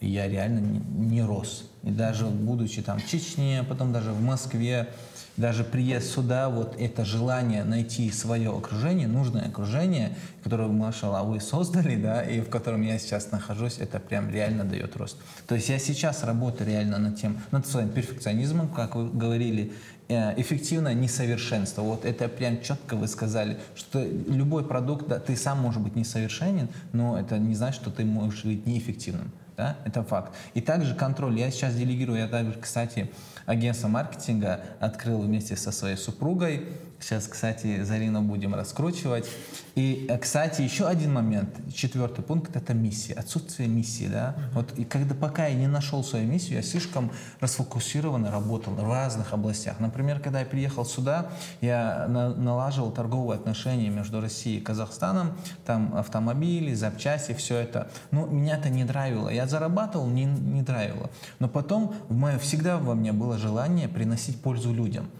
я 0.00 0.28
реально 0.28 0.58
не, 0.58 0.78
не 0.78 1.22
рос. 1.22 1.70
И 1.82 1.90
даже 1.90 2.26
будучи 2.26 2.82
там 2.82 2.98
в 2.98 3.06
Чечне, 3.06 3.64
потом 3.66 3.92
даже 3.92 4.12
в 4.12 4.20
Москве, 4.20 4.88
даже 5.36 5.64
приезд 5.64 6.10
сюда, 6.10 6.48
вот 6.48 6.76
это 6.78 7.04
желание 7.04 7.64
найти 7.64 8.10
свое 8.10 8.50
окружение, 8.50 9.06
нужное 9.06 9.48
окружение, 9.48 10.16
которое, 10.42 10.68
машалла, 10.68 11.22
вы 11.22 11.40
создали, 11.40 11.96
да, 11.96 12.22
и 12.22 12.40
в 12.40 12.48
котором 12.48 12.82
я 12.82 12.98
сейчас 12.98 13.30
нахожусь, 13.32 13.78
это 13.78 14.00
прям 14.00 14.30
реально 14.30 14.64
дает 14.64 14.96
рост. 14.96 15.16
То 15.46 15.54
есть 15.54 15.68
я 15.68 15.78
сейчас 15.78 16.24
работаю 16.24 16.70
реально 16.70 16.98
над 16.98 17.20
тем, 17.20 17.38
над 17.50 17.66
своим 17.66 17.90
перфекционизмом, 17.90 18.68
как 18.68 18.94
вы 18.94 19.10
говорили, 19.10 19.72
э, 20.08 20.40
эффективное 20.40 20.94
несовершенство. 20.94 21.82
Вот 21.82 22.04
это 22.04 22.28
прям 22.28 22.62
четко 22.62 22.96
вы 22.96 23.08
сказали, 23.08 23.58
что 23.74 24.02
любой 24.02 24.64
продукт, 24.64 25.08
да, 25.08 25.18
ты 25.18 25.36
сам 25.36 25.60
может 25.60 25.82
быть 25.82 25.96
несовершенен, 25.96 26.68
но 26.92 27.18
это 27.18 27.38
не 27.38 27.54
значит, 27.54 27.82
что 27.82 27.90
ты 27.90 28.04
можешь 28.04 28.44
быть 28.44 28.66
неэффективным. 28.66 29.30
Да? 29.56 29.76
Это 29.84 30.02
факт. 30.02 30.34
И 30.54 30.60
также 30.60 30.94
контроль. 30.94 31.38
Я 31.38 31.50
сейчас 31.50 31.74
делегирую, 31.74 32.18
я 32.18 32.28
также, 32.28 32.58
кстати, 32.60 33.10
агентство 33.46 33.88
маркетинга 33.88 34.60
открыл 34.80 35.20
вместе 35.20 35.56
со 35.56 35.72
своей 35.72 35.96
супругой. 35.96 36.68
Сейчас, 36.98 37.26
кстати, 37.28 37.82
Зарину 37.82 38.22
будем 38.22 38.54
раскручивать. 38.54 39.28
И, 39.74 40.06
э, 40.08 40.18
кстати, 40.18 40.62
еще 40.62 40.86
один 40.86 41.12
момент, 41.12 41.50
четвертый 41.74 42.22
пункт, 42.22 42.56
это 42.56 42.72
миссия, 42.72 43.12
отсутствие 43.12 43.68
миссии, 43.68 44.08
да. 44.08 44.34
Вот 44.54 44.72
и 44.78 44.84
когда 44.84 45.14
пока 45.14 45.46
я 45.46 45.54
не 45.54 45.66
нашел 45.66 46.02
свою 46.02 46.26
миссию, 46.26 46.56
я 46.56 46.62
слишком 46.62 47.10
расфокусированно 47.40 48.30
работал 48.30 48.72
в 48.72 48.82
разных 48.90 49.34
областях. 49.34 49.78
Например, 49.78 50.18
когда 50.20 50.40
я 50.40 50.46
приехал 50.46 50.86
сюда, 50.86 51.26
я 51.60 52.06
на- 52.08 52.34
налаживал 52.34 52.90
торговые 52.90 53.36
отношения 53.36 53.90
между 53.90 54.20
Россией 54.20 54.58
и 54.58 54.62
Казахстаном, 54.62 55.36
там 55.66 55.94
автомобили, 55.94 56.72
запчасти, 56.72 57.34
все 57.34 57.58
это. 57.58 57.90
Но 58.10 58.26
меня 58.26 58.56
это 58.56 58.70
не 58.70 58.84
драйвило. 58.84 59.28
Я 59.28 59.46
зарабатывал, 59.46 60.06
не, 60.06 60.24
не 60.24 60.62
драйвило. 60.62 61.10
Но 61.40 61.48
потом 61.48 61.94
в 62.08 62.16
мое, 62.16 62.38
всегда 62.38 62.78
во 62.78 62.94
мне 62.94 63.12
было 63.12 63.36
желание 63.36 63.88
приносить 63.88 64.40
пользу 64.40 64.72
людям. 64.72 65.10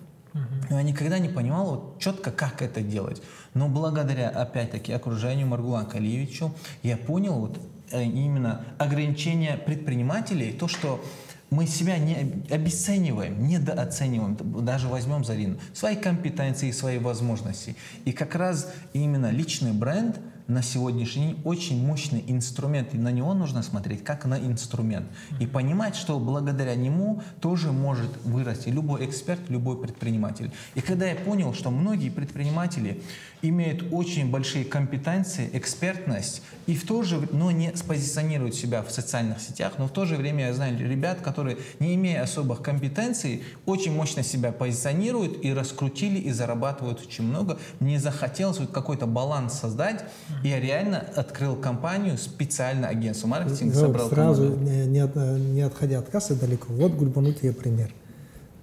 Но 0.70 0.76
я 0.76 0.82
никогда 0.82 1.18
не 1.18 1.28
понимал 1.28 1.66
вот 1.66 1.98
четко, 2.00 2.30
как 2.30 2.62
это 2.62 2.80
делать. 2.80 3.22
Но 3.54 3.68
благодаря, 3.68 4.28
опять-таки, 4.28 4.92
окружению 4.92 5.46
Маргулан 5.46 5.86
Калиевичу, 5.86 6.54
я 6.82 6.96
понял 6.96 7.34
вот 7.34 7.58
э, 7.90 8.02
именно 8.02 8.64
ограничение 8.78 9.56
предпринимателей, 9.56 10.52
то, 10.52 10.68
что 10.68 11.02
мы 11.50 11.66
себя 11.66 11.98
не 11.98 12.44
обесцениваем, 12.50 13.46
недооцениваем, 13.46 14.36
даже 14.64 14.88
возьмем 14.88 15.24
Зарину, 15.24 15.58
свои 15.72 15.94
компетенции, 15.94 16.70
свои 16.72 16.98
возможности. 16.98 17.76
И 18.04 18.12
как 18.12 18.34
раз 18.34 18.72
именно 18.92 19.30
личный 19.30 19.72
бренд 19.72 20.18
на 20.48 20.62
сегодняшний 20.62 21.26
день 21.26 21.40
очень 21.44 21.84
мощный 21.84 22.24
инструмент, 22.26 22.94
и 22.94 22.98
на 22.98 23.10
него 23.10 23.34
нужно 23.34 23.62
смотреть 23.62 24.04
как 24.04 24.24
на 24.26 24.38
инструмент. 24.38 25.06
И 25.40 25.46
понимать, 25.46 25.96
что 25.96 26.18
благодаря 26.18 26.74
нему 26.74 27.22
тоже 27.40 27.72
может 27.72 28.10
вырасти 28.24 28.68
любой 28.68 29.06
эксперт, 29.06 29.40
любой 29.48 29.80
предприниматель. 29.80 30.52
И 30.74 30.80
когда 30.80 31.06
я 31.06 31.16
понял, 31.16 31.52
что 31.52 31.70
многие 31.70 32.10
предприниматели 32.10 33.02
имеют 33.42 33.92
очень 33.92 34.30
большие 34.30 34.64
компетенции, 34.64 35.50
экспертность, 35.52 36.42
и 36.66 36.74
в 36.74 36.86
то 36.86 37.02
же 37.02 37.28
но 37.32 37.50
не 37.50 37.74
спозиционируют 37.76 38.54
себя 38.54 38.82
в 38.82 38.90
социальных 38.90 39.40
сетях, 39.40 39.74
но 39.78 39.86
в 39.86 39.90
то 39.90 40.04
же 40.04 40.16
время 40.16 40.46
я 40.46 40.54
знаю 40.54 40.78
ребят, 40.78 41.20
которые, 41.20 41.58
не 41.80 41.94
имея 41.94 42.22
особых 42.22 42.62
компетенций, 42.62 43.42
очень 43.66 43.92
мощно 43.92 44.22
себя 44.22 44.52
позиционируют 44.52 45.44
и 45.44 45.52
раскрутили, 45.52 46.18
и 46.18 46.30
зарабатывают 46.30 47.00
очень 47.00 47.24
много. 47.24 47.58
Мне 47.80 47.98
захотелось 47.98 48.58
вот 48.58 48.70
какой-то 48.70 49.06
баланс 49.06 49.54
создать, 49.54 50.04
я 50.42 50.60
реально 50.60 51.04
открыл 51.14 51.56
компанию, 51.56 52.18
специально 52.18 52.88
агентство 52.88 53.26
маркетинга, 53.28 53.74
Ну, 53.74 53.80
собрал 53.80 54.08
сразу, 54.08 54.42
команду. 54.44 54.64
не, 54.70 54.86
не 54.86 54.98
от- 55.00 55.16
не 55.16 55.60
отходя 55.62 55.98
от 55.98 56.08
кассы 56.08 56.34
далеко, 56.34 56.72
вот 56.72 56.92
Гульбану 56.92 57.32
тебе 57.32 57.52
пример. 57.52 57.90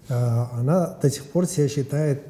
А, 0.09 0.49
Она 0.53 0.87
до 1.01 1.09
сих 1.09 1.23
пор 1.23 1.45
себя 1.45 1.67
считает 1.69 2.23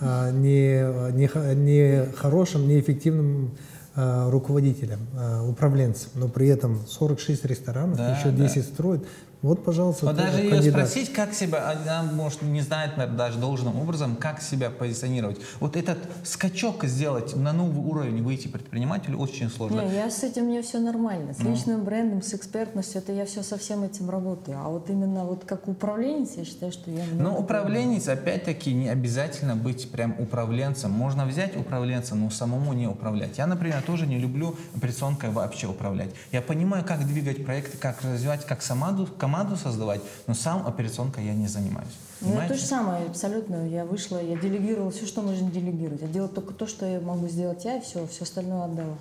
а, 0.00 0.30
не, 0.30 0.80
не, 1.16 1.28
не 1.54 2.06
хорошим, 2.14 2.66
неэффективным 2.68 3.50
а, 3.94 4.30
руководителем, 4.30 5.00
управленцем, 5.48 6.10
но 6.14 6.28
при 6.28 6.48
этом 6.48 6.80
46 6.86 7.44
ресторанов, 7.46 7.96
Да, 7.96 8.16
еще 8.18 8.30
да. 8.30 8.46
10 8.46 8.64
строит. 8.64 9.06
Вот, 9.46 9.64
пожалуйста, 9.64 10.08
ты 10.08 10.12
даже 10.14 10.38
ее 10.40 10.50
кандидат. 10.50 10.74
спросить, 10.74 11.12
как 11.12 11.32
себя, 11.32 11.70
она 11.70 12.02
может 12.02 12.42
не 12.42 12.62
знает 12.62 12.96
наверное, 12.96 13.16
даже 13.16 13.38
должным 13.38 13.80
образом, 13.80 14.16
как 14.16 14.42
себя 14.42 14.70
позиционировать. 14.70 15.38
Вот 15.60 15.76
этот 15.76 15.98
скачок 16.24 16.84
сделать 16.84 17.36
на 17.36 17.52
новый 17.52 17.84
уровень, 17.84 18.24
выйти 18.24 18.48
предпринимателю 18.48 19.18
очень 19.18 19.48
сложно. 19.48 19.82
Не, 19.82 19.94
я 19.94 20.10
с 20.10 20.24
этим 20.24 20.46
мне 20.46 20.62
все 20.62 20.80
нормально. 20.80 21.32
С 21.32 21.38
Ну. 21.38 21.52
личным 21.52 21.84
брендом, 21.84 22.22
с 22.22 22.34
экспертностью, 22.34 23.00
это 23.00 23.12
я 23.12 23.24
все 23.24 23.44
со 23.44 23.56
всем 23.56 23.84
этим 23.84 24.10
работаю. 24.10 24.58
А 24.58 24.68
вот 24.68 24.90
именно 24.90 25.24
вот 25.24 25.44
как 25.44 25.68
управленец, 25.68 26.30
я 26.36 26.44
считаю, 26.44 26.72
что 26.72 26.90
я... 26.90 27.04
Но 27.12 27.30
много 27.30 27.42
управленец, 27.42 28.08
опять-таки, 28.08 28.74
не 28.74 28.88
обязательно 28.88 29.54
быть 29.54 29.88
прям 29.92 30.16
управленцем. 30.18 30.90
Можно 30.90 31.24
взять 31.24 31.56
управленца, 31.56 32.16
но 32.16 32.30
самому 32.30 32.72
не 32.72 32.88
управлять. 32.88 33.38
Я, 33.38 33.46
например, 33.46 33.80
тоже 33.82 34.08
не 34.08 34.18
люблю 34.18 34.56
операционкой 34.74 35.30
вообще 35.30 35.68
управлять. 35.68 36.10
Я 36.32 36.42
понимаю, 36.42 36.84
как 36.84 37.06
двигать 37.06 37.44
проекты, 37.44 37.78
как 37.78 38.02
развивать, 38.02 38.44
как 38.44 38.60
команду, 38.62 39.06
команду 39.36 39.56
создавать, 39.56 40.00
но 40.26 40.34
сам 40.34 40.66
операционкой 40.66 41.24
я 41.24 41.34
не 41.34 41.46
занимаюсь. 41.46 41.88
Ну, 42.20 42.28
Понимаете? 42.28 42.54
то 42.54 42.60
же 42.60 42.66
самое, 42.66 43.06
абсолютно. 43.06 43.68
Я 43.68 43.84
вышла, 43.84 44.22
я 44.22 44.36
делегировала 44.36 44.90
все, 44.90 45.06
что 45.06 45.20
можно 45.20 45.50
делегировать. 45.50 46.00
Я 46.00 46.08
делала 46.08 46.30
только 46.30 46.54
то, 46.54 46.66
что 46.66 46.86
я 46.86 47.00
могу 47.00 47.28
сделать 47.28 47.64
я, 47.64 47.76
и 47.76 47.80
все, 47.80 48.06
все 48.06 48.24
остальное 48.24 48.64
отдала. 48.64 48.96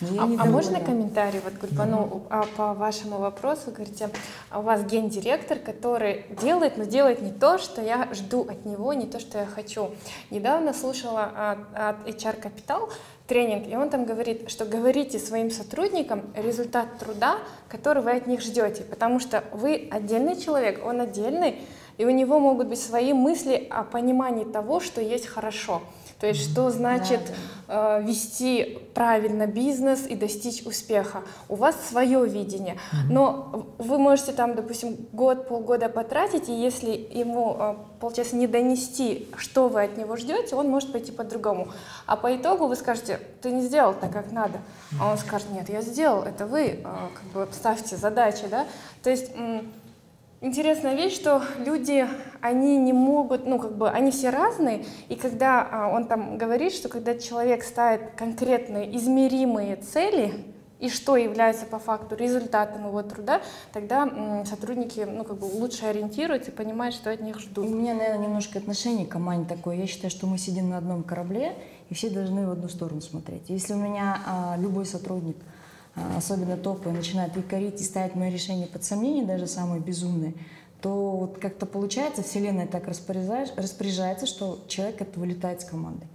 Я 0.00 0.22
А, 0.22 0.24
а 0.24 0.44
можно 0.46 0.80
комментарий 0.80 1.40
вот 1.44 1.54
Гульбану 1.60 2.22
а, 2.30 2.46
по 2.56 2.72
вашему 2.72 3.18
вопросу? 3.18 3.70
Говорите, 3.70 4.08
а 4.48 4.60
у 4.60 4.62
вас 4.62 4.82
гендиректор, 4.84 5.58
который 5.58 6.24
делает, 6.40 6.78
но 6.78 6.84
делает 6.84 7.20
не 7.20 7.32
то, 7.32 7.58
что 7.58 7.82
я 7.82 8.08
жду 8.14 8.46
от 8.48 8.64
него, 8.64 8.94
не 8.94 9.06
то, 9.06 9.20
что 9.20 9.38
я 9.38 9.46
хочу. 9.46 9.90
Недавно 10.30 10.72
слушала 10.72 11.24
от, 11.24 11.58
от 11.74 12.08
HR 12.08 12.42
Capital 12.42 12.90
тренинг, 13.30 13.68
и 13.68 13.76
он 13.76 13.90
там 13.90 14.04
говорит, 14.04 14.50
что 14.50 14.64
говорите 14.64 15.20
своим 15.20 15.52
сотрудникам 15.52 16.32
результат 16.34 16.98
труда, 16.98 17.38
который 17.68 18.02
вы 18.02 18.10
от 18.10 18.26
них 18.26 18.40
ждете, 18.40 18.82
потому 18.82 19.20
что 19.20 19.44
вы 19.52 19.88
отдельный 19.88 20.34
человек, 20.34 20.84
он 20.84 21.00
отдельный, 21.00 21.60
и 21.96 22.04
у 22.04 22.10
него 22.10 22.40
могут 22.40 22.66
быть 22.66 22.80
свои 22.80 23.12
мысли 23.12 23.68
о 23.70 23.84
понимании 23.84 24.42
того, 24.42 24.80
что 24.80 25.00
есть 25.00 25.28
хорошо. 25.28 25.80
То 26.20 26.26
есть, 26.26 26.50
что 26.50 26.70
значит 26.70 27.20
э, 27.66 28.02
вести 28.02 28.78
правильно 28.94 29.46
бизнес 29.46 30.06
и 30.06 30.14
достичь 30.14 30.62
успеха. 30.66 31.22
У 31.48 31.54
вас 31.54 31.76
свое 31.88 32.26
видение, 32.26 32.76
но 33.08 33.66
вы 33.78 33.98
можете 33.98 34.32
там, 34.32 34.54
допустим, 34.54 34.96
год, 35.12 35.48
полгода 35.48 35.88
потратить, 35.88 36.48
и 36.48 36.52
если 36.52 36.90
ему, 36.90 37.56
э, 37.58 37.74
получается, 38.00 38.36
не 38.36 38.46
донести, 38.46 39.28
что 39.36 39.68
вы 39.68 39.84
от 39.84 39.96
него 39.96 40.16
ждете, 40.16 40.56
он 40.56 40.68
может 40.68 40.92
пойти 40.92 41.10
по-другому. 41.12 41.68
А 42.06 42.16
по 42.16 42.36
итогу 42.36 42.66
вы 42.66 42.76
скажете, 42.76 43.20
ты 43.40 43.50
не 43.50 43.62
сделал 43.62 43.94
так, 43.94 44.12
как 44.12 44.30
надо. 44.32 44.58
А 45.00 45.10
он 45.10 45.16
скажет, 45.16 45.50
нет, 45.50 45.70
я 45.70 45.80
сделал, 45.80 46.22
это 46.22 46.46
вы 46.46 46.60
э, 46.60 46.82
как 46.82 47.24
бы 47.32 47.48
ставьте 47.52 47.96
задачи, 47.96 48.44
да. 48.50 48.66
То 49.02 49.10
есть 49.10 49.30
м, 49.34 49.72
Интересная 50.42 50.94
вещь, 50.94 51.16
что 51.16 51.42
люди, 51.66 52.06
они 52.40 52.78
не 52.78 52.94
могут, 52.94 53.46
ну, 53.46 53.58
как 53.58 53.76
бы, 53.76 53.90
они 53.90 54.10
все 54.10 54.30
разные, 54.30 54.86
и 55.10 55.14
когда 55.14 55.68
а, 55.70 55.88
он 55.94 56.06
там 56.06 56.38
говорит, 56.38 56.72
что 56.72 56.88
когда 56.88 57.14
человек 57.14 57.62
ставит 57.62 58.12
конкретные 58.12 58.96
измеримые 58.96 59.76
цели, 59.76 60.32
и 60.78 60.88
что 60.88 61.18
является 61.18 61.66
по 61.66 61.78
факту 61.78 62.16
результатом 62.16 62.86
его 62.86 63.02
труда, 63.02 63.42
тогда 63.70 64.44
сотрудники, 64.46 65.00
ну, 65.00 65.24
как 65.24 65.38
бы 65.38 65.44
лучше 65.44 65.84
ориентируются 65.84 66.50
и 66.50 66.54
понимают, 66.54 66.94
что 66.94 67.10
от 67.10 67.20
них 67.20 67.36
У 67.36 67.40
ждут. 67.40 67.68
меня, 67.68 67.92
наверное, 67.92 68.26
немножко 68.26 68.58
отношение 68.58 69.06
к 69.06 69.10
команде 69.10 69.54
такое. 69.54 69.76
Я 69.76 69.86
считаю, 69.86 70.10
что 70.10 70.26
мы 70.26 70.38
сидим 70.38 70.70
на 70.70 70.78
одном 70.78 71.02
корабле, 71.02 71.52
и 71.90 71.94
все 71.94 72.08
должны 72.08 72.46
в 72.46 72.50
одну 72.50 72.68
сторону 72.70 73.02
смотреть. 73.02 73.50
Если 73.50 73.74
у 73.74 73.76
меня 73.76 74.22
а, 74.26 74.56
любой 74.58 74.86
сотрудник, 74.86 75.36
особенно 76.16 76.56
топовый, 76.56 76.96
начинает 76.96 77.36
и 77.36 77.42
корить 77.42 77.80
и 77.80 77.84
ставить 77.84 78.14
мои 78.14 78.30
решения 78.30 78.66
под 78.66 78.84
сомнение, 78.84 79.24
даже 79.24 79.46
самые 79.46 79.80
безумные, 79.80 80.34
то 80.80 81.16
вот 81.16 81.38
как-то 81.38 81.66
получается, 81.66 82.22
Вселенная 82.22 82.66
так 82.66 82.88
распоряжается, 82.88 84.26
что 84.26 84.64
человек 84.68 85.00
это 85.00 85.18
вылетает 85.20 85.60
с 85.60 85.64
командой. 85.64 86.08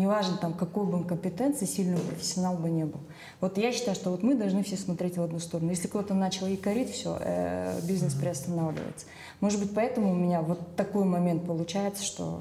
Неважно, 0.00 0.38
там, 0.38 0.54
какой 0.54 0.86
бы 0.86 0.94
он 0.94 1.04
компетенции, 1.04 1.66
сильный 1.66 1.98
профессионал 1.98 2.56
бы 2.56 2.70
не 2.70 2.86
был. 2.86 3.00
Вот 3.42 3.58
я 3.58 3.70
считаю, 3.70 3.94
что 3.94 4.10
вот 4.10 4.22
мы 4.22 4.34
должны 4.34 4.62
все 4.62 4.78
смотреть 4.78 5.18
в 5.18 5.22
одну 5.22 5.38
сторону. 5.38 5.68
Если 5.68 5.88
кто-то 5.88 6.14
начал 6.14 6.46
якорить, 6.46 6.90
все, 6.90 7.18
э, 7.20 7.78
бизнес 7.82 8.14
mm-hmm. 8.14 8.20
приостанавливается. 8.20 9.04
Может 9.40 9.60
быть, 9.60 9.74
поэтому 9.74 10.12
у 10.12 10.14
меня 10.14 10.40
вот 10.40 10.74
такой 10.74 11.04
момент 11.04 11.44
получается, 11.44 12.02
что 12.02 12.40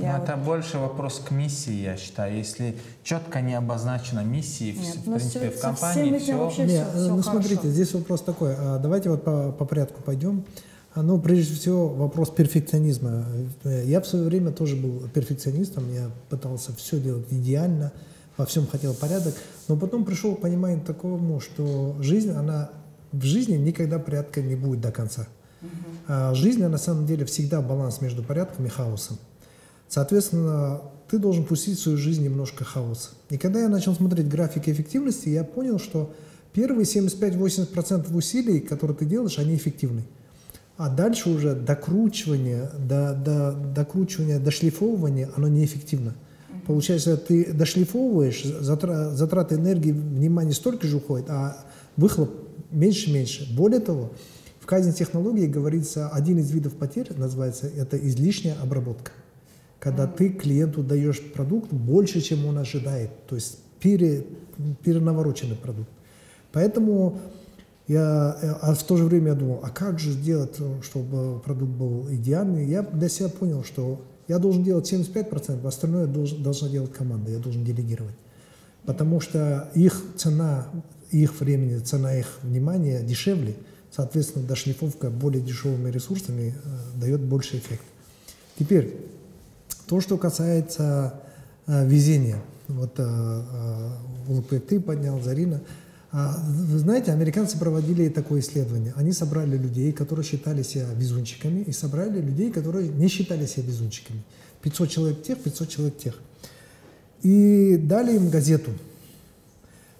я... 0.00 0.16
Но 0.16 0.24
это 0.24 0.36
вот... 0.36 0.46
больше 0.46 0.78
вопрос 0.78 1.18
к 1.18 1.30
миссии, 1.30 1.74
я 1.74 1.98
считаю. 1.98 2.34
Если 2.34 2.74
четко 3.02 3.42
не 3.42 3.52
обозначена 3.52 4.20
миссия, 4.20 4.72
Нет, 4.72 4.96
в, 4.96 5.00
в 5.00 5.04
принципе, 5.04 5.50
все, 5.50 5.58
в 5.58 5.60
компании 5.60 6.18
все... 6.18 6.32
Нет, 6.32 6.52
все, 6.52 6.66
все 6.66 6.84
ну, 6.94 7.08
хорошо. 7.10 7.30
смотрите, 7.32 7.68
здесь 7.68 7.92
вопрос 7.92 8.22
такой. 8.22 8.54
А 8.56 8.78
давайте 8.78 9.10
вот 9.10 9.24
по, 9.24 9.52
по 9.52 9.66
порядку 9.66 10.02
пойдем. 10.02 10.42
Ну, 10.96 11.20
прежде 11.20 11.54
всего, 11.54 11.88
вопрос 11.88 12.30
перфекционизма. 12.30 13.26
Я 13.64 14.00
в 14.00 14.06
свое 14.06 14.26
время 14.26 14.52
тоже 14.52 14.76
был 14.76 15.02
перфекционистом, 15.12 15.92
я 15.92 16.10
пытался 16.28 16.72
все 16.76 17.00
делать 17.00 17.26
идеально, 17.30 17.92
во 18.36 18.46
всем 18.46 18.66
хотел 18.66 18.94
порядок, 18.94 19.34
но 19.66 19.76
потом 19.76 20.04
пришел 20.04 20.36
к 20.36 20.40
пониманию 20.40 20.80
такому, 20.82 21.40
что 21.40 21.96
жизнь, 22.00 22.30
она 22.30 22.70
в 23.10 23.22
жизни 23.24 23.56
никогда 23.56 23.98
порядка 23.98 24.40
не 24.40 24.54
будет 24.54 24.80
до 24.80 24.92
конца. 24.92 25.26
А 26.06 26.34
жизнь, 26.34 26.64
на 26.64 26.78
самом 26.78 27.06
деле, 27.06 27.24
всегда 27.24 27.60
баланс 27.60 28.00
между 28.00 28.22
порядком 28.22 28.66
и 28.66 28.68
хаосом. 28.68 29.18
Соответственно, 29.88 30.80
ты 31.08 31.18
должен 31.18 31.44
пустить 31.44 31.78
в 31.78 31.82
свою 31.82 31.98
жизнь 31.98 32.22
немножко 32.22 32.64
хаоса. 32.64 33.10
И 33.30 33.38
когда 33.38 33.60
я 33.60 33.68
начал 33.68 33.94
смотреть 33.94 34.28
график 34.28 34.68
эффективности, 34.68 35.28
я 35.28 35.44
понял, 35.44 35.78
что 35.78 36.12
первые 36.52 36.84
75-80% 36.84 38.14
усилий, 38.14 38.60
которые 38.60 38.96
ты 38.96 39.06
делаешь, 39.06 39.38
они 39.38 39.56
эффективны. 39.56 40.04
А 40.76 40.88
дальше 40.88 41.30
уже 41.30 41.54
докручивание, 41.54 42.68
до, 42.78 43.14
до, 43.14 43.52
докручивание, 43.52 44.38
дошлифовывание, 44.40 45.30
оно 45.36 45.46
неэффективно. 45.48 46.14
Получается, 46.66 47.16
ты 47.16 47.52
дошлифовываешь, 47.52 48.42
затра, 48.42 49.10
затраты 49.10 49.54
энергии, 49.56 49.92
внимания 49.92 50.52
столько 50.52 50.86
же 50.86 50.96
уходит, 50.96 51.26
а 51.28 51.64
выхлоп 51.96 52.30
меньше-меньше. 52.70 53.54
Более 53.54 53.80
того, 53.80 54.12
в 54.60 54.66
казни 54.66 54.92
технологии 54.92 55.46
говорится, 55.46 56.08
один 56.08 56.38
из 56.38 56.50
видов 56.50 56.74
потерь 56.74 57.08
называется, 57.16 57.68
это 57.68 57.96
излишняя 57.96 58.56
обработка. 58.60 59.12
Когда 59.78 60.06
ты 60.06 60.30
клиенту 60.30 60.82
даешь 60.82 61.20
продукт 61.20 61.70
больше, 61.70 62.20
чем 62.20 62.46
он 62.46 62.58
ожидает, 62.58 63.10
то 63.28 63.34
есть 63.34 63.58
пере, 63.78 64.26
перенавороченный 64.82 65.56
продукт. 65.56 65.90
Поэтому 66.50 67.20
я, 67.86 68.36
э, 68.40 68.54
а 68.62 68.74
в 68.74 68.82
то 68.82 68.96
же 68.96 69.04
время 69.04 69.28
я 69.28 69.34
думал, 69.34 69.60
а 69.62 69.70
как 69.70 69.98
же 69.98 70.12
сделать, 70.12 70.56
э, 70.58 70.80
чтобы 70.82 71.40
продукт 71.40 71.72
был 71.72 72.08
идеальный? 72.10 72.66
Я 72.66 72.82
для 72.82 73.08
себя 73.08 73.28
понял, 73.28 73.62
что 73.64 74.00
я 74.26 74.38
должен 74.38 74.64
делать 74.64 74.90
75%, 74.90 75.66
остальное 75.66 76.06
должен, 76.06 76.42
должна 76.42 76.68
делать 76.68 76.92
команда, 76.92 77.30
я 77.30 77.38
должен 77.38 77.64
делегировать. 77.64 78.14
Потому 78.86 79.20
что 79.20 79.70
их 79.74 80.02
цена, 80.16 80.66
их 81.10 81.40
времени, 81.40 81.78
цена 81.78 82.14
их 82.16 82.38
внимания 82.42 83.02
дешевле, 83.02 83.54
соответственно, 83.90 84.46
дошлифовка 84.46 85.10
более 85.10 85.42
дешевыми 85.42 85.90
ресурсами 85.90 86.54
э, 86.54 87.00
дает 87.00 87.20
больше 87.20 87.58
эффект. 87.58 87.84
Теперь, 88.58 88.96
то, 89.86 90.00
что 90.00 90.16
касается 90.16 91.20
э, 91.66 91.86
везения. 91.86 92.38
Вот 92.68 92.94
э, 92.98 93.92
э, 94.28 94.60
ты 94.60 94.80
поднял, 94.80 95.20
Зарина. 95.20 95.60
А, 96.16 96.38
вы 96.46 96.78
знаете, 96.78 97.10
американцы 97.10 97.58
проводили 97.58 98.08
такое 98.08 98.38
исследование. 98.38 98.92
Они 98.94 99.10
собрали 99.10 99.56
людей, 99.56 99.92
которые 99.92 100.24
считали 100.24 100.62
себя 100.62 100.86
везунчиками, 100.94 101.62
и 101.62 101.72
собрали 101.72 102.20
людей, 102.20 102.52
которые 102.52 102.88
не 102.88 103.08
считали 103.08 103.46
себя 103.46 103.66
везунчиками. 103.66 104.22
500 104.62 104.90
человек 104.90 105.22
тех, 105.24 105.42
500 105.42 105.68
человек 105.68 105.98
тех. 105.98 106.20
И 107.22 107.76
дали 107.78 108.14
им 108.14 108.30
газету. 108.30 108.70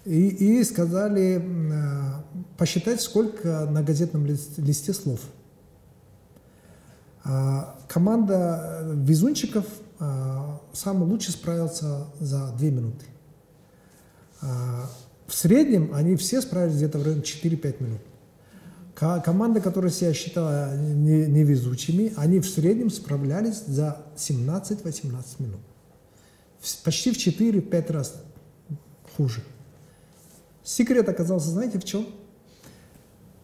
И, 0.05 0.29
и 0.29 0.63
сказали 0.63 1.45
а, 1.73 2.25
посчитать, 2.59 3.01
сколько 3.01 3.67
на 3.69 3.83
газетном 3.83 4.25
листе 4.25 4.93
слов. 4.93 5.19
А, 7.25 7.77
команда 7.89 8.87
везунчиков 8.95 9.67
самый 10.73 11.09
лучше 11.09 11.33
справился 11.33 12.07
за 12.21 12.53
2 12.59 12.69
минуты. 12.69 13.05
В 15.35 15.37
среднем 15.37 15.91
они 15.93 16.15
все 16.15 16.41
справились 16.41 16.77
где-то 16.77 17.01
в 17.01 17.03
районе 17.03 17.23
4-5 17.23 17.83
минут. 17.83 18.01
Команда, 19.25 19.61
которая 19.61 19.91
себя 19.91 20.15
считала 20.15 20.77
невезучими, 20.77 22.13
они 22.17 22.39
в 22.39 22.49
среднем 22.49 22.89
справлялись 22.89 23.65
за 23.67 24.01
17-18 24.17 25.25
минут. 25.41 25.61
Почти 26.85 27.11
в 27.11 27.17
4-5 27.17 27.93
раз 27.93 28.15
хуже. 29.17 29.43
Секрет 30.63 31.09
оказался, 31.09 31.51
знаете, 31.51 31.81
в 31.81 31.85
чем? 31.85 32.07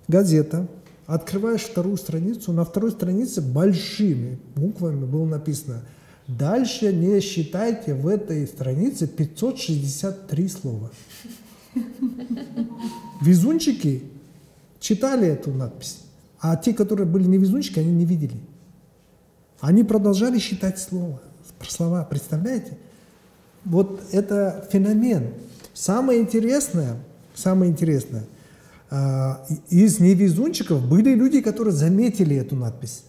Газета. 0.06 0.68
Открываешь 1.06 1.62
вторую 1.62 1.96
страницу, 1.96 2.52
на 2.52 2.64
второй 2.64 2.92
странице 2.92 3.40
большими 3.40 4.38
буквами 4.54 5.06
было 5.06 5.24
написано 5.24 5.82
«Дальше 6.28 6.92
не 6.92 7.18
считайте 7.18 7.94
в 7.94 8.06
этой 8.06 8.46
странице 8.46 9.08
563 9.08 10.48
слова». 10.48 10.92
Везунчики 13.20 14.02
читали 14.80 15.28
эту 15.28 15.52
надпись, 15.52 16.00
а 16.40 16.56
те, 16.56 16.72
которые 16.72 17.06
были 17.06 17.24
не 17.24 17.38
везунчики, 17.38 17.78
они 17.78 17.92
не 17.92 18.04
видели. 18.04 18.36
Они 19.60 19.84
продолжали 19.84 20.38
считать 20.38 20.78
слово, 20.78 21.20
слова, 21.68 22.04
представляете? 22.04 22.78
Вот 23.64 24.02
это 24.12 24.66
феномен. 24.72 25.34
Самое 25.74 26.20
интересное, 26.20 26.96
самое 27.34 27.70
интересное, 27.70 28.24
а, 28.90 29.46
из 29.68 30.00
невезунчиков 30.00 30.86
были 30.86 31.14
люди, 31.14 31.40
которые 31.40 31.72
заметили 31.74 32.36
эту 32.36 32.56
надпись, 32.56 33.04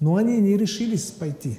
но 0.00 0.16
они 0.16 0.38
не 0.38 0.56
решились 0.56 1.04
пойти. 1.04 1.58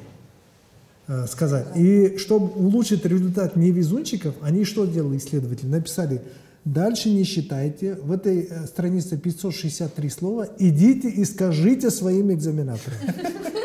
Э, 1.11 1.25
сказать. 1.25 1.65
И 1.75 2.17
чтобы 2.17 2.49
улучшить 2.49 3.03
результат 3.03 3.55
невезунчиков, 3.55 4.35
они 4.43 4.63
что 4.63 4.85
сделали 4.85 5.17
исследователи? 5.17 5.65
Написали, 5.65 6.21
дальше 6.65 7.09
не 7.09 7.23
считайте, 7.23 7.95
в 7.95 8.11
этой 8.11 8.47
э, 8.47 8.67
странице 8.67 9.17
563 9.17 10.09
слова, 10.09 10.47
идите 10.59 11.09
и 11.09 11.25
скажите 11.25 11.89
своим 11.89 12.31
экзаменаторам. 12.31 12.99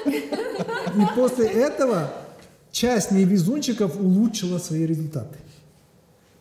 И 0.07 1.03
после 1.15 1.49
этого 1.49 2.15
часть 2.73 3.11
невезунчиков 3.11 4.01
улучшила 4.01 4.57
свои 4.57 4.87
результаты. 4.87 5.37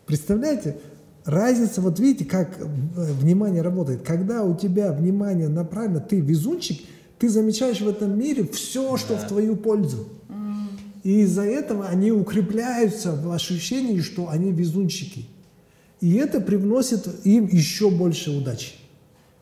Представляете? 0.05 0.77
Разница, 1.25 1.81
вот 1.81 1.99
видите, 1.99 2.23
как 2.23 2.57
э, 2.57 2.63
внимание 2.95 3.61
работает. 3.61 4.03
Когда 4.03 4.43
у 4.43 4.55
тебя 4.55 4.93
внимание 4.93 5.49
направлено, 5.49 5.99
ты 5.99 6.21
везунчик, 6.21 6.79
ты 7.19 7.27
замечаешь 7.27 7.81
в 7.81 7.89
этом 7.89 8.17
мире 8.17 8.47
все, 8.47 8.95
что 8.95 9.15
да. 9.15 9.19
в 9.19 9.27
твою 9.27 9.57
пользу. 9.57 10.07
И 11.03 11.21
из-за 11.21 11.43
этого 11.43 11.87
они 11.87 12.11
укрепляются 12.11 13.13
в 13.13 13.31
ощущении, 13.31 13.99
что 13.99 14.29
они 14.29 14.51
везунчики. 14.51 15.25
И 15.99 16.15
это 16.15 16.39
привносит 16.39 17.07
им 17.25 17.47
еще 17.47 17.89
больше 17.89 18.31
удачи. 18.31 18.73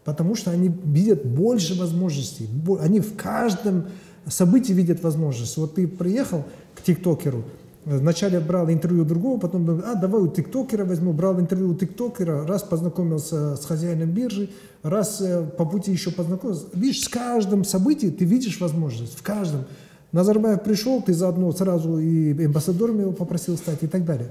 Потому 0.03 0.35
что 0.35 0.51
они 0.51 0.71
видят 0.83 1.25
больше 1.25 1.77
возможностей. 1.77 2.47
Они 2.79 2.99
в 2.99 3.15
каждом 3.15 3.85
событии 4.27 4.73
видят 4.73 5.03
возможность. 5.03 5.57
Вот 5.57 5.75
ты 5.75 5.87
приехал 5.87 6.45
к 6.75 6.81
тиктокеру, 6.81 7.43
вначале 7.85 8.39
брал 8.39 8.69
интервью 8.69 9.05
другого, 9.05 9.39
потом 9.39 9.65
думал, 9.65 9.83
а 9.85 9.95
давай 9.95 10.21
у 10.21 10.27
тиктокера 10.27 10.85
возьму, 10.85 11.13
брал 11.13 11.39
интервью 11.39 11.71
у 11.71 11.75
тиктокера, 11.75 12.45
раз 12.45 12.63
познакомился 12.63 13.55
с 13.55 13.65
хозяином 13.65 14.11
биржи, 14.11 14.49
раз 14.83 15.21
э, 15.21 15.43
по 15.57 15.65
пути 15.65 15.91
еще 15.91 16.11
познакомился. 16.11 16.65
Видишь, 16.73 17.03
с 17.03 17.09
каждым 17.09 17.63
событием 17.63 18.13
ты 18.13 18.25
видишь 18.25 18.59
возможность, 18.59 19.17
в 19.17 19.21
каждом. 19.21 19.65
Назарбаев 20.11 20.61
пришел, 20.63 21.01
ты 21.01 21.13
заодно 21.13 21.51
сразу 21.53 21.99
и 21.99 22.45
амбассадором 22.45 22.99
его 22.99 23.11
попросил 23.11 23.57
стать 23.57 23.83
и 23.83 23.87
так 23.87 24.03
далее. 24.05 24.29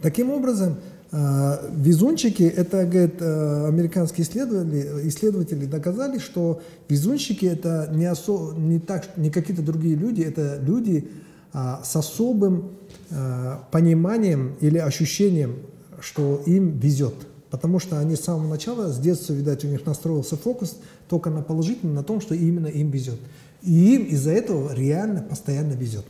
Таким 0.00 0.30
образом, 0.30 0.76
э, 1.12 1.70
везунчики, 1.76 2.42
это, 2.42 2.84
говорит, 2.84 3.16
э, 3.20 3.66
американские 3.66 4.26
исследователи, 4.26 5.08
исследователи 5.08 5.66
доказали, 5.66 6.18
что 6.18 6.60
везунчики 6.88 7.46
это 7.46 7.90
не, 7.92 8.06
осо, 8.06 8.52
не, 8.56 8.78
так, 8.78 9.16
не 9.16 9.30
какие-то 9.30 9.62
другие 9.62 9.96
люди, 9.96 10.22
это 10.22 10.58
люди 10.62 11.08
а, 11.52 11.82
с 11.84 11.94
особым 11.94 12.72
а, 13.10 13.62
пониманием 13.70 14.56
или 14.60 14.78
ощущением, 14.78 15.58
что 16.00 16.42
им 16.46 16.78
везет. 16.78 17.14
Потому 17.48 17.78
что 17.78 18.00
они 18.00 18.16
с 18.16 18.20
самого 18.22 18.48
начала, 18.48 18.92
с 18.92 18.98
детства, 18.98 19.32
видать, 19.32 19.64
у 19.64 19.68
них 19.68 19.86
настроился 19.86 20.36
фокус 20.36 20.76
только 21.08 21.30
на 21.30 21.42
положительном, 21.42 21.94
на 21.94 22.02
том, 22.02 22.20
что 22.20 22.34
именно 22.34 22.66
им 22.66 22.90
везет. 22.90 23.20
И 23.64 23.94
им 23.94 24.04
из-за 24.04 24.30
этого 24.30 24.74
реально 24.74 25.22
постоянно 25.22 25.72
везет. 25.72 26.04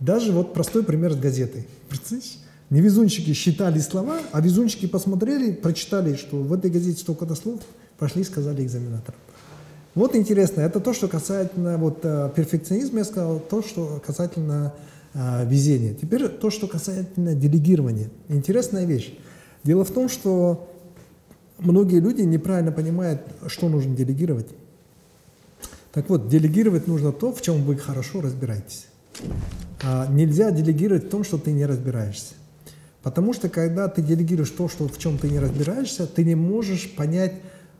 Даже 0.00 0.32
вот 0.32 0.52
простой 0.52 0.84
пример 0.84 1.12
с 1.12 1.16
газетой. 1.16 1.66
Представляешь? 1.88 2.38
Невезунчики 2.70 3.32
считали 3.34 3.78
слова, 3.78 4.18
а 4.32 4.40
везунчики 4.40 4.86
посмотрели, 4.86 5.52
прочитали, 5.52 6.16
что 6.16 6.36
в 6.36 6.52
этой 6.52 6.70
газете 6.70 7.00
столько-то 7.00 7.34
слов, 7.34 7.60
пошли 7.98 8.22
и 8.22 8.24
сказали 8.24 8.64
экзаменаторам. 8.64 9.18
Вот 9.94 10.16
интересно, 10.16 10.62
это 10.62 10.80
то, 10.80 10.92
что 10.92 11.06
касательно 11.06 11.78
вот, 11.78 12.00
э, 12.02 12.30
перфекционизма, 12.34 12.98
я 12.98 13.04
сказал, 13.04 13.38
то, 13.38 13.62
что 13.62 14.02
касательно 14.04 14.74
э, 15.12 15.46
везения. 15.46 15.94
Теперь 15.94 16.26
то, 16.28 16.50
что 16.50 16.66
касательно 16.66 17.34
делегирования. 17.34 18.10
Интересная 18.28 18.86
вещь. 18.86 19.14
Дело 19.62 19.84
в 19.84 19.90
том, 19.92 20.08
что 20.08 20.68
многие 21.58 22.00
люди 22.00 22.22
неправильно 22.22 22.72
понимают, 22.72 23.20
что 23.46 23.68
нужно 23.68 23.94
делегировать. 23.94 24.48
Так 25.94 26.10
вот, 26.10 26.28
делегировать 26.28 26.88
нужно 26.88 27.12
то, 27.12 27.32
в 27.32 27.40
чем 27.40 27.62
вы 27.62 27.76
хорошо 27.76 28.20
разбираетесь. 28.20 28.86
А 29.80 30.08
нельзя 30.08 30.50
делегировать 30.50 31.04
в 31.04 31.08
том, 31.08 31.22
что 31.22 31.38
ты 31.38 31.52
не 31.52 31.64
разбираешься. 31.64 32.34
Потому 33.04 33.32
что 33.32 33.48
когда 33.48 33.86
ты 33.86 34.02
делегируешь 34.02 34.50
то, 34.50 34.68
что, 34.68 34.88
в 34.88 34.98
чем 34.98 35.18
ты 35.18 35.30
не 35.30 35.38
разбираешься, 35.38 36.08
ты 36.08 36.24
не 36.24 36.34
можешь 36.34 36.90
понять, 36.96 37.34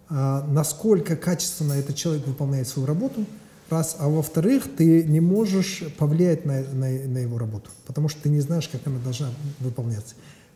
а, 0.09 0.47
насколько 0.47 1.17
качественно 1.17 1.73
этот 1.73 1.97
человек 1.97 2.25
выполняет 2.27 2.69
свою 2.69 2.87
работу, 2.87 3.27
раз, 3.69 3.97
а 3.99 4.09
во-вторых, 4.09 4.65
ты 4.77 5.03
не 5.03 5.21
можешь 5.21 5.83
повлиять 5.99 6.45
на, 6.45 6.61
на, 6.61 6.89
на 6.89 7.19
его 7.19 7.39
работу, 7.39 7.71
потому 7.87 8.09
что 8.09 8.23
ты 8.23 8.29
не 8.29 8.41
знаешь, 8.41 8.69
как 8.69 8.87
она 8.87 8.99
должна 9.01 9.31
выполняться. 9.59 10.15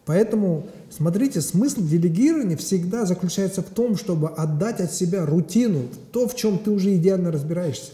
Поэтому, 0.08 0.66
смотрите, 0.88 1.42
смысл 1.42 1.82
делегирования 1.82 2.56
всегда 2.56 3.04
заключается 3.04 3.60
в 3.60 3.66
том, 3.66 3.94
чтобы 3.94 4.30
отдать 4.30 4.80
от 4.80 4.90
себя 4.90 5.26
рутину, 5.26 5.82
то, 6.12 6.26
в 6.26 6.34
чем 6.34 6.58
ты 6.58 6.70
уже 6.70 6.96
идеально 6.96 7.30
разбираешься, 7.30 7.92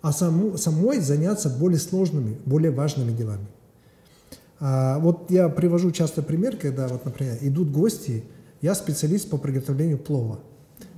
а 0.00 0.12
саму, 0.12 0.56
самой 0.56 0.98
заняться 0.98 1.50
более 1.50 1.78
сложными, 1.78 2.38
более 2.46 2.70
важными 2.70 3.12
делами. 3.12 3.46
А, 4.60 4.98
вот 4.98 5.30
я 5.30 5.50
привожу 5.50 5.90
часто 5.90 6.22
пример, 6.22 6.56
когда, 6.56 6.88
вот, 6.88 7.04
например, 7.04 7.36
идут 7.42 7.70
гости, 7.70 8.24
я 8.62 8.74
специалист 8.74 9.28
по 9.28 9.36
приготовлению 9.36 9.98
плова, 9.98 10.38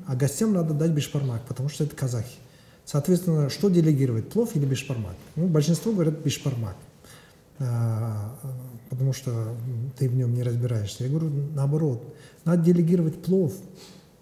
а 0.07 0.15
гостям 0.15 0.53
надо 0.53 0.73
дать 0.73 0.93
бешпармак, 0.93 1.43
потому 1.49 1.69
что 1.69 1.83
это 1.83 1.97
казахи. 1.97 2.37
Соответственно, 2.85 3.51
что 3.51 3.71
делегировать, 3.71 4.29
плов 4.29 4.55
или 4.55 4.67
бешпармак? 4.67 5.17
Ну, 5.35 5.49
большинство 5.49 5.91
говорят 5.91 6.15
бешпармак. 6.21 6.77
А, 7.59 8.39
потому 8.99 9.13
что 9.13 9.55
ты 9.97 10.09
в 10.09 10.17
нем 10.17 10.35
не 10.35 10.43
разбираешься. 10.43 11.05
Я 11.05 11.11
говорю, 11.11 11.31
наоборот, 11.55 12.03
надо 12.45 12.65
делегировать 12.65 13.23
плов, 13.23 13.53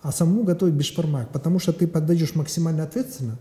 а 0.03 0.13
самому 0.13 0.43
готовить 0.45 0.75
бешпармак, 0.75 1.31
потому 1.31 1.59
что 1.59 1.73
ты 1.73 1.87
поддаешь 1.87 2.35
максимально 2.35 2.83
ответственно, 2.83 3.39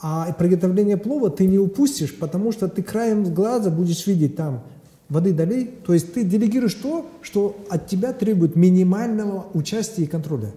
а 0.00 0.32
приготовление 0.32 0.96
плова 0.96 1.28
ты 1.28 1.44
не 1.46 1.58
упустишь, 1.58 2.16
потому 2.16 2.52
что 2.52 2.68
ты 2.68 2.84
краем 2.84 3.24
глаза 3.34 3.68
будешь 3.68 4.06
видеть 4.06 4.36
там 4.36 4.62
воды 5.08 5.32
долей, 5.32 5.72
то 5.84 5.92
есть 5.92 6.14
ты 6.14 6.22
делегируешь 6.22 6.74
то, 6.74 7.10
что 7.20 7.56
от 7.68 7.88
тебя 7.88 8.12
требует 8.12 8.54
минимального 8.54 9.46
участия 9.54 10.04
и 10.04 10.06
контроля. 10.06 10.52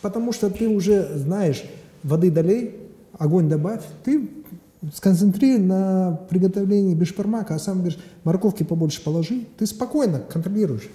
Потому 0.00 0.32
что 0.32 0.48
ты 0.48 0.68
уже 0.68 1.10
знаешь, 1.18 1.64
воды 2.04 2.30
долей, 2.30 2.76
огонь 3.18 3.48
добавь, 3.48 3.82
ты 4.04 4.30
сконцентрируй 4.92 5.60
на 5.60 6.20
приготовлении 6.28 6.94
бешпармака, 6.94 7.54
а 7.54 7.58
сам 7.58 7.78
говоришь, 7.78 7.98
морковки 8.24 8.62
побольше 8.62 9.02
положи, 9.02 9.46
ты 9.56 9.66
спокойно 9.66 10.20
контролируешь. 10.20 10.88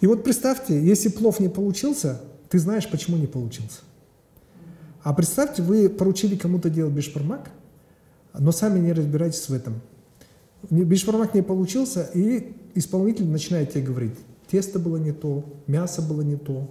И 0.00 0.06
вот 0.06 0.24
представьте, 0.24 0.82
если 0.82 1.08
плов 1.08 1.40
не 1.40 1.48
получился, 1.48 2.20
ты 2.48 2.58
знаешь, 2.58 2.88
почему 2.88 3.16
не 3.16 3.26
получился. 3.26 3.80
А 5.02 5.14
представьте, 5.14 5.62
вы 5.62 5.88
поручили 5.88 6.36
кому-то 6.36 6.68
делать 6.68 6.92
бешпармак, 6.92 7.50
но 8.38 8.52
сами 8.52 8.78
не 8.80 8.92
разбираетесь 8.92 9.48
в 9.48 9.52
этом. 9.52 9.80
Бешпармак 10.68 11.34
не 11.34 11.42
получился, 11.42 12.10
и 12.14 12.54
исполнитель 12.74 13.26
начинает 13.26 13.72
тебе 13.72 13.84
говорить, 13.84 14.14
тесто 14.50 14.78
было 14.78 14.98
не 14.98 15.12
то, 15.12 15.44
мясо 15.66 16.02
было 16.02 16.22
не 16.22 16.36
то, 16.36 16.68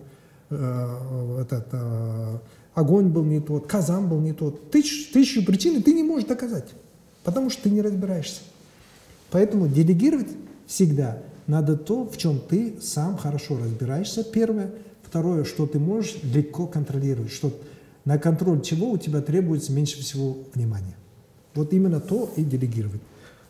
э, 0.49 1.41
этот, 1.41 1.67
э, 1.71 2.37
огонь 2.79 3.09
был 3.09 3.23
не 3.23 3.39
тот, 3.39 3.67
казан 3.67 4.07
был 4.07 4.19
не 4.19 4.33
тот. 4.33 4.71
Тысяч, 4.71 5.11
тысячу 5.11 5.45
причин, 5.45 5.81
ты 5.83 5.93
не 5.93 6.03
можешь 6.03 6.27
доказать, 6.27 6.69
потому 7.23 7.49
что 7.49 7.63
ты 7.63 7.69
не 7.69 7.81
разбираешься. 7.81 8.41
Поэтому 9.31 9.67
делегировать 9.67 10.29
всегда 10.65 11.19
надо 11.47 11.75
то, 11.75 12.05
в 12.05 12.17
чем 12.17 12.39
ты 12.39 12.75
сам 12.81 13.17
хорошо 13.17 13.57
разбираешься, 13.57 14.23
первое. 14.23 14.71
Второе, 15.03 15.43
что 15.43 15.65
ты 15.65 15.79
можешь 15.79 16.17
легко 16.23 16.67
контролировать, 16.67 17.31
что 17.31 17.51
на 18.05 18.17
контроль 18.17 18.61
чего 18.61 18.91
у 18.91 18.97
тебя 18.97 19.21
требуется 19.21 19.71
меньше 19.71 19.99
всего 20.01 20.37
внимания. 20.53 20.95
Вот 21.55 21.73
именно 21.73 21.99
то 21.99 22.31
и 22.35 22.43
делегировать. 22.43 23.01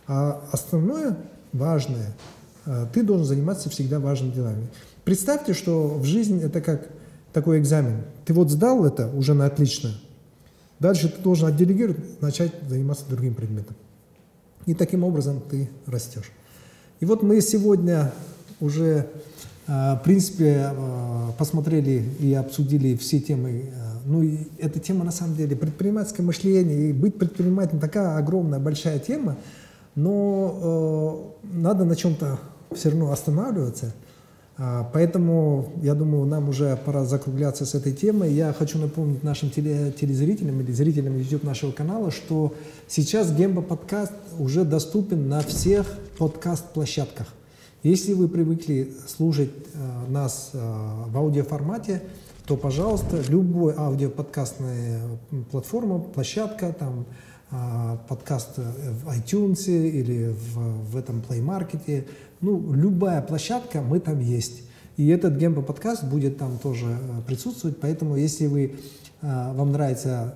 А 0.07 0.41
основное, 0.51 1.17
важное, 1.51 2.15
э, 2.65 2.87
ты 2.93 3.03
должен 3.03 3.25
заниматься 3.25 3.69
всегда 3.69 3.99
важными 3.99 4.33
делами. 4.33 4.67
Представьте, 5.03 5.53
что 5.53 5.89
в 5.89 6.05
жизни 6.05 6.41
это 6.41 6.61
как 6.61 6.89
такой 7.33 7.59
экзамен. 7.59 8.01
Ты 8.25 8.33
вот 8.33 8.49
сдал 8.49 8.85
это 8.85 9.07
уже 9.09 9.33
на 9.33 9.45
отлично. 9.45 9.91
Дальше 10.79 11.09
ты 11.09 11.21
должен 11.21 11.47
отделегировать, 11.47 12.21
начать 12.21 12.53
заниматься 12.67 13.05
другим 13.09 13.35
предметом. 13.35 13.75
И 14.65 14.73
таким 14.73 15.03
образом 15.03 15.41
ты 15.49 15.69
растешь. 15.85 16.31
И 16.99 17.05
вот 17.05 17.23
мы 17.23 17.41
сегодня 17.41 18.11
уже, 18.59 19.07
э, 19.67 19.95
в 19.95 20.01
принципе, 20.03 20.69
э, 20.71 21.31
посмотрели 21.37 22.03
и 22.19 22.33
обсудили 22.33 22.95
все 22.95 23.19
темы. 23.19 23.71
Э, 23.73 23.99
ну, 24.05 24.21
и 24.21 24.47
эта 24.57 24.79
тема, 24.79 25.05
на 25.05 25.11
самом 25.11 25.35
деле, 25.35 25.55
предпринимательское 25.55 26.25
мышление 26.25 26.89
и 26.89 26.93
быть 26.93 27.15
предпринимателем 27.17 27.79
такая 27.79 28.17
огромная, 28.17 28.59
большая 28.59 28.99
тема, 28.99 29.37
но 29.95 31.35
надо 31.43 31.83
на 31.83 31.95
чем-то 31.95 32.39
все 32.73 32.89
равно 32.89 33.11
останавливаться– 33.11 33.93
а, 34.03 34.08
поэтому, 34.93 35.69
я 35.81 35.95
думаю, 35.95 36.25
нам 36.25 36.49
уже 36.49 36.77
пора 36.85 37.05
закругляться 37.05 37.65
с 37.65 37.75
этой 37.75 37.93
темой. 37.93 38.33
Я 38.33 38.51
хочу 38.51 38.77
напомнить 38.77 39.23
нашим 39.23 39.49
телезрителям 39.49 40.59
или 40.61 40.71
зрителям 40.71 41.17
YouTube 41.17 41.43
нашего 41.43 41.71
канала, 41.71 42.11
что 42.11 42.53
сейчас 42.87 43.31
Гемба 43.31 43.61
подкаст 43.61 44.13
уже 44.37 44.65
доступен 44.65 45.29
на 45.29 45.41
всех 45.41 45.87
подкаст-площадках. 46.17 47.27
Если 47.83 48.13
вы 48.13 48.27
привыкли 48.27 48.91
слушать 49.07 49.51
э, 49.73 50.11
нас 50.11 50.49
э, 50.51 50.57
в 50.59 51.17
аудиоформате, 51.17 52.01
то, 52.45 52.57
пожалуйста, 52.57 53.21
любой 53.29 53.73
аудиоподкастная 53.77 54.99
платформа, 55.51 55.99
площадка, 55.99 56.75
там, 56.77 57.05
подкаст 58.07 58.57
в 58.57 59.09
iTunes 59.09 59.65
или 59.67 60.27
в, 60.29 60.91
в 60.91 60.97
этом 60.97 61.23
Play 61.27 61.41
Market, 61.41 62.05
ну, 62.41 62.73
любая 62.73 63.21
площадка, 63.21 63.81
мы 63.81 63.99
там 63.99 64.19
есть. 64.19 64.63
И 64.99 65.07
этот 65.07 65.37
Гембо 65.37 65.61
подкаст 65.61 66.03
будет 66.03 66.37
там 66.37 66.57
тоже 66.59 66.87
э, 66.87 67.21
присутствовать, 67.25 67.77
поэтому 67.79 68.17
если 68.17 68.47
вы, 68.47 68.75
э, 69.21 69.53
вам 69.53 69.71
нравится 69.71 70.35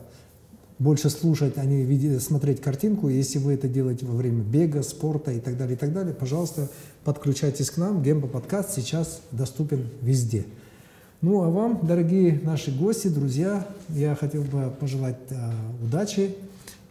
больше 0.79 1.09
слушать, 1.09 1.57
а 1.57 1.65
не 1.65 1.83
видеть, 1.83 2.21
смотреть 2.21 2.61
картинку, 2.61 3.09
если 3.09 3.39
вы 3.39 3.55
это 3.55 3.67
делаете 3.67 4.05
во 4.05 4.15
время 4.15 4.41
бега, 4.41 4.81
спорта 4.81 5.31
и 5.31 5.39
так 5.39 5.57
далее, 5.57 5.75
и 5.75 5.77
так 5.77 5.93
далее, 5.93 6.13
пожалуйста, 6.13 6.69
подключайтесь 7.03 7.71
к 7.71 7.77
нам. 7.77 8.01
Гембо 8.01 8.27
подкаст 8.27 8.71
сейчас 8.71 9.21
доступен 9.31 9.89
везде. 10.01 10.45
Ну, 11.21 11.41
а 11.43 11.49
вам, 11.49 11.79
дорогие 11.83 12.39
наши 12.43 12.71
гости, 12.71 13.09
друзья, 13.09 13.67
я 13.89 14.15
хотел 14.15 14.43
бы 14.43 14.73
пожелать 14.79 15.19
э, 15.29 15.35
удачи, 15.83 16.35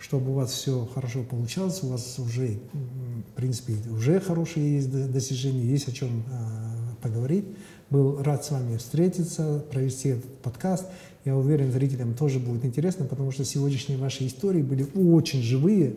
чтобы 0.03 0.33
у 0.33 0.35
вас 0.35 0.53
все 0.53 0.89
хорошо 0.93 1.23
получалось, 1.23 1.81
у 1.83 1.89
вас 1.89 2.19
уже, 2.19 2.59
в 3.29 3.37
принципе, 3.37 3.75
уже 3.89 4.19
хорошие 4.19 4.75
есть 4.75 5.13
достижения, 5.13 5.63
есть 5.63 5.89
о 5.89 5.93
чем 5.93 6.25
э, 6.29 6.95
поговорить. 7.01 7.45
Был 7.89 8.21
рад 8.21 8.45
с 8.45 8.51
вами 8.51 8.79
встретиться, 8.79 9.65
провести 9.71 10.09
этот 10.11 10.39
подкаст. 10.39 10.87
Я 11.25 11.37
уверен, 11.37 11.71
зрителям 11.71 12.15
тоже 12.15 12.41
будет 12.41 12.65
интересно, 12.65 13.05
потому 13.05 13.31
что 13.31 13.45
сегодняшние 13.45 13.97
ваши 13.97 14.27
истории 14.27 14.63
были 14.63 14.89
очень 14.97 15.41
живые 15.41 15.95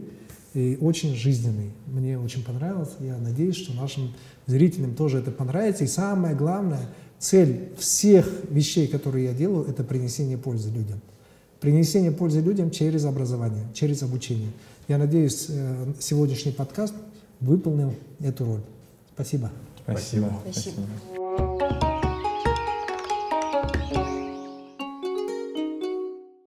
и 0.53 0.77
очень 0.79 1.15
жизненные. 1.15 1.71
Мне 1.87 2.19
очень 2.19 2.43
понравилось. 2.43 2.91
Я 2.99 3.17
надеюсь, 3.17 3.55
что 3.55 3.73
нашим 3.73 4.13
зрителям 4.45 4.93
тоже 4.93 5.17
это 5.17 5.31
понравится. 5.31 5.83
И 5.83 5.87
самое 5.87 6.35
главное, 6.35 6.89
цель 7.17 7.71
всех 7.79 8.29
вещей, 8.51 8.87
которые 8.87 9.25
я 9.25 9.33
делаю, 9.33 9.65
это 9.65 9.83
принесение 9.83 10.37
пользы 10.37 10.69
людям 10.69 11.01
принесение 11.59 12.11
пользы 12.11 12.41
людям 12.41 12.71
через 12.71 13.05
образование, 13.05 13.65
через 13.73 14.03
обучение. 14.03 14.51
Я 14.87 14.97
надеюсь, 14.97 15.47
э, 15.49 15.93
сегодняшний 15.99 16.51
подкаст 16.51 16.93
выполнил 17.39 17.93
эту 18.19 18.45
роль. 18.45 18.61
Спасибо. 19.13 19.51
Спасибо. 19.83 20.31
Спасибо. 20.51 20.81